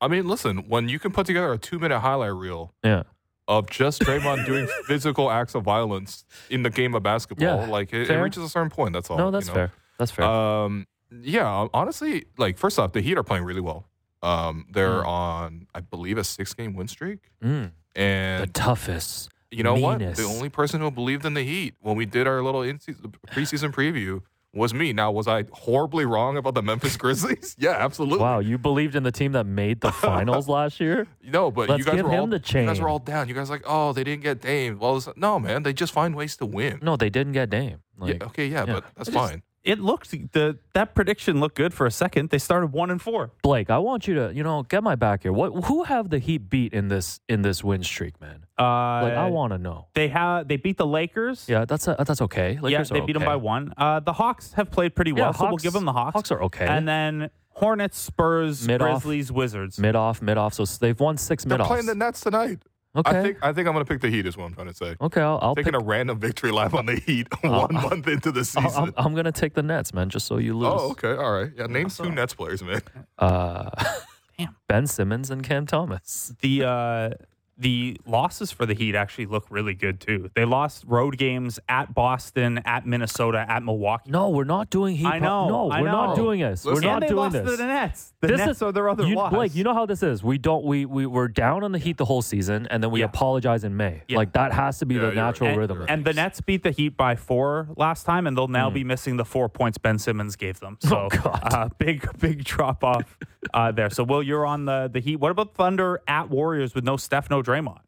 I 0.00 0.08
mean, 0.08 0.26
listen, 0.28 0.68
when 0.68 0.88
you 0.88 0.98
can 0.98 1.12
put 1.12 1.26
together 1.26 1.52
a 1.52 1.58
two-minute 1.58 2.00
highlight 2.00 2.34
reel 2.34 2.74
Yeah. 2.84 3.04
of 3.48 3.70
just 3.70 4.02
Draymond 4.02 4.44
doing 4.46 4.68
physical 4.86 5.30
acts 5.30 5.54
of 5.54 5.64
violence 5.64 6.24
in 6.50 6.62
the 6.62 6.70
game 6.70 6.94
of 6.94 7.02
basketball, 7.02 7.62
Yeah, 7.64 7.70
like 7.70 7.92
it, 7.92 8.10
it 8.10 8.16
reaches 8.16 8.42
a 8.42 8.48
certain 8.48 8.70
point. 8.70 8.92
That's 8.92 9.08
all. 9.10 9.16
no, 9.18 9.30
that's 9.30 9.46
you 9.46 9.52
know? 9.52 9.54
fair. 9.54 9.72
That's 9.98 10.10
fair. 10.10 10.26
Um, 10.26 10.86
yeah, 11.22 11.66
honestly, 11.72 12.26
like 12.36 12.58
first 12.58 12.78
off, 12.78 12.92
the 12.92 13.00
Heat 13.00 13.16
are 13.16 13.22
playing 13.22 13.44
really 13.44 13.60
well. 13.62 13.86
Um, 14.22 14.66
they're 14.70 15.02
Mm. 15.02 15.06
on, 15.06 15.66
I 15.74 15.80
believe, 15.80 16.18
a 16.18 16.24
six-game 16.24 16.74
win 16.74 16.88
streak, 16.88 17.30
Mm, 17.42 17.70
the 17.94 18.50
toughest. 18.52 19.30
you 19.50 19.62
know 19.62 19.74
what? 19.74 19.98
The 20.00 20.24
only 20.24 20.48
person 20.50 20.80
who 20.80 20.90
believed 20.90 21.24
in 21.24 21.34
the 21.34 21.42
Heat 21.44 21.74
when 21.80 21.96
we 21.96 22.04
did 22.06 22.26
our 22.26 22.42
little 22.42 22.62
in-season, 22.62 23.14
preseason 23.28 23.72
preview 23.72 24.20
was 24.54 24.72
me. 24.72 24.92
Now, 24.92 25.10
was 25.12 25.28
I 25.28 25.44
horribly 25.52 26.04
wrong 26.06 26.36
about 26.36 26.54
the 26.54 26.62
Memphis 26.62 26.96
Grizzlies? 26.98 27.54
yeah, 27.58 27.72
absolutely. 27.72 28.20
Wow, 28.20 28.38
you 28.38 28.56
believed 28.58 28.96
in 28.96 29.02
the 29.02 29.12
team 29.12 29.32
that 29.32 29.44
made 29.46 29.80
the 29.80 29.92
finals 30.06 30.48
last 30.48 30.80
year? 30.80 31.06
No, 31.22 31.50
but 31.50 31.68
Let's 31.68 31.80
you 31.80 31.84
guys 31.84 31.94
give 31.96 32.06
were 32.06 32.12
him 32.12 32.20
all 32.20 32.26
the 32.26 32.36
you 32.36 32.66
guys 32.66 32.80
were 32.80 32.88
all 32.88 32.98
down. 32.98 33.28
You 33.28 33.34
guys 33.34 33.50
were 33.50 33.56
like, 33.56 33.64
oh, 33.66 33.92
they 33.92 34.04
didn't 34.04 34.22
get 34.22 34.40
Dame. 34.40 34.78
Well, 34.78 34.96
it's- 34.96 35.14
no, 35.16 35.38
man, 35.38 35.62
they 35.62 35.72
just 35.72 35.92
find 35.92 36.14
ways 36.14 36.36
to 36.38 36.46
win. 36.46 36.78
No, 36.82 36.96
they 36.96 37.10
didn't 37.10 37.32
get 37.32 37.50
Dame. 37.50 37.78
Like, 37.98 38.18
yeah, 38.20 38.26
okay, 38.28 38.46
yeah, 38.46 38.64
yeah. 38.66 38.72
but 38.74 38.84
that's 38.96 39.08
I 39.08 39.12
just- 39.12 39.30
fine. 39.30 39.42
It 39.66 39.80
looked 39.80 40.12
the 40.32 40.58
that 40.74 40.94
prediction 40.94 41.40
looked 41.40 41.56
good 41.56 41.74
for 41.74 41.86
a 41.86 41.90
second. 41.90 42.30
They 42.30 42.38
started 42.38 42.68
one 42.72 42.90
and 42.90 43.02
four. 43.02 43.32
Blake, 43.42 43.68
I 43.68 43.78
want 43.78 44.06
you 44.06 44.14
to, 44.14 44.32
you 44.32 44.44
know, 44.44 44.62
get 44.62 44.82
my 44.84 44.94
back 44.94 45.24
here. 45.24 45.32
What? 45.32 45.64
Who 45.66 45.82
have 45.82 46.08
the 46.08 46.20
Heat 46.20 46.48
beat 46.48 46.72
in 46.72 46.86
this 46.86 47.20
in 47.28 47.42
this 47.42 47.64
win 47.64 47.82
streak, 47.82 48.20
man? 48.20 48.44
Uh, 48.56 48.62
Like, 48.62 49.12
I 49.14 49.28
want 49.28 49.52
to 49.52 49.58
know. 49.58 49.88
They 49.94 50.06
have 50.08 50.46
they 50.46 50.56
beat 50.56 50.76
the 50.78 50.86
Lakers. 50.86 51.46
Yeah, 51.48 51.64
that's 51.64 51.88
a, 51.88 51.96
that's 51.98 52.22
okay. 52.22 52.58
yeah, 52.62 52.82
they 52.84 53.00
are 53.00 53.06
beat 53.06 53.14
them 53.14 53.24
by 53.24 53.34
one. 53.36 53.74
Uh, 53.76 53.98
the 54.00 54.12
Hawks 54.12 54.52
have 54.52 54.70
played 54.70 54.94
pretty 54.94 55.12
well, 55.12 55.26
Yeah, 55.26 55.32
so 55.32 55.48
we'll 55.48 55.56
give 55.56 55.72
them 55.72 55.84
the 55.84 55.92
Hawks. 55.92 56.14
Hawks 56.14 56.30
are 56.30 56.42
okay. 56.44 56.66
And 56.66 56.86
then 56.86 57.30
Hornets, 57.50 57.98
Spurs, 57.98 58.66
Mid-off. 58.66 59.02
Grizzlies, 59.02 59.32
Wizards. 59.32 59.78
Mid 59.78 59.96
off, 59.96 60.22
mid 60.22 60.38
off. 60.38 60.54
So 60.54 60.64
they've 60.64 60.98
won 61.00 61.16
six 61.16 61.42
They're 61.44 61.58
mid 61.58 61.62
offs. 61.62 61.68
playing 61.68 61.86
the 61.86 61.94
Nets 61.94 62.20
tonight. 62.20 62.60
Okay. 62.96 63.18
I 63.18 63.22
think 63.22 63.38
I 63.42 63.52
think 63.52 63.68
I'm 63.68 63.74
gonna 63.74 63.84
pick 63.84 64.00
the 64.00 64.08
Heat. 64.08 64.26
Is 64.26 64.36
what 64.36 64.44
I'm 64.46 64.54
trying 64.54 64.68
to 64.68 64.74
say. 64.74 64.96
okay, 65.00 65.20
I'll, 65.20 65.38
I'll 65.42 65.54
pick. 65.54 65.64
Taking 65.66 65.80
a 65.80 65.84
random 65.84 66.18
victory 66.18 66.50
lap 66.50 66.72
on 66.74 66.86
the 66.86 66.96
Heat 66.96 67.28
one 67.42 67.74
month 67.74 68.08
into 68.08 68.32
the 68.32 68.44
season. 68.44 68.70
I'm, 68.74 68.94
I'm 68.96 69.14
gonna 69.14 69.32
take 69.32 69.54
the 69.54 69.62
Nets, 69.62 69.92
man, 69.92 70.08
just 70.08 70.26
so 70.26 70.38
you 70.38 70.56
lose. 70.56 70.72
Oh, 70.74 70.90
okay, 70.92 71.14
all 71.14 71.32
right. 71.32 71.50
Yeah, 71.56 71.66
name 71.66 71.88
two 71.90 72.10
Nets 72.10 72.34
players, 72.34 72.62
man. 72.62 72.80
Uh, 73.18 73.70
Damn. 74.38 74.56
Ben 74.68 74.86
Simmons 74.86 75.30
and 75.30 75.42
Cam 75.42 75.66
Thomas. 75.66 76.34
the 76.40 76.64
uh, 76.64 77.10
the 77.58 77.98
losses 78.04 78.52
for 78.52 78.66
the 78.66 78.74
Heat 78.74 78.94
actually 78.94 79.24
look 79.26 79.46
really 79.48 79.72
good 79.72 79.98
too. 80.00 80.30
They 80.34 80.44
lost 80.44 80.84
road 80.86 81.16
games 81.16 81.58
at 81.70 81.94
Boston, 81.94 82.58
at 82.66 82.84
Minnesota, 82.86 83.46
at 83.48 83.62
Milwaukee. 83.62 84.10
No, 84.10 84.28
we're 84.28 84.44
not 84.44 84.68
doing 84.68 84.94
Heat. 84.96 85.06
I 85.06 85.18
know, 85.18 85.48
No, 85.48 85.70
I 85.70 85.80
we're 85.80 85.88
not 85.90 86.16
doing 86.16 86.40
this. 86.40 86.64
Listen- 86.66 86.84
we're 86.84 86.90
not 86.92 87.00
they 87.00 87.06
doing 87.08 87.16
lost 87.18 87.32
this. 87.32 87.50
to 87.50 87.56
the 87.56 87.66
Nets. 87.66 88.12
The 88.20 88.28
This 88.28 88.38
Nets 88.38 88.50
is- 88.52 88.62
are 88.62 88.72
their 88.72 88.88
other 88.90 89.06
you, 89.06 89.14
loss. 89.16 89.32
Blake, 89.32 89.54
you 89.54 89.64
know 89.64 89.72
how 89.74 89.86
this 89.86 90.02
is. 90.02 90.22
We 90.22 90.36
don't. 90.36 90.64
We 90.64 90.84
we 90.84 91.06
we're 91.06 91.28
down 91.28 91.64
on 91.64 91.72
the 91.72 91.78
Heat 91.78 91.96
the 91.96 92.04
whole 92.04 92.20
season, 92.22 92.66
and 92.70 92.82
then 92.82 92.90
we 92.90 93.00
Yeah. 93.00 93.06
apologize 93.06 93.64
in 93.64 93.76
May. 93.76 94.02
Yeah. 94.08 94.18
Like 94.18 94.32
that 94.32 94.52
has 94.52 94.78
to 94.80 94.86
be 94.86 94.96
Yeah, 94.96 95.00
the 95.02 95.06
you're 95.06 95.14
right. 95.16 95.26
natural 95.26 95.48
and, 95.50 95.58
rhythm. 95.58 95.84
and 95.88 96.04
the. 96.04 96.12
Nets 96.16 96.40
beat 96.40 96.62
the 96.62 96.70
Heat 96.72 96.96
by 96.96 97.14
four 97.14 97.68
last 97.76 98.04
time, 98.04 98.26
and 98.26 98.36
they'll 98.36 98.48
now 98.48 98.70
Mm. 98.70 98.74
be 98.74 98.84
missing 98.84 99.16
the 99.18 99.24
four 99.24 99.48
points 99.50 99.76
Ben 99.78 99.98
Simmons 99.98 100.34
gave 100.36 100.60
them. 100.60 100.76
So, 100.80 100.96
Oh, 100.96 101.08
God. 101.10 101.40
Uh, 101.52 101.68
big, 101.78 102.08
big 102.18 102.42
drop 102.52 102.82
off 102.82 103.18
uh, 103.52 103.70
there. 103.70 103.90
So, 103.90 104.02
Will, 104.02 104.22
you're 104.22 104.46
on 104.46 104.64
the, 104.64 104.88
the 104.92 105.00
Heat. 105.00 105.16
What 105.16 105.30
about 105.30 105.54
Thunder 105.54 106.00
at 106.08 106.30
Warriors 106.30 106.74
with 106.74 106.84
no 106.84 106.96
Steph, 106.96 107.28
no 107.30 107.42
Draymond? 107.46 107.78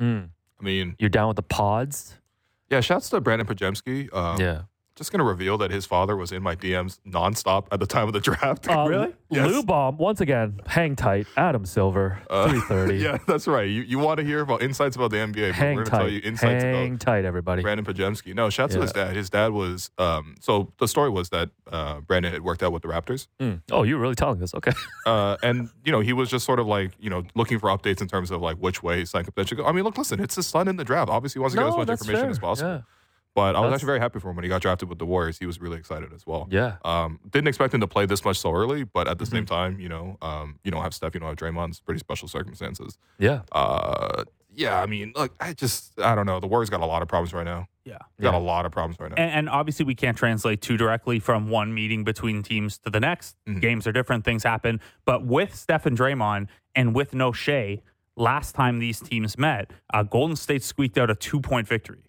Mm. 0.00 0.28
I 0.60 0.64
mean, 0.64 0.94
You're 0.98 1.08
down 1.10 1.28
with 1.28 1.36
the 1.36 1.42
pods. 1.42 2.14
yeah. 2.70 2.80
Shouts 2.80 3.08
to 3.10 3.20
Brandin 3.20 3.44
Podziemski. 3.44 4.14
Um, 4.14 4.40
yeah. 4.40 4.62
Just 4.96 5.12
going 5.12 5.18
to 5.18 5.24
reveal 5.24 5.58
that 5.58 5.70
his 5.70 5.84
father 5.84 6.16
was 6.16 6.32
in 6.32 6.42
my 6.42 6.56
DMs 6.56 6.98
nonstop 7.06 7.66
at 7.70 7.80
the 7.80 7.86
time 7.86 8.06
of 8.06 8.14
the 8.14 8.20
draft. 8.28 8.68
Uh, 8.68 8.86
Really? 8.88 9.14
Yes. 9.28 9.50
Lou 9.50 9.62
Bomb, 9.62 9.98
once 9.98 10.20
again, 10.20 10.60
hang 10.66 10.96
tight. 10.96 11.26
Adam 11.36 11.66
Silver, 11.66 12.18
Uh, 12.30 12.48
330. 12.68 12.96
yeah, 12.96 13.18
that's 13.26 13.46
right. 13.46 13.68
You 13.68 13.82
you 13.82 13.98
want 13.98 14.18
to 14.20 14.24
hear 14.24 14.40
about 14.40 14.62
insights 14.62 14.96
about 14.96 15.10
the 15.10 15.16
NBA? 15.18 15.48
but 15.48 15.54
Hang 15.56 15.76
we're 15.76 15.84
going 15.84 15.84
to 15.84 15.90
tell 15.90 16.08
you 16.08 16.20
tight. 16.20 16.28
insights 16.28 16.64
Hang 16.64 16.86
about 16.94 17.00
tight, 17.00 17.24
everybody. 17.24 17.62
Brandin 17.62 17.84
Podziemski. 17.84 18.34
No, 18.34 18.48
shout 18.50 18.70
out 18.70 18.74
to 18.76 18.80
his 18.82 18.92
dad. 18.92 19.14
His 19.16 19.28
dad 19.30 19.52
was 19.52 19.90
um. 19.98 20.36
So 20.40 20.72
the 20.78 20.88
story 20.88 21.10
was 21.10 21.28
that 21.30 21.50
uh, 21.70 22.00
Brandon 22.00 22.32
had 22.32 22.42
worked 22.42 22.62
out 22.62 22.72
with 22.72 22.82
the 22.82 22.88
Raptors, 22.88 23.26
Mm. 23.40 23.60
Oh, 23.70 23.82
you're 23.82 23.98
really 23.98 24.14
telling 24.14 24.38
this? 24.38 24.54
Okay. 24.54 24.72
uh, 25.06 25.36
and 25.42 25.68
you 25.84 25.92
know 25.92 26.00
he 26.00 26.12
was 26.14 26.30
just 26.30 26.46
sort 26.46 26.58
of 26.60 26.66
like 26.66 26.92
you 26.98 27.10
know 27.10 27.24
looking 27.34 27.58
for 27.58 27.68
updates 27.68 28.00
in 28.00 28.08
terms 28.08 28.30
of 28.30 28.40
like 28.40 28.56
which 28.58 28.82
way 28.82 29.00
his 29.00 29.10
son 29.10 29.24
could 29.24 29.34
go. 29.56 29.66
I 29.66 29.72
mean, 29.72 29.84
look, 29.84 29.98
listen, 29.98 30.20
it's 30.20 30.36
his 30.36 30.46
son 30.46 30.68
in 30.68 30.76
the 30.76 30.84
draft. 30.84 31.10
Obviously, 31.10 31.40
he 31.40 31.42
wants 31.42 31.54
to 31.56 31.60
get 31.60 31.68
as 31.68 31.76
much 31.76 31.88
information 31.90 32.22
fair. 32.22 32.30
as 32.30 32.38
possible. 32.38 32.70
Yeah. 32.70 32.80
But 33.36 33.54
I 33.54 33.60
was 33.60 33.66
That's- 33.66 33.74
actually 33.74 33.86
very 33.86 34.00
happy 34.00 34.18
for 34.18 34.30
him 34.30 34.36
when 34.36 34.44
he 34.44 34.48
got 34.48 34.62
drafted 34.62 34.88
with 34.88 34.98
the 34.98 35.04
Warriors. 35.06 35.38
He 35.38 35.44
was 35.46 35.60
really 35.60 35.76
excited 35.78 36.12
as 36.14 36.26
well. 36.26 36.48
Yeah. 36.50 36.76
Um, 36.84 37.20
didn't 37.30 37.48
expect 37.48 37.74
him 37.74 37.80
to 37.82 37.86
play 37.86 38.06
this 38.06 38.24
much 38.24 38.38
so 38.40 38.50
early, 38.52 38.82
but 38.84 39.06
at 39.06 39.18
the 39.18 39.24
Mm-hmm. 39.26 39.34
same 39.36 39.46
time, 39.46 39.78
you 39.78 39.88
know, 39.90 40.16
um, 40.22 40.58
you 40.64 40.70
don't 40.70 40.82
have 40.82 40.94
Steph, 40.94 41.12
you 41.14 41.20
don't 41.20 41.28
have 41.28 41.36
Draymond. 41.38 41.68
It's 41.68 41.78
pretty 41.80 42.00
special 42.00 42.26
circumstances. 42.28 42.96
Yeah. 43.18 43.42
Uh, 43.52 44.24
yeah, 44.54 44.80
I 44.80 44.86
mean, 44.86 45.12
look, 45.14 45.34
I 45.38 45.52
just, 45.52 46.00
I 46.00 46.14
don't 46.14 46.24
know. 46.24 46.40
The 46.40 46.46
Warriors 46.46 46.70
got 46.70 46.80
a 46.80 46.86
lot 46.86 47.02
of 47.02 47.08
problems 47.08 47.34
right 47.34 47.44
now. 47.44 47.68
Yeah. 47.84 47.98
Got 48.20 48.32
Yeah. 48.32 48.38
a 48.38 48.40
lot 48.40 48.64
of 48.64 48.72
problems 48.72 48.98
right 48.98 49.10
now. 49.10 49.16
And, 49.22 49.30
and 49.30 49.48
obviously, 49.50 49.84
we 49.84 49.94
can't 49.94 50.16
translate 50.16 50.62
too 50.62 50.78
directly 50.78 51.18
from 51.20 51.50
one 51.50 51.74
meeting 51.74 52.04
between 52.04 52.42
teams 52.42 52.78
to 52.78 52.90
the 52.90 53.00
next. 53.00 53.36
Mhm. 53.46 53.60
Games 53.60 53.86
are 53.86 53.92
different, 53.92 54.24
things 54.24 54.44
happen. 54.44 54.80
But 55.04 55.26
with 55.26 55.54
Steph 55.54 55.84
and 55.84 55.96
Draymond 55.96 56.48
and 56.74 56.94
with 56.94 57.12
no 57.12 57.32
Shea, 57.32 57.82
last 58.16 58.54
time 58.54 58.78
these 58.78 58.98
teams 58.98 59.36
met, 59.36 59.70
uh, 59.92 60.04
Golden 60.04 60.36
State 60.36 60.62
squeaked 60.62 60.96
out 60.96 61.10
a 61.10 61.14
two 61.14 61.40
point 61.42 61.68
victory. 61.68 62.00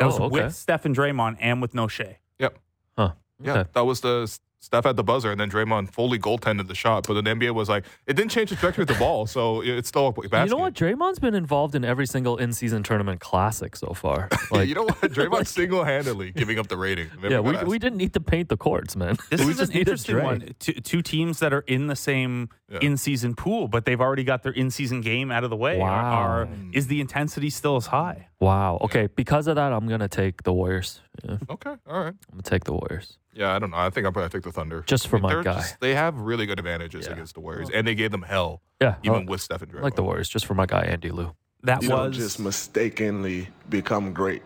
That 0.00 0.06
was 0.06 0.18
Oh, 0.18 0.24
okay. 0.24 0.44
with 0.44 0.54
Steph 0.56 0.86
and 0.86 0.96
Draymond 0.96 1.36
and 1.40 1.60
with 1.62 1.74
no 1.74 1.86
Shea. 1.86 2.18
yep. 2.38 2.58
Huh. 2.96 3.12
Yeah, 3.42 3.52
Okay. 3.58 3.70
that 3.74 3.82
was 3.82 4.00
the 4.00 4.26
Steph 4.62 4.84
at 4.84 4.94
the 4.94 5.02
buzzer, 5.02 5.30
and 5.32 5.40
then 5.40 5.50
Draymond 5.50 5.90
fully 5.90 6.18
goaltended 6.18 6.68
the 6.68 6.74
shot. 6.74 7.06
But 7.06 7.14
then 7.14 7.24
the 7.24 7.46
NBA 7.46 7.54
was 7.54 7.70
like, 7.70 7.84
it 8.06 8.12
didn't 8.14 8.30
change 8.30 8.50
the 8.50 8.56
trajectory 8.56 8.82
of 8.82 8.88
the 8.88 8.94
ball, 8.94 9.26
so 9.26 9.62
it's 9.62 9.88
still 9.88 10.08
a 10.08 10.12
basket. 10.12 10.44
You 10.44 10.50
know 10.50 10.58
what? 10.58 10.74
Draymond's 10.74 11.18
been 11.18 11.34
involved 11.34 11.74
in 11.74 11.82
every 11.82 12.06
single 12.06 12.36
in-season 12.36 12.82
tournament 12.82 13.20
classic 13.20 13.74
so 13.74 13.94
far. 13.94 14.28
Like, 14.50 14.68
you 14.68 14.74
know 14.74 14.82
what? 14.82 15.00
Draymond 15.00 15.46
single-handedly 15.46 16.32
giving 16.32 16.58
up 16.58 16.66
the 16.66 16.76
rating. 16.76 17.08
yeah, 17.22 17.38
we, 17.38 17.56
we 17.64 17.78
didn't 17.78 17.98
need 17.98 18.12
to 18.14 18.20
paint 18.20 18.48
the 18.48 18.56
courts, 18.56 18.96
man. 18.96 19.16
This 19.30 19.44
we 19.44 19.52
is 19.52 19.58
just 19.58 19.72
an 19.72 19.78
interesting 19.78 20.22
one. 20.22 20.54
Two, 20.58 20.72
two 20.72 21.02
teams 21.02 21.38
that 21.38 21.52
are 21.52 21.60
in 21.68 21.86
the 21.86 21.94
same 21.96 22.48
Yeah. 22.68 22.80
in-season 22.82 23.36
pool, 23.36 23.68
but 23.68 23.84
they've 23.84 24.00
already 24.00 24.24
got 24.24 24.42
their 24.42 24.52
in-season 24.52 25.00
game 25.02 25.30
out 25.30 25.44
of 25.44 25.50
the 25.50 25.56
way. 25.56 25.78
Wow. 25.78 25.88
are- 25.88 26.48
is 26.72 26.88
the 26.88 27.00
intensity 27.00 27.48
still 27.48 27.76
as 27.76 27.86
high? 27.86 28.28
Wow. 28.40 28.78
Okay, 28.82 29.08
because 29.14 29.46
of 29.46 29.54
that, 29.56 29.72
I'm 29.72 29.86
gonna 29.86 30.08
take 30.08 30.42
the 30.42 30.52
Warriors. 30.52 31.00
Yeah, 31.24 31.36
Okay. 31.50 31.70
All 31.70 31.74
right. 31.74 31.74
I'm 31.74 31.74
Okay, 31.74 31.80
all 31.90 32.04
right. 32.04 32.14
gonna 32.30 32.42
take 32.42 32.64
the 32.64 32.72
Warriors 32.72 33.18
Yeah, 33.32 33.54
I 33.54 33.58
don't 33.58 33.70
know. 33.70 33.76
I 33.78 33.90
think 33.90 34.06
I'm 34.06 34.12
gonna 34.12 34.28
take 34.28 34.42
the 34.42 34.52
Thunder 34.52 34.82
just 34.86 35.08
for 35.08 35.16
I 35.16 35.18
mean, 35.18 35.22
my 35.22 35.34
they're 35.34 35.42
guy. 35.42 35.54
just- 35.54 35.80
they 35.80 35.94
have 35.94 36.18
really 36.18 36.46
good 36.46 36.58
advantages 36.58 37.06
Yeah. 37.06 37.12
against 37.12 37.34
the 37.34 37.40
Warriors, 37.40 37.68
and 37.72 37.86
they 37.86 37.94
gave 37.94 38.10
them 38.10 38.22
hell 38.22 38.62
yeah, 38.80 38.96
even 39.02 39.22
I 39.28 39.30
with 39.30 39.40
Steph 39.40 39.62
and 39.62 39.72
Draymond. 39.72 39.82
like 39.82 39.94
the 39.96 40.02
Warriors 40.02 40.28
just 40.28 40.46
for 40.46 40.54
my 40.54 40.66
guy 40.66 40.82
Andy 40.82 41.10
Lou. 41.10 41.34
That 41.62 41.82
You 41.82 41.90
don't 41.90 42.08
was 42.08 42.16
just 42.16 42.40
mistakenly 42.40 43.48
become 43.68 44.12
great. 44.14 44.42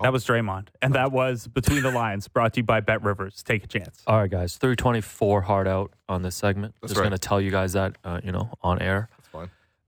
that 0.00 0.12
was 0.12 0.24
Draymond, 0.26 0.68
and 0.82 0.94
that 0.94 1.10
was 1.12 1.46
between 1.48 1.82
the 1.82 1.90
lines. 1.90 2.28
Brought 2.28 2.52
to 2.54 2.60
you 2.60 2.64
by 2.64 2.80
Bet 2.80 3.02
Rivers. 3.02 3.42
Take 3.42 3.64
a 3.64 3.66
chance. 3.66 4.02
All 4.06 4.18
right, 4.18 4.30
guys, 4.30 4.56
324 4.56 5.42
hard 5.42 5.66
out 5.68 5.92
on 6.08 6.22
this 6.22 6.34
segment. 6.36 6.74
That's 6.80 6.92
just 6.92 7.00
right. 7.00 7.06
gonna 7.06 7.18
tell 7.18 7.40
you 7.40 7.50
guys 7.50 7.72
that 7.74 7.96
uh, 8.04 8.20
you 8.22 8.32
know 8.32 8.50
on 8.62 8.80
air. 8.80 9.08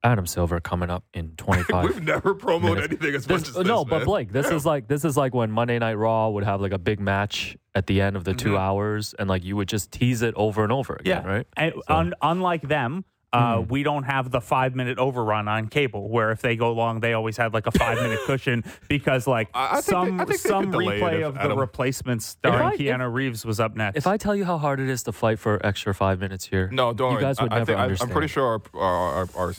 That's 0.06 0.10
fine. 0.10 0.12
Adam 0.12 0.26
Silver 0.26 0.60
coming 0.60 0.90
up 0.90 1.04
in 1.14 1.30
25. 1.36 1.84
We've 1.84 2.02
never 2.02 2.34
promoted 2.34 2.62
minutes. 2.76 2.86
anything 2.92 3.14
as 3.14 3.26
This- 3.26 3.40
much 3.42 3.48
as 3.48 3.54
this. 3.54 3.66
no, 3.66 3.84
but 3.84 3.98
man. 3.98 4.04
Blake, 4.06 4.32
this 4.32 4.50
is 4.50 4.64
like 4.64 4.88
this 4.88 5.04
is 5.04 5.16
like 5.16 5.34
when 5.34 5.50
Monday 5.50 5.78
Night 5.78 5.94
Raw 5.94 6.28
would 6.30 6.44
have 6.44 6.60
like 6.60 6.72
a 6.72 6.78
big 6.78 7.00
match 7.00 7.56
at 7.74 7.86
the 7.86 8.00
end 8.00 8.16
of 8.16 8.24
the 8.24 8.34
two 8.34 8.52
Mhm. 8.52 8.58
hours, 8.60 9.14
and 9.18 9.28
like 9.28 9.44
you 9.44 9.56
would 9.56 9.68
just 9.68 9.90
tease 9.92 10.22
it 10.22 10.34
over 10.36 10.62
and 10.62 10.72
over 10.72 10.96
again, 10.98 11.24
right? 11.24 11.46
And 11.56 11.74
So- 11.74 11.94
un- 11.94 12.14
unlike 12.22 12.62
them, 12.62 13.04
uh, 13.32 13.56
Mhm. 13.56 13.68
we 13.68 13.82
don't 13.82 14.04
have 14.04 14.30
the 14.30 14.40
five 14.40 14.74
minute 14.74 14.98
overrun 14.98 15.46
on 15.46 15.66
cable, 15.68 16.08
where 16.08 16.30
if 16.30 16.40
they 16.40 16.56
go 16.56 16.72
long, 16.72 17.00
they 17.00 17.12
always 17.12 17.36
have 17.36 17.52
like 17.52 17.66
a 17.66 17.70
five 17.72 17.98
minute 18.00 18.20
cushion 18.26 18.64
because 18.88 19.26
like 19.26 19.48
I- 19.52 19.76
I 19.76 19.80
some 19.80 20.16
they- 20.16 20.22
I 20.22 20.26
think 20.26 20.28
they 20.42 20.48
some 20.48 20.64
could 20.64 20.72
delay 20.72 20.96
it 20.96 21.02
replay 21.02 21.20
if 21.20 21.26
of 21.26 21.34
the 21.34 21.40
Adam- 21.42 21.58
replacements 21.58 22.24
starring 22.26 22.62
I- 22.68 22.72
if- 22.74 22.80
Keanu 22.80 23.12
Reeves 23.12 23.44
was 23.44 23.60
up 23.60 23.76
next. 23.76 23.98
If 23.98 24.06
I 24.06 24.16
tell 24.16 24.34
you 24.34 24.46
how 24.46 24.56
hard 24.56 24.80
it 24.80 24.88
is 24.88 25.02
to 25.02 25.12
fight 25.12 25.38
for 25.38 25.60
extra 25.66 25.92
five 25.92 26.18
minutes 26.20 26.46
here, 26.46 26.70
No, 26.72 26.94
don't 26.94 27.14
you 27.14 27.20
guys 27.20 27.38
would 27.42 27.52
I, 27.52 27.56
I 27.56 27.58
never 27.58 27.66
think, 27.66 27.78
I, 27.78 27.82
understand. 27.82 28.10
I'm 28.10 28.14
pretty 28.14 28.28
sure 28.28 28.46
our, 28.74 28.80
our, 28.80 29.12
our, 29.12 29.28
our 29.36 29.52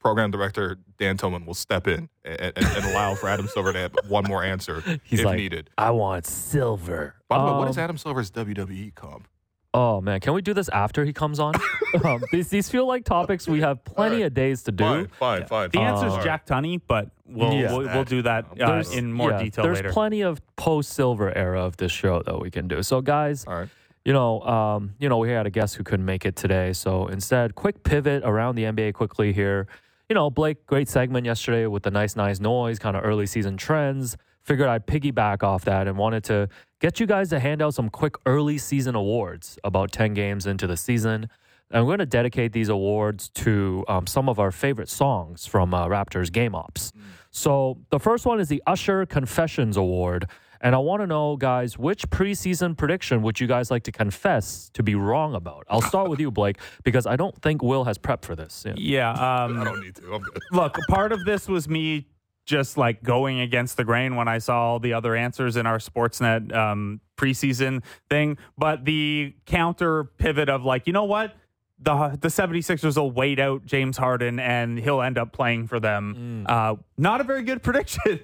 program 0.00 0.30
director 0.30 0.78
Dan 0.98 1.16
Tillman 1.16 1.44
will 1.46 1.54
step 1.54 1.86
in 1.86 2.08
and, 2.24 2.40
and, 2.56 2.66
and 2.66 2.84
allow 2.86 3.14
for 3.14 3.28
Adam 3.28 3.46
Silver 3.48 3.72
to 3.72 3.78
have 3.78 3.92
one 4.08 4.24
more 4.24 4.42
answer 4.42 4.80
He's 5.04 5.20
if 5.20 5.26
like, 5.26 5.36
needed. 5.36 5.70
I 5.78 5.90
want 5.90 6.26
silver. 6.26 7.14
By 7.28 7.38
the 7.38 7.44
way, 7.44 7.52
what 7.58 7.68
Um, 7.68 7.78
Adam 7.78 7.98
Silver's 7.98 8.30
WWE 8.30 8.94
comp? 8.94 9.28
Oh 9.72 10.00
man, 10.00 10.18
can 10.18 10.32
we 10.32 10.42
do 10.42 10.52
this 10.52 10.68
after 10.70 11.04
he 11.04 11.12
comes 11.12 11.38
on? 11.38 11.54
um, 12.04 12.20
these 12.32 12.48
these 12.48 12.68
feel 12.68 12.86
like 12.86 13.04
topics 13.04 13.46
we 13.46 13.60
have 13.60 13.84
plenty 13.84 14.16
Alright. 14.16 14.26
of 14.26 14.34
days 14.34 14.64
to 14.64 14.72
do. 14.72 14.82
Fine, 14.84 15.06
fine, 15.10 15.46
fine. 15.46 15.68
the 15.72 15.78
answer 15.80 16.08
is 16.08 16.14
Uh, 16.14 16.24
Jack 16.24 16.44
Tunney, 16.44 16.80
but 16.88 17.10
we'll 17.24 17.52
Yeah. 17.52 17.70
we'll, 17.70 17.86
we'll 17.86 18.04
do 18.04 18.22
that 18.22 18.46
uh, 18.60 18.82
in 18.92 19.12
more 19.12 19.30
yeah, 19.30 19.42
detail 19.44 19.62
There's 19.64 19.76
later. 19.78 19.92
plenty 19.92 20.22
of 20.22 20.40
post 20.56 20.90
silver 20.94 21.32
era 21.36 21.62
of 21.64 21.76
this 21.76 21.92
show 21.92 22.20
that 22.22 22.40
we 22.40 22.50
can 22.50 22.66
do. 22.66 22.82
So 22.82 23.00
guys, 23.00 23.44
All 23.46 23.54
right. 23.54 23.68
you 24.04 24.12
know, 24.12 24.40
um, 24.40 24.94
you 24.98 25.08
know, 25.08 25.18
we 25.18 25.30
had 25.30 25.46
a 25.46 25.50
guest 25.50 25.76
who 25.76 25.84
couldn't 25.84 26.06
make 26.06 26.26
it 26.26 26.34
today. 26.34 26.72
So 26.72 27.06
instead, 27.06 27.54
quick 27.54 27.84
pivot 27.84 28.24
around 28.24 28.56
the 28.56 28.64
NBA 28.64 28.94
quickly 28.94 29.32
here. 29.32 29.68
You 30.10 30.14
know, 30.14 30.28
Blake, 30.28 30.66
great 30.66 30.88
segment 30.88 31.24
yesterday 31.24 31.68
with 31.68 31.84
the 31.84 31.90
nice, 31.92 32.16
nice 32.16 32.40
noise, 32.40 32.80
kind 32.80 32.96
of 32.96 33.04
early 33.04 33.26
season 33.26 33.56
trends. 33.56 34.16
Figured 34.42 34.68
I'd 34.68 34.84
piggyback 34.84 35.44
off 35.44 35.64
that 35.66 35.86
and 35.86 35.96
wanted 35.96 36.24
to 36.24 36.48
get 36.80 36.98
you 36.98 37.06
guys 37.06 37.28
to 37.28 37.38
hand 37.38 37.62
out 37.62 37.74
some 37.74 37.88
quick 37.88 38.16
early 38.26 38.58
season 38.58 38.96
awards 38.96 39.56
about 39.62 39.92
10 39.92 40.14
games 40.14 40.48
into 40.48 40.66
the 40.66 40.76
season. 40.76 41.28
And 41.70 41.84
we're 41.84 41.90
going 41.90 42.00
to 42.00 42.06
dedicate 42.06 42.52
these 42.52 42.68
awards 42.68 43.28
to 43.34 43.84
um, 43.86 44.08
some 44.08 44.28
of 44.28 44.40
our 44.40 44.50
favorite 44.50 44.88
songs 44.88 45.46
from 45.46 45.72
uh, 45.72 45.86
Raptors 45.86 46.32
Game 46.32 46.56
Ops. 46.56 46.92
So 47.30 47.78
the 47.90 48.00
first 48.00 48.26
one 48.26 48.40
is 48.40 48.48
the 48.48 48.64
Usher 48.66 49.06
Confessions 49.06 49.76
Award. 49.76 50.26
And 50.62 50.74
I 50.74 50.78
want 50.78 51.02
to 51.02 51.06
know, 51.06 51.36
guys, 51.36 51.78
which 51.78 52.08
preseason 52.10 52.76
prediction 52.76 53.22
would 53.22 53.40
you 53.40 53.46
guys 53.46 53.70
like 53.70 53.82
to 53.84 53.92
confess 53.92 54.70
to 54.74 54.82
be 54.82 54.94
wrong 54.94 55.34
about? 55.34 55.64
I'll 55.70 55.80
start 55.80 56.10
with 56.10 56.20
you, 56.20 56.30
Blake, 56.30 56.58
because 56.84 57.06
I 57.06 57.16
don't 57.16 57.34
think 57.40 57.62
Will 57.62 57.84
has 57.84 57.96
prepped 57.96 58.24
for 58.26 58.36
this. 58.36 58.64
Yeah. 58.66 58.74
yeah. 58.76 59.12
I 59.12 59.44
Um, 59.44 59.64
don't 59.64 59.80
need 59.80 59.94
to. 59.96 60.14
I'm 60.14 60.20
good. 60.22 60.38
look, 60.52 60.76
part 60.88 61.12
of 61.12 61.24
this 61.24 61.48
was 61.48 61.68
me 61.68 62.08
just 62.44 62.76
like 62.76 63.02
going 63.02 63.40
against 63.40 63.76
the 63.76 63.84
grain 63.84 64.16
when 64.16 64.26
I 64.28 64.38
saw 64.38 64.60
all 64.72 64.80
the 64.80 64.92
other 64.92 65.14
answers 65.16 65.56
in 65.56 65.66
our 65.66 65.78
Sportsnet 65.78 66.52
um, 66.54 67.00
preseason 67.16 67.82
thing. 68.10 68.36
But 68.58 68.84
the 68.84 69.34
counter 69.46 70.04
pivot 70.04 70.48
of 70.50 70.64
like, 70.64 70.86
you 70.86 70.92
know 70.92 71.04
what? 71.04 71.34
The, 71.82 72.18
the 72.20 72.28
76ers 72.28 72.98
will 72.98 73.10
wait 73.10 73.38
out 73.38 73.64
James 73.64 73.96
Harden 73.96 74.38
and 74.38 74.78
he'll 74.78 75.00
end 75.00 75.16
up 75.16 75.32
playing 75.32 75.68
for 75.68 75.80
them. 75.80 76.44
Uh, 76.46 76.74
not 76.98 77.22
a 77.22 77.24
very 77.24 77.42
good 77.42 77.62
prediction. 77.62 78.20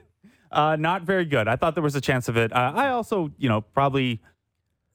Uh, 0.57 0.75
not 0.77 1.03
very 1.03 1.25
good. 1.27 1.47
I 1.49 1.57
thought 1.57 1.75
there 1.75 1.83
was 1.83 1.95
a 1.95 2.01
chance 2.01 2.29
of 2.29 2.37
it. 2.37 2.53
Uh, 2.53 2.73
I 2.75 2.89
also, 2.89 3.31
you 3.39 3.49
know, 3.49 3.61
probably 3.61 4.21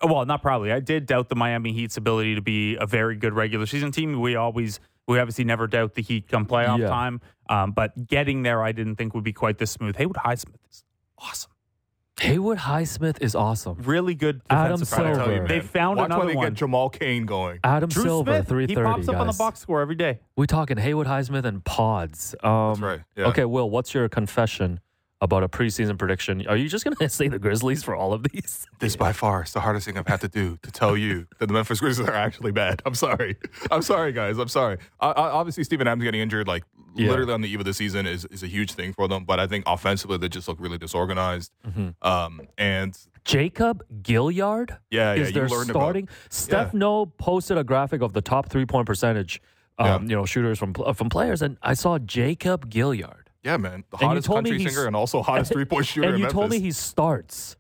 well, 0.04 0.26
not 0.26 0.42
probably. 0.42 0.72
I 0.72 0.80
did 0.80 1.06
doubt 1.06 1.30
the 1.30 1.36
Miami 1.36 1.72
Heat's 1.74 1.96
ability 1.98 2.34
to 2.36 2.42
be 2.42 2.76
a 2.78 2.88
very 2.88 3.16
good 3.16 3.34
regular 3.34 3.68
season 3.68 3.92
team. 3.92 4.20
We 4.20 4.36
always, 4.36 4.80
we 5.08 5.20
obviously 5.20 5.44
never 5.44 5.68
doubt 5.68 5.94
the 5.94 6.02
Heat 6.02 6.28
come 6.28 6.48
playoff 6.48 6.80
Yeah. 6.80 6.88
time. 6.88 7.22
Um, 7.50 7.72
but 7.74 8.08
getting 8.08 8.42
there, 8.42 8.64
I 8.64 8.72
didn't 8.72 8.96
think 8.96 9.14
would 9.14 9.24
be 9.24 9.34
quite 9.34 9.60
this 9.60 9.70
smooth. 9.70 9.96
Haywood 9.98 10.18
Highsmith 10.18 10.56
is 10.72 10.84
awesome. 11.20 11.52
Haywood 12.20 12.58
Highsmith 12.60 13.22
is 13.22 13.36
awesome. 13.36 13.78
Really 13.84 14.16
good 14.16 14.42
Adam 14.50 14.80
defensive 14.80 14.94
I 14.94 15.02
player. 15.02 15.14
Silver. 15.14 15.26
tell 15.26 15.34
you, 15.36 15.40
man. 15.42 15.48
They 15.48 15.60
found 15.60 15.98
Watch 15.98 16.06
another 16.08 16.20
when 16.20 16.28
they 16.30 16.36
one. 16.36 16.48
get 16.48 16.54
Jamal 16.56 16.90
Cain 16.90 17.26
going. 17.28 17.60
Adam 17.64 17.90
Drew 17.90 18.04
Silver, 18.04 18.32
Smith, 18.38 18.48
330. 18.48 18.74
he 18.74 18.76
pops 18.96 19.08
up 19.08 19.16
on 19.22 19.28
the 19.28 19.34
box 19.34 19.60
score 19.60 19.82
every 19.82 19.96
day. 19.96 20.20
We 20.36 20.48
talking 20.48 20.78
Haywood 20.78 21.08
Highsmith 21.08 21.46
and 21.46 21.64
pods. 21.64 22.34
Um, 22.44 22.70
That's 22.74 22.80
right. 22.80 23.00
Yeah. 23.16 23.26
Okay, 23.28 23.46
Will, 23.46 23.70
what's 23.70 23.94
your 23.94 24.10
confession 24.10 24.80
about 25.22 25.44
a 25.44 25.48
preseason 25.50 25.98
prediction? 25.98 26.46
Are 26.48 26.56
you 26.58 26.68
just 26.68 26.84
going 26.84 26.96
to 27.00 27.08
say 27.10 27.28
the 27.28 27.40
Grizzlies 27.40 27.84
for 27.84 27.96
all 27.96 28.12
of 28.12 28.24
these? 28.24 28.66
This 28.80 28.96
by 28.96 29.14
far 29.14 29.44
is 29.44 29.54
the 29.54 29.60
hardest 29.62 29.86
thing 29.86 29.98
I've 29.98 30.08
had 30.08 30.22
to 30.22 30.28
do 30.28 30.58
to 30.64 30.72
tell 30.72 30.98
you 30.98 31.28
that 31.40 31.46
the 31.48 31.54
Memphis 31.54 31.80
Grizzlies 31.80 32.08
are 32.10 32.14
actually 32.16 32.52
bad. 32.52 32.82
I'm 32.86 32.96
sorry. 32.96 33.38
I'm 33.70 33.82
sorry, 33.84 34.12
guys. 34.12 34.38
I'm 34.40 34.48
sorry. 34.48 34.78
I, 35.00 35.12
I, 35.12 35.30
obviously, 35.30 35.64
Steven 35.64 35.88
Adams 35.88 36.04
getting 36.04 36.22
injured, 36.22 36.48
like 36.48 36.64
Yeah. 36.96 37.10
literally 37.10 37.34
on 37.34 37.42
the 37.42 37.50
eve 37.50 37.60
of 37.60 37.66
the 37.66 37.74
season, 37.74 38.06
is, 38.08 38.26
is 38.26 38.42
a 38.44 38.48
huge 38.48 38.74
thing 38.74 38.94
for 38.94 39.08
them. 39.08 39.24
But 39.26 39.40
I 39.40 39.48
think 39.48 39.64
offensively, 39.68 40.18
they 40.18 40.28
just 40.30 40.48
look 40.48 40.60
really 40.60 40.78
disorganized. 40.80 41.52
Mm-hmm. 41.68 41.90
Um, 42.02 42.42
and 42.58 42.98
Jacob 43.24 43.84
Gilyard 44.02 44.78
yeah, 44.90 45.14
yeah, 45.14 45.22
is 45.22 45.32
their 45.34 45.48
starting. 45.48 46.10
Steph 46.30 46.74
No 46.74 47.06
posted 47.06 47.58
a 47.60 47.64
graphic 47.64 48.02
of 48.02 48.14
the 48.14 48.22
top 48.22 48.50
three 48.50 48.66
point 48.66 48.88
percentage, 48.88 49.40
um, 49.78 49.86
Yeah. 49.86 50.00
you 50.10 50.16
know, 50.16 50.26
shooters 50.26 50.58
from 50.58 50.74
from 50.74 51.10
players, 51.10 51.44
and 51.44 51.58
I 51.62 51.76
saw 51.76 52.00
Jacob 52.00 52.70
Gilyard. 52.72 53.21
About 53.44 53.52
yeah, 53.52 53.58
man, 53.58 53.84
the 53.92 53.98
you 54.00 54.08
hottest 54.08 54.28
country 54.28 54.64
singer 54.64 54.86
and 54.88 54.96
also 54.96 55.22
hottest 55.24 55.52
three 55.52 55.66
point 55.66 55.86
shooter. 55.86 56.08
and 56.08 56.16
in 56.18 56.22
you 56.22 56.30
told 56.30 56.50
me 56.50 56.60
he 56.60 56.72
starts. 56.72 57.56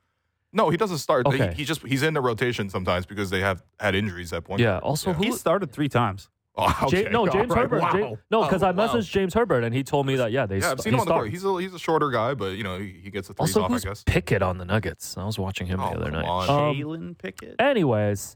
no, 0.53 0.69
he 0.69 0.77
doesn't 0.77 0.97
start. 0.99 1.25
Okay. 1.25 1.49
He, 1.49 1.53
he 1.55 1.65
just 1.65 1.86
he's 1.86 2.03
in 2.03 2.13
the 2.13 2.21
rotation 2.21 2.69
sometimes 2.69 3.05
because 3.05 3.29
they 3.29 3.39
have 3.41 3.63
had 3.79 3.95
injuries 3.95 4.34
at 4.34 4.43
point. 4.43 4.59
Yeah. 4.61 4.71
guard. 4.73 4.84
Also, 4.84 5.09
Yeah. 5.11 5.15
who 5.15 5.23
He 5.23 5.32
started 5.32 5.71
three 5.71 5.89
times. 5.89 6.29
Oh, 6.57 6.63
Ja- 6.67 6.86
okay. 6.88 7.09
no, 7.09 7.25
James 7.27 7.49
right. 7.49 7.59
Herbert. 7.61 7.79
Wow. 7.82 7.95
Ja- 7.97 8.15
no, 8.29 8.43
because 8.43 8.61
Oh, 8.61 8.67
I 8.67 8.71
wow. 8.71 8.88
messaged 8.88 9.09
James 9.09 9.34
Herbert 9.34 9.63
and 9.63 9.73
he 9.73 9.84
told 9.84 10.05
me 10.05 10.17
that 10.17 10.32
yeah 10.34 10.45
they. 10.45 10.59
Yeah, 10.59 10.71
I've 10.71 10.82
seen 10.82 10.91
he 10.91 10.95
him 10.95 11.01
on 11.01 11.07
the 11.07 11.13
court. 11.13 11.29
He's 11.29 11.45
a 11.45 11.55
he's 11.57 11.73
a 11.73 11.79
shorter 11.79 12.09
guy, 12.11 12.34
but 12.34 12.57
you 12.57 12.63
know 12.63 12.77
he, 12.77 12.99
he 13.03 13.09
gets 13.09 13.29
the 13.29 13.34
threes 13.34 13.55
also 13.55 13.63
off. 13.63 13.71
I 13.71 13.73
who's 13.75 13.84
guess. 13.86 14.03
Pickett 14.05 14.41
on 14.41 14.57
the 14.57 14.65
Nuggets? 14.65 15.17
I 15.17 15.23
was 15.25 15.39
watching 15.39 15.67
him 15.67 15.79
Oh, 15.79 15.93
the 15.93 15.99
other 16.01 16.11
night. 16.11 16.25
on. 16.25 16.49
Um, 16.49 16.75
Jalen 16.75 17.17
Pickett. 17.17 17.55
Anyways, 17.59 18.36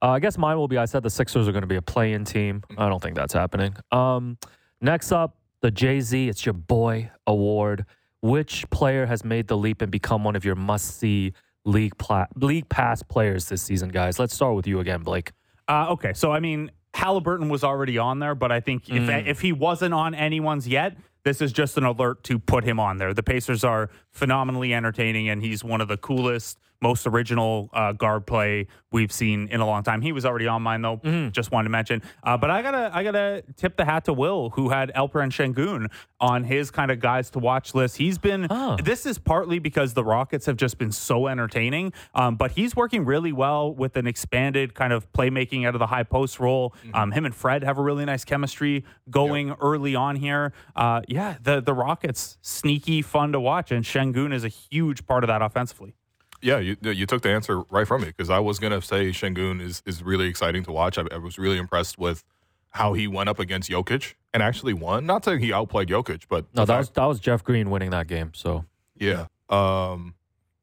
uh, 0.00 0.10
I 0.10 0.20
guess 0.20 0.38
mine 0.38 0.56
will 0.56 0.68
be 0.68 0.78
I 0.78 0.84
said 0.84 1.02
the 1.02 1.10
Sixers 1.10 1.48
are 1.48 1.52
going 1.52 1.62
to 1.62 1.66
be 1.68 1.74
a 1.76 1.82
play-in 1.82 2.24
team. 2.24 2.62
I 2.78 2.88
don't 2.88 3.02
think 3.02 3.16
that's 3.16 3.32
happening. 3.32 3.74
Um, 3.90 4.38
next 4.80 5.10
up, 5.10 5.36
the 5.60 5.70
Jay 5.70 6.00
Z. 6.00 6.28
It's 6.28 6.44
your 6.46 6.52
boy 6.52 7.10
award. 7.26 7.84
Which 8.20 8.68
player 8.70 9.06
has 9.06 9.24
made 9.24 9.46
the 9.48 9.56
leap 9.56 9.80
and 9.80 9.92
become 9.92 10.24
one 10.24 10.34
of 10.34 10.44
your 10.44 10.56
must-see 10.56 11.34
league 11.64 11.96
pla- 11.98 12.26
league 12.34 12.68
pass 12.68 13.02
players 13.02 13.46
this 13.48 13.62
season, 13.62 13.90
guys? 13.90 14.18
Let's 14.18 14.34
start 14.34 14.56
with 14.56 14.66
you 14.66 14.80
again, 14.80 15.02
Blake. 15.02 15.30
Uh, 15.68 15.86
okay, 15.90 16.12
so 16.14 16.32
I 16.32 16.40
mean, 16.40 16.70
Halliburton 16.94 17.48
was 17.48 17.62
already 17.62 17.96
on 17.98 18.18
there, 18.18 18.34
but 18.34 18.50
I 18.50 18.58
think 18.60 18.88
if 18.88 19.02
Mm. 19.04 19.26
if 19.26 19.40
he 19.40 19.52
wasn't 19.52 19.94
on 19.94 20.14
anyone's 20.14 20.66
yet, 20.66 20.96
this 21.22 21.40
is 21.40 21.52
just 21.52 21.76
an 21.76 21.84
alert 21.84 22.24
to 22.24 22.38
put 22.40 22.64
him 22.64 22.80
on 22.80 22.96
there. 22.96 23.14
The 23.14 23.22
Pacers 23.22 23.62
are 23.62 23.90
phenomenally 24.10 24.74
entertaining, 24.74 25.28
and 25.28 25.42
he's 25.42 25.62
one 25.62 25.80
of 25.80 25.86
the 25.88 25.96
coolest, 25.96 26.58
most 26.80 27.06
original 27.06 27.70
uh, 27.72 27.92
guard 27.92 28.26
play 28.26 28.66
we've 28.92 29.12
seen 29.12 29.48
in 29.48 29.60
a 29.60 29.66
long 29.66 29.82
time. 29.82 30.00
He 30.00 30.12
was 30.12 30.24
already 30.24 30.46
on 30.46 30.62
mine 30.62 30.82
though. 30.82 30.98
Mm-hmm. 30.98 31.30
Just 31.30 31.50
wanted 31.50 31.64
to 31.64 31.70
mention, 31.70 32.02
uh, 32.22 32.36
but 32.36 32.50
I 32.50 32.62
gotta 32.62 32.90
I 32.92 33.02
gotta 33.02 33.42
tip 33.56 33.76
the 33.76 33.84
hat 33.84 34.04
to 34.06 34.12
Will, 34.12 34.50
who 34.50 34.70
had 34.70 34.92
Alperen 34.94 35.30
Şengün 35.30 35.88
on 36.20 36.44
his 36.44 36.70
kind 36.70 36.90
of 36.90 37.00
guys 37.00 37.30
to 37.30 37.38
watch 37.38 37.74
list. 37.74 37.96
He's 37.96 38.18
been. 38.18 38.46
Oh. 38.50 38.76
This 38.82 39.06
is 39.06 39.18
partly 39.18 39.58
because 39.58 39.94
the 39.94 40.04
Rockets 40.04 40.46
have 40.46 40.56
just 40.56 40.78
been 40.78 40.92
so 40.92 41.26
entertaining, 41.26 41.92
um, 42.14 42.36
but 42.36 42.52
he's 42.52 42.74
working 42.74 43.04
really 43.04 43.32
well 43.32 43.74
with 43.74 43.96
an 43.96 44.06
expanded 44.06 44.74
kind 44.74 44.92
of 44.92 45.10
playmaking 45.12 45.66
out 45.66 45.74
of 45.74 45.78
the 45.78 45.86
high 45.86 46.04
post 46.04 46.40
role. 46.40 46.74
Um, 46.94 47.12
him 47.12 47.24
and 47.24 47.34
Fred 47.34 47.64
have 47.64 47.78
a 47.78 47.82
really 47.82 48.04
nice 48.04 48.24
chemistry 48.24 48.84
going 49.10 49.54
early 49.60 49.94
on 49.94 50.16
here. 50.16 50.52
Uh, 50.74 51.02
yeah, 51.08 51.36
the 51.42 51.60
the 51.60 51.74
Rockets 51.74 52.38
sneaky 52.40 53.02
fun 53.02 53.32
to 53.32 53.40
watch, 53.40 53.70
and 53.70 53.84
Şengün 53.84 54.32
is 54.32 54.44
a 54.44 54.48
huge 54.48 55.06
part 55.06 55.24
of 55.24 55.28
that 55.28 55.42
offensively. 55.42 55.94
Yeah, 56.40 56.58
you 56.58 56.76
you 56.82 57.06
took 57.06 57.22
the 57.22 57.30
answer 57.30 57.62
right 57.70 57.86
from 57.86 58.02
me 58.02 58.08
because 58.08 58.30
I 58.30 58.38
was 58.38 58.58
gonna 58.58 58.80
say 58.80 59.10
Şengün 59.10 59.60
is 59.60 59.82
is 59.86 60.02
really 60.02 60.26
exciting 60.28 60.62
to 60.64 60.72
watch. 60.72 60.96
I, 60.98 61.02
I 61.12 61.18
was 61.18 61.38
really 61.38 61.58
impressed 61.58 61.98
with 61.98 62.22
how 62.70 62.92
he 62.92 63.06
went 63.08 63.28
up 63.28 63.38
against 63.40 63.70
Jokic 63.70 64.14
and 64.32 64.42
actually 64.42 64.72
won. 64.74 65.04
Not 65.06 65.24
saying 65.24 65.40
he 65.40 65.52
outplayed 65.52 65.88
Jokic, 65.88 66.22
but 66.28 66.44
No, 66.54 66.64
that 66.64 66.66
fact- 66.66 66.78
was 66.80 66.90
that 66.90 67.04
was 67.06 67.20
Jeff 67.20 67.42
Green 67.42 67.70
winning 67.70 67.90
that 67.90 68.06
game. 68.06 68.30
So 68.34 68.64
yeah. 68.96 69.26
Um, 69.48 70.14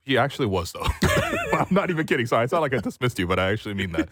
he 0.04 0.18
actually 0.18 0.46
was 0.48 0.72
though. 0.72 0.86
I'm 1.54 1.68
not 1.72 1.90
even 1.90 2.06
kidding. 2.06 2.26
Sorry, 2.28 2.44
it's 2.44 2.54
not 2.54 2.62
like 2.62 2.74
I 2.74 2.80
dismissed 2.80 3.18
you, 3.20 3.28
but 3.28 3.40
I 3.40 3.52
actually 3.52 3.74
mean 3.74 3.92
that. 3.94 4.10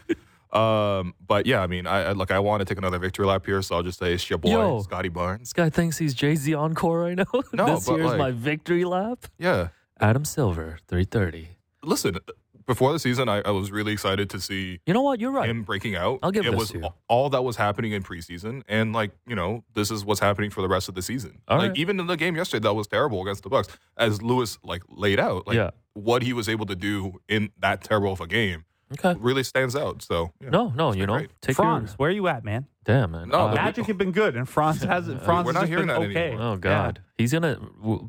Um, 0.57 1.13
but 1.25 1.45
yeah, 1.45 1.61
I 1.61 1.67
mean, 1.67 1.87
I, 1.87 2.09
I 2.09 2.11
like 2.11 2.31
I 2.31 2.39
want 2.39 2.61
to 2.61 2.65
take 2.65 2.77
another 2.77 2.99
victory 2.99 3.25
lap 3.25 3.45
here, 3.45 3.61
so 3.61 3.75
I'll 3.75 3.83
just 3.83 3.99
say 3.99 4.13
it's 4.13 4.29
your 4.29 4.37
boy 4.39 4.49
Yo. 4.51 4.81
Scotty 4.81 5.09
Barnes. 5.09 5.39
this 5.41 5.53
guy 5.53 5.69
thinks 5.69 5.97
he's 5.97 6.13
Jay 6.13 6.35
Z 6.35 6.53
encore 6.53 6.99
right 7.01 7.15
now. 7.17 7.25
No, 7.53 7.65
this 7.75 7.87
but, 7.87 7.95
year's 7.95 8.09
like- 8.09 8.17
my 8.19 8.31
victory 8.31 8.85
lap. 8.85 9.25
Yeah, 9.39 9.69
Adam 10.03 10.25
Silver, 10.25 10.77
three 10.87 11.05
thirty. 11.05 11.47
listen. 11.83 12.17
Before 12.65 12.93
the 12.93 12.99
season, 12.99 13.27
I, 13.27 13.41
I 13.41 13.51
was 13.51 13.71
really 13.73 13.91
excited 13.91 14.29
to 14.29 14.39
see 14.39 14.79
You 14.85 14.93
know 14.93 15.01
what? 15.01 15.19
You're 15.19 15.31
right. 15.31 15.49
him 15.49 15.63
breaking 15.63 15.97
out. 15.97 16.19
I'll 16.23 16.31
give 16.31 16.45
it 16.45 16.51
this 16.51 16.57
was 16.59 16.69
to 16.71 16.77
you. 16.79 16.87
all 17.09 17.29
that 17.31 17.43
was 17.43 17.57
happening 17.57 17.91
in 17.91 18.03
preseason, 18.03 18.63
and 18.69 18.93
like 18.93 19.11
you 19.27 19.35
know, 19.35 19.65
this 19.73 19.91
is 19.91 20.05
what's 20.05 20.21
happening 20.21 20.49
for 20.49 20.61
the 20.61 20.69
rest 20.69 20.87
of 20.87 20.95
the 20.95 21.01
season. 21.01 21.41
All 21.49 21.57
like 21.57 21.69
right. 21.71 21.77
even 21.77 21.99
in 21.99 22.07
the 22.07 22.15
game 22.15 22.37
yesterday, 22.37 22.63
that 22.63 22.73
was 22.73 22.87
terrible 22.87 23.21
against 23.21 23.43
the 23.43 23.49
Bucks, 23.49 23.67
as 23.97 24.21
Louis 24.21 24.57
like 24.63 24.81
laid 24.89 25.19
out. 25.19 25.45
Like 25.45 25.57
Yeah. 25.57 25.71
what 25.93 26.21
he 26.23 26.31
was 26.31 26.47
able 26.47 26.65
to 26.67 26.75
do 26.75 27.19
in 27.27 27.49
that 27.59 27.83
terrible 27.83 28.13
of 28.13 28.21
a 28.21 28.27
game 28.27 28.63
Okay. 28.93 29.15
really 29.19 29.43
stands 29.43 29.75
out. 29.75 30.01
So 30.01 30.31
yeah. 30.41 30.49
No, 30.49 30.69
no, 30.75 30.93
you 30.93 31.05
know, 31.05 31.17
great. 31.17 31.31
take 31.41 31.55
Franz, 31.55 31.91
your 31.91 31.95
where 31.97 32.09
are 32.09 32.13
you 32.13 32.27
at, 32.27 32.43
man? 32.43 32.67
damn 32.85 33.11
man. 33.11 33.29
No, 33.29 33.47
Uh, 33.47 33.55
Magic 33.55 33.85
have 33.85 33.97
been 33.97 34.11
good, 34.11 34.35
and 34.35 34.47
Franz 34.49 34.83
hasn't. 34.83 35.23
Franz 35.23 35.45
we're 35.45 35.53
has 35.53 35.55
not 35.55 35.59
just 35.61 35.69
hearing 35.69 35.87
been 35.87 36.01
that 36.01 36.09
okay. 36.09 36.27
anymore. 36.31 36.47
Oh 36.53 36.57
God, 36.57 36.99
he's 37.17 37.31
gonna 37.31 37.57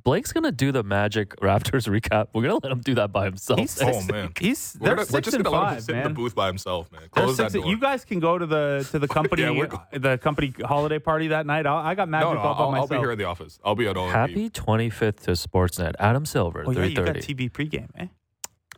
Blake's 0.03 0.33
gonna 0.33 0.51
do 0.51 0.73
the 0.73 0.83
Magic 0.83 1.37
Raptors 1.37 1.87
recap. 2.01 2.27
We're 2.35 2.43
gonna 2.43 2.59
let 2.61 2.73
him 2.73 2.81
do 2.81 2.95
that 2.97 3.13
by 3.13 3.27
himself. 3.27 3.61
He's 3.61 3.81
Oh, 3.81 3.93
six, 3.93 4.11
man. 4.11 4.33
he's 4.41 4.77
We're, 4.81 4.87
they're 4.89 4.97
gonna, 4.97 5.07
we're 5.07 5.11
six 5.19 5.25
just 5.27 5.35
and 5.37 5.45
gonna 5.45 5.57
let 5.57 5.63
him 5.69 5.75
five, 5.77 5.83
sit 5.85 5.95
in 5.97 6.03
the 6.03 6.11
booth 6.11 6.35
by 6.35 6.49
himself, 6.49 6.91
man. 6.91 7.03
Close 7.13 7.37
that 7.37 7.53
door. 7.53 7.67
You 7.67 7.79
guys 7.79 8.05
can 8.05 8.19
go 8.19 8.37
to 8.37 8.47
the 8.47 8.85
to 8.91 8.99
the 8.99 9.07
company 9.19 9.43
Yeah, 9.43 9.51
we're 9.53 9.67
go- 9.69 9.81
the 9.93 10.19
company 10.19 10.53
holiday 10.65 10.99
party 10.99 11.29
that 11.29 11.47
night. 11.47 11.67
I, 11.67 11.91
I 11.91 11.95
got 11.95 12.09
magic 12.09 12.27
no, 12.31 12.35
no, 12.35 12.41
all 12.41 12.75
I'll, 12.75 12.81
I'll 12.83 12.89
be 12.89 12.97
here 12.97 13.13
in 13.13 13.19
the 13.19 13.27
office. 13.27 13.61
I'll 13.65 13.77
be 13.77 13.87
at 13.87 13.97
all. 13.97 14.09
Happy 14.09 14.51
25th 14.51 15.21
to 15.21 15.31
Sportsnet. 15.33 15.93
Adam 16.01 16.27
Silver, 16.27 16.65
Oh 16.67 16.71
yeah, 16.73 16.79
three 16.81 16.89
you 16.89 16.95
got 16.97 17.07
thirty. 17.15 17.35
TV 17.35 17.49
pregame, 17.53 17.91
eh? 17.97 18.07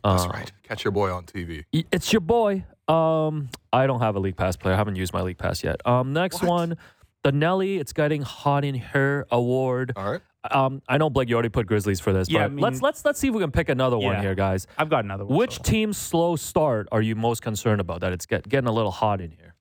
That's 0.03 0.25
right. 0.27 0.51
Catch 0.63 0.83
your 0.83 0.91
boy 0.91 1.11
on 1.11 1.23
TV. 1.25 1.65
It's 1.91 2.11
your 2.13 2.21
boy. 2.21 2.65
Um, 2.87 3.49
I 3.73 3.87
don't 3.87 3.99
have 3.99 4.15
a 4.15 4.19
league 4.19 4.37
pass 4.37 4.55
player. 4.55 4.73
I 4.73 4.77
haven't 4.77 4.95
used 4.95 5.13
my 5.13 5.21
league 5.21 5.37
pass 5.37 5.63
yet. 5.63 5.85
Um, 5.85 6.13
next 6.13 6.41
What? 6.41 6.49
one, 6.49 6.77
the 7.23 7.31
Nelly. 7.31 7.77
It's 7.77 7.91
getting 7.93 8.21
hot 8.21 8.63
in 8.63 8.75
her 8.75 9.25
award. 9.31 9.93
All 9.95 10.11
right. 10.11 10.21
Um, 10.49 10.81
I 10.87 10.97
know 10.97 11.09
Blake, 11.09 11.27
you 11.27 11.35
already 11.35 11.49
put 11.49 11.67
Grizzlies 11.67 11.99
for 11.99 12.13
this, 12.13 12.29
Yeah, 12.29 12.39
but 12.39 12.45
I 12.45 12.47
mean- 12.49 12.59
let's 12.63 12.81
let's 12.81 13.03
let's 13.03 13.19
see 13.19 13.27
if 13.27 13.33
we 13.33 13.41
can 13.41 13.51
pick 13.51 13.67
another 13.67 13.97
one 13.97 14.21
here, 14.21 14.33
guys. 14.35 14.65
I've 14.77 14.89
got 14.89 15.03
another 15.03 15.25
one. 15.25 15.37
Which 15.37 15.55
so. 15.55 15.63
team's 15.63 15.97
slow 15.97 16.37
start 16.37 16.87
are 16.93 17.01
you 17.01 17.15
most 17.17 17.41
concerned 17.41 17.81
about? 17.81 17.99
That 17.99 18.13
it's 18.13 18.25
get, 18.25 18.47
getting 18.47 18.67
a 18.69 18.71
little 18.71 18.91
hot 18.91 19.19
in 19.19 19.31
here. 19.31 19.55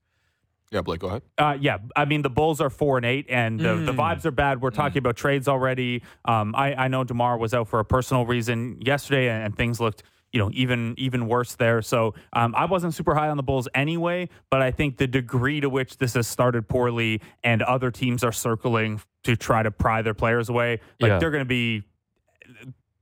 Yeah, 0.70 0.82
Blake, 0.82 1.00
go 1.00 1.08
ahead. 1.08 1.22
Uh, 1.38 1.56
yeah, 1.60 1.78
I 1.96 2.04
mean 2.04 2.22
the 2.22 2.30
Bulls 2.30 2.60
are 2.60 2.70
four 2.70 2.96
and 2.98 3.06
eight, 3.06 3.26
and 3.28 3.58
the, 3.58 3.74
the 3.76 3.92
Mm. 3.92 3.96
vibes 3.96 4.24
are 4.26 4.30
bad. 4.30 4.60
We're 4.60 4.70
talking 4.70 4.98
about 4.98 5.16
trades 5.16 5.48
already. 5.48 6.02
Um, 6.24 6.54
I, 6.56 6.74
I 6.74 6.88
know 6.88 7.02
Demar 7.02 7.36
was 7.38 7.52
out 7.54 7.66
for 7.66 7.80
a 7.80 7.84
personal 7.84 8.24
reason 8.26 8.78
yesterday, 8.80 9.28
and, 9.28 9.42
and 9.44 9.56
things 9.56 9.80
looked 9.80 10.04
you 10.36 10.42
know 10.42 10.50
even 10.52 10.94
even 10.98 11.28
worse 11.28 11.54
there. 11.54 11.80
So 11.80 12.14
um, 12.34 12.54
I 12.54 12.66
wasn't 12.66 12.92
super 12.92 13.14
high 13.14 13.30
on 13.30 13.38
the 13.38 13.42
Bulls 13.42 13.68
anyway, 13.74 14.28
but 14.50 14.60
I 14.60 14.70
think 14.70 14.98
the 14.98 15.06
degree 15.06 15.62
to 15.62 15.70
which 15.70 15.96
this 15.96 16.12
has 16.12 16.28
started 16.28 16.68
poorly, 16.68 17.22
and 17.42 17.62
other 17.62 17.90
teams 17.90 18.22
are 18.22 18.32
circling 18.32 19.00
to 19.24 19.34
try 19.34 19.62
to 19.62 19.70
pry 19.70 20.02
their 20.02 20.12
players 20.12 20.50
away, 20.50 20.80
like 21.00 21.08
Yeah. 21.08 21.18
they're 21.18 21.30
going 21.30 21.40
to 21.44 21.48
be 21.48 21.84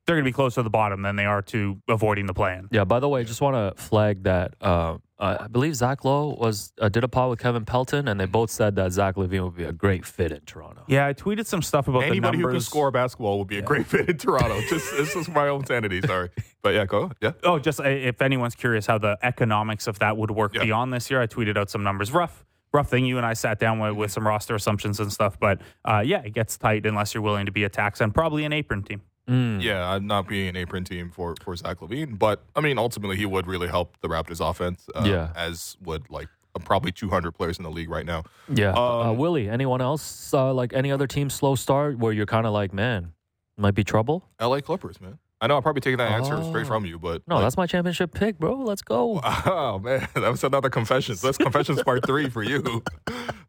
they're 0.06 0.14
going 0.16 0.24
to 0.24 0.28
be 0.28 0.32
closer 0.32 0.56
to 0.56 0.62
the 0.62 0.70
bottom 0.70 1.02
than 1.02 1.16
they 1.16 1.24
are 1.24 1.42
to 1.42 1.80
avoiding 1.88 2.26
the 2.26 2.34
plan. 2.34 2.68
Yeah. 2.70 2.84
By 2.84 3.00
the 3.00 3.08
way, 3.08 3.22
I 3.22 3.24
just 3.24 3.40
want 3.40 3.56
to 3.76 3.82
flag 3.82 4.22
that. 4.24 4.54
Uh, 4.60 4.98
I 5.18 5.46
believe 5.46 5.76
Zach 5.76 6.04
Lowe 6.04 6.36
was 6.38 6.72
uh, 6.80 6.88
did 6.88 7.04
a 7.04 7.08
pod 7.08 7.30
with 7.30 7.38
Kevin 7.38 7.64
Pelton, 7.64 8.08
and 8.08 8.18
they 8.20 8.26
both 8.26 8.50
said 8.50 8.74
that 8.76 8.92
Zach 8.92 9.14
LaVine 9.14 9.44
would 9.44 9.56
be 9.56 9.64
a 9.64 9.72
great 9.72 10.04
fit 10.04 10.32
in 10.32 10.40
Toronto. 10.40 10.82
Yeah, 10.88 11.06
I 11.06 11.14
tweeted 11.14 11.46
some 11.46 11.62
stuff 11.62 11.86
about 11.88 12.02
Anybody 12.02 12.38
the 12.38 12.42
who 12.42 12.44
can 12.44 12.52
numbers. 12.54 12.66
score 12.66 12.90
basketball 12.90 13.38
would 13.38 13.46
be 13.48 13.58
a 13.58 13.62
great 13.62 13.86
fit 13.86 14.08
in 14.10 14.18
Toronto. 14.18 14.60
Just 14.68 14.90
this 14.96 15.14
is 15.14 15.28
my 15.28 15.48
own 15.48 15.64
sanity. 15.64 16.00
Sorry, 16.02 16.30
but 16.62 16.74
yeah, 16.74 16.84
go. 16.84 17.12
Yeah. 17.22 17.32
Oh, 17.44 17.58
just 17.60 17.78
uh, 17.80 17.84
if 17.84 18.20
anyone's 18.22 18.54
curious 18.56 18.86
how 18.86 18.98
the 18.98 19.16
economics 19.22 19.86
of 19.86 19.98
that 20.00 20.16
would 20.16 20.32
work 20.32 20.54
Yeah. 20.54 20.64
beyond 20.64 20.92
this 20.92 21.10
year, 21.10 21.22
I 21.22 21.26
tweeted 21.28 21.56
out 21.56 21.70
some 21.70 21.82
numbers. 21.84 22.10
Rough, 22.12 22.44
rough 22.72 22.90
thing. 22.90 23.06
You 23.06 23.16
and 23.16 23.24
I 23.24 23.34
sat 23.34 23.58
down 23.60 23.78
with, 23.78 23.92
with 23.94 24.10
some 24.10 24.26
roster 24.26 24.54
assumptions 24.56 24.98
and 24.98 25.12
stuff, 25.12 25.38
but 25.38 25.60
uh, 25.84 26.02
yeah, 26.04 26.22
it 26.22 26.34
gets 26.34 26.58
tight 26.58 26.84
unless 26.86 27.14
you're 27.14 27.22
willing 27.22 27.46
to 27.46 27.52
be 27.52 27.62
a 27.64 27.68
tax 27.68 28.00
and 28.00 28.12
probably 28.12 28.44
an 28.44 28.52
apron 28.52 28.82
team. 28.82 29.02
Mm. 29.28 29.62
Yeah, 29.62 29.88
I'm 29.90 30.06
not 30.06 30.28
being 30.28 30.48
an 30.48 30.56
apron 30.56 30.84
team 30.84 31.10
for 31.10 31.34
for 31.42 31.56
Zach 31.56 31.78
LaVine, 31.80 32.18
but 32.18 32.42
I 32.54 32.60
mean, 32.60 32.76
ultimately, 32.78 33.16
he 33.16 33.24
would 33.26 33.46
really 33.46 33.68
help 33.68 33.96
the 34.00 34.08
Raptors 34.08 34.40
offense. 34.46 34.86
Uh, 34.94 35.04
Yeah. 35.06 35.32
as 35.34 35.76
would 35.82 36.10
like 36.10 36.28
uh, 36.54 36.58
probably 36.58 36.92
200 36.92 37.32
players 37.32 37.56
in 37.58 37.64
the 37.64 37.70
league 37.70 37.88
right 37.88 38.04
now. 38.06 38.22
Yeah. 38.52 38.74
uh, 38.74 39.10
Um, 39.10 39.16
Willie, 39.16 39.48
anyone 39.48 39.80
else 39.80 40.32
uh, 40.34 40.52
like 40.52 40.72
any 40.74 40.92
other 40.92 41.06
team 41.06 41.30
slow 41.30 41.54
start 41.54 41.98
where 41.98 42.12
you're 42.12 42.26
kind 42.26 42.46
of 42.46 42.52
like, 42.52 42.72
man, 42.74 43.12
might 43.56 43.74
be 43.74 43.82
trouble? 43.84 44.28
L.A. 44.38 44.60
Clippers, 44.60 45.00
man. 45.00 45.18
I 45.44 45.46
know 45.46 45.58
I'm 45.58 45.62
probably 45.62 45.82
taking 45.82 45.98
that 45.98 46.10
answer 46.10 46.42
straight 46.44 46.62
Oh. 46.64 46.68
from 46.68 46.86
you, 46.86 46.98
but 46.98 47.20
No, 47.28 47.34
like, 47.34 47.44
that's 47.44 47.58
my 47.58 47.66
championship 47.66 48.14
pick, 48.14 48.38
bro. 48.38 48.54
Let's 48.60 48.80
go. 48.80 49.20
Oh 49.44 49.78
man, 49.78 50.08
that 50.14 50.30
was 50.30 50.42
another 50.42 50.70
confession. 50.70 51.16
So 51.16 51.26
that's 51.26 51.36
confessions 51.36 51.82
part 51.82 52.06
three 52.06 52.30
for 52.30 52.42
you. 52.42 52.82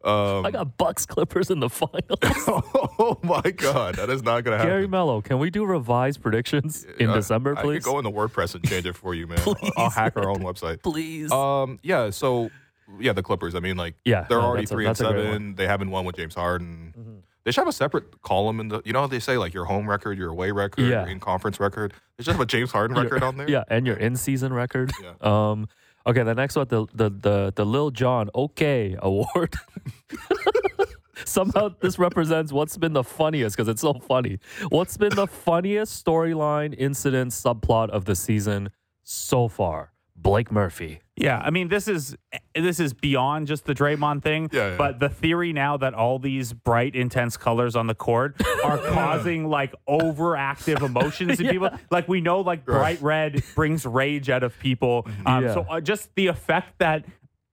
Um, 0.03 0.45
I 0.45 0.51
got 0.51 0.77
Bucks 0.77 1.07
Clippers 1.07 1.49
in 1.49 1.59
the 1.61 1.69
finals. 1.69 2.19
oh 2.21 3.17
my 3.23 3.41
god, 3.41 3.95
that 3.95 4.07
is 4.11 4.21
not 4.21 4.43
gonna 4.43 4.57
happen. 4.57 4.71
Gary 4.71 4.87
Mello, 4.87 5.19
can 5.19 5.39
we 5.39 5.49
do 5.49 5.65
revised 5.65 6.21
predictions 6.21 6.85
in 6.99 7.09
I- 7.09 7.15
December, 7.15 7.57
I 7.57 7.61
please? 7.63 7.83
could 7.83 7.91
go 7.91 7.97
into 7.97 8.11
WordPress 8.11 8.53
and 8.53 8.63
change 8.67 8.85
it 8.85 8.93
for 8.95 9.15
you, 9.15 9.25
man. 9.25 9.39
I'll- 9.47 9.57
I'll 9.77 9.89
hack 9.89 10.13
our 10.17 10.29
own 10.29 10.41
website. 10.43 10.83
please. 10.83 11.31
Um, 11.31 11.79
yeah. 11.81 12.11
So, 12.11 12.51
yeah, 12.99 13.13
the 13.13 13.23
Clippers. 13.23 13.55
I 13.55 13.61
mean, 13.61 13.77
like, 13.77 13.95
Yeah, 14.05 14.25
they're 14.29 14.37
no, 14.37 14.45
already 14.45 14.65
a- 14.65 14.67
three 14.67 14.85
and 14.85 14.95
a 14.99 15.03
great 15.03 15.23
seven. 15.23 15.55
They 15.55 15.65
haven't 15.65 15.89
won 15.89 16.05
with 16.05 16.17
James 16.17 16.35
Harden. 16.35 16.93
Mm-hmm. 16.95 17.15
They 17.45 17.51
should 17.51 17.61
have 17.61 17.67
a 17.67 17.71
separate 17.71 18.21
column 18.23 18.59
in 18.59 18.67
the. 18.69 18.81
You 18.83 18.91
know, 18.93 19.01
how 19.01 19.07
they 19.07 19.19
say 19.19 19.37
like 19.37 19.53
your 19.53 19.65
home 19.65 19.87
record, 19.89 20.17
your 20.17 20.29
away 20.29 20.49
record, 20.51 20.81
Yeah. 20.81 21.01
your 21.03 21.09
in 21.09 21.19
conference 21.19 21.59
record. 21.59 21.93
They 22.17 22.23
should 22.23 22.31
have 22.33 22.41
a 22.41 22.45
James 22.45 22.71
Harden 22.71 22.97
record 23.01 23.21
on 23.23 23.37
there. 23.37 23.49
yeah, 23.49 23.63
and 23.69 23.85
your 23.85 23.95
in 23.97 24.15
season 24.15 24.51
record. 24.51 24.91
Yeah. 25.01 25.13
Um, 25.21 25.67
okay, 26.07 26.23
the 26.23 26.33
next 26.35 26.55
one, 26.55 26.67
the 26.67 26.87
the 26.93 27.09
the 27.09 27.53
the 27.55 27.65
Lil 27.65 27.91
Jon 27.91 28.29
OK 28.33 28.95
Award. 28.99 29.55
Somehow 31.25 31.69
this 31.79 31.97
represents 31.97 32.51
what's 32.51 32.77
been 32.77 32.91
the 32.93 33.03
funniest 33.03 33.55
because 33.55 33.69
it's 33.69 33.81
so 33.81 33.93
funny. 33.93 34.39
What's 34.69 34.97
been 34.97 35.15
the 35.15 35.27
funniest 35.27 36.03
storyline, 36.05 36.75
incident, 36.77 37.31
subplot 37.31 37.89
of 37.89 38.03
the 38.05 38.15
season 38.15 38.69
so 39.03 39.47
far? 39.47 39.93
Blake 40.15 40.51
Murphy. 40.51 40.99
Yeah, 41.17 41.39
I 41.43 41.49
mean 41.49 41.69
this 41.69 41.87
is 41.87 42.15
this 42.53 42.79
is 42.79 42.93
beyond 42.93 43.47
just 43.47 43.63
the 43.65 43.73
Draymond 43.73 44.21
thing. 44.21 44.49
Yeah, 44.51 44.71
yeah. 44.71 44.77
But 44.77 44.99
the 44.99 45.07
theory 45.07 45.53
now 45.53 45.77
that 45.77 45.93
all 45.93 46.19
these 46.19 46.51
bright, 46.51 46.93
intense 46.93 47.37
colors 47.37 47.75
on 47.75 47.87
the 47.87 47.95
court 47.95 48.35
are 48.65 48.77
causing 48.89 49.47
like 49.47 49.73
overactive 49.87 50.81
emotions 50.81 51.39
in 51.39 51.47
people. 51.51 51.69
Like 51.89 52.09
we 52.09 52.19
know, 52.19 52.41
like 52.41 52.65
bright 52.65 53.01
red 53.01 53.41
brings 53.55 53.85
rage 53.85 54.29
out 54.29 54.43
of 54.43 54.59
people. 54.59 55.07
Um, 55.25 55.45
Yeah. 55.45 55.53
So 55.53 55.61
uh, 55.69 55.79
just 55.79 56.13
the 56.15 56.27
effect 56.27 56.79
that 56.79 57.05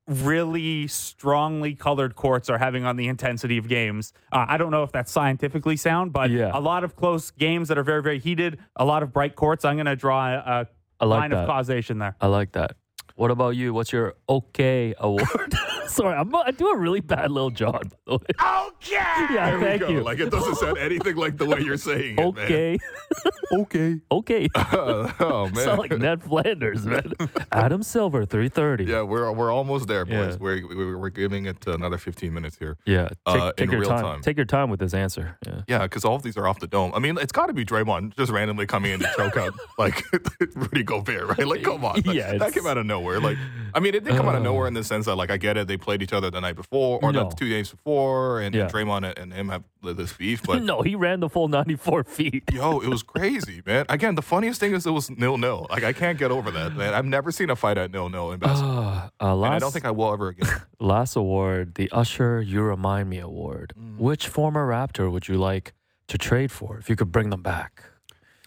really 0.09 0.89
strongly 0.89 1.75
colored 1.77 2.17
courts 2.17 2.51
are 2.51 2.59
having 2.59 2.85
on 2.85 2.97
the 2.97 3.07
intensity 3.07 3.59
of 3.59 3.69
games. 3.69 4.13
Uh, 4.33 4.45
I 4.49 4.57
don't 4.57 4.73
know 4.73 4.83
if 4.83 4.91
that's 4.91 5.13
scientifically 5.13 5.77
sound, 5.77 6.13
but 6.13 6.31
Yeah. 6.31 6.51
a 6.53 6.59
lot 6.61 6.83
of 6.83 6.97
close 6.97 7.31
games 7.31 7.69
that 7.69 7.79
are 7.79 7.85
very, 7.85 8.03
very 8.03 8.19
heated, 8.19 8.59
a 8.75 8.85
lot 8.85 9.05
of 9.05 9.13
bright 9.13 9.37
courts. 9.37 9.65
I'm 9.65 9.77
going 9.77 9.87
to 9.87 9.95
draw 9.97 10.35
a 10.35 11.07
like 11.07 11.21
line 11.21 11.31
that. 11.31 11.43
of 11.45 11.47
causation 11.47 11.99
there. 11.99 12.17
I 12.21 12.27
like 12.27 12.53
that. 12.53 12.75
What 13.17 13.31
about 13.31 13.51
you? 13.51 13.75
What's 13.75 13.93
your 13.93 14.15
okay 14.29 14.95
award? 14.99 15.55
Sorry, 15.89 16.17
I'm, 16.17 16.35
I 16.35 16.51
do 16.53 16.69
a 16.69 16.77
really 16.77 17.01
bad 17.01 17.31
little 17.31 17.51
John. 17.51 17.73
By 17.73 17.89
the 18.07 18.13
way. 18.13 18.19
Okay. 18.41 18.93
Yeah, 18.93 19.51
There 19.51 19.59
we 19.59 19.65
thank 19.65 19.81
go. 19.83 19.89
you. 19.89 20.01
Like 20.03 20.19
it 20.21 20.31
doesn't 20.31 20.57
sound 20.57 20.79
anything 20.79 21.17
like 21.17 21.37
the 21.37 21.47
way 21.47 21.61
you're 21.61 21.77
saying 21.77 22.19
it, 22.19 22.35
man. 22.35 22.45
Okay, 22.45 22.79
Okay. 23.53 24.01
okay. 24.11 24.49
oh 24.57 25.51
man. 25.55 25.65
Sound 25.65 25.79
like 25.79 25.93
Ned 25.99 26.23
Flanders, 26.23 26.87
man. 26.87 27.13
Adam 27.53 27.83
Silver, 27.83 28.25
three 28.25 28.49
thirty. 28.49 28.85
yeah, 28.85 29.03
we're 29.03 29.31
we're 29.33 29.53
almost 29.53 29.87
there, 29.89 30.05
boys. 30.05 30.35
Yeah. 30.35 30.37
We're, 30.41 30.67
we're 30.67 30.99
we're 30.99 31.11
giving 31.11 31.47
it 31.47 31.67
another 31.67 31.99
15 31.99 32.33
minutes 32.33 32.57
here. 32.59 32.77
yeah. 32.87 33.09
Take, 33.09 33.19
Uh, 33.27 33.53
take 33.53 33.65
in 33.67 33.71
your 33.73 33.81
real 33.81 33.91
time. 33.91 34.03
time. 34.03 34.21
Take 34.23 34.37
your 34.37 34.47
time 34.47 34.71
with 34.71 34.81
this 34.81 34.95
answer. 34.95 35.37
Yeah. 35.47 35.63
Yeah, 35.69 35.83
because 35.83 36.05
all 36.05 36.17
of 36.17 36.23
these 36.23 36.37
are 36.37 36.47
off 36.47 36.61
the 36.61 36.67
dome. 36.67 36.93
I 36.95 36.99
mean, 36.99 37.19
it's 37.19 37.33
got 37.33 37.47
to 37.47 37.53
be 37.53 37.65
Draymond 37.65 38.17
just 38.17 38.33
randomly 38.33 38.67
coming 38.67 38.93
in 38.93 39.01
to 39.01 39.11
choke 39.17 39.37
out 39.37 39.53
like 39.79 40.03
Rudy 40.55 40.83
Gobert, 40.83 41.29
right? 41.39 41.47
Like, 41.47 41.63
come 41.63 41.85
on, 41.85 42.01
That- 42.03 42.15
Yeah, 42.15 42.39
that 42.39 42.53
came 42.53 42.67
out 42.67 42.79
of 42.79 42.87
nowhere. 42.87 43.21
Like, 43.21 43.37
I 43.75 43.81
mean, 43.81 43.95
it 43.95 44.05
did 44.05 44.17
come 44.17 44.29
out 44.29 44.35
of 44.35 44.43
nowhere 44.43 44.67
in 44.69 44.75
the 44.75 44.85
sense 44.85 45.07
that, 45.07 45.17
like, 45.17 45.31
I 45.31 45.37
get 45.37 45.57
it, 45.57 45.67
they 45.73 45.79
played 45.79 46.03
each 46.03 46.13
other 46.13 46.31
the 46.31 46.41
night 46.41 46.57
before 46.57 46.99
or 47.03 47.13
No. 47.13 47.29
the 47.31 47.35
two 47.35 47.49
days 47.49 47.71
before, 47.71 48.41
and, 48.41 48.55
Yeah. 48.55 48.63
and 48.65 48.73
Draymond 48.73 49.05
and 49.21 49.33
him 49.33 49.49
have 49.49 49.63
this 49.83 50.13
beef, 50.13 50.43
but. 50.49 50.63
no, 50.63 50.83
he 50.83 50.95
ran 50.95 51.21
the 51.21 51.29
full 51.29 51.49
ninety-four 51.49 52.05
feet. 52.05 52.45
Yo, 52.53 52.81
it 52.81 52.89
was 52.89 53.03
crazy, 53.03 53.63
man. 53.67 53.85
Again, 53.89 54.15
the 54.15 54.23
funniest 54.23 54.61
thing 54.61 54.75
is 54.75 54.87
it 54.87 54.91
was 54.91 55.11
nil 55.11 55.39
nil. 55.39 55.67
Like 55.71 55.85
I 55.85 55.93
can't 55.93 56.19
get 56.19 56.31
over 56.31 56.51
that, 56.51 56.77
man. 56.77 56.93
I've 56.95 57.07
never 57.07 57.31
seen 57.33 57.49
a 57.51 57.57
fight 57.57 57.79
at 57.79 57.91
nil 57.91 58.09
nil 58.11 58.33
in 58.33 58.39
basketball, 58.39 58.79
Uh, 58.79 59.09
uh, 59.21 59.35
last, 59.35 59.47
and 59.49 59.55
I 59.55 59.59
don't 59.59 59.73
think 59.73 59.85
I 59.87 59.91
will 59.91 60.13
ever 60.13 60.29
again. 60.29 60.49
last 60.79 61.17
award, 61.17 61.75
the 61.77 61.89
Usher 61.91 62.43
You 62.43 62.63
Remind 62.63 63.09
Me 63.09 63.19
Award. 63.19 63.73
Mm. 63.79 63.97
Which 63.99 64.29
former 64.29 64.69
Raptor 64.69 65.11
would 65.11 65.27
you 65.29 65.37
like 65.37 65.73
to 66.09 66.19
trade 66.19 66.51
for 66.53 66.77
if 66.79 66.91
you 66.91 66.97
could 66.97 67.11
bring 67.11 67.31
them 67.31 67.43
back? 67.43 67.85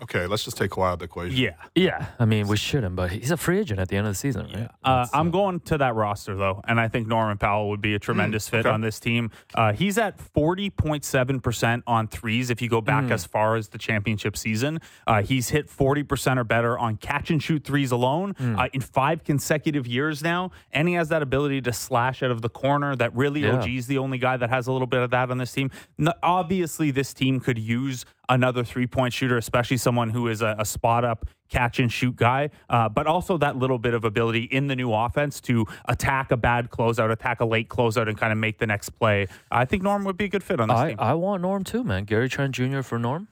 Okay, 0.02 0.28
let's 0.28 0.43
just 0.43 0.58
take 0.58 0.72
Kawhi 0.72 0.88
out 0.88 0.93
of 0.93 1.00
the 1.00 1.06
equation. 1.06 1.38
Yeah. 1.38 1.52
Yeah, 1.74 2.08
I 2.20 2.26
mean 2.26 2.48
we 2.48 2.58
shouldn't, 2.58 2.96
but 2.98 3.12
he's 3.12 3.32
a 3.32 3.38
free 3.38 3.60
agent 3.60 3.80
at 3.80 3.88
the 3.88 3.96
end 3.96 4.08
of 4.08 4.12
the 4.12 4.18
season, 4.18 4.48
right? 4.54 4.70
Uh, 4.84 5.08
I'm 5.14 5.32
going 5.32 5.62
to 5.62 5.78
that 5.78 5.96
roster 5.96 6.36
though, 6.36 6.62
and 6.68 6.80
I 6.82 6.89
think 6.89 7.08
Norman 7.08 7.38
Powell 7.38 7.70
would 7.70 7.82
be 7.82 7.96
a 7.96 8.00
tremendous 8.00 8.50
fit 8.50 8.62
okay. 8.66 8.70
on 8.70 8.82
this 8.82 9.00
team. 9.00 9.32
Uh, 9.54 9.72
he's 9.72 9.98
at 9.98 10.18
40.7 10.18 11.41
percent 11.41 11.84
on 11.88 12.08
threes. 12.08 12.50
If 12.50 12.62
you 12.62 12.68
go 12.68 12.82
back 12.82 13.10
as 13.10 13.26
far 13.26 13.56
as 13.56 13.70
the 13.70 13.78
championship 13.78 14.36
season, 14.36 14.80
uh, 15.08 15.22
he's 15.22 15.50
hit 15.50 15.70
40 15.70 16.04
percent 16.04 16.39
or 16.39 16.43
better 16.43 16.78
on 16.78 16.98
catch 16.98 17.30
and 17.30 17.41
shoot 17.41 17.64
threes 17.64 17.91
alone 17.91 18.36
uh, 18.39 18.68
in 18.74 18.82
five 18.82 19.24
consecutive 19.24 19.88
years 19.88 20.22
now, 20.22 20.52
and 20.74 20.89
he 20.89 20.96
has 20.96 21.08
that 21.10 21.22
ability 21.22 21.62
to 21.62 21.74
slash 21.74 22.22
out 22.22 22.32
of 22.32 22.41
the 22.41 22.50
corner. 22.50 22.96
That 22.96 23.16
really 23.16 23.41
Yeah. 23.41 23.60
OG's 23.60 23.88
the 23.88 23.98
only 24.00 24.18
guy 24.18 24.36
that 24.36 24.50
has 24.50 24.68
a 24.68 24.74
little 24.74 24.88
bit 24.88 25.02
of 25.02 25.12
that 25.12 25.32
on 25.32 25.38
this 25.38 25.54
team. 25.54 25.72
No, 25.98 26.12
obviously, 26.22 26.91
this 26.91 27.14
team 27.14 27.39
could 27.39 27.58
use 27.58 28.06
another 28.30 28.64
three 28.64 28.88
point 28.88 29.14
shooter, 29.14 29.38
especially 29.38 29.78
someone 29.78 30.10
who 30.10 30.28
is 30.28 30.42
a, 30.42 30.56
a 30.60 30.66
spot 30.66 31.04
up 31.06 31.26
catch 31.50 31.80
and 31.80 31.92
shoot 31.92 32.16
guy, 32.16 32.50
uh, 32.70 32.90
but 32.90 33.06
also 33.08 33.38
that 33.38 33.56
little 33.56 33.78
bit 33.78 33.94
of 33.94 34.04
ability 34.04 34.44
in 34.46 34.68
the 34.68 34.76
new 34.76 34.92
offense 34.92 35.40
to 35.42 35.66
attack 35.86 36.32
a 36.32 36.38
bad 36.38 36.70
closeout, 36.70 37.12
attack 37.12 37.40
a 37.40 37.46
late 37.46 37.70
closeout, 37.70 38.08
and 38.10 38.18
kind 38.18 38.32
of 38.32 38.40
make 38.40 38.58
the 38.58 38.66
next 38.68 38.90
play. 38.90 39.28
I 39.52 39.66
think 39.66 39.84
Norm 39.84 40.04
would 40.06 40.18
be 40.18 40.26
a 40.26 40.30
good 40.30 40.44
fit 40.44 40.60
on 40.60 40.70
this 40.70 40.78
I, 40.78 40.90
team. 40.90 40.98
I 41.00 41.14
want 41.14 41.42
Norm 41.42 41.64
too, 41.64 41.84
man. 41.84 42.06
Gary 42.06 42.30
Trent 42.30 42.56
Jr. 42.56 42.82
for 42.82 42.98
Norm. 42.98 43.28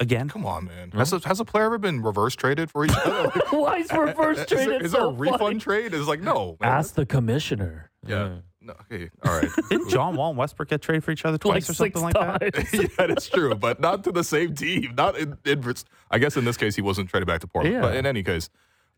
Again, 0.00 0.28
Come 0.28 0.46
on, 0.46 0.66
man. 0.66 0.92
Has 0.92 1.12
a, 1.12 1.18
has 1.26 1.40
a 1.40 1.44
player 1.44 1.64
ever 1.64 1.76
been 1.78 2.02
reverse 2.02 2.36
traded 2.36 2.70
for 2.70 2.84
each 2.84 2.92
other? 3.04 3.30
Why 3.50 3.78
is 3.78 3.92
reverse 3.92 4.38
is 4.38 4.46
trade? 4.46 4.68
there, 4.68 4.76
It's 4.76 4.84
is 4.86 4.92
there 4.92 5.00
so 5.00 5.08
a 5.08 5.12
refund 5.12 5.60
trade? 5.60 5.92
Is 5.92 6.06
like 6.06 6.20
no. 6.20 6.56
Man. 6.60 6.70
Ask 6.70 6.94
the 6.94 7.04
commissioner. 7.04 7.90
yeah. 8.06 8.36
No, 8.68 8.74
okay. 8.82 9.08
All 9.24 9.40
right. 9.40 9.48
didn't 9.70 9.88
John 9.88 10.14
Wall 10.14 10.28
and 10.28 10.38
Westbrook 10.38 10.68
get 10.68 10.82
traded 10.82 11.02
for 11.02 11.10
each 11.10 11.24
other 11.24 11.32
like 11.32 11.40
twice 11.40 11.70
or 11.70 11.74
something 11.74 12.02
like 12.02 12.12
that? 12.14 12.68
yeah, 12.98 13.06
that's 13.06 13.26
true, 13.26 13.54
but 13.54 13.80
not 13.80 14.04
to 14.04 14.12
the 14.12 14.22
same 14.22 14.54
team. 14.54 14.94
Not 14.94 15.16
in, 15.16 15.38
in 15.46 15.74
I 16.10 16.18
guess 16.18 16.36
in 16.36 16.44
this 16.44 16.58
case 16.58 16.76
he 16.76 16.82
wasn't 16.82 17.08
traded 17.08 17.26
back 17.26 17.40
to 17.40 17.46
Portland. 17.46 17.74
Yeah. 17.74 17.80
But 17.80 17.96
in 17.96 18.04
any 18.04 18.22
case, 18.22 18.50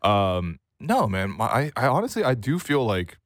um, 0.03 0.59
no, 0.81 1.07
man. 1.07 1.31
My, 1.31 1.45
I, 1.45 1.73
I 1.77 1.87
honestly 1.87 2.25
I 2.25 2.35
do 2.35 2.59
feel 2.59 2.85
like 2.85 3.19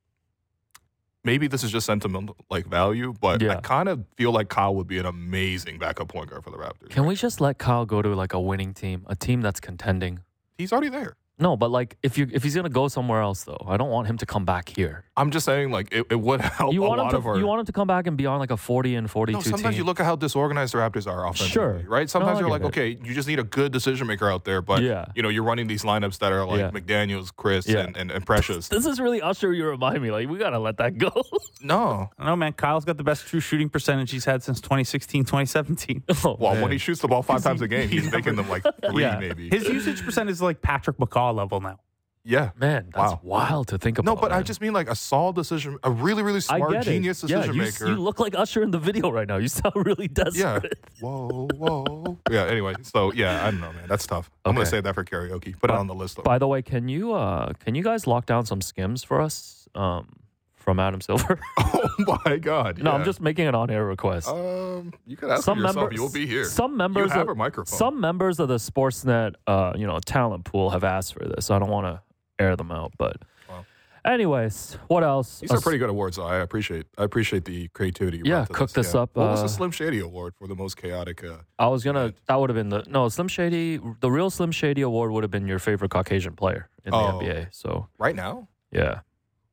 maybe 1.25 1.47
this 1.47 1.65
is 1.65 1.73
just 1.73 1.87
sentimental 1.87 2.37
like 2.51 2.67
value, 2.67 3.15
but 3.19 3.43
I 3.43 3.57
kind 3.63 3.89
of 3.89 4.05
feel 4.19 4.31
like 4.31 4.51
Kyle 4.51 4.75
would 4.75 4.87
be 4.87 4.99
an 4.99 5.07
amazing 5.07 5.79
backup 5.79 6.09
point 6.09 6.29
guard 6.29 6.45
for 6.45 6.51
the 6.51 6.59
Raptors. 6.59 6.91
Can 6.91 7.07
we 7.07 7.15
just 7.15 7.41
let 7.41 7.57
Kyle 7.59 7.87
go 7.87 8.03
to 8.03 8.15
like 8.15 8.35
a 8.35 8.41
winning 8.41 8.75
team, 8.75 9.07
a 9.07 9.17
team 9.17 9.41
that's 9.41 9.61
contending? 9.61 10.21
He's 10.59 10.73
already 10.73 10.91
there. 10.91 11.17
No, 11.37 11.57
but 11.57 11.71
like 11.71 11.97
if 12.03 12.17
you 12.17 12.29
if 12.33 12.45
he's 12.45 12.55
gonna 12.55 12.69
go 12.69 12.87
somewhere 12.87 13.21
else 13.21 13.43
though, 13.43 13.61
I 13.67 13.77
don't 13.77 13.91
want 13.91 14.07
him 14.07 14.17
to 14.19 14.27
come 14.27 14.45
back 14.45 14.69
here. 14.69 15.05
I'm 15.17 15.31
just 15.33 15.45
saying, 15.45 15.73
like 15.73 15.93
it, 15.93 16.07
it 16.11 16.21
would 16.21 16.41
help 16.41 16.73
You 16.73 16.85
a 16.85 16.89
want 16.89 17.01
him 17.01 17.05
lot 17.07 17.11
to 17.11 17.17
of 17.17 17.27
our. 17.27 17.37
you 17.39 17.47
want 17.47 17.61
him 17.61 17.67
to 17.67 17.73
come 17.73 17.89
back 17.89 18.07
and 18.07 18.17
be 18.17 18.25
on 18.27 18.39
like 18.39 18.53
a 18.53 18.57
forty 18.57 18.95
and 18.95 19.11
forty 19.11 19.33
two 19.33 19.39
no, 19.39 19.43
sometimes 19.43 19.63
team. 19.75 19.79
you 19.79 19.85
look 19.85 19.99
at 19.99 20.07
how 20.07 20.15
disorganized 20.15 20.75
the 20.75 20.79
Raptors 20.79 21.09
are 21.11 21.25
offensively, 21.27 21.51
Sure. 21.51 21.83
right? 21.89 22.09
Sometimes 22.09 22.35
No, 22.35 22.37
I 22.37 22.41
you're 22.41 22.51
like, 22.51 22.63
it. 22.63 22.67
okay, 22.67 22.89
you 23.03 23.15
just 23.15 23.27
need 23.27 23.41
a 23.41 23.45
good 23.45 23.73
decision 23.73 24.07
maker 24.07 24.31
out 24.31 24.45
there, 24.45 24.63
but 24.63 24.83
Yeah. 24.83 25.07
you 25.17 25.23
know, 25.23 25.29
you're 25.29 25.43
running 25.43 25.67
these 25.67 25.83
lineups 25.83 26.19
that 26.21 26.31
are 26.33 26.45
like 26.47 26.61
Yeah. 26.61 26.71
McDaniel's, 26.71 27.33
Chris, 27.33 27.67
Yeah. 27.67 27.81
and, 27.81 27.97
and, 27.97 28.11
and 28.13 28.25
Precious. 28.25 28.69
this 28.75 28.87
is 28.87 29.01
really 29.01 29.21
Usher. 29.21 29.53
You 29.53 29.67
remind 29.67 30.01
me 30.03 30.13
like 30.13 30.29
we 30.29 30.39
gotta 30.39 30.61
let 30.61 30.77
that 30.77 30.99
go. 30.99 31.11
no, 31.63 32.11
I 32.17 32.23
don't 32.23 32.27
know, 32.27 32.37
man. 32.37 32.53
Kyle's 32.53 32.85
got 32.85 32.97
the 32.97 33.05
best 33.05 33.27
true 33.27 33.41
shooting 33.41 33.69
percentage 33.69 34.13
he's 34.13 34.25
had 34.25 34.43
since 34.45 34.61
2016, 34.61 35.25
2017. 35.25 36.03
Oh, 36.25 36.37
well, 36.39 36.53
man. 36.55 36.63
when 36.63 36.71
he 36.73 36.79
shoots 36.79 37.01
the 37.01 37.09
ball 37.09 37.23
five 37.23 37.43
times 37.43 37.61
a 37.61 37.67
game, 37.69 37.89
he's 37.89 38.11
making 38.13 38.37
them 38.37 38.49
like 38.49 38.63
three, 38.89 39.03
yeah. 39.03 39.19
maybe. 39.19 39.49
His 39.51 39.65
usage 39.69 40.03
percent 40.05 40.31
is 40.31 40.41
like 40.41 40.63
Patrick 40.63 40.97
McCaw 40.99 41.24
level 41.33 41.61
now. 41.61 41.79
yeah. 42.25 42.51
man, 42.57 42.91
that's 42.95 43.13
Wow. 43.13 43.21
wild 43.23 43.69
to 43.69 43.79
think 43.79 43.99
about. 43.99 44.11
No, 44.15 44.17
but 44.21 44.33
I 44.33 44.43
just 44.43 44.61
mean 44.61 44.73
like 44.73 44.89
a 44.89 44.95
solid 44.95 45.37
decision, 45.37 45.79
a 45.83 45.91
really, 45.91 46.23
really 46.23 46.41
smart, 46.41 46.73
get 46.73 46.87
it. 46.87 46.91
genius 46.91 47.23
yeah, 47.23 47.37
decision 47.39 47.55
you, 47.55 47.63
maker. 47.63 47.87
You 47.89 47.97
look 47.97 48.19
like 48.19 48.35
Usher 48.35 48.63
in 48.63 48.71
the 48.71 48.79
video 48.79 49.11
right 49.11 49.29
now. 49.29 49.37
You 49.37 49.49
sound 49.49 49.75
really 49.77 50.09
does 50.09 50.37
yeah. 50.39 50.61
Whoa, 51.01 51.49
whoa. 51.55 52.19
yeah. 52.31 52.45
Anyway, 52.47 52.75
so 52.83 53.13
yeah, 53.13 53.45
I 53.47 53.51
don't 53.51 53.61
know, 53.61 53.73
man. 53.73 53.87
That's 53.89 54.07
tough. 54.07 54.31
I'm 54.45 54.53
gonna 54.53 54.61
Okay. 54.63 54.71
save 54.71 54.85
that 54.85 54.95
for 54.95 55.05
karaoke. 55.05 55.59
Put 55.61 55.71
it 55.71 55.77
on 55.77 55.87
the 55.87 55.95
list. 55.95 56.17
Though. 56.17 56.23
By 56.23 56.39
the 56.39 56.47
way, 56.49 56.63
can 56.63 56.89
you 56.89 57.13
uh 57.15 57.53
can 57.65 57.75
you 57.75 57.83
guys 57.83 58.07
lock 58.07 58.25
down 58.27 58.47
some 58.47 58.61
skims 58.63 59.05
for 59.05 59.21
us 59.21 59.69
um 59.75 60.17
from 60.65 60.81
Adam 60.81 61.01
Silver? 61.01 61.39
oh 61.59 61.89
my 62.25 62.39
god. 62.39 62.83
no, 62.83 62.91
I'm 62.93 63.05
just 63.05 63.21
making 63.21 63.47
an 63.47 63.55
on-air 63.55 63.85
request. 63.85 64.29
Um, 64.29 64.93
you 65.07 65.17
can 65.17 65.31
ask 65.31 65.45
some 65.45 65.59
yourself. 65.59 65.77
members, 65.77 65.97
You'll 65.97 66.11
be 66.13 66.27
here. 66.27 66.45
Some 66.47 66.77
members, 66.77 67.11
you 67.11 67.19
have 67.19 67.29
of, 67.29 67.35
a 67.35 67.35
microphone. 67.37 67.79
some 67.79 68.01
members 68.01 68.41
of 68.41 68.49
the 68.49 68.57
Sportsnet, 68.57 69.35
uh, 69.47 69.75
you 69.77 69.87
know, 69.87 69.99
talent 70.01 70.45
pool 70.45 70.71
have 70.71 70.83
asked 70.85 71.13
for 71.15 71.25
this. 71.29 71.51
I 71.51 71.59
don't 71.59 71.71
want 71.71 71.87
to 71.87 72.03
air 72.43 72.57
them 72.57 72.73
out, 72.73 72.93
but, 72.99 73.19
Wow. 73.49 73.65
anyways, 74.05 74.79
what 74.89 75.05
else? 75.05 75.41
These 75.41 75.53
are 75.53 75.59
Uh, 75.59 75.61
pretty 75.61 75.79
good 75.79 75.91
awards. 75.91 76.17
Though. 76.17 76.25
I 76.27 76.37
appreciate. 76.39 76.87
I 76.99 77.05
appreciate 77.05 77.45
the 77.45 77.69
creativity. 77.69 78.19
you 78.19 78.25
Yeah, 78.27 78.47
cook 78.51 78.71
this 78.73 78.95
up, 78.95 79.11
What 79.17 79.31
was 79.31 79.41
uh, 79.41 79.43
the 79.45 79.49
Slim 79.49 79.71
Shady 79.71 80.01
Award 80.01 80.35
for 80.39 80.49
the 80.49 80.55
most 80.57 80.77
chaotic? 80.77 81.23
Uh, 81.23 81.37
I 81.59 81.69
was 81.69 81.85
gonna. 81.85 82.07
Right. 82.07 82.15
That 82.27 82.41
would 82.41 82.51
have 82.51 82.57
been 82.57 82.71
the 82.71 82.83
no 82.89 83.09
Slim 83.09 83.29
Shady. 83.29 83.79
The 84.01 84.11
real 84.11 84.31
Slim 84.31 84.51
Shady 84.53 84.83
award 84.83 85.11
would 85.13 85.23
have 85.25 85.31
been 85.31 85.47
your 85.47 85.59
favorite 85.59 85.91
Caucasian 85.91 86.35
player 86.35 86.69
in 86.85 86.91
the 86.93 86.97
Oh. 86.97 87.21
NBA. 87.21 87.49
So 87.53 87.89
right 87.99 88.17
now, 88.17 88.49
yeah, 88.73 89.01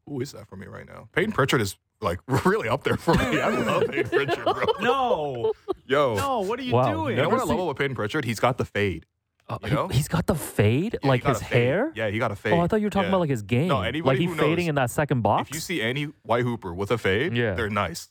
who 0.07 0.21
is 0.21 0.31
that 0.33 0.47
for 0.47 0.55
me 0.55 0.67
right 0.67 0.85
now? 0.87 1.07
Peyton 1.13 1.31
Pritchard 1.31 1.61
is 1.61 1.77
like 2.01 2.19
really 2.45 2.67
up 2.69 2.83
there 2.83 2.97
for 2.97 3.13
me. 3.15 3.39
I 3.39 3.49
love 3.49 3.83
Peyton 3.89 4.09
Pritchard, 4.09 4.43
bro. 4.43 4.65
No, 4.81 5.53
Yo, 5.85 6.15
no, 6.15 6.39
what 6.41 6.59
are 6.59 6.63
you 6.63 6.73
Wow, 6.73 6.91
doing? 6.93 7.11
you 7.11 7.15
know 7.17 7.29
never 7.29 7.35
what 7.37 7.49
I 7.49 7.53
love 7.53 7.59
about 7.59 7.77
Peyton 7.77 7.95
Pritchard? 7.95 8.25
He's 8.25 8.39
got 8.39 8.57
the 8.57 8.65
fade. 8.65 9.05
Uh, 9.49 9.57
You 9.65 9.69
know? 9.71 9.87
he, 9.89 9.97
has 9.97 10.07
got 10.07 10.27
the 10.27 10.35
fade, 10.35 10.93
Yeah, 10.93 10.99
he 11.01 11.07
like 11.09 11.23
got 11.23 11.29
his 11.33 11.41
a 11.41 11.45
fade. 11.45 11.63
hair. 11.63 11.91
Yeah, 11.95 12.09
he 12.09 12.19
got 12.19 12.31
a 12.31 12.35
fade. 12.35 12.53
Oh, 12.53 12.61
I 12.61 12.67
thought 12.67 12.79
you 12.79 12.85
were 12.85 12.89
talking 12.89 13.05
Yeah. 13.05 13.09
about 13.09 13.19
like 13.21 13.29
his 13.29 13.41
game. 13.41 13.67
No, 13.67 13.81
anybody 13.81 14.01
like 14.01 14.17
he 14.19 14.25
who 14.25 14.35
fading 14.35 14.65
knows, 14.65 14.69
in 14.69 14.75
that 14.75 14.89
second 14.91 15.21
box. 15.21 15.49
If 15.49 15.55
you 15.55 15.59
see 15.61 15.81
any 15.81 16.05
white 16.23 16.43
hooper 16.43 16.73
with 16.73 16.89
a 16.91 16.97
fade, 16.97 17.35
Yeah. 17.35 17.53
they're 17.55 17.69
nice. 17.69 18.09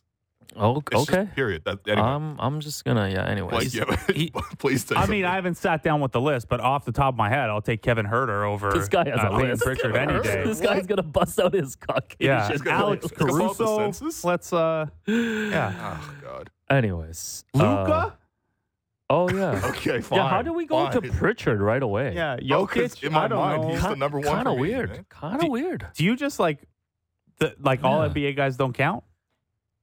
Oh, 0.57 0.79
It's 0.79 0.91
just 0.91 1.11
okay. 1.13 1.29
period. 1.35 1.63
That, 1.65 1.79
anyway, 1.87 2.07
Um, 2.07 2.37
I'm 2.41 2.59
just 2.61 2.85
gonna 2.85 3.09
yeah. 3.09 3.25
Anyways, 3.25 3.53
like, 3.53 3.89
yeah, 3.89 3.97
he- 4.15 4.33
please. 4.59 4.85
Say 4.85 4.97
I 4.97 5.07
mean. 5.07 5.25
I 5.25 5.35
haven't 5.37 5.57
sat 5.57 5.83
down 5.85 6.01
with 6.01 6.11
the 6.13 6.21
list, 6.21 6.49
but 6.49 6.61
off 6.61 6.85
the 6.85 6.93
top 6.93 7.15
of 7.15 7.19
my 7.19 7.29
head, 7.29 7.49
I'll 7.51 7.63
take 7.63 7.83
Kevin 7.83 8.05
Huerter 8.07 8.45
over 8.45 8.73
this 8.73 8.89
guy 8.89 9.09
has 9.09 9.21
uh, 9.21 9.29
a 9.29 9.37
Peyton 9.37 9.51
list. 9.51 9.63
Pritchard 9.63 9.95
any 9.97 10.21
day. 10.23 10.43
this 10.45 10.61
guy's 10.61 10.87
gonna 10.87 11.03
bust 11.05 11.39
out 11.39 11.55
his 11.55 11.77
Caucasian. 11.77 12.17
Yeah, 12.19 12.49
Alex 12.49 12.53
he's 12.53 12.63
gonna 12.63 13.31
pull 13.33 13.43
out 13.45 13.57
the 13.59 13.65
Caruso. 13.65 14.27
Let's 14.27 14.53
uh, 14.53 14.87
yeah, 15.07 15.99
Oh 16.03 16.15
God. 16.23 16.51
Anyways, 16.69 17.45
uh, 17.55 17.59
Luka. 17.59 18.19
oh 19.09 19.31
yeah. 19.31 19.61
Okay, 19.71 20.01
fine. 20.01 20.19
Yeah, 20.19 20.29
how 20.29 20.43
do 20.43 20.53
we 20.53 20.67
go 20.67 20.91
to. 20.91 21.01
Pritchard 21.01 21.61
right 21.61 21.83
away? 21.83 22.15
yeah, 22.15 22.37
Oh, 22.53 22.67
'cause 22.67 22.97
Jokic. 22.97 23.03
in 23.05 23.13
my 23.13 23.25
I 23.25 23.29
don't 23.29 23.39
mind, 23.39 23.63
know. 23.63 23.69
he's 23.69 23.83
the 23.83 23.95
number 23.97 24.19
one. 24.19 24.27
Kind 24.27 24.49
of 24.49 24.59
weird. 24.59 25.05
Kind 25.09 25.43
of 25.43 25.49
weird. 25.49 25.87
Do 25.95 26.05
you 26.05 26.17
just 26.17 26.41
like 26.41 26.61
the 27.39 27.55
like 27.61 27.85
all 27.85 28.01
NBA 28.01 28.37
guys 28.37 28.57
don't 28.57 28.73
count? 28.73 29.05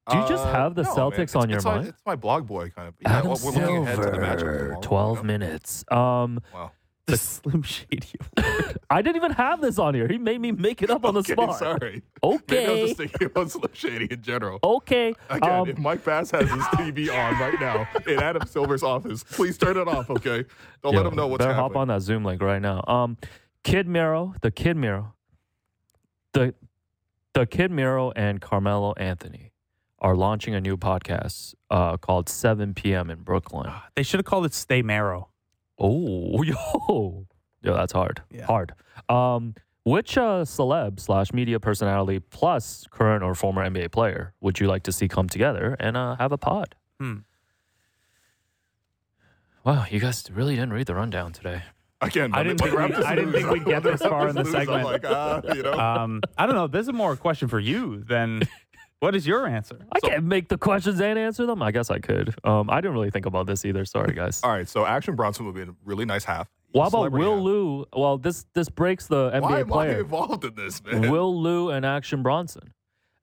Do 0.10 0.18
you 0.18 0.28
just 0.28 0.45
have 0.45 0.76
the 0.76 0.82
Uh, 0.82 0.95
no, 0.95 0.95
Celtics 1.12 1.36
man. 1.36 1.43
On 1.43 1.49
your 1.49 1.58
it's 1.58 1.66
my- 1.66 1.76
mind? 1.76 1.88
it's 1.89 2.01
my 2.05 2.16
blog 2.16 2.47
boy 2.47 2.70
kind 2.70 2.88
of. 2.88 2.95
Yeah, 3.01 3.18
Adam 3.18 3.32
well, 3.32 3.39
we're 3.43 3.51
looking 3.51 3.78
ahead 3.84 3.95
to 3.97 4.01
the 4.03 4.18
matchup 4.18 4.39
Silver, 4.39 4.60
tomorrow, 4.64 4.82
twelve 4.82 5.18
you 5.20 5.24
minutes. 5.24 5.86
Um, 5.91 6.39
Wow. 6.53 6.72
The 7.08 7.16
Slim 7.16 7.62
Shady. 7.62 8.20
I 8.89 9.01
didn't 9.01 9.16
even 9.16 9.32
have 9.32 9.62
this 9.62 9.80
on 9.80 9.93
here. 9.93 10.10
He 10.10 10.18
made 10.18 10.41
me 10.41 10.51
make 10.51 10.82
it 10.82 10.89
up 10.89 11.05
on 11.05 11.14
the 11.14 11.22
okay, 11.22 11.32
spot. 11.34 11.58
sorry. 11.58 12.01
Maybe 12.01 12.03
I 12.22 12.28
was 12.28 12.41
Okay, 12.41 12.82
just 12.88 12.97
thinking 12.97 13.28
about 13.28 13.49
Slim 13.49 13.72
Shady 13.74 14.08
in 14.12 14.22
general. 14.22 14.60
okay. 14.62 15.14
Again, 15.30 15.49
Um, 15.49 15.70
if 15.70 15.78
Mike 15.78 16.03
Bass 16.03 16.32
has 16.32 16.49
his 16.49 16.64
TV 16.66 17.10
on 17.14 17.39
right 17.39 17.58
now 17.62 17.88
in 18.05 18.22
Adam 18.22 18.45
Silver's 18.45 18.84
office, 18.84 19.24
please 19.24 19.58
turn 19.58 19.78
it 19.78 19.88
off, 19.88 20.10
okay? 20.10 20.43
Don't 20.84 20.95
let 20.95 21.03
yo, 21.03 21.08
him 21.10 21.16
know 21.16 21.28
what's 21.28 21.39
better 21.45 21.53
happening. 21.53 21.72
hop 21.76 21.78
on 21.78 21.88
that 21.88 22.01
Zoom 22.01 22.26
link 22.26 22.41
right 22.41 22.62
now. 22.62 22.84
Um, 22.88 23.16
Kid 23.64 23.88
Mero, 23.88 24.34
the 24.41 24.51
Kid 24.51 24.76
Mero, 24.76 25.14
the 26.34 26.53
the 27.34 27.45
Kid 27.45 27.72
Mero 27.72 28.11
and 28.18 28.41
Carmelo 28.41 28.94
Anthony 28.98 29.47
are 29.99 30.15
launching 30.15 30.53
a 30.53 30.61
new 30.61 30.78
podcast 30.78 31.56
uh, 31.69 31.98
called 31.98 32.30
7 32.30 32.74
p.m. 32.74 33.10
in 33.10 33.19
Brooklyn. 33.22 33.72
They 33.95 34.03
should 34.03 34.19
have 34.19 34.26
called 34.26 34.45
it 34.45 34.53
Stay 34.53 34.82
Marrow. 34.82 35.30
Oh, 35.80 36.44
yo, 36.44 37.26
yo, 37.61 37.74
that's 37.76 37.94
hard. 37.94 38.22
Yeah. 38.32 38.45
Hard. 38.45 38.74
Um, 39.10 39.56
which 39.84 40.18
uh, 40.18 40.44
celeb 40.44 40.99
slash 40.99 41.32
media 41.34 41.60
personality 41.60 42.19
plus 42.19 42.86
current 42.91 43.24
or 43.24 43.34
former 43.36 43.68
NBA 43.68 43.91
player 43.91 44.34
would 44.41 44.60
you 44.60 44.68
like 44.68 44.84
to 44.84 44.91
see 44.91 45.07
come 45.07 45.30
together 45.30 45.76
and 45.80 45.95
uh, 45.95 46.15
have 46.18 46.32
a 46.32 46.38
pod? 46.38 46.76
Hmm. 46.99 47.19
Wow, 49.64 49.86
you 49.90 49.99
guys 49.99 50.24
really 50.32 50.56
didn't 50.56 50.74
read 50.74 50.88
the 50.88 50.95
rundown 50.95 51.34
today. 51.34 51.64
Again, 51.99 52.32
I 52.34 52.44
didn't 52.44 52.60
think 52.60 52.74
we, 52.74 53.03
I 53.03 53.15
didn't 53.15 53.32
think 53.34 53.49
we'd 53.49 53.65
get 53.65 53.82
this 53.82 54.02
far 54.03 54.28
in 54.30 54.36
the 54.36 54.44
Raptors 54.44 54.45
I'm 54.45 54.52
segment. 54.52 54.84
like, 54.84 55.06
ah, 55.06 55.41
you 55.53 55.64
know. 55.64 55.74
Um, 55.74 56.22
I 56.38 56.45
don't 56.45 56.56
know. 56.56 56.68
This 56.68 56.86
is 56.88 56.94
more 56.94 57.14
a 57.14 57.18
question 57.18 57.48
for 57.48 57.60
you 57.60 58.03
than 58.03 58.44
what 58.99 59.15
is 59.15 59.28
your 59.28 59.45
answer? 59.48 59.80
I 59.91 59.99
can't 59.99 60.24
make 60.24 60.49
the 60.49 60.57
questions 60.57 60.99
and 60.99 61.19
answer 61.19 61.45
them. 61.45 61.61
I 61.61 61.72
guess 61.72 61.90
I 61.91 61.99
could. 61.99 62.34
Um, 62.44 62.69
I 62.69 62.82
didn't 62.82 62.94
really 62.94 63.11
think 63.11 63.26
about 63.26 63.45
this 63.48 63.64
either. 63.65 63.86
Sorry, 63.86 64.14
guys. 64.14 64.41
All 64.44 64.52
right, 64.52 64.68
so 64.68 64.86
Action 64.86 65.15
Bronson 65.15 65.45
would 65.45 65.56
be 65.56 65.61
a 65.61 65.68
really 65.86 66.06
nice 66.06 66.24
half. 66.24 66.49
What 66.72 66.88
about 66.88 67.11
Will 67.11 67.36
half. 67.36 67.44
Lou? 67.44 67.86
Well, 67.95 68.18
this 68.18 68.45
this 68.53 68.69
breaks 68.69 69.07
the 69.07 69.32
NBA 69.32 69.40
player. 69.40 69.41
Why 69.41 69.60
am 69.60 69.68
I 69.74 69.76
player. 69.88 69.99
involved 70.02 70.44
in 70.45 70.56
this, 70.56 70.84
man? 70.84 71.10
Will 71.11 71.40
Lou 71.41 71.69
and 71.69 71.86
Action 71.86 72.22
Bronson, 72.24 72.74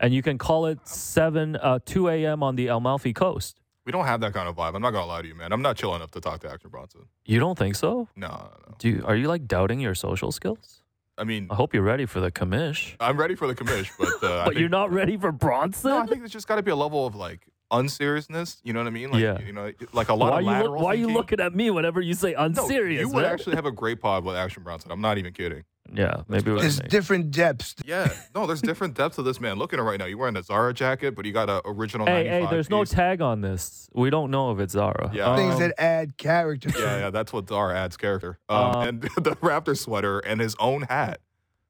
and 0.01 0.15
you 0.15 0.23
can 0.23 0.39
call 0.39 0.67
it 0.67 0.87
seven 0.89 1.57
uh, 1.57 1.79
two 1.85 2.09
a.m. 2.09 2.43
on 2.43 2.57
the 2.57 2.69
Amalfi 2.69 3.13
Coast. 3.13 3.61
we 3.85 3.93
don't 3.93 4.07
have 4.07 4.21
that 4.23 4.33
kind 4.33 4.49
of 4.49 4.57
vibe. 4.57 4.75
I'm 4.75 4.81
not 4.83 4.93
gonna 4.93 5.07
lie 5.07 5.23
to 5.23 5.29
you, 5.29 5.35
man. 5.35 5.53
I'm 5.53 5.61
not 5.63 5.77
chill 5.77 5.95
enough 5.95 6.11
to 6.13 6.21
talk 6.21 6.41
to 6.41 6.51
Action 6.51 6.71
Bronson. 6.71 7.03
You 7.27 7.39
don't 7.39 7.59
think 7.59 7.77
so? 7.77 8.09
No, 8.17 8.29
no, 8.29 8.51
no. 8.69 8.75
Do 8.79 8.89
you, 8.89 9.05
are 9.07 9.15
you 9.15 9.29
like 9.29 9.47
doubting 9.47 9.79
your 9.81 9.95
social 9.95 10.33
skills? 10.33 10.83
I 11.17 11.25
mean, 11.25 11.47
I 11.51 11.55
hope 11.55 11.73
you're 11.75 11.83
ready 11.83 12.07
for 12.07 12.21
the 12.21 12.31
commish, 12.33 12.97
I'm 13.01 13.17
ready 13.17 13.35
for 13.35 13.47
the 13.47 13.55
commish, 13.55 13.91
but 13.99 14.27
uh, 14.29 14.45
but 14.47 14.57
you're 14.57 14.69
not 14.69 14.91
ready 14.93 15.17
for 15.17 15.31
Bronson. 15.33 15.91
No, 15.91 15.99
I 15.99 16.07
think 16.07 16.21
there's 16.21 16.33
just 16.33 16.49
got 16.49 16.57
to 16.57 16.63
be 16.63 16.71
a 16.73 16.77
level 16.77 17.07
of 17.07 17.15
like 17.15 17.47
unseriousness. 17.71 18.61
You 18.65 18.73
know 18.73 18.81
what 18.81 18.87
I 18.87 18.91
mean? 18.91 19.11
Like, 19.11 19.23
Yeah. 19.23 19.39
You 19.41 19.53
know, 19.53 19.73
like 19.93 20.09
a 20.09 20.15
lot 20.15 20.33
why 20.33 20.39
of 20.39 20.45
you 20.45 20.51
look, 20.51 20.57
lateral. 20.61 20.83
why 20.83 20.91
are 20.93 20.95
you 20.97 21.09
looking 21.09 21.41
at 21.41 21.55
me 21.55 21.71
whenever 21.71 22.01
you 22.01 22.15
say 22.15 22.33
No, 22.33 22.45
unserious? 22.45 23.01
you 23.01 23.09
would 23.11 23.25
actually 23.25 23.57
have 23.57 23.67
a 23.67 23.73
great 23.73 24.01
pod 24.01 24.25
with 24.25 24.37
Action 24.37 24.63
Bronson. 24.63 24.91
I'm 24.91 25.01
not 25.01 25.19
even 25.19 25.33
kidding. 25.33 25.65
Yeah, 25.93 26.23
maybe 26.29 26.51
we 26.53 26.61
There's 26.61 26.81
can- 26.81 26.89
different 26.89 27.31
depths. 27.31 27.75
Yeah, 27.85 28.09
no, 28.35 28.47
there's 28.47 28.63
different 28.63 28.95
depths 28.95 29.19
of 29.19 29.25
this 29.25 29.41
man. 29.41 29.57
Looking 29.59 29.79
at 29.79 29.83
it 29.83 29.87
right 29.87 29.99
now, 29.99 30.07
you're 30.07 30.19
wearing 30.19 30.37
a 30.37 30.43
Zara 30.43 30.73
jacket, 30.73 31.15
but 31.15 31.25
you 31.25 31.33
got 31.33 31.51
an 31.51 31.61
original. 31.65 32.07
Hey, 32.07 32.25
95 32.25 32.41
hey, 32.49 32.55
there's 32.55 32.71
no 32.71 32.81
piece. 32.81 32.91
tag 32.91 33.21
on 33.21 33.41
this. 33.43 33.89
We 33.93 34.11
don't 34.11 34.31
know 34.31 34.51
if 34.53 34.59
it's 34.61 34.73
Zara. 34.73 35.11
Yeah. 35.13 35.37
Things 35.37 35.55
Um, 35.55 35.61
that 35.61 35.75
add 35.79 36.17
character. 36.17 36.71
Yeah, 36.79 36.99
yeah, 36.99 37.11
that's 37.11 37.33
what 37.33 37.49
Zara 37.49 37.77
adds 37.77 37.97
character. 37.97 38.39
Um, 38.49 38.59
Um, 38.59 38.89
and 38.89 39.03
the 39.19 39.37
Raptor 39.43 39.77
sweater 39.77 40.19
and 40.21 40.41
his 40.41 40.57
own 40.59 40.83
hat. 40.83 41.21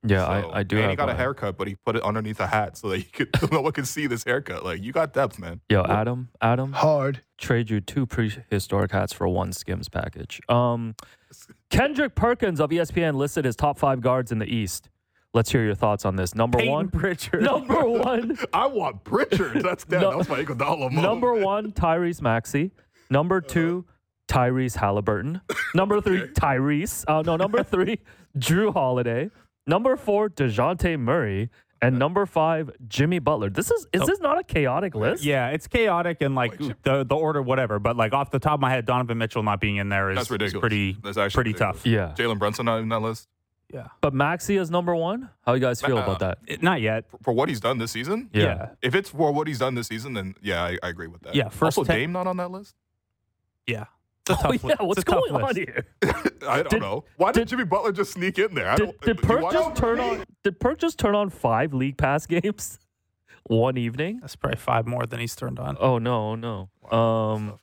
Yeah, 0.07 0.27
So- 0.43 0.51
I, 0.51 0.59
I 0.59 0.63
do. 0.63 0.77
And 0.77 0.83
have 0.85 0.91
he 0.91 0.97
got 0.97 1.09
a 1.09 1.15
haircut, 1.15 1.57
but 1.57 1.67
he 1.67 1.77
put 1.77 1.97
it 1.97 2.03
underneath 2.03 2.39
a 2.41 2.47
hat 2.47 2.77
so 2.77 2.89
that 2.91 2.99
you 2.99 3.05
could 3.05 3.29
so 3.41 3.49
no 3.51 3.61
one 3.63 3.73
could 3.73 3.89
see 3.89 4.07
this 4.07 4.25
haircut. 4.25 4.65
Like 4.65 4.83
you 4.83 4.93
got 4.93 5.13
depth, 5.15 5.39
man. 5.39 5.61
Yo, 5.71 5.83
Adam, 5.83 6.29
Adam, 6.41 6.73
Hard. 6.73 7.23
trade 7.39 7.71
you 7.71 7.81
two 7.81 8.07
prehistoric 8.07 8.93
hats 8.93 9.13
for 9.13 9.27
one 9.29 9.53
Skims 9.53 9.89
package. 9.89 10.41
Um, 10.49 10.95
Kendrick 11.71 12.15
Perkins 12.15 12.61
of 12.61 12.71
ESPN 12.71 13.15
listed 13.15 13.45
his 13.45 13.57
top 13.57 13.79
five 13.79 14.01
guards 14.01 14.31
in 14.31 14.39
the 14.39 14.47
East. 14.47 14.89
Let's 15.33 15.51
hear 15.51 15.65
your 15.65 15.75
thoughts 15.75 16.05
on 16.05 16.15
this. 16.17 16.35
Number 16.35 16.59
Peyton 16.59 16.73
one, 16.73 16.89
Pritchard. 16.91 17.43
number 17.43 17.83
one, 17.89 18.39
I 18.53 18.67
want 18.69 19.03
Pritchard. 19.03 19.63
That's 19.65 19.85
that. 19.87 20.01
No- 20.01 20.11
that 20.11 20.19
was 20.19 20.29
my 20.29 20.45
Iguodala 20.45 20.93
move. 20.93 21.03
number 21.03 21.35
one, 21.35 21.73
Tyrese 21.73 22.21
Maxey. 22.23 22.71
Number 23.11 23.41
two, 23.41 23.85
Tyrese 24.29 24.77
Halliburton. 24.77 25.41
Number 25.75 26.01
three, 26.01 26.29
Tyrese. 26.29 27.05
Uh, 27.09 27.23
no, 27.23 27.37
number 27.37 27.63
three, 27.65 27.99
Jrue 28.39 28.73
Holiday. 28.73 29.31
Number 29.67 29.97
four, 29.97 30.29
Dejounte 30.29 30.99
Murray. 30.99 31.51
And 31.83 31.97
uh, 31.97 31.99
number 31.99 32.25
five, 32.25 32.71
Jimmy 32.89 33.19
Butler. 33.19 33.51
This 33.51 33.71
is 33.71 33.87
is 33.93 34.03
oh. 34.03 34.07
this 34.07 34.19
not 34.21 34.39
a 34.39 34.45
chaotic 34.45 34.95
list? 34.95 35.23
Yeah, 35.23 35.49
it's 35.51 35.67
chaotic 35.67 36.23
and 36.23 36.35
like 36.35 36.57
the 36.59 37.05
the 37.05 37.15
order, 37.15 37.43
whatever. 37.43 37.79
But 37.79 37.97
like 37.97 38.15
off 38.15 38.31
the 38.31 38.39
top 38.39 38.55
of 38.55 38.61
my 38.61 38.71
head, 38.71 38.87
Donovan 38.87 39.19
Mitchell 39.19 39.43
not 39.43 39.61
being 39.61 39.77
in 39.77 39.91
there 39.91 40.11
is, 40.11 40.17
That's 40.17 40.43
is 40.43 40.55
pretty 40.55 40.97
That's 41.03 41.19
actually 41.19 41.35
pretty 41.35 41.53
ridiculous. 41.53 41.83
tough. 41.83 41.87
Yeah. 41.87 42.15
Jalen 42.17 42.39
Brunson 42.39 42.65
not 42.65 42.81
in 42.81 42.89
that 42.89 43.03
list 43.03 43.29
Yeah, 43.73 43.89
But 44.01 44.15
Maxey 44.15 44.57
is 44.57 44.71
number 44.71 44.95
one. 44.95 45.29
How 45.45 45.53
you 45.55 45.61
guys 45.61 45.83
feel 45.83 45.99
uh, 45.99 46.03
about 46.03 46.21
that? 46.21 46.39
It- 46.47 46.63
not 46.63 46.81
yet. 46.81 47.05
for 47.23 47.35
what 47.35 47.49
he's 47.51 47.61
done 47.61 47.77
this 47.79 47.91
season. 47.91 48.31
Yeah, 48.33 48.71
If 48.81 48.95
it's 48.95 49.11
for 49.11 49.33
what 49.33 49.47
he's 49.47 49.59
done 49.59 49.75
this 49.75 49.89
season, 49.89 50.15
then 50.15 50.37
yeah, 50.41 50.63
I, 50.63 50.79
I 50.83 50.89
agree 50.89 51.09
with 51.09 51.23
that. 51.23 51.35
Yeah, 51.35 51.49
first 51.51 51.77
also 51.77 51.85
ten- 51.85 51.99
Dame 51.99 52.13
not 52.13 52.27
on 52.27 52.39
that 52.39 52.51
list. 52.51 52.75
yeah. 53.67 53.87
It's 54.27 54.31
a 54.31 54.47
Oh 54.47 54.53
tough 54.53 54.63
yeah, 54.65 54.69
li- 54.69 54.73
it's 54.75 54.83
what's 54.83 55.01
a 55.01 55.05
tough 55.05 55.23
going 55.29 55.45
on 55.45 55.57
here? 55.57 55.87
I 56.49 56.57
don't 56.63 56.71
Did- 56.71 56.81
know. 56.83 57.05
Why 57.17 57.33
did, 57.33 57.41
did- 57.41 57.49
Jimmy 57.49 57.65
Butler 57.65 57.93
just 57.93 58.13
sneak 58.13 58.39
in 58.39 58.55
there? 58.55 58.69
I 58.71 58.77
Did, 58.77 58.85
don't, 58.87 59.01
did 59.03 59.17
you 59.21 59.23
Perk 59.29 59.53
just 59.53 59.77
turn 59.77 60.01
on? 60.01 60.25
Did 60.43 60.61
Perk 60.61 60.79
just 60.79 60.99
turn 60.99 61.15
on 61.15 61.29
five 61.31 61.75
league 61.75 61.99
pass 61.99 62.27
games 62.27 62.79
one 63.45 63.77
evening? 63.77 64.21
That's 64.21 64.37
probably 64.37 64.59
five 64.59 64.87
more 64.87 65.05
than 65.05 65.21
he's 65.21 65.37
turned 65.37 65.59
on. 65.59 65.77
Oh 65.79 65.99
no, 65.99 66.35
no. 66.37 66.71
Wow, 66.91 66.99
Um, 67.35 67.59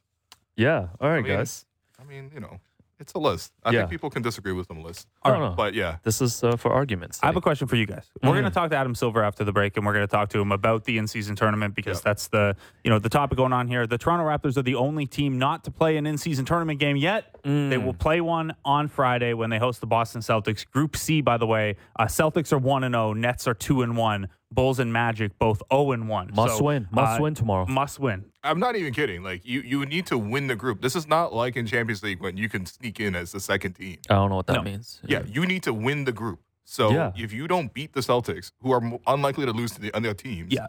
yeah. 0.55 0.89
All 0.99 1.09
right, 1.09 1.17
I 1.17 1.21
mean, 1.21 1.31
guys. 1.35 1.65
I 1.99 2.03
mean, 2.03 2.29
you 2.33 2.39
know, 2.41 2.59
it's 3.01 3.13
a 3.13 3.19
list. 3.19 3.51
I 3.63 3.71
Yeah. 3.71 3.79
think 3.79 3.89
people 3.91 4.09
can 4.11 4.21
disagree 4.21 4.53
with 4.53 4.67
some 4.67 4.81
lists, 4.83 5.07
I 5.23 5.31
don't 5.31 5.39
know. 5.41 5.53
but 5.57 5.73
yeah, 5.73 5.97
This 6.03 6.21
is 6.21 6.43
uh, 6.43 6.55
for 6.55 6.71
arguments. 6.71 7.19
I 7.21 7.25
have 7.25 7.35
a 7.35 7.37
sake. 7.39 7.43
question 7.43 7.67
for 7.67 7.75
you 7.75 7.85
guys. 7.87 8.09
We're 8.21 8.31
going 8.33 8.43
to 8.43 8.51
Mhm. 8.51 8.53
talk 8.53 8.69
to 8.69 8.77
Adam 8.77 8.93
Silver 8.95 9.23
after 9.23 9.43
the 9.43 9.51
break, 9.51 9.75
and 9.75 9.85
we're 9.85 9.93
going 9.93 10.07
to 10.07 10.11
talk 10.11 10.29
to 10.29 10.39
him 10.39 10.51
about 10.51 10.83
the 10.85 10.97
in-season 10.99 11.35
tournament 11.35 11.73
because 11.75 11.97
Yep. 11.97 12.03
that's 12.03 12.27
the 12.27 12.55
you 12.83 12.89
know 12.91 12.99
the 12.99 13.09
topic 13.09 13.37
going 13.37 13.53
on 13.53 13.67
here. 13.67 13.87
The 13.87 13.97
Toronto 13.97 14.25
Raptors 14.25 14.55
are 14.57 14.61
the 14.61 14.75
only 14.75 15.05
team 15.07 15.37
not 15.39 15.63
to 15.63 15.71
play 15.71 15.97
an 15.97 16.05
in-season 16.05 16.45
tournament 16.45 16.79
game 16.79 16.95
yet. 16.95 17.35
They 17.43 17.49
Mm. 17.49 17.85
will 17.85 17.93
play 17.95 18.21
one 18.21 18.53
on 18.63 18.87
Friday 18.87 19.33
when 19.33 19.49
they 19.49 19.57
host 19.57 19.81
the 19.81 19.87
Boston 19.87 20.21
Celtics. 20.21 20.69
Group 20.69 20.95
C, 20.95 21.21
by 21.21 21.37
the 21.37 21.47
way, 21.47 21.75
uh, 21.99 22.05
Celtics 22.05 22.53
are 22.53 22.59
one 22.59 22.83
and 22.83 22.93
zero. 22.93 23.13
Nets 23.13 23.47
are 23.47 23.55
two 23.55 23.81
and 23.81 23.97
one. 23.97 24.27
Bulls 24.53 24.79
and 24.79 24.91
Magic 24.93 25.39
both 25.39 25.61
zero 25.71 25.91
and 25.93 26.07
one. 26.09 26.29
Must 26.35 26.57
So, 26.57 26.63
win. 26.65 26.87
Must 26.91 27.19
uh, 27.19 27.23
win 27.23 27.33
tomorrow. 27.33 27.65
Must 27.67 27.99
win. 27.99 28.25
I'm 28.43 28.59
not 28.59 28.75
even 28.75 28.93
kidding. 28.93 29.23
Like 29.23 29.45
you, 29.45 29.61
you 29.61 29.85
need 29.85 30.05
to 30.07 30.17
win 30.17 30.47
the 30.47 30.55
group. 30.55 30.81
This 30.81 30.95
is 30.95 31.07
not 31.07 31.33
like 31.33 31.55
in 31.55 31.65
Champions 31.67 32.01
League 32.03 32.21
when 32.21 32.37
you 32.37 32.49
can 32.49 32.65
sneak 32.65 32.99
in 32.99 33.15
as 33.15 33.31
the 33.31 33.39
second 33.39 33.73
team. 33.73 33.97
I 34.09 34.15
don't 34.15 34.29
know 34.29 34.37
what 34.37 34.47
that 34.47 34.55
No. 34.57 34.63
means. 34.63 34.99
Yeah, 35.05 35.23
you 35.27 35.45
need 35.45 35.63
to 35.63 35.73
win 35.73 36.05
the 36.05 36.11
group. 36.11 36.39
So 36.65 36.91
Yeah. 36.91 37.11
if 37.15 37.33
you 37.33 37.47
don't 37.47 37.73
beat 37.73 37.93
the 37.93 37.99
Celtics, 38.01 38.51
who 38.61 38.71
are 38.71 38.81
unlikely 39.07 39.45
to 39.45 39.51
lose 39.51 39.71
to 39.73 39.81
the 39.81 39.93
other 39.93 40.13
teams, 40.13 40.51
Yeah. 40.53 40.67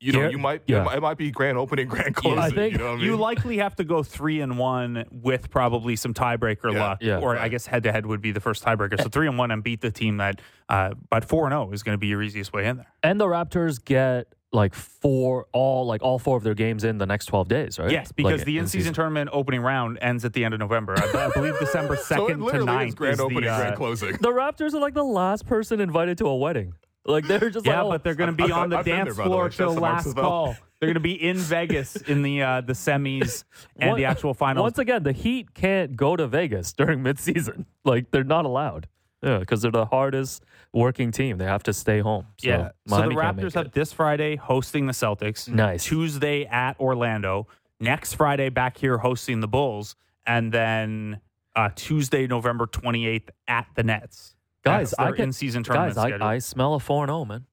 you 0.00 0.12
know, 0.12 0.20
Here- 0.20 0.30
you 0.30 0.38
might, 0.38 0.62
yeah. 0.66 0.80
it 0.80 0.84
might, 0.84 0.96
it 0.98 1.00
might 1.02 1.18
be 1.18 1.30
grand 1.30 1.58
opening, 1.58 1.88
grand 1.88 2.14
closing. 2.14 2.38
I 2.38 2.50
think 2.50 2.72
you 2.72 2.78
know 2.78 2.92
I 2.92 2.96
mean? 2.96 3.04
You 3.04 3.16
likely 3.16 3.58
have 3.58 3.74
to 3.76 3.84
go 3.84 4.02
three 4.02 4.40
and 4.40 4.56
one 4.58 5.04
with 5.10 5.50
probably 5.50 5.96
some 5.96 6.14
tiebreaker 6.14 6.72
Yeah, 6.72 6.78
luck, 6.80 6.98
yeah. 7.02 7.18
or 7.18 7.36
I 7.36 7.48
guess 7.48 7.66
head 7.66 7.82
to 7.82 7.92
head 7.92 8.06
would 8.06 8.22
be 8.22 8.30
the 8.32 8.40
first 8.40 8.64
tiebreaker. 8.64 9.02
So 9.02 9.08
three 9.08 9.26
and 9.26 9.36
one 9.36 9.50
and 9.50 9.62
beat 9.62 9.80
the 9.80 9.90
team 9.90 10.18
that, 10.18 10.40
uh, 10.68 10.94
but 11.10 11.24
four 11.24 11.46
and 11.46 11.52
zero 11.52 11.70
is 11.72 11.82
going 11.82 11.94
to 11.94 11.98
be 11.98 12.06
your 12.06 12.22
easiest 12.22 12.52
way 12.52 12.66
in 12.66 12.76
there. 12.78 12.86
And 13.02 13.20
the 13.20 13.26
Raptors 13.26 13.84
get 13.84 14.32
like 14.52 14.74
four, 14.74 15.46
all 15.52 15.86
like 15.86 16.02
all 16.02 16.18
four 16.18 16.36
of 16.36 16.42
their 16.42 16.54
games 16.54 16.82
in 16.84 16.98
the 16.98 17.06
next 17.06 17.26
twelve 17.26 17.48
days, 17.48 17.78
right? 17.78 17.90
Yes, 17.90 18.12
because 18.12 18.40
Like, 18.40 18.46
the 18.46 18.58
in-season 18.58 18.94
tournament 18.94 19.28
opening 19.32 19.60
round 19.60 19.98
ends 20.00 20.24
at 20.24 20.32
the 20.32 20.44
end 20.44 20.54
of 20.54 20.60
November. 20.60 20.94
I, 20.96 21.26
I 21.26 21.30
believe 21.30 21.58
December 21.58 21.96
so 21.96 22.02
it 22.02 22.06
second 22.06 22.38
to 22.38 22.44
literally 22.44 22.66
9th 22.66 22.88
is 22.88 22.94
grand 22.94 23.14
is 23.14 23.20
opening, 23.20 23.42
the, 23.44 23.50
uh, 23.50 23.58
grand 23.58 23.76
closing. 23.76 24.12
The 24.12 24.30
Raptors 24.30 24.72
are 24.74 24.80
like 24.80 24.94
the 24.94 25.04
last 25.04 25.46
person 25.46 25.80
invited 25.80 26.16
to 26.18 26.26
a 26.28 26.36
wedding. 26.36 26.72
Like 27.04 27.26
they're 27.26 27.50
just 27.50 27.66
Yeah, 27.66 27.82
like, 27.82 27.86
oh, 27.86 27.90
but 27.90 28.04
they're 28.04 28.14
going 28.14 28.30
to 28.30 28.36
be 28.36 28.44
I've- 28.44 28.52
on 28.52 28.70
the 28.70 28.78
I've 28.78 28.84
dance 28.86 29.06
there, 29.06 29.14
by 29.14 29.22
the 29.24 29.28
floor 29.28 29.48
till 29.50 29.66
Shouts 29.68 29.74
to 29.74 29.80
Mark 29.80 29.92
last 29.94 30.04
Savell. 30.06 30.22
call. 30.24 30.56
They're 30.80 30.86
going 30.86 30.94
to 30.94 31.00
be 31.00 31.22
in 31.22 31.36
Vegas 31.36 31.96
in 31.96 32.22
the 32.22 32.42
uh, 32.42 32.60
the 32.62 32.72
semis 32.72 33.44
and 33.76 33.90
One- 33.90 33.98
the 33.98 34.04
actual 34.06 34.32
finals. 34.32 34.62
Once 34.62 34.78
again, 34.78 35.02
the 35.02 35.12
Heat 35.12 35.52
can't 35.54 35.96
go 35.96 36.16
to 36.16 36.26
Vegas 36.26 36.72
during 36.72 37.00
midseason. 37.00 37.64
Like 37.84 38.10
they're 38.12 38.24
not 38.24 38.44
allowed. 38.46 38.88
Yeah, 39.22 39.38
because 39.38 39.62
they're 39.62 39.70
the 39.72 39.86
hardest 39.86 40.44
working 40.72 41.10
team. 41.10 41.38
They 41.38 41.44
have 41.44 41.62
to 41.64 41.72
stay 41.72 41.98
home. 42.00 42.26
So 42.38 42.48
yeah. 42.48 42.56
So 42.56 42.96
the 42.96 43.00
Miami 43.08 43.14
can't 43.16 43.36
make 43.36 43.46
Raptors 43.46 43.54
have 43.54 43.66
it. 43.66 43.72
this 43.72 43.92
Friday 43.92 44.36
hosting 44.36 44.86
the 44.86 44.92
Celtics. 44.92 45.48
Nice. 45.48 45.84
Tuesday 45.84 46.44
at 46.46 46.78
Orlando. 46.78 47.48
Next 47.80 48.14
Friday 48.14 48.48
back 48.48 48.76
here 48.76 48.98
hosting 48.98 49.40
the 49.40 49.48
Bulls, 49.48 49.94
and 50.26 50.52
then 50.52 51.20
uh, 51.54 51.70
Tuesday, 51.76 52.26
November 52.26 52.66
twenty 52.66 53.06
eighth 53.06 53.30
at 53.46 53.66
the 53.74 53.82
Nets. 53.84 54.34
guys. 54.64 54.94
I 54.98 55.06
their 55.06 55.14
can 55.14 55.24
in-season 55.26 55.62
tournament 55.62 55.94
guys. 55.94 56.04
I, 56.04 56.08
schedule. 56.08 56.26
I 56.26 56.38
smell 56.38 56.74
a 56.74 56.80
four 56.80 57.04
and 57.04 57.10
zero, 57.10 57.24
man. 57.24 57.44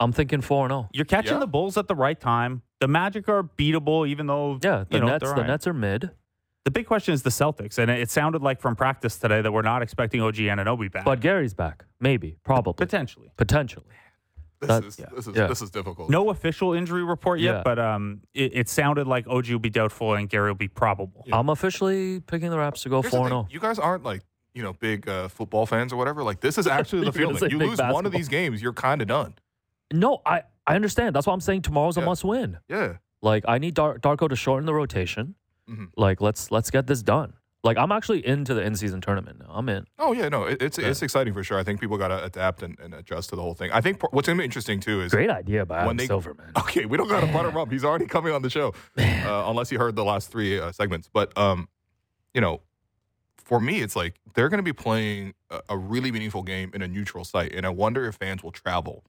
I'm 0.00 0.12
thinking 0.12 0.40
four 0.42 0.64
and 0.64 0.72
oh. 0.72 0.76
zero. 0.76 0.88
You're 0.92 1.04
catching 1.06 1.32
Yeah. 1.32 1.38
the 1.40 1.46
Bulls 1.46 1.76
at 1.78 1.88
the 1.88 1.94
right 1.94 2.18
time. 2.20 2.62
The 2.80 2.88
Magic 2.88 3.28
are 3.28 3.42
beatable, 3.42 4.06
even 4.06 4.26
though 4.26 4.58
Yeah, 4.62 4.84
the 4.88 4.96
you 4.96 5.00
know, 5.00 5.06
Nets. 5.08 5.24
they're 5.24 5.30
The 5.30 5.34
all 5.34 5.40
right. 5.42 5.46
Nets 5.48 5.66
are 5.66 5.72
mid, 5.74 6.10
The 6.68 6.72
big 6.72 6.86
question 6.86 7.14
is 7.14 7.22
the 7.22 7.30
Celtics, 7.30 7.78
and 7.78 7.90
it 7.90 8.10
sounded 8.10 8.42
like 8.42 8.60
from 8.60 8.76
practice 8.76 9.16
today 9.16 9.40
that 9.40 9.50
we're 9.50 9.62
not 9.62 9.80
expecting 9.80 10.20
OG 10.20 10.34
Anunoby 10.34 10.92
back, 10.92 11.06
but 11.06 11.18
Gary's 11.20 11.54
back. 11.54 11.86
Maybe, 11.98 12.36
probably, 12.44 12.74
potentially. 12.74 13.32
potentially. 13.38 13.86
This 14.60 14.68
that- 14.68 14.84
is 14.84 14.98
yeah. 14.98 15.06
this 15.16 15.26
is 15.26 15.34
Yeah. 15.34 15.46
this 15.46 15.62
is 15.62 15.70
difficult. 15.70 16.10
No 16.10 16.28
official 16.28 16.74
injury 16.74 17.02
report 17.02 17.40
yet, 17.40 17.54
Yeah. 17.54 17.62
but 17.64 17.78
um, 17.78 18.20
it, 18.34 18.54
it 18.54 18.68
sounded 18.68 19.06
like 19.06 19.26
OG 19.26 19.48
will 19.48 19.58
be 19.60 19.70
doubtful 19.70 20.12
and 20.12 20.28
Gary 20.28 20.50
will 20.50 20.56
be 20.56 20.68
probable. 20.68 21.24
I'm 21.32 21.48
officially 21.48 22.20
picking 22.20 22.50
the 22.50 22.58
Raps 22.58 22.82
to 22.82 22.90
go 22.90 23.00
Here's 23.00 23.12
the 23.12 23.16
four 23.16 23.26
and 23.28 23.32
zero. 23.32 23.48
You 23.50 23.60
guys 23.60 23.78
aren't 23.78 24.04
like 24.04 24.20
you 24.52 24.62
know 24.62 24.74
big 24.74 25.08
uh, 25.08 25.28
football 25.28 25.64
fans 25.64 25.90
or 25.90 25.96
whatever. 25.96 26.22
Like 26.22 26.40
this 26.40 26.58
is 26.58 26.66
actually 26.66 26.98
the 26.98 27.04
You're 27.18 27.32
feeling. 27.34 27.50
You 27.50 27.56
big 27.56 27.68
lose 27.70 27.78
one 27.78 28.04
of 28.04 28.12
these 28.12 28.28
games, 28.28 28.60
you're 28.60 28.74
kind 28.74 29.00
of 29.00 29.08
done. 29.08 29.36
No, 29.90 30.20
I 30.26 30.42
I 30.66 30.74
understand. 30.74 31.16
That's 31.16 31.26
why 31.26 31.32
I'm 31.32 31.40
saying 31.40 31.62
tomorrow's 31.62 31.96
a 31.96 32.02
must 32.02 32.24
win. 32.24 32.58
Yeah. 32.68 32.96
Like 33.22 33.44
I 33.48 33.56
need 33.56 33.72
Dar- 33.72 33.98
Darko 33.98 34.28
to 34.28 34.36
shorten 34.36 34.66
the 34.66 34.74
rotation. 34.74 35.34
Mhm. 35.68 35.90
Like 35.96 36.20
let's 36.20 36.50
let's 36.50 36.70
get 36.70 36.86
this 36.86 37.02
done. 37.02 37.34
Like 37.64 37.76
I'm 37.76 37.90
actually 37.90 38.24
into 38.26 38.54
the 38.54 38.62
in 38.62 38.76
season 38.76 39.00
tournament 39.00 39.40
now. 39.40 39.50
I'm 39.50 39.68
in. 39.68 39.84
Oh 39.98 40.12
yeah, 40.12 40.28
no, 40.28 40.44
it, 40.44 40.62
it's 40.62 40.78
it's 40.78 41.02
exciting 41.02 41.34
for 41.34 41.42
sure. 41.42 41.58
I 41.58 41.64
think 41.64 41.80
people 41.80 41.98
got 41.98 42.08
to 42.08 42.24
adapt 42.24 42.62
and, 42.62 42.78
and 42.78 42.94
adjust 42.94 43.30
to 43.30 43.36
the 43.36 43.42
whole 43.42 43.54
thing. 43.54 43.70
I 43.72 43.80
think 43.80 44.00
what's 44.12 44.28
gonna 44.28 44.38
be 44.38 44.44
interesting 44.44 44.78
too 44.80 45.02
is 45.02 45.10
Great 45.12 45.28
idea 45.28 45.66
by 45.66 45.80
Adam 45.80 45.96
they- 45.96 46.06
Silver, 46.06 46.34
man. 46.34 46.52
Okay, 46.56 46.86
we 46.86 46.96
don't 46.96 47.08
got 47.08 47.20
to 47.20 47.26
butter 47.32 47.48
him 47.48 47.56
up. 47.56 47.70
He's 47.70 47.84
already 47.84 48.06
coming 48.06 48.32
on 48.32 48.42
the 48.42 48.50
show, 48.50 48.74
uh, 48.96 49.44
unless 49.48 49.72
you 49.72 49.78
heard 49.78 49.96
the 49.96 50.04
last 50.04 50.30
three 50.30 50.58
uh, 50.58 50.70
segments. 50.72 51.10
But 51.12 51.36
um, 51.36 51.68
you 52.32 52.40
know, 52.40 52.62
for 53.44 53.60
me, 53.60 53.80
it's 53.80 53.96
like 53.96 54.20
they're 54.34 54.48
going 54.48 54.58
to 54.58 54.62
be 54.62 54.72
playing 54.72 55.34
a, 55.50 55.60
a 55.70 55.76
really 55.76 56.12
meaningful 56.12 56.44
game 56.44 56.70
in 56.74 56.80
a 56.82 56.88
neutral 56.88 57.24
site, 57.24 57.52
and 57.52 57.66
I 57.66 57.70
wonder 57.70 58.06
if 58.06 58.14
fans 58.14 58.42
will 58.42 58.52
travel. 58.52 59.04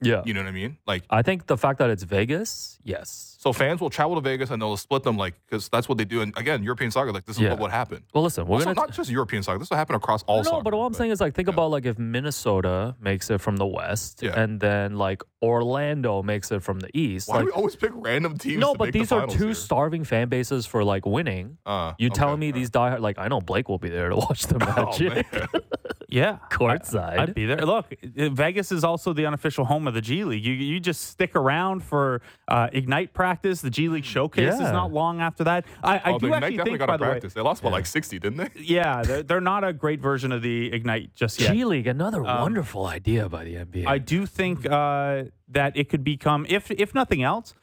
Yeah. 0.00 0.22
You 0.24 0.32
know 0.32 0.40
what 0.42 0.48
I 0.48 0.52
mean? 0.52 0.78
Like, 0.86 1.02
I 1.10 1.22
think 1.22 1.46
the 1.46 1.56
fact 1.56 1.80
that 1.80 1.90
it's 1.90 2.04
Vegas, 2.04 2.78
yes. 2.84 3.36
so 3.40 3.52
fans 3.52 3.80
will 3.80 3.90
travel 3.90 4.14
to 4.14 4.20
Vegas 4.20 4.50
and 4.50 4.62
they'll 4.62 4.76
split 4.76 5.02
them, 5.02 5.16
like, 5.16 5.34
because 5.44 5.68
that's 5.68 5.88
what 5.88 5.98
they 5.98 6.04
do. 6.04 6.20
And 6.20 6.32
again, 6.38 6.62
European 6.62 6.90
soccer, 6.92 7.10
like, 7.12 7.26
this 7.26 7.34
is 7.36 7.42
Yeah. 7.42 7.50
what 7.50 7.58
would 7.60 7.70
happen. 7.72 8.04
Well, 8.14 8.22
listen, 8.22 8.46
we're 8.46 8.54
Also, 8.56 8.66
gonna 8.66 8.76
not 8.76 8.92
just 8.92 9.10
European 9.10 9.42
soccer. 9.42 9.58
This 9.58 9.70
will 9.70 9.76
happen 9.76 9.96
across 9.96 10.22
all 10.24 10.38
no, 10.38 10.42
soccer. 10.44 10.62
but 10.62 10.72
all 10.74 10.86
I'm 10.86 10.94
saying 10.94 11.10
is 11.10 11.20
like 11.20 11.34
think 11.34 11.48
yeah. 11.48 11.54
about 11.54 11.72
like 11.72 11.84
if 11.84 11.98
Minnesota 11.98 12.94
makes 13.00 13.28
it 13.28 13.40
from 13.40 13.56
the 13.56 13.66
west, 13.66 14.22
Yeah. 14.22 14.40
and 14.40 14.60
then 14.60 14.96
like 14.96 15.22
Orlando 15.42 16.22
makes 16.22 16.52
it 16.52 16.62
from 16.62 16.78
the 16.80 16.90
east. 16.96 17.28
why 17.28 17.36
like, 17.36 17.44
do 17.44 17.46
we 17.46 17.52
always 17.52 17.74
pick 17.76 17.90
random 17.94 18.38
teams? 18.38 18.60
no, 18.60 18.74
but 18.74 18.84
make 18.86 18.92
the 18.92 18.98
these 19.00 19.10
are 19.12 19.26
two 19.26 19.46
here? 19.46 19.54
starving 19.54 20.04
fan 20.04 20.28
bases 20.28 20.64
for 20.64 20.84
like 20.84 21.04
winning. 21.06 21.58
Uh, 21.66 21.94
You 21.98 22.08
okay, 22.08 22.14
telling 22.14 22.38
me 22.38 22.52
these 22.52 22.70
die 22.70 22.96
like 22.98 23.18
I 23.18 23.26
know 23.28 23.40
Blake 23.40 23.68
will 23.68 23.78
be 23.78 23.88
there 23.88 24.10
to 24.10 24.16
watch 24.26 24.46
the. 24.46 24.56
Oh, 24.62 24.84
Magic 24.86 25.32
man. 25.32 25.48
Yeah, 26.10 26.38
courtside. 26.50 27.18
I'd 27.18 27.34
be 27.34 27.44
there. 27.44 27.58
Look, 27.58 27.92
Vegas 28.02 28.72
is 28.72 28.82
also 28.82 29.12
the 29.12 29.26
unofficial 29.26 29.66
home 29.66 29.86
of 29.86 29.92
the 29.92 30.00
G 30.00 30.24
League. 30.24 30.42
You 30.42 30.54
you 30.54 30.80
just 30.80 31.02
stick 31.02 31.36
around 31.36 31.84
for 31.84 32.22
uh, 32.48 32.68
Ignite 32.72 33.12
practice. 33.12 33.60
The 33.60 33.68
G 33.68 33.90
League 33.90 34.06
showcase 34.06 34.54
is 34.54 34.60
not 34.60 34.90
long 34.90 35.20
after 35.20 35.44
that. 35.44 35.66
I, 35.84 35.98
I 35.98 36.12
oh, 36.12 36.18
do 36.18 36.28
the 36.28 36.36
Ignite 36.36 36.42
actually 36.42 36.56
definitely 36.56 36.70
think, 36.70 36.78
got 36.78 36.86
by 36.86 36.92
to 36.94 36.98
the 36.98 37.04
way, 37.04 37.10
practice. 37.10 37.34
They 37.34 37.40
lost 37.42 37.62
by 37.62 37.68
like 37.70 37.84
60, 37.84 38.18
didn't 38.20 38.38
they? 38.38 38.48
yeah, 38.62 39.02
they're, 39.02 39.22
they're 39.22 39.40
not 39.42 39.64
a 39.64 39.72
great 39.74 40.00
version 40.00 40.32
of 40.32 40.40
the 40.40 40.72
Ignite 40.72 41.14
just 41.14 41.38
yet. 41.40 41.52
G 41.52 41.66
League, 41.66 41.86
another 41.86 42.24
Um, 42.24 42.40
wonderful 42.40 42.86
idea 42.86 43.28
by 43.28 43.44
the 43.44 43.56
NBA. 43.56 43.86
I 43.86 43.98
do 43.98 44.24
think 44.24 44.64
uh, 44.64 45.24
that 45.48 45.76
it 45.76 45.90
could 45.90 46.04
become, 46.04 46.46
if 46.48 46.70
if 46.70 46.94
nothing 46.94 47.22
else, 47.22 47.54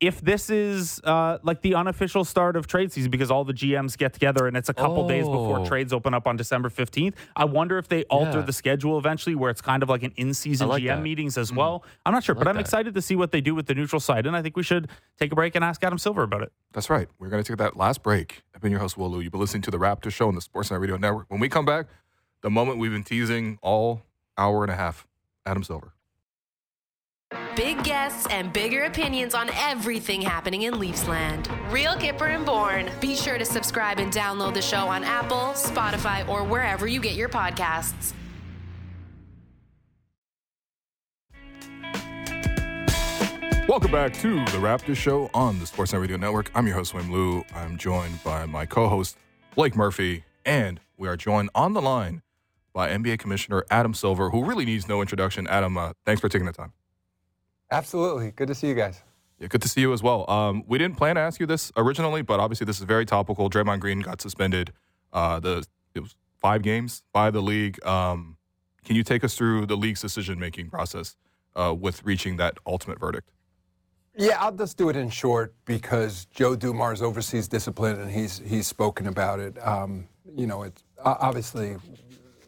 if 0.00 0.20
this 0.20 0.50
is 0.50 1.00
uh, 1.04 1.38
like 1.42 1.62
the 1.62 1.74
unofficial 1.76 2.24
start 2.24 2.56
of 2.56 2.66
trade 2.66 2.92
season 2.92 3.10
because 3.10 3.30
all 3.30 3.44
the 3.44 3.52
GMs 3.54 3.96
get 3.96 4.12
together 4.12 4.46
and 4.48 4.56
it's 4.56 4.68
a 4.68 4.74
couple 4.74 5.06
days 5.08 5.24
before 5.24 5.60
Oh. 5.60 5.64
trades 5.66 5.92
open 5.92 6.12
up 6.12 6.26
on 6.26 6.36
December 6.36 6.68
fifteenth. 6.68 7.14
I 7.36 7.44
wonder 7.44 7.78
if 7.78 7.88
they 7.88 8.02
alter 8.04 8.40
Yeah. 8.40 8.44
the 8.44 8.52
schedule 8.52 8.98
eventually, 8.98 9.34
where 9.34 9.50
it's 9.50 9.60
kind 9.62 9.82
of 9.82 9.88
like 9.88 10.02
an 10.02 10.12
in-season 10.16 10.68
like 10.68 10.82
GM 10.82 10.96
that. 10.96 11.02
meetings 11.02 11.38
as 11.38 11.52
well. 11.52 11.84
I'm 12.04 12.12
not 12.12 12.24
sure, 12.24 12.34
I 12.34 12.38
but 12.38 12.48
I'm 12.48 12.56
that. 12.56 12.60
excited 12.62 12.94
to 12.94 13.00
see 13.02 13.14
what 13.16 13.30
they 13.30 13.40
do 13.40 13.54
with 13.54 13.66
the 13.66 13.74
neutral 13.74 14.00
site, 14.00 14.26
and 14.26 14.36
I 14.36 14.42
think 14.42 14.56
we 14.56 14.62
should 14.64 14.88
take 15.18 15.32
a 15.32 15.34
break 15.36 15.54
and 15.54 15.64
ask 15.64 15.82
Adam 15.84 15.96
Silver 15.98 16.24
about 16.24 16.42
it. 16.42 16.52
That's 16.72 16.90
right. 16.90 17.08
We're 17.18 17.28
going 17.28 17.42
to 17.42 17.48
take 17.52 17.58
that 17.58 17.76
last 17.76 18.02
break. 18.02 18.42
I've 18.54 18.60
been 18.60 18.72
your 18.72 18.80
host, 18.80 18.98
Will 18.98 19.10
Lou. 19.10 19.20
You've 19.20 19.32
been 19.32 19.40
listening 19.40 19.62
to 19.62 19.70
The 19.70 19.78
Raptor 19.78 20.12
Show 20.12 20.28
on 20.28 20.34
the 20.34 20.40
Sportsnet 20.42 20.80
Radio 20.80 20.96
Network. 20.96 21.26
When 21.30 21.40
we 21.40 21.48
come 21.48 21.64
back, 21.64 21.86
the 22.42 22.50
moment 22.50 22.78
we've 22.78 22.90
been 22.92 23.04
teasing 23.04 23.58
all 23.62 24.02
hour 24.36 24.64
and 24.64 24.70
a 24.72 24.76
half, 24.76 25.06
Adam 25.46 25.62
Silver. 25.62 25.93
Big 27.56 27.84
guests 27.84 28.26
and 28.30 28.52
bigger 28.52 28.86
opinions 28.86 29.32
on 29.32 29.48
everything 29.54 30.20
happening 30.20 30.62
in 30.62 30.74
Leafsland. 30.74 31.48
Real 31.70 31.92
Kyper 31.92 32.34
and 32.34 32.44
Bourne. 32.44 32.90
Be 33.00 33.14
sure 33.14 33.38
to 33.38 33.44
subscribe 33.44 34.00
and 34.00 34.12
download 34.12 34.54
the 34.54 34.62
show 34.62 34.88
on 34.88 35.04
Apple, 35.04 35.52
Spotify, 35.54 36.28
or 36.28 36.42
wherever 36.42 36.88
you 36.88 37.00
get 37.00 37.14
your 37.14 37.28
podcasts. 37.28 38.12
Welcome 43.68 43.92
back 43.92 44.12
to 44.14 44.44
The 44.46 44.58
Raptor 44.58 44.96
Show 44.96 45.30
on 45.32 45.60
the 45.60 45.64
Sportsnet 45.64 46.00
Radio 46.00 46.16
Network. 46.16 46.50
I'm 46.56 46.66
your 46.66 46.74
host, 46.74 46.92
Will 46.92 47.04
Lou. 47.04 47.44
I'm 47.54 47.78
joined 47.78 48.22
by 48.24 48.46
my 48.46 48.66
co 48.66 48.88
host, 48.88 49.16
Blake 49.54 49.76
Murphy, 49.76 50.24
and 50.44 50.80
we 50.96 51.06
are 51.06 51.16
joined 51.16 51.50
on 51.54 51.72
the 51.72 51.80
line 51.80 52.22
by 52.72 52.90
NBA 52.90 53.20
Commissioner 53.20 53.64
Adam 53.70 53.94
Silver, 53.94 54.30
who 54.30 54.44
really 54.44 54.64
needs 54.64 54.88
no 54.88 55.00
introduction. 55.00 55.46
Adam, 55.46 55.78
uh, 55.78 55.92
thanks 56.04 56.20
for 56.20 56.28
taking 56.28 56.46
the 56.46 56.52
time. 56.52 56.72
Absolutely. 57.74 58.30
Good 58.30 58.46
to 58.48 58.54
see 58.54 58.68
you 58.68 58.74
guys. 58.74 59.02
Yeah, 59.40 59.48
good 59.48 59.62
to 59.62 59.68
see 59.68 59.80
you 59.80 59.92
as 59.92 60.00
well. 60.00 60.30
Um, 60.30 60.62
we 60.68 60.78
didn't 60.78 60.96
plan 60.96 61.16
to 61.16 61.20
ask 61.20 61.40
you 61.40 61.46
this 61.46 61.72
originally, 61.76 62.22
but 62.22 62.38
obviously 62.38 62.64
this 62.66 62.78
is 62.78 62.84
very 62.84 63.04
topical. 63.04 63.50
Draymond 63.50 63.80
Green 63.80 63.98
got 63.98 64.20
suspended. 64.20 64.72
Uh, 65.12 65.40
the 65.40 65.66
it 65.94 66.00
was 66.00 66.14
five 66.40 66.62
games 66.62 67.02
by 67.12 67.32
the 67.32 67.42
league. 67.42 67.84
Um, 67.84 68.36
can 68.84 68.94
you 68.94 69.02
take 69.02 69.24
us 69.24 69.34
through 69.34 69.66
the 69.66 69.76
league's 69.76 70.00
decision 70.00 70.38
making 70.38 70.70
process 70.70 71.16
uh, 71.56 71.74
with 71.76 72.04
reaching 72.04 72.36
that 72.36 72.58
ultimate 72.64 73.00
verdict? 73.00 73.28
Yeah, 74.16 74.36
I'll 74.38 74.52
just 74.52 74.76
do 74.76 74.88
it 74.88 74.94
in 74.94 75.10
short 75.10 75.52
because 75.64 76.26
Joe 76.26 76.54
Dumars 76.54 77.02
oversees 77.02 77.48
discipline 77.48 78.00
and 78.00 78.08
he's 78.08 78.38
he's 78.38 78.68
spoken 78.68 79.08
about 79.08 79.40
it. 79.40 79.58
Um, 79.66 80.06
you 80.36 80.46
know, 80.46 80.62
it's 80.62 80.84
obviously 81.04 81.76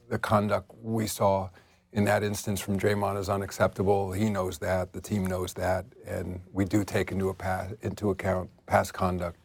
the 0.08 0.20
conduct 0.20 0.70
we 0.80 1.08
saw 1.08 1.50
in 1.96 2.04
that 2.04 2.22
instance 2.22 2.60
from 2.60 2.78
Draymond 2.78 3.18
is 3.18 3.30
unacceptable. 3.30 4.12
He 4.12 4.28
knows 4.28 4.58
that, 4.58 4.92
the 4.92 5.00
team 5.00 5.24
knows 5.24 5.54
that, 5.54 5.86
and 6.06 6.42
we 6.52 6.66
do 6.66 6.84
take 6.84 7.10
into 7.10 7.34
into 7.80 8.10
account 8.10 8.50
past 8.66 8.92
conduct 8.92 9.40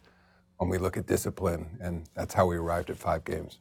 when 0.57 0.69
we 0.69 0.77
look 0.77 0.97
at 0.97 1.07
discipline, 1.07 1.77
and 1.79 2.03
that's 2.13 2.33
how 2.33 2.45
we 2.45 2.57
arrived 2.57 2.89
at 2.89 2.97
five 2.97 3.23
games. 3.23 3.59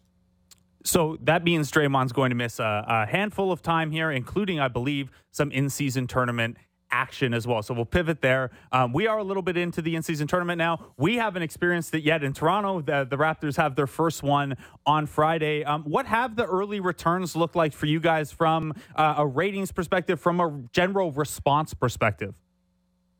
So 0.82 1.18
that 1.22 1.44
means 1.44 1.70
Draymond's 1.70 2.12
going 2.12 2.30
to 2.30 2.34
miss 2.34 2.58
a, 2.58 2.84
a 2.88 3.06
handful 3.06 3.52
of 3.52 3.62
time 3.62 3.92
here, 3.92 4.10
including, 4.10 4.58
I 4.58 4.66
believe, 4.68 5.10
some 5.30 5.52
in-season 5.52 6.08
tournament 6.08 6.56
action 6.90 7.34
as 7.34 7.46
well. 7.46 7.62
So 7.62 7.74
we'll 7.74 7.84
pivot 7.84 8.20
there. 8.20 8.50
Um, 8.72 8.92
we 8.92 9.06
are 9.06 9.18
a 9.18 9.24
little 9.24 9.42
bit 9.42 9.56
into 9.56 9.82
the 9.82 9.96
in-season 9.96 10.26
tournament 10.26 10.58
now. 10.58 10.92
We 10.96 11.16
haven't 11.16 11.42
experienced 11.42 11.94
it 11.94 12.02
yet 12.02 12.22
in 12.22 12.32
Toronto. 12.32 12.80
The, 12.80 13.06
the 13.08 13.16
Raptors 13.16 13.56
have 13.56 13.76
their 13.76 13.86
first 13.86 14.22
one 14.22 14.56
on 14.86 15.06
Friday. 15.06 15.64
Um, 15.64 15.82
what 15.84 16.06
have 16.06 16.36
the 16.36 16.44
early 16.44 16.80
returns 16.80 17.36
looked 17.36 17.56
like 17.56 17.72
for 17.72 17.86
you 17.86 18.00
guys 18.00 18.32
from 18.32 18.74
uh, 18.96 19.14
a 19.18 19.26
ratings 19.26 19.72
perspective, 19.72 20.20
from 20.20 20.40
a 20.40 20.62
general 20.72 21.12
response 21.12 21.74
perspective? 21.74 22.34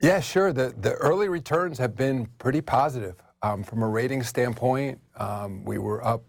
Yeah, 0.03 0.21
sure. 0.21 0.53
The 0.53 0.75
the 0.79 0.95
early 0.95 1.29
returns 1.29 1.77
have 1.77 1.95
been 1.95 2.27
pretty 2.39 2.63
positive 2.63 3.17
um, 3.43 3.63
from 3.63 3.83
a 3.83 3.89
rating 3.89 4.23
standpoint. 4.23 4.99
Um, 5.17 5.63
we 5.65 5.77
were 5.77 6.03
up 6.05 6.25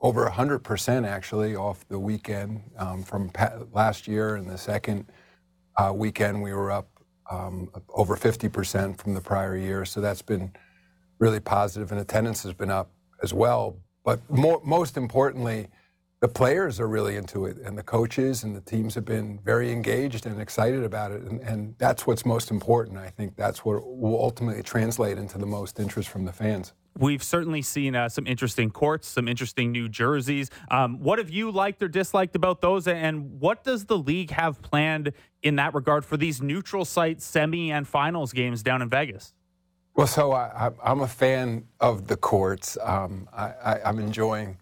over 0.00 0.28
100% 0.28 1.06
actually 1.06 1.56
off 1.56 1.86
the 1.88 1.98
weekend 1.98 2.62
um, 2.78 3.02
from 3.02 3.30
pa- 3.30 3.58
last 3.72 4.06
year. 4.06 4.36
And 4.36 4.48
the 4.48 4.58
second 4.58 5.06
weekend, 5.94 6.42
we 6.42 6.52
were 6.52 6.70
up 6.70 6.88
um, 7.30 7.70
over 7.90 8.16
50% 8.16 8.98
from 8.98 9.14
the 9.14 9.20
prior 9.20 9.56
year. 9.56 9.84
So 9.84 10.00
that's 10.00 10.22
been 10.22 10.52
really 11.18 11.40
positive, 11.40 11.92
and 11.92 12.00
attendance 12.00 12.42
has 12.42 12.52
been 12.52 12.70
up 12.70 12.90
as 13.22 13.32
well. 13.32 13.76
But 14.04 14.20
most 14.30 14.96
importantly, 14.96 15.68
the 16.20 16.28
players 16.28 16.80
are 16.80 16.88
really 16.88 17.16
into 17.16 17.44
it, 17.44 17.58
and 17.58 17.76
the 17.76 17.82
coaches 17.82 18.42
and 18.42 18.56
the 18.56 18.60
teams 18.60 18.94
have 18.94 19.04
been 19.04 19.38
very 19.44 19.70
engaged 19.70 20.26
and 20.26 20.40
excited 20.40 20.82
about 20.84 21.12
it. 21.12 21.22
And 21.22 21.74
that's 21.78 22.06
what's 22.06 22.24
most 22.24 22.50
important. 22.50 22.98
I 22.98 23.10
think 23.10 23.36
that's 23.36 23.64
what 23.64 23.82
will 23.84 24.20
ultimately 24.20 24.62
translate 24.62 25.18
into 25.18 25.38
the 25.38 25.46
most 25.46 25.78
interest 25.78 26.08
from 26.08 26.24
the 26.24 26.32
fans. 26.32 26.72
We've 26.98 27.22
certainly 27.22 27.62
seen 27.62 27.94
uh, 27.94 28.08
some 28.08 28.26
interesting 28.26 28.70
courts, 28.70 29.08
some 29.08 29.28
interesting 29.28 29.72
new 29.72 29.88
jerseys. 29.88 30.50
Um, 30.70 31.00
what 31.00 31.18
have 31.18 31.30
you 31.30 31.50
liked 31.50 31.82
or 31.82 31.88
disliked 31.88 32.36
about 32.36 32.60
those? 32.60 32.88
And 32.88 33.40
what 33.40 33.64
does 33.64 33.84
the 33.84 33.98
league 33.98 34.30
have 34.30 34.62
planned 34.62 35.12
in 35.42 35.56
that 35.56 35.74
regard 35.74 36.04
for 36.04 36.16
these 36.16 36.40
neutral 36.40 36.84
site 36.84 37.20
semi 37.20 37.70
and 37.70 37.86
finals 37.86 38.32
games 38.32 38.62
down 38.62 38.82
in 38.82 38.88
Vegas? 38.88 39.34
Well, 39.94 40.06
so 40.06 40.32
I, 40.32 40.70
I'm 40.84 41.00
a 41.00 41.08
fan 41.08 41.64
of 41.80 42.06
the 42.06 42.16
courts. 42.16 42.76
Um, 42.82 43.28
I, 43.32 43.46
I, 43.64 43.80
I'm 43.84 43.98
enjoying 43.98 44.58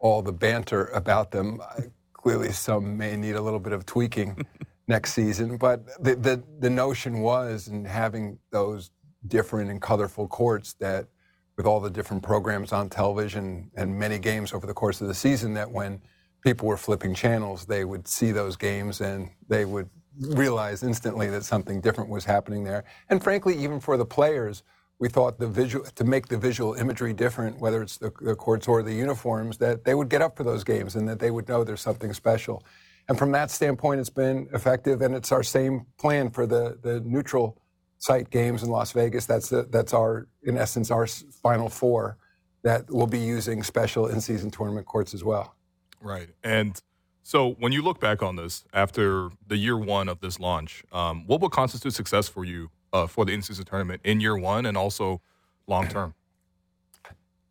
all 0.00 0.20
the 0.20 0.32
banter 0.32 0.86
about 0.86 1.30
them. 1.30 1.60
I, 1.60 1.84
clearly, 2.12 2.50
some 2.52 2.96
may 2.96 3.16
need 3.16 3.36
a 3.36 3.40
little 3.40 3.60
bit 3.60 3.72
of 3.72 3.86
tweaking 3.86 4.44
next 4.88 5.12
season, 5.12 5.58
but 5.58 5.86
the, 6.02 6.16
the 6.16 6.42
the 6.58 6.70
notion 6.70 7.20
was 7.20 7.68
in 7.68 7.84
having 7.84 8.38
those 8.50 8.90
different 9.26 9.70
and 9.70 9.80
colorful 9.80 10.28
courts 10.28 10.74
that, 10.74 11.06
with 11.56 11.66
all 11.66 11.80
the 11.80 11.90
different 11.90 12.22
programs 12.22 12.72
on 12.72 12.88
television 12.88 13.70
and 13.76 13.96
many 13.98 14.18
games 14.18 14.52
over 14.52 14.66
the 14.66 14.74
course 14.74 15.00
of 15.00 15.08
the 15.08 15.14
season, 15.14 15.54
that 15.54 15.70
when 15.70 16.00
people 16.42 16.68
were 16.68 16.76
flipping 16.76 17.14
channels, 17.14 17.64
they 17.64 17.84
would 17.84 18.06
see 18.06 18.32
those 18.32 18.56
games 18.56 19.00
and 19.00 19.30
they 19.48 19.64
would 19.64 19.88
realize 20.20 20.82
instantly 20.82 21.28
that 21.28 21.44
something 21.44 21.80
different 21.80 22.10
was 22.10 22.24
happening 22.24 22.64
there. 22.64 22.84
And 23.08 23.22
frankly, 23.22 23.56
even 23.56 23.80
for 23.80 23.96
the 23.96 24.04
players, 24.04 24.62
we 25.00 25.08
thought 25.08 25.38
the 25.38 25.48
visual 25.48 25.84
to 25.84 26.04
make 26.04 26.28
the 26.28 26.38
visual 26.38 26.74
imagery 26.74 27.12
different, 27.12 27.58
whether 27.58 27.82
it's 27.82 27.98
the, 27.98 28.12
the 28.20 28.34
courts 28.34 28.68
or 28.68 28.82
the 28.82 28.92
uniforms, 28.92 29.58
that 29.58 29.84
they 29.84 29.94
would 29.94 30.08
get 30.08 30.22
up 30.22 30.36
for 30.36 30.44
those 30.44 30.64
games 30.64 30.94
and 30.94 31.08
that 31.08 31.18
they 31.18 31.30
would 31.30 31.48
know 31.48 31.64
there's 31.64 31.80
something 31.80 32.12
special. 32.12 32.64
And 33.08 33.18
from 33.18 33.32
that 33.32 33.50
standpoint, 33.50 34.00
it's 34.00 34.10
been 34.10 34.48
effective, 34.54 35.02
and 35.02 35.14
it's 35.14 35.30
our 35.30 35.42
same 35.42 35.86
plan 35.98 36.30
for 36.30 36.46
the, 36.46 36.78
the 36.82 37.00
neutral 37.00 37.60
site 37.98 38.30
games 38.30 38.62
in 38.62 38.70
Las 38.70 38.92
Vegas. 38.92 39.26
That's 39.26 39.48
the, 39.48 39.62
that's 39.64 39.94
our, 39.94 40.26
in 40.42 40.58
essence, 40.58 40.90
our 40.90 41.06
final 41.06 41.68
four 41.68 42.18
that 42.62 42.90
will 42.90 43.06
be 43.06 43.18
using 43.18 43.62
special 43.62 44.06
in-season 44.06 44.50
tournament 44.50 44.86
courts 44.86 45.14
as 45.14 45.22
well. 45.22 45.54
Right. 46.00 46.28
And 46.42 46.80
so 47.22 47.52
when 47.58 47.72
you 47.72 47.82
look 47.82 48.00
back 48.00 48.22
on 48.22 48.36
this 48.36 48.64
after 48.72 49.30
the 49.46 49.56
year 49.56 49.78
one 49.78 50.08
of 50.08 50.20
this 50.20 50.38
launch, 50.38 50.82
um, 50.92 51.26
what 51.26 51.40
will 51.40 51.50
constitute 51.50 51.94
success 51.94 52.28
for 52.28 52.44
you 52.44 52.70
uh, 52.92 53.06
for 53.06 53.24
the 53.24 53.32
in-season 53.32 53.64
tournament 53.64 54.00
in 54.04 54.20
year 54.20 54.36
one 54.36 54.66
and 54.66 54.76
also 54.76 55.20
long 55.66 55.88
term? 55.88 56.14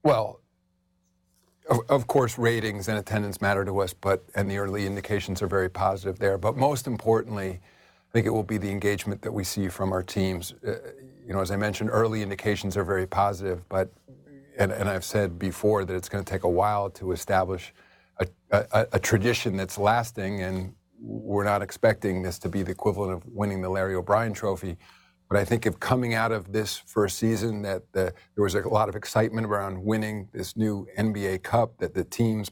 Well, 0.03 0.39
of, 1.69 1.79
of 1.89 2.07
course, 2.07 2.37
ratings 2.37 2.87
and 2.87 2.97
attendance 2.97 3.41
matter 3.41 3.65
to 3.65 3.79
us, 3.79 3.93
but 3.93 4.23
and 4.35 4.49
the 4.49 4.57
early 4.57 4.85
indications 4.85 5.41
are 5.41 5.47
very 5.47 5.69
positive 5.69 6.19
there. 6.19 6.37
But 6.37 6.57
most 6.57 6.87
importantly, 6.87 7.61
I 8.13 8.17
think 8.19 8.27
it 8.27 8.29
will 8.29 8.43
be 8.43 8.59
the 8.59 8.69
engagement 8.69 9.23
that 9.23 9.31
we 9.31 9.43
see 9.43 9.69
from 9.69 9.91
our 9.91 10.03
teams. 10.03 10.53
Uh, 10.65 10.75
you 11.25 11.33
know, 11.33 11.39
as 11.39 11.49
I 11.49 11.55
mentioned, 11.55 11.89
early 11.91 12.21
indications 12.21 12.77
are 12.77 12.83
very 12.83 13.07
positive, 13.07 13.67
but 13.69 13.91
and, 14.59 14.71
and 14.71 14.87
I've 14.87 15.03
said 15.03 15.39
before 15.39 15.83
that 15.83 15.95
it's 15.95 16.09
going 16.09 16.23
to 16.23 16.31
take 16.31 16.43
a 16.43 16.49
while 16.49 16.91
to 16.91 17.11
establish 17.11 17.73
a, 18.19 18.27
a, 18.51 18.87
a 18.91 18.99
tradition 18.99 19.57
that's 19.57 19.79
lasting, 19.79 20.43
and 20.43 20.75
we're 20.99 21.43
not 21.43 21.63
expecting 21.63 22.21
this 22.21 22.37
to 22.39 22.49
be 22.49 22.61
the 22.61 22.71
equivalent 22.71 23.13
of 23.13 23.25
winning 23.25 23.61
the 23.61 23.69
Larry 23.69 23.95
O'Brien 23.95 24.33
Trophy. 24.33 24.77
But 25.27 25.39
I 25.39 25.45
think 25.45 25.65
if 25.65 25.79
coming 25.79 26.13
out 26.13 26.31
of 26.31 26.51
this 26.51 26.77
first 26.77 27.17
season 27.17 27.63
that 27.63 27.91
the, 27.93 28.13
there 28.35 28.43
was 28.43 28.53
a 28.53 28.67
lot 28.67 28.89
of 28.89 28.95
excitement 28.95 29.47
around 29.47 29.83
winning 29.83 30.29
this 30.31 30.55
new 30.55 30.85
NBA 30.99 31.41
Cup, 31.41 31.79
that 31.79 31.95
the 31.95 32.03
teams 32.03 32.51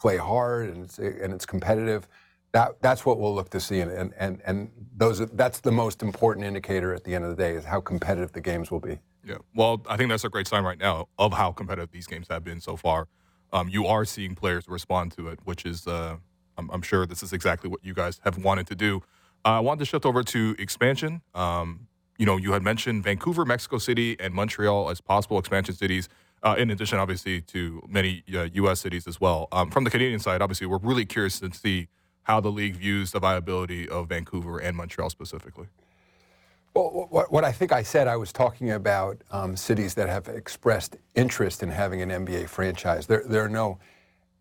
play 0.00 0.16
hard 0.16 0.70
and 0.70 0.84
it's, 0.84 0.98
and 0.98 1.34
it's 1.34 1.44
competitive, 1.44 2.08
that, 2.52 2.80
that's 2.80 3.04
what 3.04 3.18
we'll 3.18 3.34
look 3.34 3.50
to 3.50 3.60
see. 3.60 3.80
And, 3.80 4.12
and, 4.18 4.40
and 4.44 4.70
those 4.94 5.26
that's 5.30 5.60
the 5.60 5.72
most 5.72 6.02
important 6.02 6.46
indicator 6.46 6.94
at 6.94 7.04
the 7.04 7.14
end 7.14 7.24
of 7.24 7.30
the 7.30 7.36
day 7.36 7.54
is 7.54 7.64
how 7.64 7.80
competitive 7.80 8.32
the 8.32 8.40
games 8.40 8.70
will 8.70 8.80
be. 8.80 8.98
Yeah. 9.24 9.36
Well, 9.54 9.82
I 9.88 9.96
think 9.96 10.10
that's 10.10 10.24
a 10.24 10.28
great 10.28 10.46
sign 10.46 10.64
right 10.64 10.78
now 10.78 11.08
of 11.18 11.32
how 11.32 11.52
competitive 11.52 11.90
these 11.92 12.06
games 12.06 12.28
have 12.28 12.44
been 12.44 12.60
so 12.60 12.76
far. 12.76 13.08
Um, 13.52 13.68
you 13.68 13.86
are 13.86 14.04
seeing 14.04 14.34
players 14.34 14.66
respond 14.66 15.12
to 15.12 15.28
it, 15.28 15.38
which 15.44 15.64
is, 15.64 15.86
uh, 15.86 16.16
I'm, 16.58 16.70
I'm, 16.70 16.82
sure 16.82 17.06
this 17.06 17.22
is 17.22 17.32
exactly 17.32 17.68
what 17.68 17.84
you 17.84 17.94
guys 17.94 18.20
have 18.24 18.38
wanted 18.38 18.66
to 18.68 18.74
do. 18.74 19.02
Uh, 19.44 19.50
I 19.50 19.60
want 19.60 19.78
to 19.80 19.84
shift 19.86 20.06
over 20.06 20.22
to 20.22 20.56
expansion. 20.58 21.22
Um, 21.34 21.86
you 22.18 22.26
know, 22.26 22.36
you 22.36 22.52
had 22.52 22.62
mentioned 22.62 23.04
Vancouver, 23.04 23.44
Mexico 23.44 23.78
City, 23.78 24.16
and 24.18 24.34
Montreal 24.34 24.90
as 24.90 25.00
possible 25.00 25.38
expansion 25.38 25.74
cities. 25.74 26.08
Uh, 26.42 26.56
in 26.58 26.70
addition, 26.70 26.98
obviously, 26.98 27.40
to 27.40 27.82
many 27.88 28.24
uh, 28.34 28.48
U.S. 28.54 28.80
cities 28.80 29.06
as 29.06 29.20
well. 29.20 29.48
Um, 29.52 29.70
from 29.70 29.84
the 29.84 29.90
Canadian 29.90 30.18
side, 30.18 30.42
obviously, 30.42 30.66
we're 30.66 30.78
really 30.78 31.04
curious 31.04 31.38
to 31.40 31.52
see 31.52 31.88
how 32.24 32.40
the 32.40 32.50
league 32.50 32.76
views 32.76 33.12
the 33.12 33.20
viability 33.20 33.88
of 33.88 34.08
Vancouver 34.08 34.58
and 34.58 34.76
Montreal 34.76 35.10
specifically. 35.10 35.66
Well, 36.74 37.08
what, 37.28 37.44
I 37.44 37.52
think 37.52 37.70
I 37.70 37.82
said, 37.82 38.08
I 38.08 38.16
was 38.16 38.32
talking 38.32 38.70
about 38.70 39.18
um, 39.30 39.56
cities 39.56 39.92
that 39.94 40.08
have 40.08 40.28
expressed 40.28 40.96
interest 41.14 41.62
in 41.62 41.68
having 41.68 42.00
an 42.00 42.08
NBA 42.08 42.48
franchise. 42.48 43.06
There, 43.06 43.22
there 43.26 43.44
are 43.44 43.48
no 43.48 43.78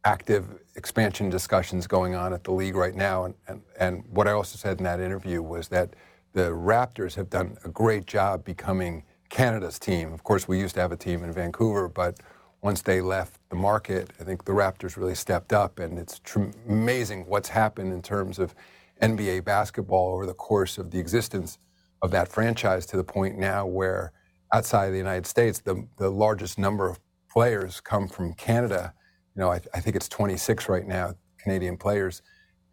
active 0.05 0.45
expansion 0.75 1.29
discussions 1.29 1.87
going 1.87 2.15
on 2.15 2.33
at 2.33 2.45
the 2.45 2.51
league 2.51 2.75
right 2.75 2.95
now. 2.95 3.25
And, 3.25 3.35
and, 3.47 3.61
and 3.77 4.03
what 4.09 4.29
I 4.29 4.31
also 4.31 4.57
said 4.57 4.77
in 4.77 4.85
that 4.85 5.01
interview 5.01 5.41
was 5.41 5.67
that 5.69 5.93
the 6.31 6.49
Raptors 6.51 7.15
have 7.15 7.29
done 7.29 7.57
a 7.65 7.69
great 7.69 8.05
job 8.05 8.45
becoming 8.45 9.03
Canada's 9.29 9.77
team. 9.77 10.13
Of 10.13 10.23
course, 10.23 10.47
we 10.47 10.57
used 10.57 10.75
to 10.75 10.81
have 10.81 10.93
a 10.93 10.97
team 10.97 11.23
in 11.23 11.33
Vancouver, 11.33 11.89
but 11.89 12.17
once 12.61 12.81
they 12.81 13.01
left 13.01 13.39
the 13.49 13.55
market, 13.55 14.11
I 14.19 14.23
think 14.23 14.45
the 14.45 14.51
Raptors 14.51 14.95
really 14.95 15.15
stepped 15.15 15.51
up, 15.51 15.79
and 15.79 15.97
it's 15.97 16.19
tr- 16.19 16.51
amazing 16.67 17.25
what's 17.25 17.49
happened 17.49 17.91
in 17.91 18.01
terms 18.01 18.37
of 18.37 18.53
NBA 19.01 19.43
basketball 19.43 20.13
over 20.13 20.25
the 20.25 20.33
course 20.33 20.77
of 20.77 20.91
the 20.91 20.99
existence 20.99 21.57
of 22.03 22.11
that 22.11 22.27
franchise 22.27 22.85
to 22.87 22.97
the 22.97 23.03
point 23.03 23.37
now 23.37 23.65
where 23.65 24.11
outside 24.53 24.85
of 24.85 24.91
the 24.91 24.97
United 24.97 25.25
States, 25.25 25.59
the, 25.59 25.87
the 25.97 26.09
largest 26.09 26.59
number 26.59 26.87
of 26.87 26.99
players 27.31 27.79
come 27.79 28.07
from 28.07 28.33
Canada. 28.33 28.93
You 29.35 29.41
know, 29.41 29.51
I, 29.51 29.61
I 29.73 29.79
think 29.79 29.95
it's 29.95 30.09
26 30.09 30.69
right 30.69 30.85
now, 30.85 31.15
Canadian 31.39 31.77
players 31.77 32.21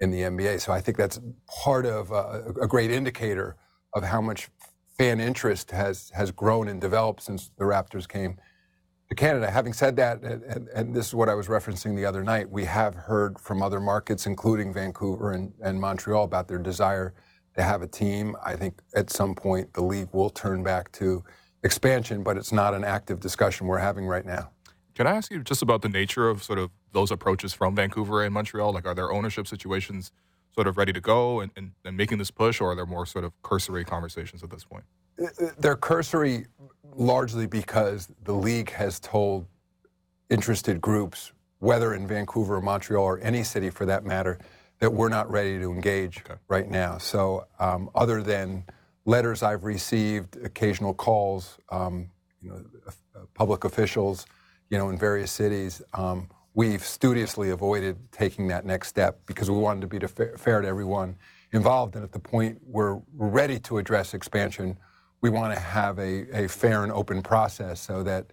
in 0.01 0.11
the 0.11 0.21
NBA. 0.23 0.61
So 0.61 0.73
I 0.73 0.81
think 0.81 0.97
that's 0.97 1.21
part 1.63 1.87
of 1.87 2.13
uh, 2.13 2.43
a 2.61 2.67
great 2.67 2.91
indicator 2.91 3.57
of 3.95 4.05
how 4.05 4.21
much 4.21 4.49
fan 4.99 5.21
interest 5.21 5.71
has 5.71 6.11
has 6.15 6.31
grown 6.33 6.69
and 6.69 6.81
developed 6.81 7.23
since 7.23 7.51
the 7.57 7.65
Raptors 7.65 8.09
came 8.09 8.37
to 9.09 9.15
Canada. 9.15 9.51
Having 9.51 9.73
said 9.73 9.97
that, 9.97 10.23
and, 10.23 10.69
and, 10.69 10.95
this 10.95 11.09
is 11.09 11.15
what 11.15 11.29
I 11.29 11.35
was 11.35 11.47
referencing 11.47 11.97
the 11.97 12.05
other 12.05 12.23
night, 12.23 12.51
we 12.51 12.65
have 12.67 12.95
heard 12.95 13.39
from 13.39 13.63
other 13.63 13.81
markets, 13.81 14.27
including 14.27 14.73
Vancouver 14.73 15.33
and, 15.33 15.53
and 15.63 15.81
Montreal, 15.81 16.25
about 16.25 16.47
their 16.47 16.59
desire 16.59 17.15
to 17.55 17.63
have 17.63 17.81
a 17.83 17.87
team. 17.87 18.37
I 18.45 18.55
think 18.55 18.81
at 18.95 19.11
some 19.11 19.35
point 19.35 19.73
the 19.73 19.83
league 19.83 20.09
will 20.13 20.31
turn 20.31 20.63
back 20.63 20.93
to 20.93 21.25
expansion, 21.65 22.23
but 22.23 22.37
it's 22.37 22.53
not 22.53 22.75
an 22.75 22.85
active 22.85 23.19
discussion 23.19 23.67
we're 23.67 23.79
having 23.79 24.07
right 24.07 24.27
now. 24.27 24.51
Can 24.95 25.07
I 25.07 25.13
ask 25.17 25.31
you 25.31 25.43
just 25.43 25.63
about 25.63 25.83
the 25.83 25.89
nature 25.89 26.29
of 26.29 26.43
sort 26.43 26.59
of 26.59 26.71
those 26.93 27.11
approaches 27.11 27.55
from 27.55 27.75
Vancouver 27.75 28.25
and 28.25 28.35
Montreal? 28.35 28.73
Like, 28.73 28.87
are 28.87 28.95
there 28.95 29.11
ownership 29.11 29.47
situations 29.47 30.13
sort 30.55 30.67
of 30.67 30.77
ready 30.77 30.93
to 30.93 31.01
go 31.01 31.41
and, 31.41 31.51
and, 31.57 31.73
and 31.85 31.97
making 31.97 32.19
this 32.19 32.31
push, 32.31 32.61
or 32.61 32.73
are 32.73 32.75
there 32.75 32.87
more 32.87 33.07
sort 33.07 33.25
of 33.25 33.33
cursory 33.43 33.85
conversations 33.85 34.43
at 34.43 34.51
this 34.51 34.65
point? 34.65 34.85
Uh, 35.21 35.27
uh, 35.41 35.51
they're 35.59 35.77
cursory 35.77 36.47
largely 36.99 37.47
because 37.47 38.09
the 38.25 38.33
league 38.33 38.71
has 38.73 38.99
told 38.99 39.47
interested 40.31 40.81
groups, 40.81 41.33
whether 41.61 41.95
in 41.95 42.07
Vancouver 42.07 42.57
or 42.57 42.61
Montreal 42.61 43.03
or 43.03 43.21
any 43.21 43.43
city 43.45 43.71
for 43.71 43.87
that 43.87 44.05
matter, 44.05 44.39
that 44.81 44.93
we're 44.93 45.09
not 45.09 45.31
ready 45.31 45.59
to 45.59 45.73
engage 45.73 46.21
okay. 46.21 46.35
right 46.49 46.69
now. 46.69 46.99
So, 46.99 47.47
um, 47.59 47.89
other 47.95 48.23
than 48.23 48.65
letters 49.05 49.43
I've 49.43 49.65
received, 49.65 50.37
occasional 50.45 50.93
calls, 50.93 51.59
um, 51.71 52.11
you 52.43 52.51
know, 52.51 52.65
uh, 52.87 53.21
public 53.35 53.65
officials, 53.65 54.27
you 54.71 54.79
know, 54.79 54.91
in 54.91 54.99
various 54.99 55.33
cities, 55.33 55.81
um, 55.95 56.29
we've 56.55 56.85
studiously 56.85 57.51
avoided 57.51 57.97
taking 58.13 58.49
that 58.49 58.67
next 58.67 58.89
step 58.89 59.21
because 59.27 59.51
we 59.51 59.57
wanted 59.57 59.81
to 59.81 59.87
be 59.87 59.99
fair 60.37 60.61
to 60.61 60.69
everyone 60.69 61.17
involved. 61.53 61.95
And 61.95 62.05
at 62.05 62.13
the 62.13 62.19
point 62.19 62.59
we're 62.65 63.01
ready 63.15 63.59
to 63.61 63.79
address 63.79 64.15
expansion, 64.15 64.77
we 65.21 65.31
want 65.31 65.53
to 65.55 65.61
have 65.61 65.99
a, 65.99 66.45
a 66.45 66.49
fair 66.49 66.83
and 66.83 66.93
open 66.93 67.23
process 67.23 67.81
so 67.81 68.03
that 68.03 68.27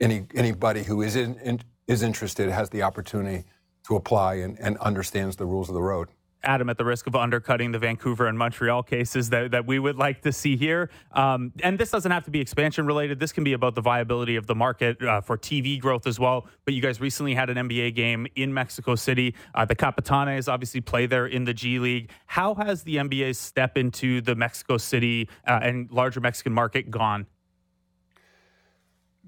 any 0.00 0.26
anybody 0.34 0.82
who 0.82 1.02
is 1.02 1.16
in, 1.16 1.38
in, 1.40 1.60
is 1.86 2.02
interested 2.02 2.48
has 2.50 2.70
the 2.70 2.82
opportunity 2.82 3.44
to 3.86 3.96
apply 3.96 4.34
and, 4.34 4.58
and 4.60 4.78
understands 4.78 5.36
the 5.36 5.46
rules 5.46 5.68
of 5.68 5.74
the 5.74 5.82
road. 5.82 6.08
Adam, 6.44 6.68
at 6.68 6.78
the 6.78 6.84
risk 6.84 7.06
of 7.06 7.14
undercutting 7.14 7.72
the 7.72 7.78
Vancouver 7.78 8.26
and 8.26 8.36
Montreal 8.36 8.82
cases 8.82 9.30
that, 9.30 9.52
that 9.52 9.66
we 9.66 9.78
would 9.78 9.96
like 9.96 10.22
to 10.22 10.32
see 10.32 10.56
here. 10.56 10.90
Um, 11.12 11.52
and 11.62 11.78
this 11.78 11.90
doesn't 11.90 12.10
have 12.10 12.24
to 12.24 12.30
be 12.30 12.40
expansion 12.40 12.86
related. 12.86 13.20
This 13.20 13.32
can 13.32 13.44
be 13.44 13.52
about 13.52 13.74
the 13.74 13.80
viability 13.80 14.36
of 14.36 14.46
the 14.46 14.54
market 14.54 15.02
uh, 15.02 15.20
for 15.20 15.38
TV 15.38 15.80
growth 15.80 16.06
as 16.06 16.18
well. 16.18 16.46
But 16.64 16.74
you 16.74 16.82
guys 16.82 17.00
recently 17.00 17.34
had 17.34 17.50
an 17.50 17.68
NBA 17.68 17.94
game 17.94 18.26
in 18.34 18.52
Mexico 18.52 18.94
City. 18.94 19.34
Uh, 19.54 19.64
the 19.64 19.76
Capitanes 19.76 20.52
obviously 20.52 20.80
play 20.80 21.06
there 21.06 21.26
in 21.26 21.44
the 21.44 21.54
G 21.54 21.78
League. 21.78 22.10
How 22.26 22.54
has 22.54 22.82
the 22.82 22.96
NBA's 22.96 23.38
step 23.38 23.78
into 23.78 24.20
the 24.20 24.34
Mexico 24.34 24.78
City 24.78 25.28
uh, 25.46 25.60
and 25.62 25.90
larger 25.90 26.20
Mexican 26.20 26.52
market 26.52 26.90
gone? 26.90 27.26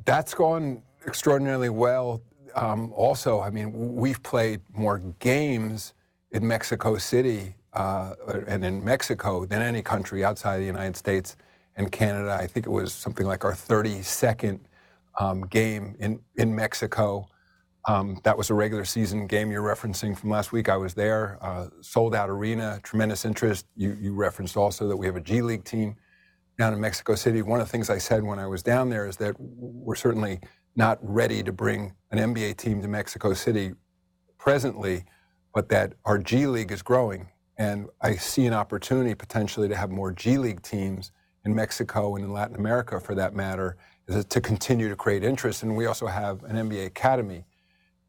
That's 0.05 0.35
gone 0.35 0.83
extraordinarily 1.07 1.69
well. 1.69 2.23
Um, 2.55 2.93
also, 2.93 3.41
I 3.41 3.51
mean, 3.51 3.95
we've 3.95 4.23
played 4.23 4.61
more 4.73 4.99
games 4.99 5.93
in 6.35 6.47
Mexico 6.47 6.99
City 6.99 7.55
uh, 7.73 8.15
and 8.49 8.65
in 8.65 8.85
Mexico 8.85 9.47
than 9.47 9.63
any 9.63 9.83
country 9.83 10.25
outside 10.25 10.59
the 10.59 10.67
United 10.67 10.97
States 10.97 11.37
and 11.77 11.91
Canada. 11.91 12.37
I 12.39 12.47
think 12.47 12.67
it 12.67 12.71
was 12.71 12.93
something 12.93 13.27
like 13.27 13.45
our 13.45 13.53
32nd 13.53 14.61
um, 15.19 15.43
game 15.43 15.95
in, 16.01 16.21
in 16.37 16.55
Mexico. 16.55 17.29
Um, 17.87 18.19
that 18.25 18.37
was 18.37 18.51
a 18.51 18.55
regular 18.55 18.85
season 18.85 19.27
game 19.27 19.53
you're 19.53 19.63
referencing 19.63 20.19
from 20.19 20.31
last 20.31 20.51
week. 20.51 20.69
I 20.69 20.77
was 20.77 20.95
there, 20.95 21.39
uh, 21.41 21.69
sold 21.81 22.15
out 22.15 22.29
arena, 22.29 22.81
tremendous 22.83 23.25
interest. 23.25 23.67
You, 23.77 23.97
you 24.01 24.15
referenced 24.15 24.57
also 24.57 24.89
that 24.89 24.97
we 24.97 25.07
have 25.07 25.17
a 25.17 25.21
G 25.21 25.41
League 25.41 25.65
team 25.65 25.95
down 26.59 26.73
in 26.73 26.81
Mexico 26.81 27.15
City. 27.15 27.43
One 27.43 27.61
of 27.61 27.67
the 27.67 27.71
things 27.71 27.91
I 27.91 27.99
said 27.99 28.25
when 28.25 28.39
I 28.41 28.47
was 28.47 28.63
down 28.63 28.89
there 28.89 29.07
is 29.07 29.17
that 29.19 29.37
we're 29.39 29.95
certainly 29.95 30.41
not 30.75 30.99
ready 31.01 31.43
to 31.45 31.53
bring 31.53 31.93
an 32.11 32.35
NBA 32.35 32.57
team 32.57 32.83
to 32.83 32.89
Mexico 32.89 33.35
City 33.35 33.73
presently, 34.39 35.05
but 35.55 35.69
that 35.69 35.95
our 36.05 36.19
G 36.19 36.47
League 36.47 36.73
is 36.73 36.83
growing. 36.83 37.29
And 37.57 37.87
I 38.03 38.17
see 38.17 38.47
an 38.47 38.53
opportunity 38.53 39.15
potentially 39.15 39.69
to 39.69 39.77
have 39.77 39.91
more 39.91 40.13
G 40.13 40.37
League 40.37 40.63
teams 40.63 41.13
in 41.45 41.55
Mexico 41.55 42.17
and 42.17 42.25
in 42.25 42.33
Latin 42.33 42.57
America, 42.57 42.99
for 43.01 43.15
that 43.15 43.35
matter, 43.35 43.77
to 44.29 44.41
continue 44.41 44.89
to 44.89 44.97
create 44.97 45.23
interest. 45.23 45.63
And 45.63 45.77
we 45.77 45.87
also 45.87 46.07
have 46.07 46.43
an 46.45 46.57
NBA 46.57 46.87
academy 46.87 47.45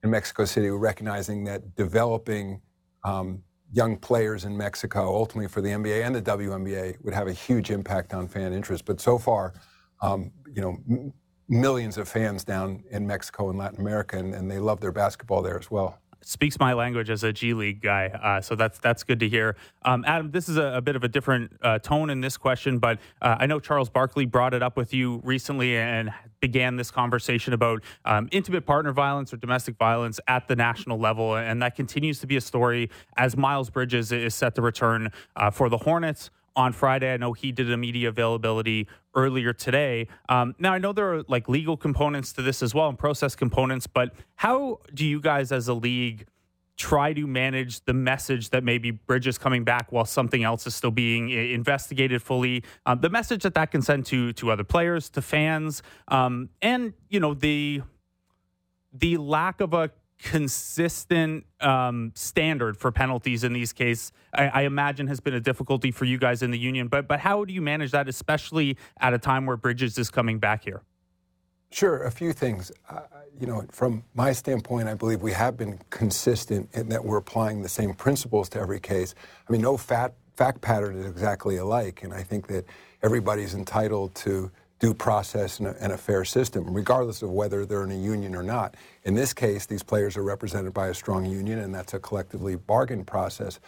in 0.03 0.09
Mexico 0.09 0.45
City, 0.45 0.69
recognizing 0.69 1.43
that 1.45 1.75
developing 1.75 2.61
um, 3.03 3.43
young 3.71 3.97
players 3.97 4.45
in 4.45 4.57
Mexico, 4.57 5.15
ultimately 5.15 5.47
for 5.47 5.61
the 5.61 5.69
NBA 5.69 6.05
and 6.05 6.15
the 6.15 6.21
WNBA, 6.21 6.97
would 7.03 7.13
have 7.13 7.27
a 7.27 7.33
huge 7.33 7.71
impact 7.71 8.13
on 8.13 8.27
fan 8.27 8.53
interest. 8.53 8.85
But 8.85 8.99
so 8.99 9.17
far, 9.17 9.53
um, 10.01 10.31
you 10.53 10.61
know, 10.61 10.77
m- 10.89 11.13
millions 11.47 11.97
of 11.97 12.07
fans 12.07 12.43
down 12.43 12.83
in 12.89 13.05
Mexico 13.05 13.49
and 13.49 13.59
Latin 13.59 13.79
America, 13.79 14.17
and, 14.17 14.33
and 14.33 14.49
they 14.49 14.59
love 14.59 14.79
their 14.79 14.91
basketball 14.91 15.41
there 15.41 15.59
as 15.59 15.69
well 15.69 15.99
speaks 16.25 16.59
my 16.59 16.73
language 16.73 17.09
as 17.09 17.23
a 17.23 17.31
G 17.31 17.53
League 17.53 17.81
guy. 17.81 18.07
Uh, 18.07 18.41
so 18.41 18.55
that's 18.55 18.79
that's 18.79 19.03
good 19.03 19.19
to 19.19 19.29
hear. 19.29 19.55
Um, 19.83 20.03
Adam, 20.07 20.31
this 20.31 20.49
is 20.49 20.57
a, 20.57 20.73
a, 20.75 20.81
bit 20.81 20.95
of 20.95 21.03
a 21.03 21.07
different 21.07 21.53
uh, 21.61 21.79
tone 21.79 22.09
in 22.09 22.19
this 22.19 22.35
question, 22.35 22.79
but 22.79 22.99
uh, 23.21 23.37
I 23.39 23.45
know 23.45 23.59
Charles 23.59 23.89
Barkley 23.89 24.25
brought 24.25 24.53
it 24.53 24.63
up 24.63 24.75
with 24.75 24.93
you 24.93 25.21
recently 25.23 25.77
and 25.77 26.11
began 26.39 26.75
this 26.75 26.91
conversation 26.91 27.53
about 27.53 27.83
um, 28.05 28.27
intimate 28.31 28.65
partner 28.65 28.91
violence 28.91 29.33
or 29.33 29.37
domestic 29.37 29.77
violence 29.77 30.19
at 30.27 30.47
the 30.47 30.55
national 30.55 30.97
level, 30.97 31.35
and 31.35 31.61
that 31.61 31.75
continues 31.75 32.19
to 32.19 32.27
be 32.27 32.35
a 32.35 32.41
story 32.41 32.89
as 33.17 33.37
Miles 33.37 33.69
Bridges 33.69 34.11
is 34.11 34.33
set 34.33 34.55
to 34.55 34.61
return 34.61 35.11
uh, 35.35 35.51
for 35.51 35.69
the 35.69 35.77
Hornets 35.77 36.31
on 36.55 36.73
Friday. 36.73 37.13
I 37.13 37.17
know 37.17 37.33
he 37.33 37.51
did 37.51 37.71
a 37.71 37.77
media 37.77 38.09
availability 38.09 38.87
earlier 39.13 39.53
today. 39.53 40.07
Um, 40.29 40.55
now, 40.59 40.73
I 40.73 40.77
know 40.77 40.93
there 40.93 41.13
are 41.13 41.23
like 41.27 41.49
legal 41.49 41.77
components 41.77 42.33
to 42.33 42.41
this 42.41 42.61
as 42.63 42.73
well 42.73 42.89
and 42.89 42.97
process 42.97 43.35
components, 43.35 43.87
but 43.87 44.13
how 44.35 44.79
do 44.93 45.05
you 45.05 45.19
guys 45.19 45.51
as 45.51 45.67
a 45.67 45.73
league 45.73 46.27
try 46.77 47.13
to 47.13 47.25
manage 47.25 47.85
the 47.85 47.93
message 47.93 48.49
that 48.49 48.63
maybe 48.63 48.91
Bridges 48.91 49.37
coming 49.37 49.63
back 49.63 49.91
while 49.91 50.03
something 50.05 50.43
else 50.43 50.67
is 50.67 50.75
still 50.75 50.91
being 50.91 51.29
investigated 51.29 52.21
fully? 52.21 52.63
Um, 52.85 52.99
the 52.99 53.09
message 53.09 53.43
that 53.43 53.53
that 53.53 53.71
can 53.71 53.81
send 53.81 54.05
to 54.07 54.33
to 54.33 54.51
other 54.51 54.63
players, 54.63 55.09
to 55.11 55.21
fans, 55.21 55.81
um, 56.09 56.49
and 56.61 56.93
you 57.09 57.19
know 57.19 57.33
the 57.33 57.81
the 58.93 59.17
lack 59.17 59.61
of 59.61 59.73
a 59.73 59.91
consistent 60.19 61.45
um, 61.59 62.11
standard 62.15 62.77
for 62.77 62.91
penalties 62.91 63.43
in 63.43 63.53
these 63.53 63.73
cases, 63.73 64.11
I, 64.33 64.47
I 64.47 64.61
imagine 64.63 65.07
has 65.07 65.19
been 65.19 65.33
a 65.33 65.39
difficulty 65.39 65.91
for 65.91 66.05
you 66.05 66.17
guys 66.17 66.41
in 66.41 66.51
the 66.51 66.59
union. 66.59 66.87
But 66.87 67.07
but 67.07 67.19
how 67.19 67.45
do 67.45 67.53
you 67.53 67.61
manage 67.61 67.91
that, 67.91 68.07
especially 68.07 68.77
at 68.99 69.13
a 69.13 69.19
time 69.19 69.45
where 69.45 69.57
Bridges 69.57 69.97
is 69.97 70.09
coming 70.09 70.39
back 70.39 70.63
here? 70.63 70.83
Sure, 71.71 72.03
a 72.03 72.11
few 72.11 72.31
things. 72.31 72.71
Uh, 72.89 73.01
you 73.37 73.47
know, 73.47 73.65
from 73.71 74.03
my 74.13 74.31
standpoint, 74.31 74.87
I 74.87 74.93
believe 74.93 75.21
we 75.21 75.33
have 75.33 75.57
been 75.57 75.79
consistent 75.89 76.69
in 76.73 76.89
that 76.89 77.03
we're 77.03 77.17
applying 77.17 77.61
the 77.61 77.69
same 77.69 77.93
principles 77.93 78.47
to 78.49 78.59
every 78.59 78.79
case. 78.79 79.13
I 79.47 79.51
mean, 79.51 79.61
no 79.61 79.75
fat, 79.75 80.13
fact 80.35 80.61
pattern 80.61 80.97
is 80.97 81.05
exactly 81.05 81.57
alike, 81.57 82.03
and 82.03 82.13
I 82.13 82.23
think 82.23 82.47
that 82.47 82.65
everybody's 83.03 83.53
entitled 83.53 84.15
to 84.15 84.51
due 84.79 84.93
process 84.93 85.59
and 85.59 85.67
a, 85.69 85.75
and 85.81 85.93
a 85.93 85.97
fair 85.97 86.25
system, 86.25 86.73
regardless 86.73 87.21
of 87.21 87.31
whether 87.31 87.65
they're 87.65 87.83
in 87.83 87.91
a 87.91 87.97
union 87.97 88.35
or 88.35 88.43
not. 88.43 88.75
In 89.03 89.15
this 89.15 89.33
case, 89.33 89.65
these 89.65 89.83
players 89.83 90.17
are 90.17 90.23
represented 90.23 90.73
by 90.73 90.87
a 90.87 90.93
strong 90.93 91.25
union, 91.25 91.59
and 91.59 91.73
that's 91.73 91.93
a 91.93 91.99
collectively 91.99 92.55
bargained 92.55 93.07
process. 93.07 93.59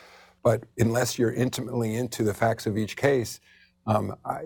But 0.44 0.64
unless 0.78 1.18
you're 1.18 1.34
intimately 1.34 1.96
into 1.96 2.24
the 2.24 2.34
facts 2.34 2.66
of 2.66 2.78
each 2.78 2.98
case, 2.98 3.40
um, 3.86 4.16
I, 4.26 4.42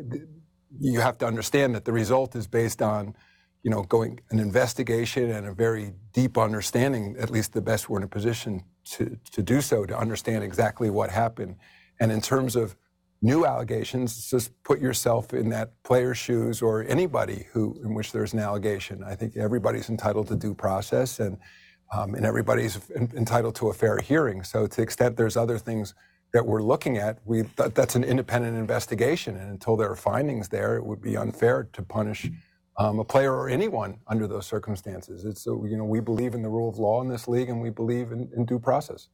you 0.79 0.99
have 0.99 1.17
to 1.19 1.25
understand 1.25 1.75
that 1.75 1.85
the 1.85 1.91
result 1.91 2.35
is 2.35 2.47
based 2.47 2.81
on 2.81 3.15
you 3.63 3.69
know, 3.69 3.83
going 3.83 4.19
an 4.31 4.39
investigation 4.39 5.29
and 5.31 5.45
a 5.45 5.53
very 5.53 5.93
deep 6.13 6.38
understanding, 6.38 7.15
at 7.19 7.29
least 7.29 7.53
the 7.53 7.61
best 7.61 7.89
we're 7.89 7.97
in 7.97 8.03
a 8.03 8.07
position 8.07 8.63
to, 8.83 9.17
to 9.31 9.43
do 9.43 9.61
so, 9.61 9.85
to 9.85 9.97
understand 9.97 10.43
exactly 10.43 10.89
what 10.89 11.11
happened. 11.11 11.55
And 11.99 12.11
in 12.11 12.21
terms 12.21 12.55
of 12.55 12.75
new 13.22 13.45
allegations, 13.45 14.30
just 14.30 14.52
put 14.64 14.80
yourself 14.80 15.34
in 15.34 15.49
that 15.49 15.72
player's 15.84 16.18
shoes 16.18 16.61
or 16.61 16.84
anybody 16.84 17.48
who 17.52 17.80
in 17.84 17.93
which 17.93 18.11
there's 18.11 18.34
an 18.34 18.39
allegation. 18.39 19.03
I 19.03 19.15
think 19.15 19.38
everybody's 19.38 19.89
entitled 19.89 20.27
to 20.30 20.35
due 20.35 20.53
process 20.53 21.19
and 21.19 21.38
um, 21.93 22.15
and 22.15 22.26
everybody's 22.26 22.80
en- 22.95 23.11
entitled 23.15 23.56
to 23.56 23.68
a 23.68 23.73
fair 23.73 23.99
hearing. 23.99 24.43
So 24.43 24.65
to 24.65 24.76
the 24.77 24.81
extent 24.81 25.18
there's 25.18 25.35
other 25.35 25.57
things 25.57 25.93
that 26.34 26.45
we're 26.45 26.61
looking 26.61 26.98
at, 26.98 27.19
we 27.26 27.43
th- 27.43 27.73
that's 27.73 27.95
an 27.95 28.06
independent 28.06 28.57
investigation, 28.57 29.35
and 29.35 29.52
until 29.52 29.76
there 29.76 29.91
are 29.91 29.98
findings 29.98 30.48
there, 30.48 30.77
it 30.77 30.85
would 30.85 31.02
be 31.02 31.18
unfair 31.18 31.68
to 31.73 31.81
punish 31.81 32.30
um, 32.77 32.99
a 32.99 33.03
player 33.03 33.34
or 33.34 33.49
anyone 33.49 33.99
under 34.07 34.27
those 34.27 34.45
circumstances. 34.45 35.26
It's 35.26 35.43
so 35.43 35.65
you 35.65 35.77
know 35.77 35.84
we 35.84 35.99
believe 35.99 36.34
in 36.34 36.41
the 36.41 36.49
rule 36.49 36.69
of 36.69 36.80
law 36.80 37.02
in 37.02 37.10
this 37.10 37.27
league, 37.27 37.49
and 37.49 37.61
we 37.61 37.69
believe 37.69 38.14
in, 38.14 38.30
in 38.35 38.45
due 38.45 38.60
process. 38.60 39.10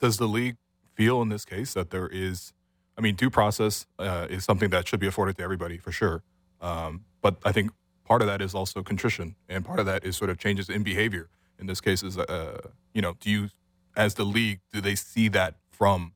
Does 0.00 0.16
the 0.16 0.26
league 0.26 0.56
feel 0.94 1.20
in 1.20 1.28
this 1.28 1.44
case 1.44 1.74
that 1.74 1.90
there 1.90 2.08
is, 2.08 2.52
I 2.96 3.00
mean, 3.00 3.14
due 3.14 3.30
process 3.30 3.86
uh, 3.98 4.26
is 4.30 4.44
something 4.44 4.70
that 4.70 4.86
should 4.86 5.00
be 5.00 5.06
afforded 5.06 5.36
to 5.38 5.42
everybody 5.42 5.78
for 5.78 5.92
sure. 5.92 6.22
Um, 6.60 7.04
but 7.22 7.36
I 7.44 7.52
think 7.52 7.72
part 8.04 8.22
of 8.22 8.28
that 8.28 8.40
is 8.40 8.54
also 8.54 8.82
contrition, 8.82 9.34
and 9.48 9.64
part 9.64 9.80
of 9.80 9.86
that 9.86 10.04
is 10.04 10.16
sort 10.16 10.30
of 10.30 10.38
changes 10.38 10.68
in 10.68 10.82
behavior. 10.82 11.28
In 11.58 11.66
this 11.66 11.80
case, 11.80 12.02
is 12.02 12.18
uh, 12.18 12.60
you 12.92 13.02
know, 13.02 13.16
do 13.20 13.30
you, 13.30 13.48
as 13.96 14.14
the 14.14 14.24
league, 14.24 14.60
do 14.72 14.80
they 14.80 14.94
see 14.94 15.28
that 15.28 15.56
from 15.70 16.12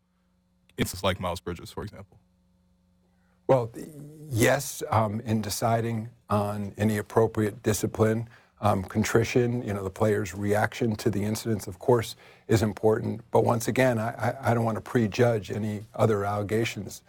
instances 0.76 1.02
like 1.02 1.20
Miles 1.20 1.40
Bridges, 1.40 1.70
for 1.70 1.82
example? 1.82 2.18
Well, 3.46 3.72
yes, 4.30 4.82
um, 4.90 5.20
in 5.20 5.40
deciding 5.40 6.10
on 6.28 6.74
any 6.76 6.98
appropriate 6.98 7.62
discipline, 7.62 8.28
um, 8.60 8.82
contrition, 8.82 9.62
you 9.62 9.72
know, 9.72 9.84
the 9.84 9.90
player's 9.90 10.34
reaction 10.34 10.96
to 10.96 11.10
the 11.10 11.22
incidents, 11.22 11.66
of 11.66 11.78
course, 11.78 12.16
is 12.48 12.62
important. 12.62 13.22
But 13.30 13.44
once 13.44 13.68
again, 13.68 13.98
I, 13.98 14.34
I, 14.42 14.54
don't 14.54 14.64
want 14.64 14.76
to 14.76 14.80
prejudge 14.80 15.50
any 15.50 15.86
other 15.94 16.24
allegations 16.24 17.02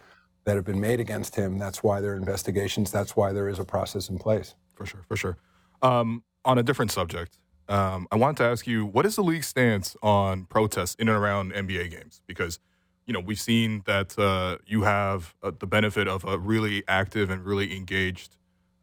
that 0.44 0.54
have 0.54 0.64
been 0.64 0.80
made 0.80 1.00
against 1.00 1.34
him. 1.34 1.58
That's 1.58 1.82
why 1.82 2.00
there 2.00 2.12
are 2.12 2.16
investigations. 2.16 2.92
That's 2.92 3.16
why 3.16 3.32
there 3.32 3.48
is 3.48 3.58
a 3.58 3.64
process 3.64 4.08
in 4.08 4.18
place. 4.18 4.54
For 4.74 4.86
sure, 4.86 5.02
for 5.08 5.16
sure. 5.16 5.38
Um, 5.82 6.22
on 6.44 6.58
a 6.58 6.62
different 6.62 6.92
subject, 6.92 7.38
um, 7.68 8.06
I 8.10 8.16
wanted 8.16 8.38
to 8.38 8.44
ask 8.44 8.66
you, 8.66 8.86
what 8.86 9.04
is 9.04 9.16
the 9.16 9.22
league's 9.22 9.46
stance 9.46 9.96
on 10.02 10.44
protests 10.46 10.94
in 10.96 11.08
and 11.08 11.16
around 11.16 11.52
NBA 11.52 11.90
games? 11.90 12.22
Because 12.26 12.58
you 13.06 13.12
know 13.12 13.20
we've 13.20 13.40
seen 13.40 13.82
that 13.86 14.18
uh, 14.18 14.58
you 14.66 14.82
have 14.82 15.34
uh, 15.42 15.50
the 15.58 15.66
benefit 15.66 16.06
of 16.06 16.24
a 16.24 16.38
really 16.38 16.84
active 16.86 17.30
and 17.30 17.44
really 17.44 17.76
engaged 17.76 18.36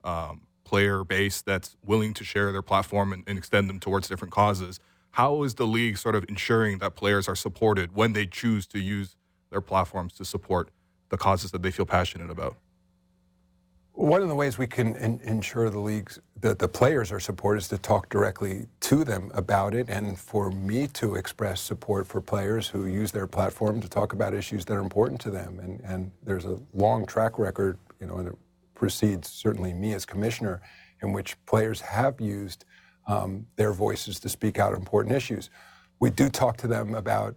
um, 0.03 0.46
player 0.67 1.05
base 1.05 1.41
that's 1.41 1.77
willing 1.85 2.13
to 2.13 2.23
share 2.25 2.51
their 2.51 2.61
platform 2.61 3.13
and, 3.13 3.23
and 3.25 3.37
extend 3.37 3.69
them 3.69 3.79
towards 3.79 4.09
different 4.09 4.33
causes. 4.33 4.81
How 5.11 5.43
is 5.43 5.55
the 5.55 5.65
league 5.65 5.97
sort 5.97 6.13
of 6.13 6.25
ensuring 6.27 6.79
that 6.79 6.95
players 6.95 7.29
are 7.29 7.37
supported 7.37 7.95
when 7.95 8.11
they 8.11 8.25
choose 8.25 8.67
to 8.67 8.79
use 8.79 9.15
their 9.49 9.61
platforms 9.61 10.13
to 10.15 10.25
support 10.25 10.69
the 11.09 11.17
causes 11.17 11.51
that 11.51 11.61
they 11.63 11.71
feel 11.71 11.85
passionate 11.85 12.29
about? 12.29 12.57
One 13.93 14.21
of 14.21 14.27
the 14.27 14.35
ways 14.35 14.57
we 14.57 14.67
can 14.67 14.95
in, 14.97 15.21
ensure 15.23 15.69
the 15.69 15.79
leagues 15.79 16.19
that 16.41 16.59
the 16.59 16.67
players 16.67 17.11
are 17.11 17.19
supported 17.19 17.59
is 17.59 17.67
to 17.69 17.77
talk 17.77 18.09
directly 18.09 18.67
to 18.81 19.03
them 19.03 19.31
about 19.33 19.73
it, 19.73 19.89
and 19.89 20.19
for 20.19 20.51
me 20.51 20.85
to 20.99 21.15
express 21.15 21.61
support 21.61 22.05
for 22.05 22.21
players 22.21 22.67
who 22.67 22.85
use 22.85 23.11
their 23.11 23.25
platform 23.25 23.81
to 23.81 23.89
talk 23.89 24.13
about 24.13 24.35
issues 24.35 24.65
that 24.65 24.75
are 24.75 24.81
important 24.81 25.19
to 25.21 25.31
them. 25.31 25.59
And, 25.59 25.81
and 25.81 26.11
there's 26.23 26.45
a 26.45 26.59
long 26.73 27.07
track 27.07 27.39
record, 27.39 27.79
you 27.99 28.05
know, 28.05 28.19
it 28.19 28.37
precedes 28.77 29.29
certainly 29.29 29.73
me 29.73 29.93
as 29.93 30.05
commissioner, 30.05 30.61
in 31.01 31.11
which 31.11 31.35
players 31.45 31.81
have 31.81 32.21
used 32.21 32.65
um, 33.07 33.45
their 33.55 33.73
voices 33.73 34.19
to 34.19 34.29
speak 34.29 34.59
out 34.59 34.73
important 34.73 35.15
issues. 35.15 35.49
We 35.99 36.09
do 36.09 36.29
talk 36.29 36.57
to 36.57 36.67
them 36.67 36.93
about 36.93 37.35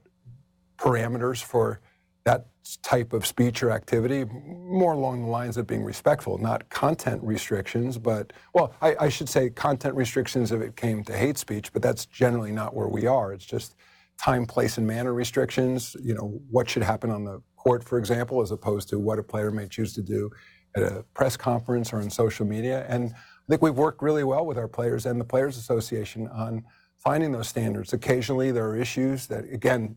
parameters 0.78 1.42
for 1.42 1.80
that 2.24 2.46
type 2.82 3.12
of 3.12 3.26
speech 3.26 3.62
or 3.62 3.70
activity, 3.70 4.24
more 4.24 4.92
along 4.92 5.22
the 5.22 5.28
lines 5.28 5.56
of 5.56 5.66
being 5.66 5.82
respectful, 5.82 6.36
not 6.38 6.68
content 6.68 7.22
restrictions, 7.22 7.96
but, 7.96 8.32
well, 8.54 8.74
I, 8.82 8.94
I, 9.00 9.08
should 9.08 9.28
say 9.28 9.48
content 9.48 9.94
restrictions 9.94 10.52
if 10.52 10.60
it 10.60 10.76
came 10.76 11.02
to 11.04 11.16
hate 11.16 11.38
speech, 11.38 11.72
but 11.72 11.80
that's 11.80 12.04
generally 12.06 12.52
not 12.52 12.74
where 12.74 12.88
we 12.88 13.06
are. 13.06 13.32
It's 13.32 13.46
just 13.46 13.76
time, 14.18 14.44
place, 14.44 14.76
and 14.76 14.86
manner 14.86 15.14
restrictions, 15.14 15.96
you 16.02 16.14
know, 16.14 16.40
what 16.50 16.68
should 16.68 16.82
happen 16.82 17.10
on 17.10 17.24
the 17.24 17.42
court, 17.56 17.82
for 17.82 17.98
example, 17.98 18.42
as 18.42 18.50
opposed 18.50 18.90
to 18.90 18.98
what 18.98 19.18
a 19.18 19.22
player 19.22 19.50
may 19.50 19.66
choose 19.66 19.94
to 19.94 20.02
do 20.02 20.30
at 20.76 20.82
a 20.82 21.04
press 21.14 21.36
conference 21.36 21.92
or 21.92 21.98
on 21.98 22.10
social 22.10 22.46
media. 22.46 22.86
And 22.88 23.12
I 23.12 23.46
think 23.48 23.62
we've 23.62 23.76
worked 23.76 24.02
really 24.02 24.24
well 24.24 24.46
with 24.46 24.58
our 24.58 24.68
players 24.68 25.06
and 25.06 25.20
the 25.20 25.24
Players 25.24 25.56
Association 25.56 26.28
on 26.28 26.64
finding 26.96 27.32
those 27.32 27.48
standards. 27.48 27.92
Occasionally 27.92 28.50
there 28.52 28.68
are 28.68 28.76
issues 28.76 29.26
that, 29.26 29.44
again, 29.52 29.96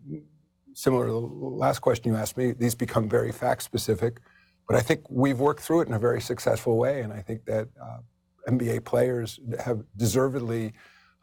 similar 0.74 1.06
to 1.08 1.12
the 1.12 1.18
last 1.18 1.80
question 1.80 2.12
you 2.12 2.18
asked 2.18 2.38
me, 2.38 2.52
these 2.52 2.76
become 2.76 3.08
very 3.08 3.32
fact 3.32 3.64
specific. 3.64 4.20
But 4.68 4.78
I 4.78 4.82
think 4.82 5.02
we've 5.10 5.40
worked 5.40 5.62
through 5.62 5.82
it 5.82 5.88
in 5.88 5.94
a 5.94 6.00
very 6.00 6.22
successful 6.22 6.78
way, 6.78 7.02
and 7.02 7.12
I 7.12 7.22
think 7.22 7.45
that 7.45 7.68
uh, 7.82 7.98
NBA 8.48 8.86
players 8.86 9.40
have 9.60 9.84
deservedly 9.98 10.74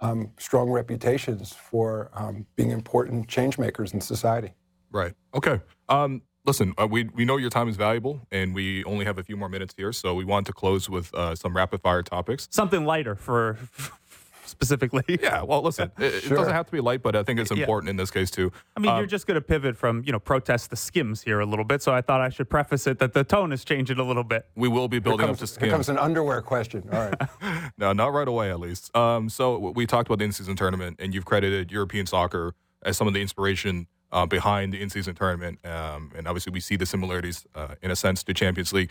um, 0.00 0.32
strong 0.38 0.70
reputations 0.70 1.52
for 1.52 2.10
um, 2.14 2.46
being 2.56 2.70
important 2.70 3.28
change 3.28 3.58
makers 3.58 3.92
in 3.92 4.00
society. 4.00 4.54
Right. 4.90 5.14
Okay. 5.34 5.60
Um, 5.88 6.22
listen, 6.44 6.74
uh, 6.80 6.86
we 6.90 7.04
we 7.14 7.24
know 7.24 7.36
your 7.36 7.50
time 7.50 7.68
is 7.68 7.76
valuable, 7.76 8.20
and 8.30 8.54
we 8.54 8.84
only 8.84 9.04
have 9.04 9.18
a 9.18 9.22
few 9.22 9.36
more 9.36 9.48
minutes 9.48 9.74
here, 9.76 9.92
so 9.92 10.14
we 10.14 10.24
want 10.24 10.46
to 10.46 10.52
close 10.52 10.88
with 10.88 11.12
uh, 11.14 11.34
some 11.34 11.54
rapid 11.56 11.80
fire 11.82 12.02
topics. 12.02 12.48
Something 12.50 12.84
lighter 12.84 13.14
for 13.14 13.58
specifically. 14.44 15.04
Yeah, 15.22 15.42
well, 15.42 15.62
listen, 15.62 15.92
it, 15.98 16.22
Sure. 16.22 16.32
it 16.32 16.36
doesn't 16.36 16.52
have 16.52 16.66
to 16.66 16.72
be 16.72 16.80
light, 16.80 17.02
but 17.02 17.14
I 17.14 17.22
think 17.22 17.38
it's 17.38 17.50
Yeah. 17.52 17.58
important 17.58 17.88
in 17.88 17.96
this 17.96 18.10
case 18.10 18.30
too. 18.32 18.50
I 18.76 18.80
mean, 18.80 18.90
Um, 18.90 18.98
you're 18.98 19.06
just 19.06 19.26
going 19.28 19.36
to 19.36 19.40
pivot 19.40 19.76
from, 19.76 20.02
you 20.04 20.10
know, 20.10 20.18
protest 20.18 20.70
the 20.70 20.76
skims 20.76 21.22
here 21.22 21.38
a 21.38 21.46
little 21.46 21.64
bit. 21.64 21.82
So 21.82 21.92
I 21.94 22.00
thought 22.00 22.20
I 22.20 22.30
should 22.30 22.50
preface 22.50 22.86
it 22.88 22.98
that 22.98 23.12
the 23.12 23.22
tone 23.22 23.52
is 23.52 23.64
changing 23.64 23.98
a 24.00 24.02
little 24.02 24.24
bit. 24.24 24.46
we 24.56 24.66
will 24.66 24.88
be 24.88 24.98
building 24.98 25.26
comes, 25.26 25.40
up 25.40 25.48
to 25.48 25.52
here 25.54 25.68
skim. 25.68 25.70
comes 25.70 25.88
an 25.88 25.98
underwear 25.98 26.42
question. 26.42 26.88
All 26.92 27.10
right. 27.10 27.70
no, 27.78 27.92
not 27.92 28.12
right 28.12 28.26
away, 28.26 28.50
at 28.50 28.58
least. 28.58 28.94
Um, 28.96 29.28
so 29.28 29.56
we 29.70 29.86
talked 29.86 30.08
about 30.08 30.18
the 30.18 30.24
in-season 30.24 30.56
tournament, 30.56 30.96
and 30.98 31.14
you've 31.14 31.26
credited 31.26 31.70
European 31.70 32.06
soccer 32.06 32.54
as 32.82 32.96
some 32.96 33.06
of 33.06 33.14
the 33.14 33.20
inspiration 33.20 33.86
uh, 34.12 34.26
behind 34.26 34.72
the 34.72 34.80
in-season 34.80 35.14
tournament. 35.14 35.58
Um, 35.64 36.12
and 36.16 36.26
obviously, 36.26 36.52
we 36.52 36.60
see 36.60 36.76
the 36.76 36.86
similarities, 36.86 37.46
uh, 37.54 37.74
in 37.82 37.90
a 37.90 37.96
sense, 37.96 38.22
to 38.24 38.34
Champions 38.34 38.72
League. 38.72 38.90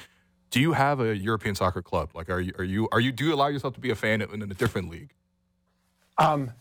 Do 0.49 0.59
you 0.59 0.73
have 0.73 0.99
a 0.99 1.15
European 1.15 1.55
soccer 1.55 1.81
club? 1.81 2.09
Like, 2.13 2.29
are 2.29 2.39
you 2.39 2.53
are 2.57 2.63
you 2.63 2.89
are 2.91 2.99
you 2.99 3.11
do 3.11 3.25
you 3.25 3.33
allow 3.33 3.47
yourself 3.47 3.73
to 3.75 3.79
be 3.79 3.91
a 3.91 3.95
fan 3.95 4.21
in 4.21 4.41
a 4.41 4.47
different 4.47 4.89
league? 4.89 5.11
Um, 6.17 6.51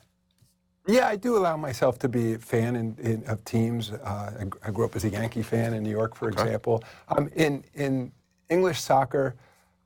yeah, 0.86 1.06
I 1.06 1.16
do 1.16 1.36
allow 1.36 1.56
myself 1.56 1.98
to 2.00 2.08
be 2.08 2.34
a 2.34 2.38
fan 2.38 2.74
in, 2.74 2.96
in, 3.02 3.24
of 3.26 3.44
teams. 3.44 3.92
Uh, 3.92 4.32
I, 4.40 4.68
I 4.68 4.70
grew 4.70 4.86
up 4.86 4.96
as 4.96 5.04
a 5.04 5.10
Yankee 5.10 5.42
fan 5.42 5.74
in 5.74 5.82
New 5.82 5.90
York, 5.90 6.14
for 6.14 6.30
example. 6.30 6.82
Um, 7.08 7.28
in, 7.36 7.62
in 7.74 8.10
English 8.48 8.80
soccer, 8.80 9.34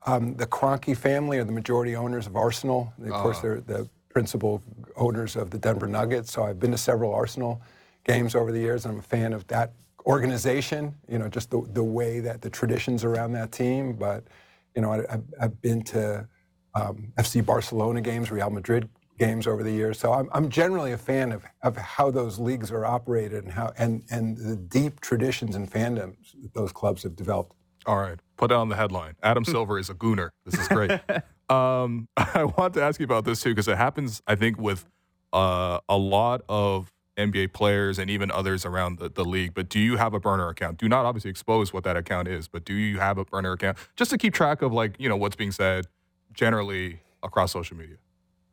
um, 0.06 0.36
the 0.36 0.46
Kroenke 0.46 0.96
family 0.96 1.38
are 1.38 1.44
the 1.44 1.52
majority 1.52 1.96
owners 1.96 2.28
of 2.28 2.36
Arsenal. 2.36 2.92
Of 3.04 3.10
course, 3.10 3.40
they're 3.40 3.60
the 3.60 3.88
principal 4.10 4.62
owners 4.94 5.34
of 5.34 5.50
the 5.50 5.58
Denver 5.58 5.88
Nuggets. 5.88 6.32
So 6.32 6.44
I've 6.44 6.60
been 6.60 6.70
to 6.70 6.78
several 6.78 7.12
Arsenal 7.12 7.60
games 8.04 8.34
over 8.34 8.52
the 8.52 8.60
years. 8.60 8.86
I'm 8.86 8.98
a 8.98 9.02
fan 9.02 9.32
of 9.32 9.46
that 9.48 9.72
organization, 10.06 10.94
you 11.08 11.18
know, 11.18 11.28
just 11.28 11.50
the, 11.50 11.62
the 11.72 11.84
way 11.84 12.20
that 12.20 12.42
the 12.42 12.50
traditions 12.50 13.04
around 13.04 13.32
that 13.32 13.52
team. 13.52 13.94
But, 13.94 14.24
you 14.74 14.82
know, 14.82 14.92
I, 14.92 14.98
I've, 15.12 15.24
I've 15.40 15.62
been 15.62 15.82
to 15.84 16.26
um, 16.74 17.12
FC 17.16 17.44
Barcelona 17.44 18.00
games, 18.00 18.30
Real 18.30 18.50
Madrid 18.50 18.88
games 19.18 19.46
over 19.46 19.62
the 19.62 19.70
years. 19.70 19.98
So 19.98 20.12
I'm, 20.12 20.28
I'm 20.32 20.48
generally 20.48 20.92
a 20.92 20.98
fan 20.98 21.32
of, 21.32 21.44
of 21.62 21.76
how 21.76 22.10
those 22.10 22.38
leagues 22.38 22.72
are 22.72 22.84
operated 22.84 23.44
and 23.44 23.52
how 23.52 23.72
and, 23.78 24.02
and 24.10 24.36
the 24.36 24.56
deep 24.56 25.00
traditions 25.00 25.54
and 25.54 25.70
fandoms 25.70 26.32
that 26.42 26.54
those 26.54 26.72
clubs 26.72 27.02
have 27.02 27.14
developed. 27.14 27.54
All 27.86 27.98
right, 27.98 28.18
put 28.36 28.48
down 28.48 28.68
the 28.68 28.76
headline. 28.76 29.14
Adam 29.22 29.44
Silver 29.44 29.78
is 29.78 29.90
a 29.90 29.94
gooner. 29.94 30.30
This 30.44 30.60
is 30.60 30.68
great. 30.68 30.92
um, 31.48 32.08
I 32.16 32.44
want 32.44 32.74
to 32.74 32.82
ask 32.82 33.00
you 33.00 33.04
about 33.04 33.24
this 33.24 33.42
too 33.42 33.50
because 33.50 33.68
it 33.68 33.76
happens, 33.76 34.22
I 34.26 34.34
think, 34.34 34.58
with 34.58 34.86
uh, 35.32 35.80
a 35.88 35.96
lot 35.96 36.42
of 36.48 36.92
NBA 37.30 37.52
players 37.52 37.98
and 37.98 38.10
even 38.10 38.30
others 38.30 38.64
around 38.64 38.98
the, 38.98 39.08
the 39.08 39.24
league. 39.24 39.54
But 39.54 39.68
do 39.68 39.78
you 39.78 39.96
have 39.96 40.14
a 40.14 40.20
burner 40.20 40.48
account? 40.48 40.78
Do 40.78 40.88
not 40.88 41.04
obviously 41.04 41.30
expose 41.30 41.72
what 41.72 41.84
that 41.84 41.96
account 41.96 42.28
is, 42.28 42.48
but 42.48 42.64
do 42.64 42.74
you 42.74 42.98
have 42.98 43.18
a 43.18 43.24
burner 43.24 43.52
account 43.52 43.78
just 43.96 44.10
to 44.10 44.18
keep 44.18 44.34
track 44.34 44.62
of 44.62 44.72
like 44.72 44.96
you 44.98 45.08
know 45.08 45.16
what's 45.16 45.36
being 45.36 45.52
said 45.52 45.86
generally 46.32 47.00
across 47.22 47.52
social 47.52 47.76
media? 47.76 47.96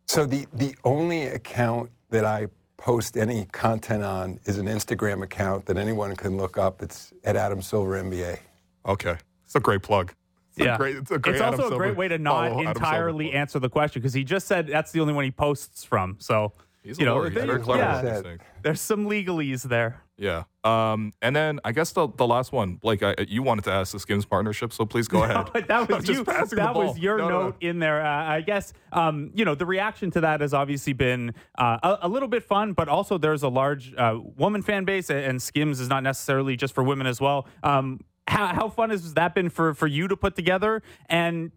So 0.08 0.26
the 0.26 0.46
the 0.54 0.76
only 0.84 1.26
account 1.26 1.92
that 2.10 2.26
I 2.26 2.48
post 2.78 3.18
any 3.18 3.46
content 3.52 4.04
on 4.04 4.40
is 4.46 4.58
an 4.58 4.66
Instagram 4.66 5.24
account 5.24 5.66
that 5.66 5.78
anyone 5.78 6.16
can 6.16 6.38
look 6.38 6.58
up. 6.58 6.82
It's 6.82 7.14
at 7.24 7.36
Adam 7.36 7.62
Silver 7.62 8.02
NBA. 8.02 8.40
Okay, 8.86 9.16
it's 9.46 9.56
a 9.56 9.60
great 9.60 9.84
plug. 9.84 10.14
It's 10.52 10.66
yeah, 10.66 10.76
a 10.76 10.78
great, 10.78 10.96
it's 10.96 11.12
a 11.12 11.20
great 11.20 11.36
It's 11.36 11.42
Adam 11.42 11.60
also 11.60 11.76
a 11.76 11.78
great 11.78 11.96
way 11.96 12.08
to 12.08 12.18
not 12.18 12.46
Adam 12.46 12.58
Silver 12.58 12.70
entirely 12.72 13.32
answer 13.34 13.60
the 13.60 13.70
question 13.70 14.02
because 14.02 14.14
he 14.14 14.24
just 14.24 14.48
said 14.48 14.68
that's 14.68 14.92
the 14.92 15.00
only 15.00 15.14
one 15.14 15.26
he 15.26 15.32
posts 15.32 15.84
from. 15.84 16.18
So 16.20 16.54
He's 16.82 16.98
you 17.00 17.06
know, 17.06 17.16
lawyer. 17.16 17.26
He's 17.30 17.36
there- 17.36 17.46
very 17.48 17.60
clever 17.60 17.82
yeah. 17.84 18.02
with 18.02 18.14
these 18.14 18.22
things. 18.24 18.40
there's 18.62 18.82
some 18.82 19.06
legalese 19.08 19.64
there. 19.64 20.02
Yeah. 20.18 20.44
Um, 20.66 21.14
and 21.22 21.34
then 21.36 21.60
I 21.64 21.72
guess 21.72 21.92
the 21.94 22.08
the 22.10 22.28
last 22.28 22.52
one, 22.52 22.76
Blake, 22.76 23.02
I, 23.04 23.16
you 23.28 23.42
wanted 23.42 23.64
to 23.66 23.72
ask 23.72 23.94
the 23.94 24.00
Skims 24.00 24.26
partnership, 24.26 24.74
so 24.74 24.86
please 24.86 25.08
go 25.08 25.24
ahead. 25.24 25.48
that 25.68 25.90
was 25.90 26.08
you. 26.10 26.24
That 26.26 26.76
was 26.76 26.98
your 27.00 27.18
No, 27.18 27.30
no, 27.30 27.30
no. 27.30 27.44
note 27.46 27.56
in 27.62 27.80
there. 27.80 28.06
Uh, 28.06 28.26
I 28.26 28.42
guess 28.42 28.74
um, 28.92 29.32
you 29.34 29.46
know 29.46 29.56
the 29.56 29.66
reaction 29.66 30.12
to 30.12 30.22
that 30.22 30.42
has 30.42 30.54
obviously 30.54 30.92
been 30.94 31.34
uh, 31.58 31.78
a, 31.84 32.00
a 32.04 32.10
little 32.10 32.28
bit 32.28 32.44
fun, 32.44 32.74
but 32.74 32.90
also 32.90 33.18
there's 33.18 33.44
a 33.44 33.50
large 33.50 33.94
uh, 33.96 34.20
woman 34.38 34.62
fan 34.62 34.84
base, 34.86 35.10
and- 35.10 35.20
and 35.20 35.42
Skims 35.42 35.80
is 35.80 35.88
not 35.90 36.04
necessarily 36.04 36.56
just 36.58 36.74
for 36.76 36.84
women 36.84 37.08
as 37.08 37.22
well. 37.22 37.48
Um, 37.64 38.02
how, 38.28 38.48
how 38.48 38.70
fun 38.70 38.90
has 38.90 39.14
that 39.16 39.34
been 39.34 39.50
for 39.50 39.74
for 39.74 39.88
you 39.88 40.08
to 40.10 40.18
put 40.18 40.36
together? 40.36 40.82
And 41.08 41.52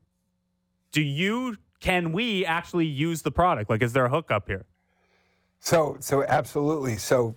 do 0.92 1.00
you 1.02 1.56
can 1.80 2.12
we 2.12 2.46
actually 2.46 2.86
use 2.86 3.22
the 3.22 3.32
product? 3.32 3.68
Like, 3.68 3.82
is 3.82 3.92
there 3.92 4.04
a 4.06 4.08
hookup 4.10 4.46
here? 4.46 4.66
So, 5.62 5.96
so 6.00 6.24
absolutely. 6.24 6.96
So, 6.96 7.36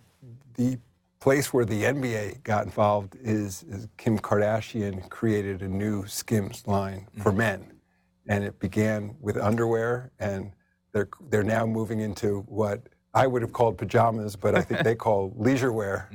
the 0.56 0.80
place 1.19 1.53
where 1.53 1.64
the 1.64 1.84
NBA 1.84 2.41
got 2.41 2.65
involved 2.65 3.15
is, 3.22 3.64
is 3.69 3.88
Kim 3.97 4.18
Kardashian 4.18 5.07
created 5.10 5.61
a 5.61 5.68
new 5.68 6.07
Skims 6.07 6.65
line 6.65 7.07
for 7.22 7.31
men, 7.31 7.73
and 8.27 8.43
it 8.43 8.60
began 8.60 9.15
with 9.22 9.38
underwear, 9.38 10.11
and 10.18 10.52
they're 10.91 11.07
they're 11.30 11.43
now 11.43 11.68
moving 11.68 11.99
into 11.99 12.39
what 12.47 12.89
I 13.14 13.27
would 13.27 13.43
have 13.43 13.53
called 13.53 13.77
pajamas, 13.77 14.35
but 14.35 14.56
I 14.56 14.61
think 14.61 14.84
they 14.84 14.95
call 15.06 15.31
leisure 15.35 15.72
wear, 15.72 16.10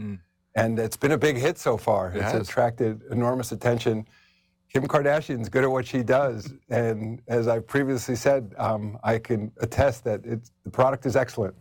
and 0.56 0.80
it's 0.80 0.96
been 0.96 1.12
a 1.12 1.18
big 1.18 1.36
hit 1.36 1.58
so 1.58 1.76
far. 1.76 2.08
it's 2.12 2.22
has. 2.22 2.48
attracted 2.48 3.02
enormous 3.12 3.52
attention. 3.52 4.04
Kim 4.72 4.88
Kardashian's 4.88 5.48
good 5.48 5.62
at 5.62 5.70
what 5.70 5.86
she 5.86 6.02
does, 6.02 6.52
and 6.70 7.22
as 7.28 7.46
I 7.46 7.60
previously 7.60 8.16
said, 8.16 8.52
um, 8.58 8.98
I 9.04 9.18
can 9.18 9.52
attest 9.58 10.02
that 10.04 10.22
it's, 10.24 10.50
the 10.64 10.70
product 10.70 11.06
is 11.06 11.14
excellent. 11.14 11.54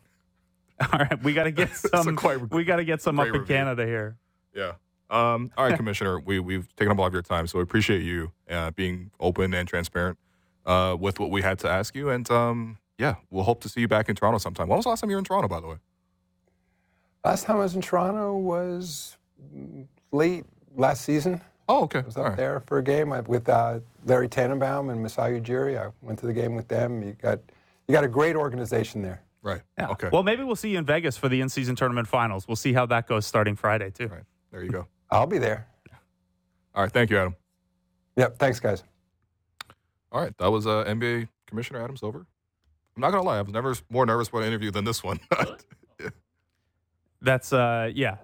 All 0.93 0.99
right, 0.99 1.21
we 1.23 1.33
got 1.33 1.43
to 1.45 1.51
get 1.51 1.75
some. 1.75 2.15
quite 2.15 2.51
we 2.51 2.63
got 2.63 2.77
to 2.77 2.85
get 2.85 3.01
some 3.01 3.19
up 3.19 3.25
great 3.25 3.35
in 3.35 3.41
review. 3.41 3.55
Canada 3.55 3.85
here. 3.85 4.17
Yeah. 4.55 4.73
Um, 5.09 5.51
all 5.57 5.65
right, 5.65 5.75
Commissioner, 5.75 6.19
we, 6.19 6.39
we've 6.39 6.73
taken 6.75 6.91
up 6.91 6.99
all 6.99 7.07
of 7.07 7.13
your 7.13 7.23
time, 7.23 7.47
so 7.47 7.57
we 7.57 7.63
appreciate 7.63 8.03
you 8.03 8.31
uh, 8.47 8.69
being 8.69 9.09
open 9.19 9.55
and 9.55 9.67
transparent 9.67 10.19
uh, 10.67 10.95
with 10.99 11.19
what 11.19 11.31
we 11.31 11.41
had 11.41 11.57
to 11.59 11.67
ask 11.67 11.95
you. 11.95 12.11
And 12.11 12.29
um, 12.29 12.77
yeah, 12.99 13.15
we'll 13.31 13.43
hope 13.43 13.59
to 13.61 13.69
see 13.69 13.81
you 13.81 13.87
back 13.87 14.07
in 14.07 14.15
Toronto 14.15 14.37
sometime. 14.37 14.67
When 14.67 14.77
was 14.77 14.85
the 14.85 14.89
last 14.89 15.01
time 15.01 15.09
you 15.09 15.15
were 15.15 15.19
in 15.19 15.25
Toronto, 15.25 15.47
by 15.47 15.59
the 15.61 15.67
way? 15.67 15.77
Last 17.25 17.45
time 17.45 17.55
I 17.55 17.61
was 17.61 17.73
in 17.73 17.81
Toronto 17.81 18.35
was 18.37 19.17
late 20.11 20.45
last 20.75 21.03
season. 21.03 21.41
Oh, 21.67 21.83
okay. 21.83 21.99
I 21.99 22.03
was 22.03 22.17
up 22.17 22.25
right. 22.25 22.37
there 22.37 22.59
for 22.61 22.77
a 22.77 22.83
game 22.83 23.09
with 23.27 23.49
uh, 23.49 23.79
Larry 24.05 24.29
Tannenbaum 24.29 24.89
and 24.89 25.01
Masai 25.01 25.39
Ujiri. 25.39 25.79
I 25.83 25.91
went 26.01 26.19
to 26.19 26.27
the 26.27 26.33
game 26.33 26.55
with 26.55 26.67
them. 26.67 27.01
You 27.01 27.13
got 27.13 27.39
you 27.87 27.93
got 27.93 28.03
a 28.03 28.07
great 28.07 28.35
organization 28.35 29.01
there. 29.01 29.21
Right. 29.41 29.61
Yeah. 29.77 29.89
Okay. 29.89 30.09
Well, 30.11 30.23
maybe 30.23 30.43
we'll 30.43 30.55
see 30.55 30.71
you 30.71 30.77
in 30.77 30.85
Vegas 30.85 31.17
for 31.17 31.29
the 31.29 31.39
in-season 31.41 31.75
tournament 31.75 32.07
finals. 32.07 32.47
We'll 32.47 32.57
see 32.57 32.73
how 32.73 32.85
that 32.87 33.07
goes 33.07 33.25
starting 33.25 33.55
Friday 33.55 33.89
too. 33.89 34.07
right. 34.07 34.23
There 34.51 34.63
you 34.63 34.69
go. 34.69 34.87
I'll 35.11 35.27
be 35.27 35.37
there. 35.37 35.67
All 36.75 36.83
right. 36.83 36.91
Thank 36.91 37.09
you, 37.09 37.17
Adam. 37.17 37.35
Yep. 38.15 38.37
Thanks, 38.37 38.59
guys. 38.59 38.83
All 40.11 40.21
right. 40.21 40.37
That 40.37 40.51
was 40.51 40.67
uh, 40.67 40.83
NBA 40.85 41.29
Commissioner 41.47 41.81
Adam 41.83 41.95
Silver. 41.95 42.25
I'm 42.95 43.01
not 43.01 43.11
going 43.11 43.23
to 43.23 43.27
lie. 43.27 43.37
I 43.37 43.41
was 43.41 43.53
never 43.53 43.75
more 43.89 44.05
nervous 44.05 44.27
about 44.27 44.39
an 44.41 44.47
interview 44.47 44.71
than 44.71 44.83
this 44.85 45.03
one. 45.03 45.19
That's 47.21 47.53
uh, 47.53 47.91
yeah. 47.93 48.17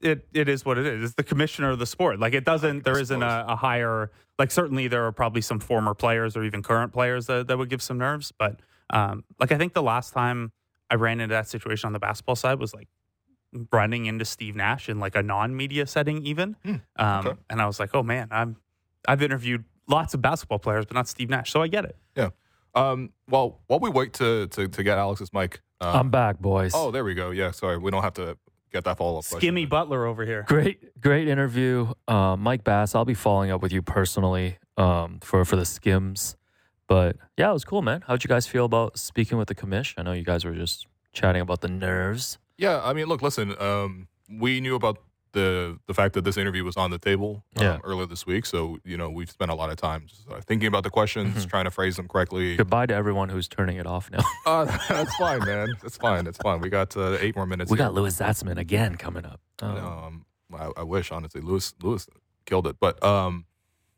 It 0.00 0.26
it 0.32 0.48
is 0.48 0.64
what 0.64 0.78
it 0.78 0.86
is. 0.86 1.04
It's 1.04 1.14
the 1.14 1.22
commissioner 1.22 1.70
of 1.70 1.78
the 1.78 1.86
sport. 1.86 2.20
Like 2.20 2.34
it 2.34 2.44
doesn't. 2.44 2.84
There 2.84 2.98
isn't 2.98 3.22
a, 3.22 3.44
a 3.48 3.56
higher. 3.56 4.10
Like 4.38 4.50
certainly 4.50 4.88
there 4.88 5.06
are 5.06 5.12
probably 5.12 5.40
some 5.40 5.58
former 5.58 5.94
players 5.94 6.36
or 6.36 6.44
even 6.44 6.62
current 6.62 6.92
players 6.92 7.26
that, 7.26 7.46
that 7.48 7.56
would 7.56 7.70
give 7.70 7.80
some 7.82 7.96
nerves. 7.98 8.32
But 8.36 8.60
um, 8.90 9.24
like 9.40 9.52
I 9.52 9.58
think 9.58 9.74
the 9.74 9.82
last 9.82 10.12
time 10.12 10.52
I 10.90 10.94
ran 10.94 11.20
into 11.20 11.34
that 11.34 11.48
situation 11.48 11.86
on 11.88 11.92
the 11.92 11.98
basketball 11.98 12.36
side 12.36 12.58
was 12.60 12.72
like 12.74 12.88
running 13.72 14.06
into 14.06 14.24
Steve 14.24 14.54
Nash 14.56 14.88
in 14.88 14.98
like 15.00 15.14
a 15.16 15.22
non-media 15.22 15.86
setting 15.86 16.24
even. 16.26 16.56
um, 16.96 17.26
okay. 17.26 17.38
And 17.50 17.60
I 17.60 17.66
was 17.66 17.80
like, 17.80 17.90
oh 17.94 18.02
man, 18.02 18.28
I'm 18.30 18.56
I've 19.08 19.22
interviewed 19.22 19.64
lots 19.88 20.14
of 20.14 20.22
basketball 20.22 20.58
players, 20.58 20.84
but 20.86 20.94
not 20.94 21.08
Steve 21.08 21.30
Nash, 21.30 21.50
so 21.52 21.62
I 21.62 21.68
get 21.68 21.84
it. 21.84 21.96
yeah. 22.16 22.30
Um, 22.74 23.12
well, 23.28 23.60
while 23.68 23.80
we 23.80 23.88
wait 23.88 24.12
to, 24.14 24.48
to, 24.48 24.68
to 24.68 24.82
get 24.82 24.98
Alex's 24.98 25.32
mic. 25.32 25.62
Uh, 25.80 25.92
I'm 25.94 26.10
back, 26.10 26.38
boys. 26.40 26.72
oh, 26.74 26.90
there 26.90 27.04
we 27.04 27.14
go. 27.14 27.30
Yeah. 27.30 27.50
Sorry. 27.50 27.78
We 27.78 27.90
don't 27.90 28.02
have 28.02 28.12
to 28.14 28.36
get 28.70 28.84
that 28.84 28.98
follow 28.98 29.18
up. 29.18 29.24
Skimmy 29.24 29.66
Butler 29.66 30.04
over 30.04 30.26
here. 30.26 30.44
Great, 30.46 31.00
great 31.00 31.26
interview, 31.26 31.92
uh, 32.06 32.36
Mike 32.36 32.64
Bass. 32.64 32.94
I'll 32.94 33.06
be 33.06 33.14
following 33.14 33.50
up 33.50 33.62
with 33.62 33.72
you 33.72 33.80
personally 33.80 34.58
um, 34.76 35.20
for 35.22 35.44
for 35.46 35.56
the 35.56 35.64
skims. 35.64 36.36
But 36.86 37.16
yeah, 37.36 37.50
it 37.50 37.52
was 37.52 37.64
cool, 37.64 37.82
man. 37.82 38.02
How'd 38.06 38.22
you 38.24 38.28
guys 38.28 38.46
feel 38.46 38.64
about 38.64 38.98
speaking 38.98 39.38
with 39.38 39.48
the 39.48 39.54
commish? 39.54 39.94
I 39.96 40.02
know 40.02 40.12
you 40.12 40.22
guys 40.24 40.44
were 40.44 40.54
just 40.54 40.86
chatting 41.12 41.42
about 41.42 41.60
the 41.60 41.68
nerves. 41.68 42.38
Yeah, 42.58 42.80
I 42.82 42.92
mean, 42.92 43.06
look, 43.06 43.22
listen. 43.22 43.54
Um, 43.60 44.08
we 44.30 44.60
knew 44.60 44.74
about 44.76 44.98
the 45.32 45.78
the 45.86 45.92
fact 45.92 46.14
that 46.14 46.24
this 46.24 46.36
interview 46.38 46.64
was 46.64 46.76
on 46.78 46.90
the 46.90 46.98
table 46.98 47.44
um, 47.56 47.62
Yeah. 47.64 47.78
earlier 47.84 48.06
this 48.06 48.24
week, 48.24 48.46
so 48.46 48.78
you 48.84 48.96
know 48.96 49.10
we've 49.10 49.30
spent 49.30 49.50
a 49.50 49.54
lot 49.54 49.68
of 49.70 49.76
time 49.76 50.04
just, 50.06 50.26
uh, 50.30 50.40
thinking 50.46 50.68
about 50.68 50.84
the 50.84 50.90
questions, 50.90 51.34
Mm-hmm. 51.36 51.48
trying 51.48 51.64
to 51.66 51.70
phrase 51.70 51.96
them 51.96 52.08
correctly. 52.08 52.56
Goodbye 52.56 52.86
to 52.86 52.94
everyone 52.94 53.28
who's 53.28 53.46
turning 53.48 53.76
it 53.76 53.86
off 53.86 54.10
now. 54.10 54.20
Uh, 54.46 54.64
that's 54.88 55.14
fine, 55.16 55.40
man. 55.44 55.68
That's 55.82 55.96
fine. 55.98 56.24
That's 56.24 56.38
fine. 56.38 56.60
We 56.60 56.70
got 56.70 56.96
uh, 56.96 57.18
eight 57.20 57.34
more 57.36 57.46
minutes. 57.46 57.70
we 57.70 57.76
here. 57.76 57.86
got 57.86 57.94
Louis 57.94 58.16
Zatzman 58.16 58.56
again 58.58 58.94
coming 58.96 59.26
up. 59.26 59.40
Oh. 59.60 59.66
Um, 59.66 60.24
I, 60.54 60.70
I 60.78 60.82
wish 60.84 61.10
honestly, 61.10 61.40
Louis 61.42 61.74
Louis 61.82 62.08
killed 62.46 62.66
it, 62.68 62.76
but 62.80 63.02
um, 63.04 63.44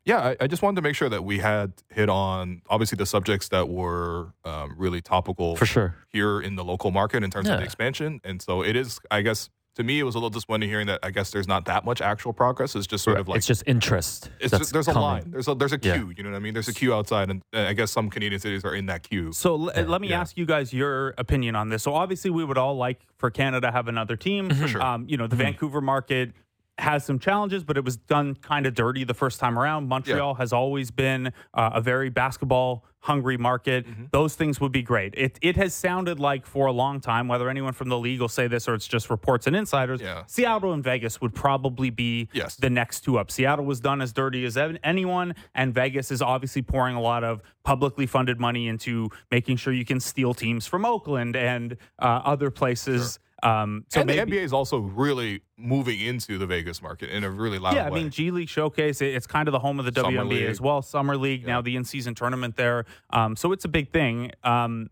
yeah, 0.08 0.20
I, 0.28 0.36
I 0.40 0.46
just 0.46 0.62
wanted 0.62 0.76
to 0.76 0.82
make 0.82 0.96
sure 0.96 1.08
that 1.10 1.22
we 1.22 1.38
had 1.38 1.72
hit 1.90 2.08
on 2.08 2.62
obviously 2.68 2.96
the 2.96 3.06
subjects 3.06 3.48
that 3.50 3.68
were 3.68 4.32
um, 4.44 4.74
really 4.78 5.00
topical 5.02 5.54
For 5.56 5.66
sure. 5.66 5.94
here 6.08 6.40
in 6.40 6.56
the 6.56 6.64
local 6.64 6.90
market 6.90 7.22
in 7.22 7.30
terms 7.30 7.48
of 7.48 7.58
the 7.58 7.64
expansion. 7.64 8.20
And 8.24 8.40
so 8.40 8.62
it 8.62 8.74
is, 8.74 8.98
I 9.10 9.20
guess, 9.22 9.50
to 9.76 9.84
me, 9.84 10.00
it 10.00 10.02
was 10.02 10.16
a 10.16 10.18
little 10.18 10.30
disappointing 10.30 10.68
hearing 10.68 10.88
that 10.88 10.98
I 11.04 11.10
guess 11.12 11.30
there's 11.30 11.46
not 11.46 11.66
that 11.66 11.84
much 11.84 12.00
actual 12.00 12.32
progress. 12.32 12.74
It's 12.74 12.86
just 12.88 13.04
sort 13.04 13.16
of 13.20 13.28
like, 13.28 13.36
it's 13.38 13.46
just 13.46 13.62
interest. 13.66 14.28
it's 14.40 14.50
that's 14.50 14.62
just, 14.62 14.72
there's 14.72 14.88
a 14.88 14.92
line. 14.98 15.24
There's 15.30 15.46
a, 15.46 15.54
there's 15.54 15.72
a 15.72 15.78
queue. 15.78 15.90
Yeah. 15.92 16.14
You 16.16 16.22
know 16.24 16.30
what 16.30 16.36
I 16.36 16.40
mean? 16.40 16.52
There's 16.54 16.66
a 16.66 16.74
queue 16.74 16.92
outside. 16.92 17.30
And 17.30 17.42
I 17.52 17.74
guess 17.74 17.92
some 17.92 18.10
Canadian 18.10 18.40
cities 18.40 18.64
are 18.64 18.74
in 18.74 18.86
that 18.86 19.04
queue. 19.08 19.30
So 19.32 19.54
l- 19.68 19.84
let 19.86 20.00
me 20.00 20.08
Yeah. 20.08 20.20
ask 20.22 20.36
you 20.36 20.46
guys 20.46 20.72
your 20.72 21.14
opinion 21.16 21.54
on 21.54 21.68
this. 21.68 21.84
So 21.84 21.94
obviously, 21.94 22.30
we 22.30 22.44
would 22.44 22.58
all 22.58 22.76
like 22.76 23.06
for 23.18 23.30
Canada 23.30 23.68
to 23.68 23.72
have 23.72 23.86
another 23.86 24.16
team. 24.16 24.48
Mm-hmm. 24.48 24.66
sure. 24.66 24.82
Um, 24.82 25.04
you 25.08 25.16
know, 25.16 25.28
the 25.28 25.36
Vancouver 25.36 25.80
market 25.80 26.32
has 26.78 27.04
some 27.04 27.18
challenges, 27.18 27.64
but 27.64 27.76
it 27.76 27.84
was 27.84 27.96
done 27.96 28.34
kind 28.36 28.66
of 28.66 28.74
dirty 28.74 29.04
the 29.04 29.14
first 29.14 29.40
time 29.40 29.58
around. 29.58 29.88
Montreal 29.88 30.34
has 30.34 30.52
always 30.52 30.90
been 30.90 31.32
uh, 31.54 31.70
a 31.74 31.80
very 31.80 32.08
basketball 32.08 32.84
hungry 33.00 33.36
market. 33.36 33.86
Mm-hmm. 33.86 34.04
Those 34.10 34.34
things 34.34 34.60
would 34.60 34.72
be 34.72 34.82
great. 34.82 35.14
It 35.16 35.38
it 35.40 35.56
has 35.56 35.72
sounded 35.74 36.18
like 36.20 36.46
for 36.46 36.66
a 36.66 36.72
long 36.72 37.00
time, 37.00 37.26
whether 37.28 37.48
anyone 37.48 37.72
from 37.72 37.88
the 37.88 37.98
league 37.98 38.20
will 38.20 38.28
say 38.28 38.48
this 38.48 38.68
or 38.68 38.74
it's 38.74 38.86
just 38.88 39.08
reports 39.10 39.46
and 39.46 39.54
insiders, 39.56 40.00
Yeah. 40.00 40.24
Seattle 40.26 40.72
and 40.72 40.82
Vegas 40.82 41.20
would 41.20 41.34
probably 41.34 41.90
be 41.90 42.28
Yes. 42.32 42.56
the 42.56 42.70
next 42.70 43.00
two 43.00 43.18
up. 43.18 43.30
Seattle 43.30 43.64
was 43.64 43.80
done 43.80 44.00
as 44.00 44.12
dirty 44.12 44.44
as 44.44 44.56
anyone, 44.56 45.34
and 45.54 45.72
Vegas 45.72 46.10
is 46.10 46.20
obviously 46.22 46.62
pouring 46.62 46.96
a 46.96 47.00
lot 47.00 47.24
of 47.24 47.40
publicly 47.64 48.06
funded 48.06 48.40
money 48.40 48.66
into 48.68 49.08
making 49.30 49.56
sure 49.56 49.72
you 49.72 49.84
can 49.84 50.00
steal 50.00 50.34
teams 50.34 50.66
from 50.66 50.84
Oakland 50.84 51.36
and 51.36 51.76
uh, 52.00 52.20
other 52.24 52.50
places. 52.50 53.18
Um, 53.42 53.84
so 53.88 54.00
and 54.00 54.06
maybe, 54.08 54.30
the 54.32 54.36
NBA 54.38 54.42
is 54.44 54.52
also 54.52 54.78
really 54.78 55.42
moving 55.56 56.00
into 56.00 56.38
the 56.38 56.46
Vegas 56.46 56.82
market 56.82 57.10
in 57.10 57.22
a 57.24 57.30
really 57.30 57.58
loud 57.58 57.74
way. 57.74 57.80
yeah, 57.80 57.86
I 57.86 57.90
mean, 57.90 58.10
G 58.10 58.30
League 58.32 58.48
Showcase, 58.48 59.00
it- 59.00 59.14
it's 59.14 59.26
kind 59.26 59.46
of 59.46 59.52
the 59.52 59.60
home 59.60 59.78
of 59.78 59.84
the 59.84 59.92
Summer 60.00 60.22
WNBA 60.24 60.28
League. 60.28 60.48
as 60.48 60.60
well. 60.60 60.82
Summer 60.82 61.16
League, 61.16 61.46
now 61.46 61.60
the 61.60 61.76
in 61.76 61.84
season 61.84 62.14
tournament 62.14 62.56
there. 62.56 62.84
Um, 63.10 63.36
so 63.36 63.52
it's 63.52 63.64
a 63.64 63.68
big 63.68 63.92
thing. 63.92 64.32
Um, 64.42 64.90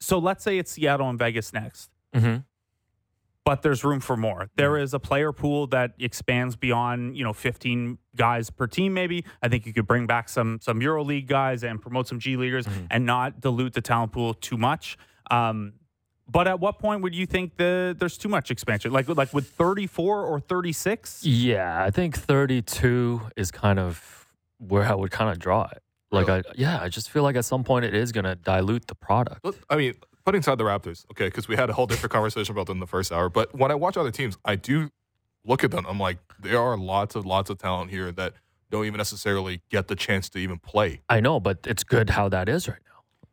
so 0.00 0.18
let's 0.18 0.44
say 0.44 0.58
it's 0.58 0.70
Seattle 0.72 1.08
and 1.08 1.18
Vegas 1.18 1.52
next. 1.52 1.90
hmm 2.14 2.36
but 3.44 3.62
there's 3.62 3.84
room 3.84 4.00
for 4.00 4.16
more. 4.16 4.50
There 4.56 4.76
is 4.76 4.92
a 4.92 4.98
player 4.98 5.30
pool 5.32 5.68
that 5.68 5.92
expands 6.00 6.56
beyond, 6.56 7.16
you 7.16 7.22
know, 7.22 7.32
15 7.32 7.96
guys 8.16 8.50
per 8.50 8.66
team 8.66 8.92
maybe. 8.92 9.24
I 9.40 9.46
think 9.46 9.66
you 9.66 9.72
could 9.72 9.86
bring 9.86 10.04
back 10.08 10.28
some 10.28 10.58
some 10.60 10.80
EuroLeague 10.80 11.26
guys 11.28 11.62
and 11.62 11.80
promote 11.80 12.08
some 12.08 12.18
G 12.18 12.36
leaguers 12.36 12.66
and 12.90 13.06
not 13.06 13.40
dilute 13.40 13.74
the 13.74 13.80
talent 13.80 14.10
pool 14.10 14.34
too 14.34 14.56
much. 14.56 14.98
Um, 15.30 15.74
but 16.28 16.48
at 16.48 16.60
what 16.60 16.78
point 16.78 17.02
would 17.02 17.14
you 17.14 17.26
think 17.26 17.56
the 17.56 17.96
there's 17.98 18.18
too 18.18 18.28
much 18.28 18.50
expansion? 18.50 18.92
Like 18.92 19.08
like 19.08 19.32
with 19.32 19.48
34 19.50 20.22
or 20.24 20.40
36? 20.40 21.24
Yeah, 21.24 21.82
I 21.82 21.90
think 21.90 22.16
32 22.16 23.20
is 23.36 23.50
kind 23.50 23.78
of 23.78 24.26
where 24.58 24.84
I 24.84 24.94
would 24.94 25.10
kind 25.10 25.30
of 25.30 25.38
draw 25.38 25.68
it. 25.70 25.82
Like, 26.10 26.28
I, 26.28 26.42
yeah, 26.54 26.80
I 26.80 26.88
just 26.88 27.10
feel 27.10 27.22
like 27.22 27.36
at 27.36 27.44
some 27.44 27.64
point 27.64 27.84
it 27.84 27.94
is 27.94 28.12
going 28.12 28.24
to 28.24 28.36
dilute 28.36 28.86
the 28.86 28.94
product. 28.94 29.44
I 29.68 29.76
mean, 29.76 29.94
putting 30.24 30.38
aside 30.40 30.56
the 30.56 30.64
Raptors, 30.64 31.04
okay, 31.10 31.26
because 31.26 31.48
we 31.48 31.56
had 31.56 31.68
a 31.68 31.72
whole 31.72 31.86
different 31.86 32.12
conversation 32.12 32.52
about 32.52 32.66
them 32.66 32.76
in 32.76 32.80
the 32.80 32.86
first 32.86 33.12
hour. 33.12 33.28
But 33.28 33.54
when 33.54 33.70
I 33.70 33.74
watch 33.74 33.96
other 33.96 34.10
teams, 34.10 34.38
I 34.44 34.56
do 34.56 34.90
look 35.44 35.64
at 35.64 35.72
them. 35.72 35.84
I'm 35.86 35.98
like, 35.98 36.18
there 36.40 36.60
are 36.60 36.76
lots 36.76 37.16
of 37.16 37.26
lots 37.26 37.50
of 37.50 37.58
talent 37.58 37.90
here 37.90 38.12
that 38.12 38.34
don't 38.70 38.84
even 38.86 38.98
necessarily 38.98 39.62
get 39.70 39.88
the 39.88 39.96
chance 39.96 40.28
to 40.30 40.38
even 40.38 40.58
play. 40.58 41.02
I 41.08 41.20
know, 41.20 41.40
but 41.40 41.58
it's 41.66 41.84
good 41.84 42.10
how 42.10 42.28
that 42.30 42.48
is 42.48 42.68
right 42.68 42.78
now. 42.85 42.85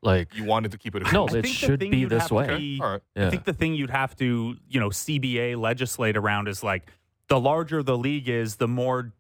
Like, 0.04 0.36
You 0.36 0.44
wanted 0.44 0.72
to 0.72 0.78
keep 0.78 0.96
it. 0.96 1.04
no. 1.12 1.24
I 1.28 1.38
it 1.38 1.42
think 1.44 1.48
should 1.48 1.80
be 1.80 2.06
this 2.06 2.30
way. 2.32 2.48
be- 2.58 2.80
All 2.82 2.92
right. 2.94 3.02
Yeah. 3.16 3.28
I 3.28 3.30
think 3.30 3.44
the 3.46 3.54
thing 3.54 3.74
you'd 3.76 3.90
have 3.90 4.16
to, 4.18 4.56
you 4.70 4.80
know, 4.80 4.90
CBA 4.90 5.56
legislate 5.58 6.18
around 6.18 6.48
is 6.48 6.64
like 6.64 6.84
the 7.28 7.40
larger 7.40 7.82
the 7.84 7.98
league 7.98 8.28
is, 8.30 8.58
the 8.58 8.68
more 8.68 9.14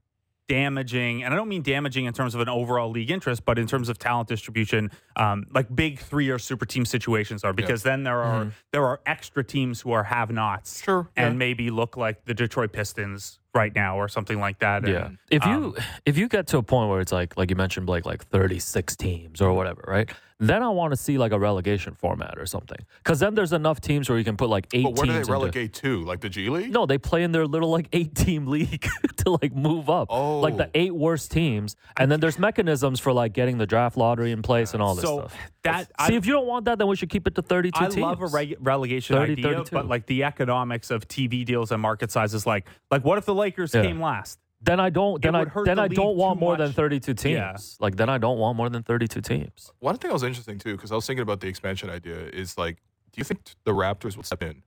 damaging, 0.49 1.23
and 1.23 1.33
I 1.33 1.37
don't 1.37 1.47
mean 1.47 1.61
damaging 1.61 2.03
in 2.05 2.13
terms 2.13 2.35
of 2.35 2.41
an 2.41 2.49
overall 2.49 2.91
league 2.91 3.09
interest, 3.09 3.45
but 3.45 3.57
in 3.57 3.65
terms 3.65 3.87
of 3.87 3.97
talent 3.97 4.27
distribution, 4.27 4.91
um, 5.15 5.45
like 5.53 5.73
big 5.73 5.99
three 5.99 6.29
or 6.29 6.37
super 6.37 6.65
team 6.65 6.85
situations 6.85 7.43
are, 7.45 7.53
because 7.53 7.83
then 7.83 8.03
there 8.03 8.21
are 8.21 8.51
there 8.71 8.85
are 8.85 8.99
extra 9.05 9.43
teams 9.43 9.81
who 9.81 9.91
are 9.93 10.03
have-nots, 10.03 10.83
Sure, 10.83 11.07
and 11.15 11.35
yeah. 11.35 11.37
maybe 11.37 11.69
look 11.69 11.95
like 11.95 12.25
the 12.25 12.33
Detroit 12.33 12.73
Pistons 12.73 13.39
right 13.55 13.73
now 13.73 13.97
or 13.97 14.07
something 14.09 14.39
like 14.39 14.59
that. 14.59 14.85
Yeah. 14.85 15.05
And, 15.05 15.17
If 15.31 15.45
you 15.45 15.51
um, 15.51 15.75
if 16.05 16.17
you 16.17 16.27
get 16.27 16.47
to 16.47 16.57
a 16.57 16.63
point 16.63 16.89
where 16.89 16.99
it's 16.99 17.13
like 17.13 17.37
like 17.37 17.49
you 17.49 17.55
mentioned 17.55 17.85
Blake 17.85 18.05
like 18.05 18.25
36 18.25 18.95
teams 18.97 19.39
or 19.41 19.53
whatever, 19.53 19.83
right? 19.87 20.09
Then 20.47 20.63
I 20.63 20.69
want 20.69 20.91
to 20.91 20.97
see 20.97 21.17
like 21.17 21.31
a 21.31 21.39
relegation 21.39 21.93
format 21.95 22.35
or 22.37 22.45
something. 22.45 22.77
Cuz 23.03 23.19
then 23.19 23.33
there's 23.35 23.53
enough 23.53 23.81
teams 23.81 24.09
where 24.09 24.17
you 24.17 24.23
can 24.23 24.37
put 24.37 24.49
like 24.49 24.67
8 24.73 24.83
But 24.83 24.89
where 24.89 24.95
do 24.95 25.01
teams 25.03 25.13
they 25.13 25.19
into- 25.19 25.31
relegate 25.31 25.73
to? 25.75 26.03
Like 26.03 26.21
the 26.21 26.29
G 26.29 26.49
League? 26.49 26.71
No, 26.71 26.85
they 26.85 26.97
play 26.97 27.23
in 27.23 27.31
their 27.31 27.45
little 27.47 27.69
like 27.69 27.87
8 27.93 28.13
team 28.15 28.47
league 28.55 28.87
to 29.17 29.37
like 29.41 29.55
move 29.55 29.89
up. 29.89 30.07
Oh. 30.09 30.39
Like 30.39 30.57
the 30.57 30.67
Oh. 30.67 30.71
8 30.75 30.95
worst 30.95 31.31
teams 31.31 31.75
and 31.97 32.11
then 32.11 32.19
there's 32.19 32.37
mechanisms 32.39 32.99
for 32.99 33.13
like 33.13 33.33
getting 33.33 33.57
the 33.57 33.65
draft 33.67 33.97
lottery 33.97 34.31
in 34.31 34.41
place 34.41 34.73
and 34.73 34.81
all 34.83 34.95
this 34.95 35.03
so 35.05 35.19
stuff. 35.19 35.35
that 35.63 35.87
See 36.07 36.13
I, 36.13 36.17
if 36.17 36.25
you 36.25 36.33
don't 36.33 36.47
want 36.47 36.65
that 36.65 36.77
then 36.79 36.87
we 36.87 36.95
should 36.95 37.09
keep 37.09 37.27
it 37.27 37.35
to 37.35 37.41
32 37.41 37.77
I 37.79 37.87
teams. 37.87 37.97
love 37.97 38.21
a 38.21 38.27
reg- 38.27 38.57
relegation 38.59 39.15
30, 39.15 39.31
idea, 39.33 39.43
32. 39.45 39.75
but 39.75 39.87
like 39.87 40.05
the 40.07 40.23
economics 40.23 40.91
of 40.91 41.07
TV 41.07 41.45
deals 41.45 41.71
and 41.71 41.81
market 41.81 42.11
sizes, 42.11 42.45
like 42.45 42.67
like 42.91 43.03
what 43.05 43.17
if 43.17 43.25
the 43.25 43.33
Lakers 43.35 43.73
Yeah. 43.73 43.83
came 43.83 44.01
last? 44.01 44.39
Then 44.63 44.79
I 44.79 44.89
don't 44.89 45.21
then 45.21 45.35
I 45.35 45.45
then 45.65 45.75
the 45.75 45.81
I 45.83 45.87
don't 45.87 46.15
want 46.15 46.39
too 46.39 46.45
more 46.45 46.57
than 46.57 46.71
32 46.71 47.13
teams. 47.13 47.33
Yeah. 47.33 47.55
Like 47.79 47.95
then 47.95 48.09
I 48.09 48.17
don't 48.17 48.37
want 48.37 48.57
more 48.57 48.69
than 48.69 48.83
32 48.83 49.21
teams. 49.21 49.71
One 49.79 49.97
thing 49.97 50.09
that 50.09 50.13
was 50.13 50.23
interesting 50.23 50.57
too, 50.57 50.75
because 50.75 50.91
I 50.91 50.95
was 50.95 51.05
thinking 51.05 51.21
about 51.23 51.41
the 51.41 51.47
expansion 51.47 51.89
idea, 51.89 52.15
is 52.15 52.57
like, 52.57 52.77
do 53.11 53.19
you 53.19 53.23
think 53.23 53.41
the 53.65 53.71
Raptors 53.71 54.15
would 54.17 54.25
step 54.25 54.41
in 54.41 54.63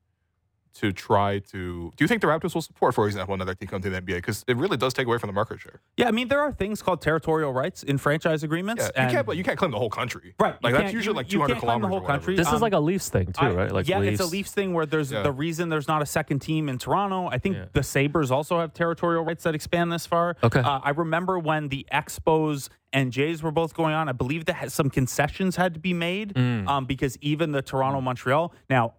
to 0.80 0.92
try 0.92 1.38
to? 1.40 1.92
Do 1.96 2.04
you 2.04 2.08
think 2.08 2.20
the 2.20 2.26
Raptors 2.26 2.54
will 2.54 2.62
support, 2.62 2.94
for 2.94 3.06
example, 3.06 3.34
another 3.34 3.54
team 3.54 3.68
come 3.68 3.82
to 3.82 3.90
the 3.90 4.00
NBA? 4.00 4.16
Because 4.16 4.44
it 4.48 4.56
really 4.56 4.76
does 4.76 4.92
take 4.94 5.06
away 5.06 5.18
from 5.18 5.28
the 5.28 5.32
market 5.32 5.60
share. 5.60 5.80
Yeah, 5.96 6.08
I 6.08 6.10
mean 6.10 6.28
there 6.28 6.40
are 6.40 6.52
things 6.52 6.82
called 6.82 7.00
territorial 7.02 7.52
rights 7.52 7.82
in 7.82 7.98
franchise 7.98 8.42
agreements. 8.42 8.82
Yeah, 8.82 8.88
you 9.02 9.02
and- 9.06 9.12
can't, 9.12 9.26
but 9.26 9.36
you 9.36 9.44
can't 9.44 9.58
claim 9.58 9.70
the 9.70 9.78
whole 9.78 9.90
country. 9.90 10.34
Right, 10.40 10.56
Like 10.62 10.74
that's 10.74 10.92
usually 10.92 11.12
you- 11.14 11.16
like 11.16 11.26
you 11.32 11.38
200 11.38 11.54
can't 11.54 11.64
claim 11.64 11.80
the 11.82 11.88
whole 11.88 12.00
country. 12.00 12.36
This 12.36 12.48
Um, 12.48 12.54
is 12.56 12.60
like 12.62 12.72
a 12.72 12.78
Leafs 12.80 13.08
thing 13.08 13.26
too, 13.26 13.32
I- 13.46 13.50
right? 13.54 13.72
Like 13.72 13.88
yeah, 13.88 13.98
Leafs. 13.98 14.20
it's 14.20 14.28
a 14.28 14.32
Leafs 14.32 14.52
thing 14.52 14.72
where 14.74 14.86
there's 14.86 15.12
Yeah. 15.12 15.22
the 15.22 15.32
reason 15.32 15.68
there's 15.68 15.88
not 15.88 16.02
a 16.02 16.06
second 16.06 16.40
team 16.40 16.68
in 16.68 16.78
Toronto. 16.78 17.28
I 17.30 17.38
think 17.38 17.56
Yeah. 17.56 17.64
the 17.72 17.82
Sabres 17.82 18.30
also 18.30 18.60
have 18.60 18.72
territorial 18.74 19.24
rights 19.24 19.44
that 19.44 19.54
expand 19.54 19.92
this 19.92 20.06
far. 20.06 20.36
Okay. 20.42 20.60
Uh, 20.60 20.80
I 20.82 20.90
remember 20.90 21.38
when 21.38 21.68
the 21.68 21.86
Expos 21.92 22.68
and 22.92 23.12
Jays 23.12 23.42
were 23.42 23.50
both 23.50 23.74
going 23.74 23.94
on. 23.94 24.08
I 24.08 24.12
believe 24.12 24.46
that 24.46 24.72
some 24.72 24.88
concessions 24.90 25.56
had 25.56 25.74
to 25.74 25.80
be 25.80 25.92
made 25.92 26.34
Mm. 26.34 26.66
um, 26.68 26.84
because 26.86 27.18
even 27.20 27.52
the 27.52 27.60
Toronto 27.62 28.00
Montreal. 28.00 28.54
Now, 28.70 28.94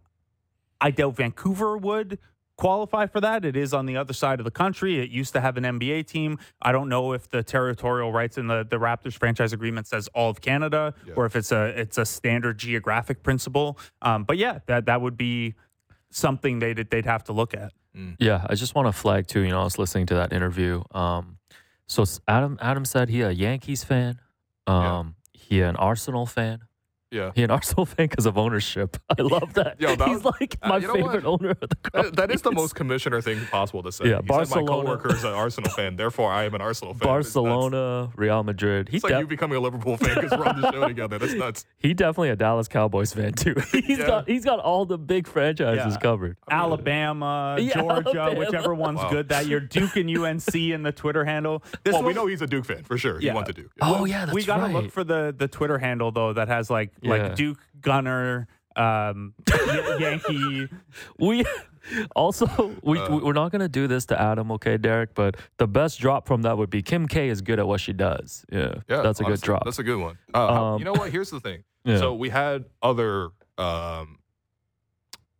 I 0.82 0.92
doubt 0.92 1.16
Vancouver 1.16 1.78
would 1.78 2.20
qualify 2.58 3.06
for 3.06 3.22
that. 3.22 3.46
It 3.46 3.56
is 3.56 3.74
on 3.74 3.86
the 3.86 3.98
other 3.98 4.14
side 4.14 4.40
of 4.40 4.44
the 4.44 4.52
country. 4.52 5.00
It 5.00 5.10
used 5.12 5.34
to 5.34 5.42
have 5.42 5.58
an 5.58 5.64
NBA 5.64 6.08
team. 6.08 6.40
I 6.62 6.72
don't 6.72 6.90
know 6.90 7.14
if 7.14 7.30
the 7.30 7.44
territorial 7.44 8.12
rights 8.12 8.38
in 8.38 8.48
the, 8.48 8.66
the 8.68 8.78
Raptors 8.78 9.14
franchise 9.14 9.54
agreement 9.54 9.86
says 9.88 10.08
all 10.16 10.30
of 10.32 10.42
Canada 10.42 10.94
Yeah. 11.06 11.14
or 11.16 11.26
if 11.28 11.36
it's 11.36 11.52
a 11.52 11.66
it's 11.80 11.98
a 12.00 12.06
standard 12.06 12.58
geographic 12.58 13.22
principle. 13.22 13.78
Um, 14.02 14.24
but 14.24 14.38
yeah, 14.38 14.60
that 14.66 14.86
that 14.88 15.02
would 15.02 15.18
be 15.18 15.54
something 16.10 16.60
they'd 16.60 16.90
they'd 16.90 17.06
have 17.06 17.24
to 17.26 17.34
look 17.34 17.54
at. 17.54 17.74
Yeah, 18.20 18.46
I 18.48 18.54
just 18.54 18.76
want 18.76 18.88
to 18.88 18.92
flag 18.92 19.26
too. 19.26 19.42
You 19.42 19.50
know, 19.50 19.62
I 19.62 19.64
was 19.64 19.80
listening 19.80 20.06
to 20.08 20.14
that 20.16 20.32
interview. 20.32 20.84
Um, 20.92 21.40
so 21.88 22.04
Adam 22.28 22.60
Adam 22.62 22.86
said 22.86 23.10
he 23.10 23.22
a 23.22 23.32
Yankees 23.32 23.84
fan. 23.84 24.20
Um, 24.68 25.16
he 25.34 25.62
an 25.62 25.76
Arsenal 25.78 26.28
fan. 26.28 26.60
Yeah. 27.12 27.32
He 27.36 27.44
an 27.44 27.52
Arsenal 27.52 27.86
fan 27.86 28.08
because 28.10 28.26
of 28.26 28.38
ownership. 28.38 28.98
I 29.10 29.22
love 29.22 29.54
that. 29.54 29.80
Yo, 29.80 29.96
that 29.96 30.08
He's 30.10 30.24
was- 30.24 30.34
like 30.40 30.58
uh, 30.62 30.68
my 30.70 30.78
you 30.78 30.88
know 30.88 30.94
favorite 30.96 31.24
what? 31.24 31.42
owner 31.42 31.52
of 31.52 31.60
the 31.62 31.76
club. 31.76 32.04
That- 32.06 32.16
that 32.18 32.32
is 32.32 32.42
the 32.42 32.52
most 32.52 32.76
commissioner 32.76 33.22
thing 33.22 33.40
possible 33.50 33.82
to 33.84 33.92
say. 33.92 34.10
Yeah, 34.10 34.18
He 34.22 34.28
said, 34.28 34.28
my 34.30 34.36
Barcelona- 34.38 34.68
coworker 34.68 35.16
is 35.16 35.24
an 35.24 35.34
Arsenal 35.34 35.70
fan, 35.72 35.96
therefore 35.96 36.32
I 36.32 36.44
am 36.44 36.54
an 36.54 36.62
Arsenal 36.62 36.94
fan. 36.94 37.08
Barcelona, 37.08 38.12
Real 38.16 38.44
Madrid. 38.44 38.90
He 38.90 38.98
It's 38.98 39.04
like 39.04 39.14
def- 39.14 39.22
you 39.22 39.28
becoming 39.28 39.58
a 39.58 39.62
Liverpool 39.62 39.96
fan 39.98 40.16
because 40.16 40.38
we're 40.38 40.46
on 40.46 40.60
the 40.62 40.72
show 40.72 40.88
together. 40.88 41.18
That's 41.18 41.34
nuts. 41.34 41.66
he 41.78 41.94
definitely 41.94 42.30
a 42.30 42.36
Dallas 42.36 42.68
Cowboys 42.68 43.14
fan 43.14 43.34
too. 43.34 43.56
He's 43.72 44.00
Yeah. 44.00 44.08
got 44.08 44.28
he's 44.28 44.44
got 44.46 44.60
all 44.60 44.86
the 44.86 44.98
big 44.98 45.28
franchises 45.28 45.94
Yeah. 45.94 46.00
covered. 46.00 46.38
Alabama, 46.50 47.56
Yeah, 47.60 47.74
Georgia, 47.82 48.10
Alabama. 48.20 48.40
whichever 48.40 48.76
one's 48.76 48.98
Wow. 49.00 49.10
good 49.10 49.30
that 49.30 49.48
year. 49.48 49.60
Duke 49.60 49.96
and 49.96 50.10
UNC 50.10 50.56
in 50.74 50.84
the 50.84 50.92
Twitter 50.92 51.24
handle. 51.26 51.64
This 51.84 51.94
well, 51.94 52.04
we 52.04 52.14
know 52.14 52.26
he's 52.28 52.42
a 52.42 52.48
Duke 52.48 52.66
fan 52.66 52.84
for 52.84 52.98
sure. 52.98 53.20
He 53.20 53.28
Yeah. 53.28 53.34
went 53.36 53.48
to 53.48 53.54
Duke. 53.54 53.72
Oh 53.82 54.06
yeah, 54.06 54.26
that's 54.26 54.36
we 54.36 54.44
gotta 54.44 54.64
right. 54.64 54.74
look 54.74 54.92
for 54.92 55.04
the 55.04 55.34
the 55.38 55.48
Twitter 55.48 55.78
handle 55.78 56.12
though 56.12 56.34
that 56.34 56.48
has 56.48 56.70
like 56.70 56.92
Yeah. 57.02 57.10
like 57.10 57.36
Duke 57.36 57.60
Gunner, 57.82 58.48
um, 58.76 59.34
Y- 59.50 59.98
Yankee. 60.00 60.70
We 61.20 61.46
also 62.16 62.46
we 62.84 63.00
Uh. 63.00 63.18
we're 63.18 63.34
not 63.34 63.52
gonna 63.52 63.70
do 63.70 63.88
this 63.88 64.06
to 64.08 64.20
Adam, 64.22 64.52
okay, 64.54 64.78
Derek? 64.78 65.14
But 65.16 65.38
the 65.58 65.68
best 65.68 66.00
drop 66.00 66.28
from 66.28 66.42
that 66.44 66.58
would 66.58 66.70
be 66.70 66.82
Kim 66.82 67.08
K 67.08 67.30
is 67.30 67.42
good 67.42 67.60
at 67.60 67.68
what 67.68 67.80
she 67.80 67.94
does. 67.94 68.46
Yeah, 68.52 68.76
Yeah, 68.90 69.02
that's 69.02 69.20
a 69.20 69.24
good 69.24 69.42
drop. 69.42 69.64
That's 69.66 69.80
a 69.80 69.84
good 69.84 70.00
one. 70.00 70.18
Uh, 70.34 70.48
how- 70.54 70.66
Um, 70.66 70.80
you 70.80 70.86
know 70.86 70.94
what? 70.94 71.12
Here's 71.12 71.30
the 71.30 71.40
thing. 71.40 71.64
Yeah. 71.86 72.00
So 72.00 72.14
we 72.16 72.28
had 72.30 72.66
other 72.82 73.30
um, 73.58 74.20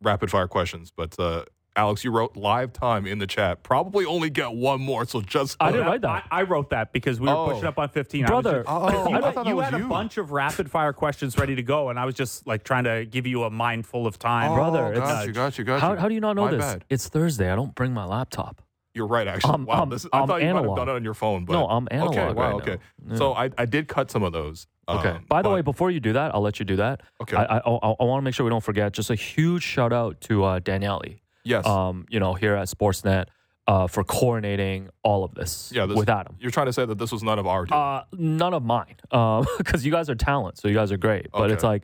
rapid 0.02 0.30
fire 0.30 0.48
questions, 0.48 0.90
but 0.96 1.18
uh, 1.20 1.44
Alex, 1.76 2.02
you 2.02 2.10
wrote 2.10 2.36
live 2.36 2.72
time 2.72 3.06
in 3.06 3.18
the 3.18 3.26
chat. 3.26 3.62
Probably 3.62 4.04
only 4.04 4.30
get 4.30 4.52
one 4.52 4.80
more, 4.80 5.06
so 5.06 5.20
just 5.20 5.56
I 5.60 5.70
didn't 5.70 5.86
write 5.86 6.00
that. 6.00 6.24
I, 6.30 6.40
I 6.40 6.42
wrote 6.42 6.70
that 6.70 6.92
because 6.92 7.20
we 7.20 7.28
were 7.28 7.32
Oh. 7.34 7.46
pushing 7.50 7.66
up 7.66 7.78
on 7.78 7.88
15. 7.88 8.26
Brother. 8.26 8.64
I 8.66 8.72
was 8.78 8.92
just, 8.92 9.06
Oh, 9.06 9.08
you 9.10 9.16
I 9.16 9.20
had, 9.26 9.34
thought 9.34 9.46
you 9.46 9.52
that 9.52 9.56
was 9.56 9.64
had 9.66 9.74
a 9.74 9.78
you. 9.78 9.88
bunch 9.88 10.16
of 10.18 10.32
rapid 10.32 10.68
fire 10.70 10.92
questions 10.92 11.38
ready 11.38 11.54
to 11.54 11.62
go, 11.62 11.90
and 11.90 11.98
I 11.98 12.04
was 12.04 12.16
just 12.16 12.46
like 12.48 12.64
trying 12.64 12.82
to 12.84 13.04
give 13.06 13.26
you 13.28 13.44
a 13.44 13.50
mindful 13.50 14.08
of 14.08 14.18
time. 14.18 14.50
Oh, 14.50 14.54
Brother, 14.56 14.92
it's- 14.92 15.08
got 15.08 15.26
you, 15.26 15.32
got 15.32 15.58
you, 15.58 15.64
got 15.64 15.80
how 15.80 15.92
you. 15.92 15.98
how 15.98 16.08
do 16.08 16.14
you 16.14 16.20
not 16.20 16.34
know 16.34 16.46
My 16.46 16.50
this? 16.50 16.60
bad. 16.64 16.84
It's 16.90 17.08
Thursday. 17.08 17.48
I 17.50 17.54
don't 17.54 17.74
bring 17.76 17.92
my 17.94 18.04
laptop. 18.04 18.60
You're 18.94 19.06
right, 19.06 19.28
actually. 19.28 19.50
I'm- 19.52 19.64
wow, 19.66 19.74
I'm- 19.80 19.90
this 19.90 20.04
is, 20.04 20.10
I 20.12 20.20
I'm 20.20 20.26
thought 20.26 20.40
you 20.42 20.46
might 20.48 20.54
have 20.54 20.56
analog. 20.64 20.76
done 20.78 20.88
it 20.88 20.92
on 20.96 21.04
your 21.04 21.14
phone. 21.14 21.44
But, 21.44 21.52
No, 21.52 21.68
I'm 21.68 21.86
analog 21.92 22.16
Okay, 22.16 22.32
wow, 22.32 22.52
right 22.54 22.54
okay. 22.62 22.78
now. 23.06 23.14
So 23.14 23.34
I, 23.34 23.50
I 23.56 23.66
did 23.66 23.86
cut 23.86 24.10
some 24.10 24.24
of 24.24 24.32
those. 24.32 24.66
Okay. 24.88 25.10
um, 25.10 25.24
By 25.28 25.42
the 25.42 25.48
but- 25.50 25.54
way, 25.54 25.60
before 25.60 25.92
you 25.92 26.00
do 26.00 26.12
that, 26.14 26.34
I'll 26.34 26.40
let 26.40 26.58
you 26.58 26.64
do 26.64 26.74
that. 26.76 27.02
Okay. 27.22 27.36
I 27.36 27.44
I, 27.44 27.58
I, 27.58 27.60
I 28.00 28.04
want 28.04 28.20
to 28.20 28.24
make 28.24 28.34
sure 28.34 28.42
we 28.42 28.50
don't 28.50 28.64
forget. 28.64 28.92
Just 28.92 29.10
a 29.10 29.14
huge 29.14 29.62
shout 29.62 29.92
out 29.92 30.20
to 30.22 30.42
uh, 30.42 30.58
Daniele. 30.58 31.02
Yes, 31.44 31.66
Um, 31.66 32.06
you 32.08 32.20
know, 32.20 32.34
here 32.34 32.54
at 32.54 32.68
Sportsnet, 32.68 33.26
uh, 33.66 33.86
for 33.86 34.02
coordinating 34.04 34.88
all 35.02 35.24
of 35.24 35.34
this. 35.34 35.70
yeah, 35.74 35.84
this, 35.86 35.96
with 35.96 36.08
Adam. 36.08 36.36
You're 36.40 36.50
trying 36.50 36.66
to 36.66 36.72
say 36.72 36.84
that 36.86 36.96
this 36.98 37.12
was 37.12 37.22
none 37.22 37.38
of 37.38 37.46
our 37.46 37.66
doing. 37.66 37.78
Uh, 37.80 38.04
none 38.12 38.54
of 38.54 38.62
mine, 38.64 38.96
because 39.58 39.84
you 39.84 39.92
guys 39.92 40.08
are 40.08 40.14
talent, 40.14 40.58
so 40.58 40.68
you 40.68 40.74
guys 40.74 40.90
are 40.92 40.96
great. 40.96 41.26
But 41.32 41.50
it's 41.50 41.62
like 41.64 41.82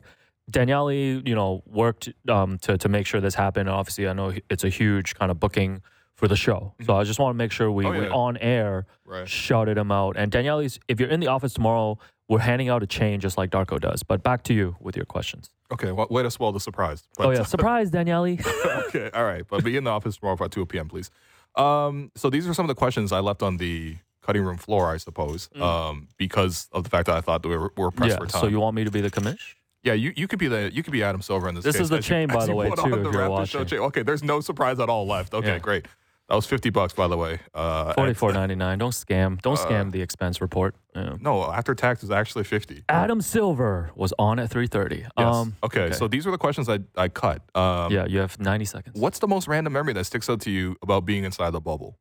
Daniele, 0.49 0.91
you 0.91 1.35
know, 1.35 1.63
worked 1.65 2.09
um, 2.29 2.57
to 2.59 2.77
to 2.77 2.89
make 2.89 3.07
sure 3.07 3.19
this 3.21 3.35
happened. 3.35 3.67
And 3.69 3.75
Obviously, 3.77 4.07
I 4.07 4.13
know 4.13 4.33
it's 4.49 4.63
a 4.63 4.69
huge 4.69 5.15
kind 5.15 5.31
of 5.31 5.39
booking 5.39 5.81
for 6.15 6.27
the 6.27 6.35
show, 6.35 6.73
so 6.85 6.95
I 6.95 7.03
just 7.03 7.19
want 7.19 7.33
to 7.33 7.37
make 7.37 7.51
sure 7.51 7.69
we, 7.71 7.85
Oh, 7.85 7.91
we 7.91 8.07
on 8.07 8.37
air 8.37 8.85
Right. 9.05 9.27
shouted 9.27 9.77
him 9.77 9.91
out. 9.91 10.15
And 10.17 10.31
Daniele's, 10.31 10.79
if 10.87 10.99
you're 10.99 11.09
in 11.09 11.19
the 11.19 11.27
office 11.27 11.53
tomorrow, 11.53 11.97
we're 12.27 12.39
handing 12.39 12.69
out 12.69 12.83
a 12.83 12.87
chain 12.87 13.19
just 13.19 13.37
like 13.37 13.51
Darko 13.51 13.79
does. 13.79 14.03
But 14.03 14.23
back 14.23 14.43
to 14.43 14.53
you 14.53 14.75
with 14.79 14.95
your 14.95 15.05
questions. 15.05 15.49
okay, 15.71 15.91
well, 15.91 16.07
way 16.09 16.23
to 16.23 16.31
spoil 16.31 16.51
the 16.51 16.59
surprise. 16.59 17.03
But, 17.17 17.27
oh 17.27 17.31
yeah, 17.31 17.43
surprise, 17.43 17.89
Daniele. 17.89 18.37
okay, 18.87 19.09
all 19.13 19.23
right. 19.23 19.43
But 19.47 19.63
be 19.63 19.77
in 19.77 19.83
the 19.83 19.91
office 19.91 20.17
tomorrow 20.17 20.37
at 20.43 20.51
2 20.51 20.65
p.m., 20.65 20.87
please. 20.87 21.11
Um, 21.55 22.11
so 22.15 22.29
these 22.29 22.47
are 22.47 22.53
some 22.53 22.65
of 22.65 22.67
the 22.67 22.75
questions 22.75 23.11
I 23.11 23.19
left 23.19 23.41
on 23.41 23.57
the 23.57 23.97
cutting 24.21 24.43
room 24.43 24.57
floor, 24.57 24.91
I 24.91 24.97
suppose, 24.97 25.49
um, 25.61 26.07
because 26.17 26.67
of 26.71 26.83
the 26.83 26.89
fact 26.89 27.05
that 27.05 27.15
I 27.15 27.21
thought 27.21 27.43
that 27.43 27.47
we 27.47 27.57
were, 27.57 27.71
we 27.77 27.83
were 27.83 27.91
pressed 27.91 28.11
yeah. 28.11 28.17
for 28.17 28.25
time. 28.25 28.41
So 28.41 28.47
you 28.47 28.59
want 28.59 28.75
me 28.75 28.83
to 28.83 28.91
be 28.91 29.01
the 29.01 29.11
commish? 29.11 29.55
yeah, 29.85 29.93
you, 29.93 30.11
you 30.15 30.27
could 30.27 30.39
be 30.39 30.47
the 30.47 30.71
you 30.73 30.81
could 30.81 30.91
be 30.91 31.03
Adam 31.03 31.21
Silver 31.21 31.47
in 31.47 31.53
this. 31.53 31.63
This 31.63 31.75
case, 31.75 31.83
is 31.83 31.89
the 31.89 31.97
as 31.97 32.09
you- 32.09 32.15
chain, 32.15 32.27
by 32.27 32.45
the 32.45 32.55
way, 32.55 32.69
too, 32.71 32.81
on 32.81 33.05
if 33.05 33.13
you're 33.13 33.29
watching. 33.29 33.65
Chain. 33.65 33.79
Okay, 33.79 34.01
there's 34.01 34.23
no 34.23 34.41
surprise 34.41 34.79
at 34.79 34.89
all 34.89 35.05
left. 35.05 35.33
Okay, 35.33 35.47
Yeah. 35.47 35.59
great. 35.59 35.85
That 36.27 36.33
was 36.35 36.47
fifty 36.47 36.71
bucks, 36.71 36.91
by 36.93 37.07
the 37.07 37.17
way. 37.17 37.39
Uh, 37.53 37.93
Forty 37.93 38.15
four 38.15 38.33
ninety 38.33 38.55
nine. 38.55 38.79
Don't 38.79 38.91
scam. 38.93 39.39
Don't 39.43 39.59
Uh, 39.59 39.65
scam 39.67 39.91
the 39.91 40.01
expense 40.01 40.41
report. 40.41 40.75
Yeah. 40.95 41.17
No, 41.21 41.43
after 41.51 41.75
tax 41.75 42.03
is 42.03 42.09
actually 42.09 42.45
fifty. 42.45 42.83
Adam 42.89 43.21
Silver 43.21 43.91
was 43.95 44.11
on 44.17 44.39
at 44.39 44.49
three 44.49 44.65
thirty. 44.65 45.05
Yes. 45.17 45.35
Um, 45.35 45.55
okay, 45.63 45.91
so 45.91 46.07
these 46.07 46.25
were 46.25 46.31
the 46.31 46.39
questions 46.39 46.67
I 46.67 46.79
I 46.97 47.09
cut. 47.09 47.43
Um, 47.55 47.91
yeah, 47.91 48.05
you 48.07 48.17
have 48.19 48.39
ninety 48.39 48.65
seconds. 48.65 48.99
What's 48.99 49.19
the 49.19 49.27
most 49.27 49.47
random 49.47 49.73
memory 49.73 49.93
that 49.93 50.05
sticks 50.05 50.27
out 50.27 50.41
to 50.41 50.49
you 50.51 50.75
about 50.81 51.05
being 51.05 51.25
inside 51.25 51.51
the 51.51 51.61
bubble? 51.61 51.99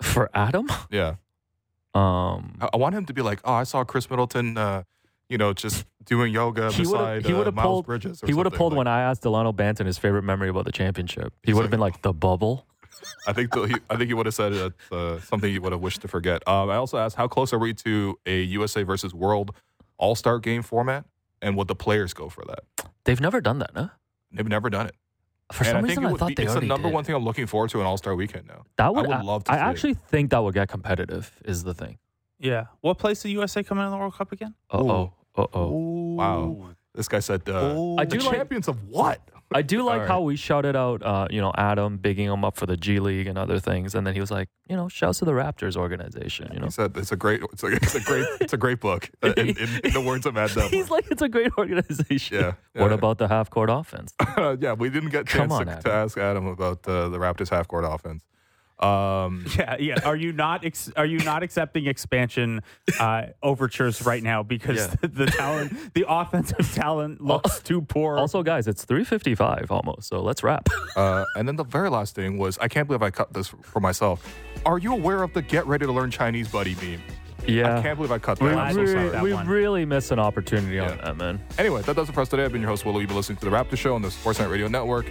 for 0.00 0.30
Adam? 0.32 0.68
Yeah, 0.90 1.16
Um, 1.94 2.56
I, 2.60 2.68
I 2.74 2.76
want 2.76 2.94
him 2.94 3.04
to 3.06 3.12
be 3.12 3.20
like, 3.22 3.40
oh, 3.44 3.52
I 3.54 3.64
saw 3.64 3.82
Khris 3.84 4.08
Middleton, 4.08 4.56
uh, 4.56 4.84
you 5.28 5.36
know, 5.38 5.52
just 5.52 5.84
doing 6.04 6.32
yoga 6.32 6.70
he 6.70 6.82
beside 6.84 7.26
he 7.26 7.32
uh, 7.34 7.50
Miles 7.50 7.66
pulled 7.66 7.86
Bridges. 7.86 8.22
He 8.24 8.32
would 8.32 8.46
have 8.46 8.54
pulled 8.54 8.72
Like, 8.72 8.78
when 8.78 8.86
I 8.86 9.02
asked 9.02 9.22
Delano 9.22 9.52
Banton 9.52 9.86
his 9.86 9.98
favorite 9.98 10.22
memory 10.22 10.48
about 10.48 10.64
the 10.64 10.72
championship. 10.72 11.34
He 11.42 11.52
would 11.52 11.62
have 11.62 11.64
like- 11.66 11.70
been 11.72 11.80
like 11.80 12.02
the 12.02 12.12
bubble. 12.12 12.64
I 13.26 13.32
think 13.32 13.50
the, 13.52 13.80
I 13.90 13.96
think 13.96 14.08
he 14.08 14.14
would 14.14 14.26
have 14.26 14.34
said 14.34 14.52
it, 14.52 14.72
uh, 14.90 15.20
something 15.20 15.50
he 15.50 15.58
would 15.58 15.72
have 15.72 15.80
wished 15.80 16.00
to 16.02 16.08
forget. 16.08 16.46
Um, 16.48 16.70
I 16.70 16.76
also 16.76 16.98
asked, 16.98 17.16
how 17.16 17.28
close 17.28 17.52
are 17.52 17.58
we 17.58 17.74
to 17.74 18.18
a 18.26 18.42
USA 18.42 18.82
versus 18.82 19.12
World 19.14 19.54
All 19.98 20.14
Star 20.14 20.38
Game 20.38 20.62
format, 20.62 21.04
and 21.42 21.56
would 21.56 21.68
the 21.68 21.74
players 21.74 22.12
go 22.14 22.28
for 22.28 22.44
that? 22.46 22.60
They've 23.04 23.20
never 23.20 23.40
done 23.40 23.58
that, 23.60 23.74
no. 23.74 23.90
They've 24.32 24.46
never 24.48 24.68
done 24.70 24.86
it. 24.86 24.94
For 25.52 25.64
and 25.64 25.68
some 25.68 25.76
I 25.76 25.80
reason, 25.80 26.04
it 26.04 26.08
I 26.08 26.10
would 26.12 26.18
thought 26.18 26.28
be, 26.28 26.34
they 26.34 26.42
it's 26.44 26.54
the 26.54 26.60
number 26.60 26.88
did. 26.88 26.94
one 26.94 27.04
thing 27.04 27.14
I'm 27.14 27.24
looking 27.24 27.46
forward 27.46 27.70
to 27.70 27.80
an 27.80 27.86
All 27.86 27.96
Star 27.96 28.14
weekend 28.14 28.46
now. 28.46 28.64
That 28.76 28.94
would, 28.94 29.06
I 29.06 29.16
would 29.18 29.24
love 29.26 29.44
to 29.44 29.52
I 29.52 29.54
see 29.56 29.60
it. 29.60 29.64
actually 29.64 29.94
think 29.94 30.30
that 30.30 30.42
would 30.42 30.52
get 30.54 30.68
competitive. 30.68 31.32
Is 31.44 31.64
the 31.64 31.72
thing. 31.72 31.98
Yeah. 32.38 32.66
What 32.82 32.98
place 32.98 33.22
did 33.22 33.30
USA 33.30 33.62
come 33.62 33.78
in 33.78 33.86
in 33.86 33.90
the 33.90 33.96
World 33.96 34.14
Cup 34.14 34.30
again? 34.32 34.54
Uh 34.70 34.76
oh. 34.78 35.12
Uh 35.36 35.46
oh. 35.54 35.70
Wow. 36.16 36.68
This 36.94 37.08
guy 37.08 37.20
said, 37.20 37.48
uh, 37.48 37.94
I 37.94 38.04
the 38.04 38.18
do 38.18 38.24
like- 38.26 38.36
champions 38.36 38.68
of 38.68 38.88
what? 38.88 39.20
I 39.54 39.62
do 39.62 39.82
like 39.82 40.02
All 40.02 40.06
how 40.06 40.20
we 40.20 40.36
shouted 40.36 40.76
out, 40.76 41.02
uh, 41.02 41.26
you 41.30 41.40
know, 41.40 41.52
Adam 41.56 41.96
bigging 41.96 42.26
him 42.30 42.44
up 42.44 42.56
for 42.56 42.66
the 42.66 42.76
G 42.76 43.00
League 43.00 43.26
and 43.26 43.38
other 43.38 43.58
things, 43.58 43.94
and 43.94 44.06
then 44.06 44.12
he 44.14 44.20
was 44.20 44.30
like, 44.30 44.48
you 44.68 44.76
know, 44.76 44.88
shouts 44.88 45.20
to 45.20 45.24
the 45.24 45.32
Raptors 45.32 45.74
organization. 45.76 46.50
You 46.52 46.60
know, 46.60 46.66
He 46.66 46.70
said 46.72 46.96
it's 46.96 47.12
a 47.12 47.16
great, 47.16 47.40
it's 47.52 47.62
a, 47.62 47.66
it's 47.68 47.94
a 47.94 48.00
great, 48.00 48.26
it's 48.40 48.52
a 48.52 48.58
great 48.58 48.80
book. 48.80 49.10
uh, 49.22 49.32
In, 49.38 49.48
in, 49.48 49.80
in 49.84 49.92
the 49.92 50.02
words 50.02 50.26
of 50.26 50.34
Matt 50.34 50.48
Devlin. 50.54 50.68
he's 50.70 50.90
like, 50.90 51.10
it's 51.10 51.22
a 51.22 51.28
great 51.28 51.52
organization. 51.56 52.38
Yeah, 52.38 52.52
What 52.82 52.88
yeah. 52.90 52.94
about 52.94 53.16
the 53.18 53.28
half 53.28 53.48
court 53.48 53.70
offense? 53.70 54.14
yeah, 54.60 54.74
we 54.74 54.90
didn't 54.90 55.10
get 55.10 55.22
a 55.22 55.24
Come 55.24 55.48
chance 55.48 55.52
on, 55.52 55.66
to, 55.66 55.82
to 55.82 55.92
ask 55.92 56.18
Adam 56.18 56.46
about 56.46 56.86
uh, 56.86 57.08
the 57.08 57.18
Raptors 57.18 57.48
half 57.48 57.68
court 57.68 57.84
offense. 57.86 58.24
Um, 58.80 59.44
Yeah, 59.58 59.76
yeah. 59.78 60.00
Are 60.04 60.16
you 60.16 60.32
not 60.32 60.64
ex- 60.64 60.90
are 60.96 61.06
you 61.06 61.18
not 61.18 61.42
accepting 61.42 61.86
expansion 61.86 62.62
uh, 63.00 63.26
overtures 63.42 64.02
right 64.06 64.22
now 64.22 64.42
because 64.42 64.76
Yeah. 64.78 64.94
the, 65.00 65.08
the 65.24 65.26
talent, 65.26 65.94
the 65.94 66.04
offensive 66.08 66.72
talent 66.74 67.20
looks 67.24 67.60
too 67.60 67.82
poor? 67.82 68.16
Also, 68.18 68.42
guys, 68.42 68.68
it's 68.68 68.84
three 68.84 69.04
fifty 69.04 69.34
five 69.34 69.70
almost. 69.70 70.08
So 70.08 70.20
let's 70.22 70.42
wrap. 70.42 70.68
uh, 70.96 71.24
and 71.34 71.48
then 71.48 71.56
the 71.56 71.64
very 71.64 71.90
last 71.90 72.14
thing 72.14 72.38
was, 72.38 72.58
I 72.58 72.68
can't 72.68 72.86
believe 72.86 73.02
I 73.02 73.10
cut 73.10 73.32
this 73.32 73.48
for 73.62 73.80
myself. 73.80 74.34
Are 74.64 74.78
you 74.78 74.92
aware 74.92 75.22
of 75.22 75.32
the 75.34 75.42
"Get 75.42 75.66
Ready 75.66 75.86
to 75.86 75.92
Learn 75.92 76.10
Chinese" 76.10 76.48
buddy 76.48 76.74
meme? 76.76 77.02
yeah, 77.46 77.78
I 77.78 77.82
can't 77.82 77.96
believe 77.96 78.12
I 78.12 78.18
cut 78.18 78.40
we, 78.40 78.48
that. 78.48 78.58
I'm 78.58 78.74
so 78.74 78.84
sorry. 78.86 79.08
that 79.10 79.22
we 79.22 79.32
really 79.32 79.84
missed 79.84 80.10
an 80.10 80.18
opportunity 80.18 80.78
on 80.78 80.88
Yeah. 80.90 81.04
that, 81.04 81.16
man. 81.16 81.40
Anyway, 81.56 81.82
that 81.82 81.96
does 81.96 82.08
it 82.08 82.12
for 82.12 82.20
us 82.20 82.28
today. 82.28 82.44
I've 82.44 82.52
been 82.52 82.60
your 82.60 82.68
host, 82.70 82.84
Will 82.84 82.92
Lou. 82.94 83.00
You've 83.00 83.08
been 83.08 83.16
listening 83.16 83.38
to 83.38 83.44
The 83.44 83.50
Raptor 83.50 83.76
Show 83.78 83.94
on 83.94 84.02
the 84.02 84.08
Sportsnet 84.08 84.50
Radio 84.50 84.68
Network. 84.68 85.06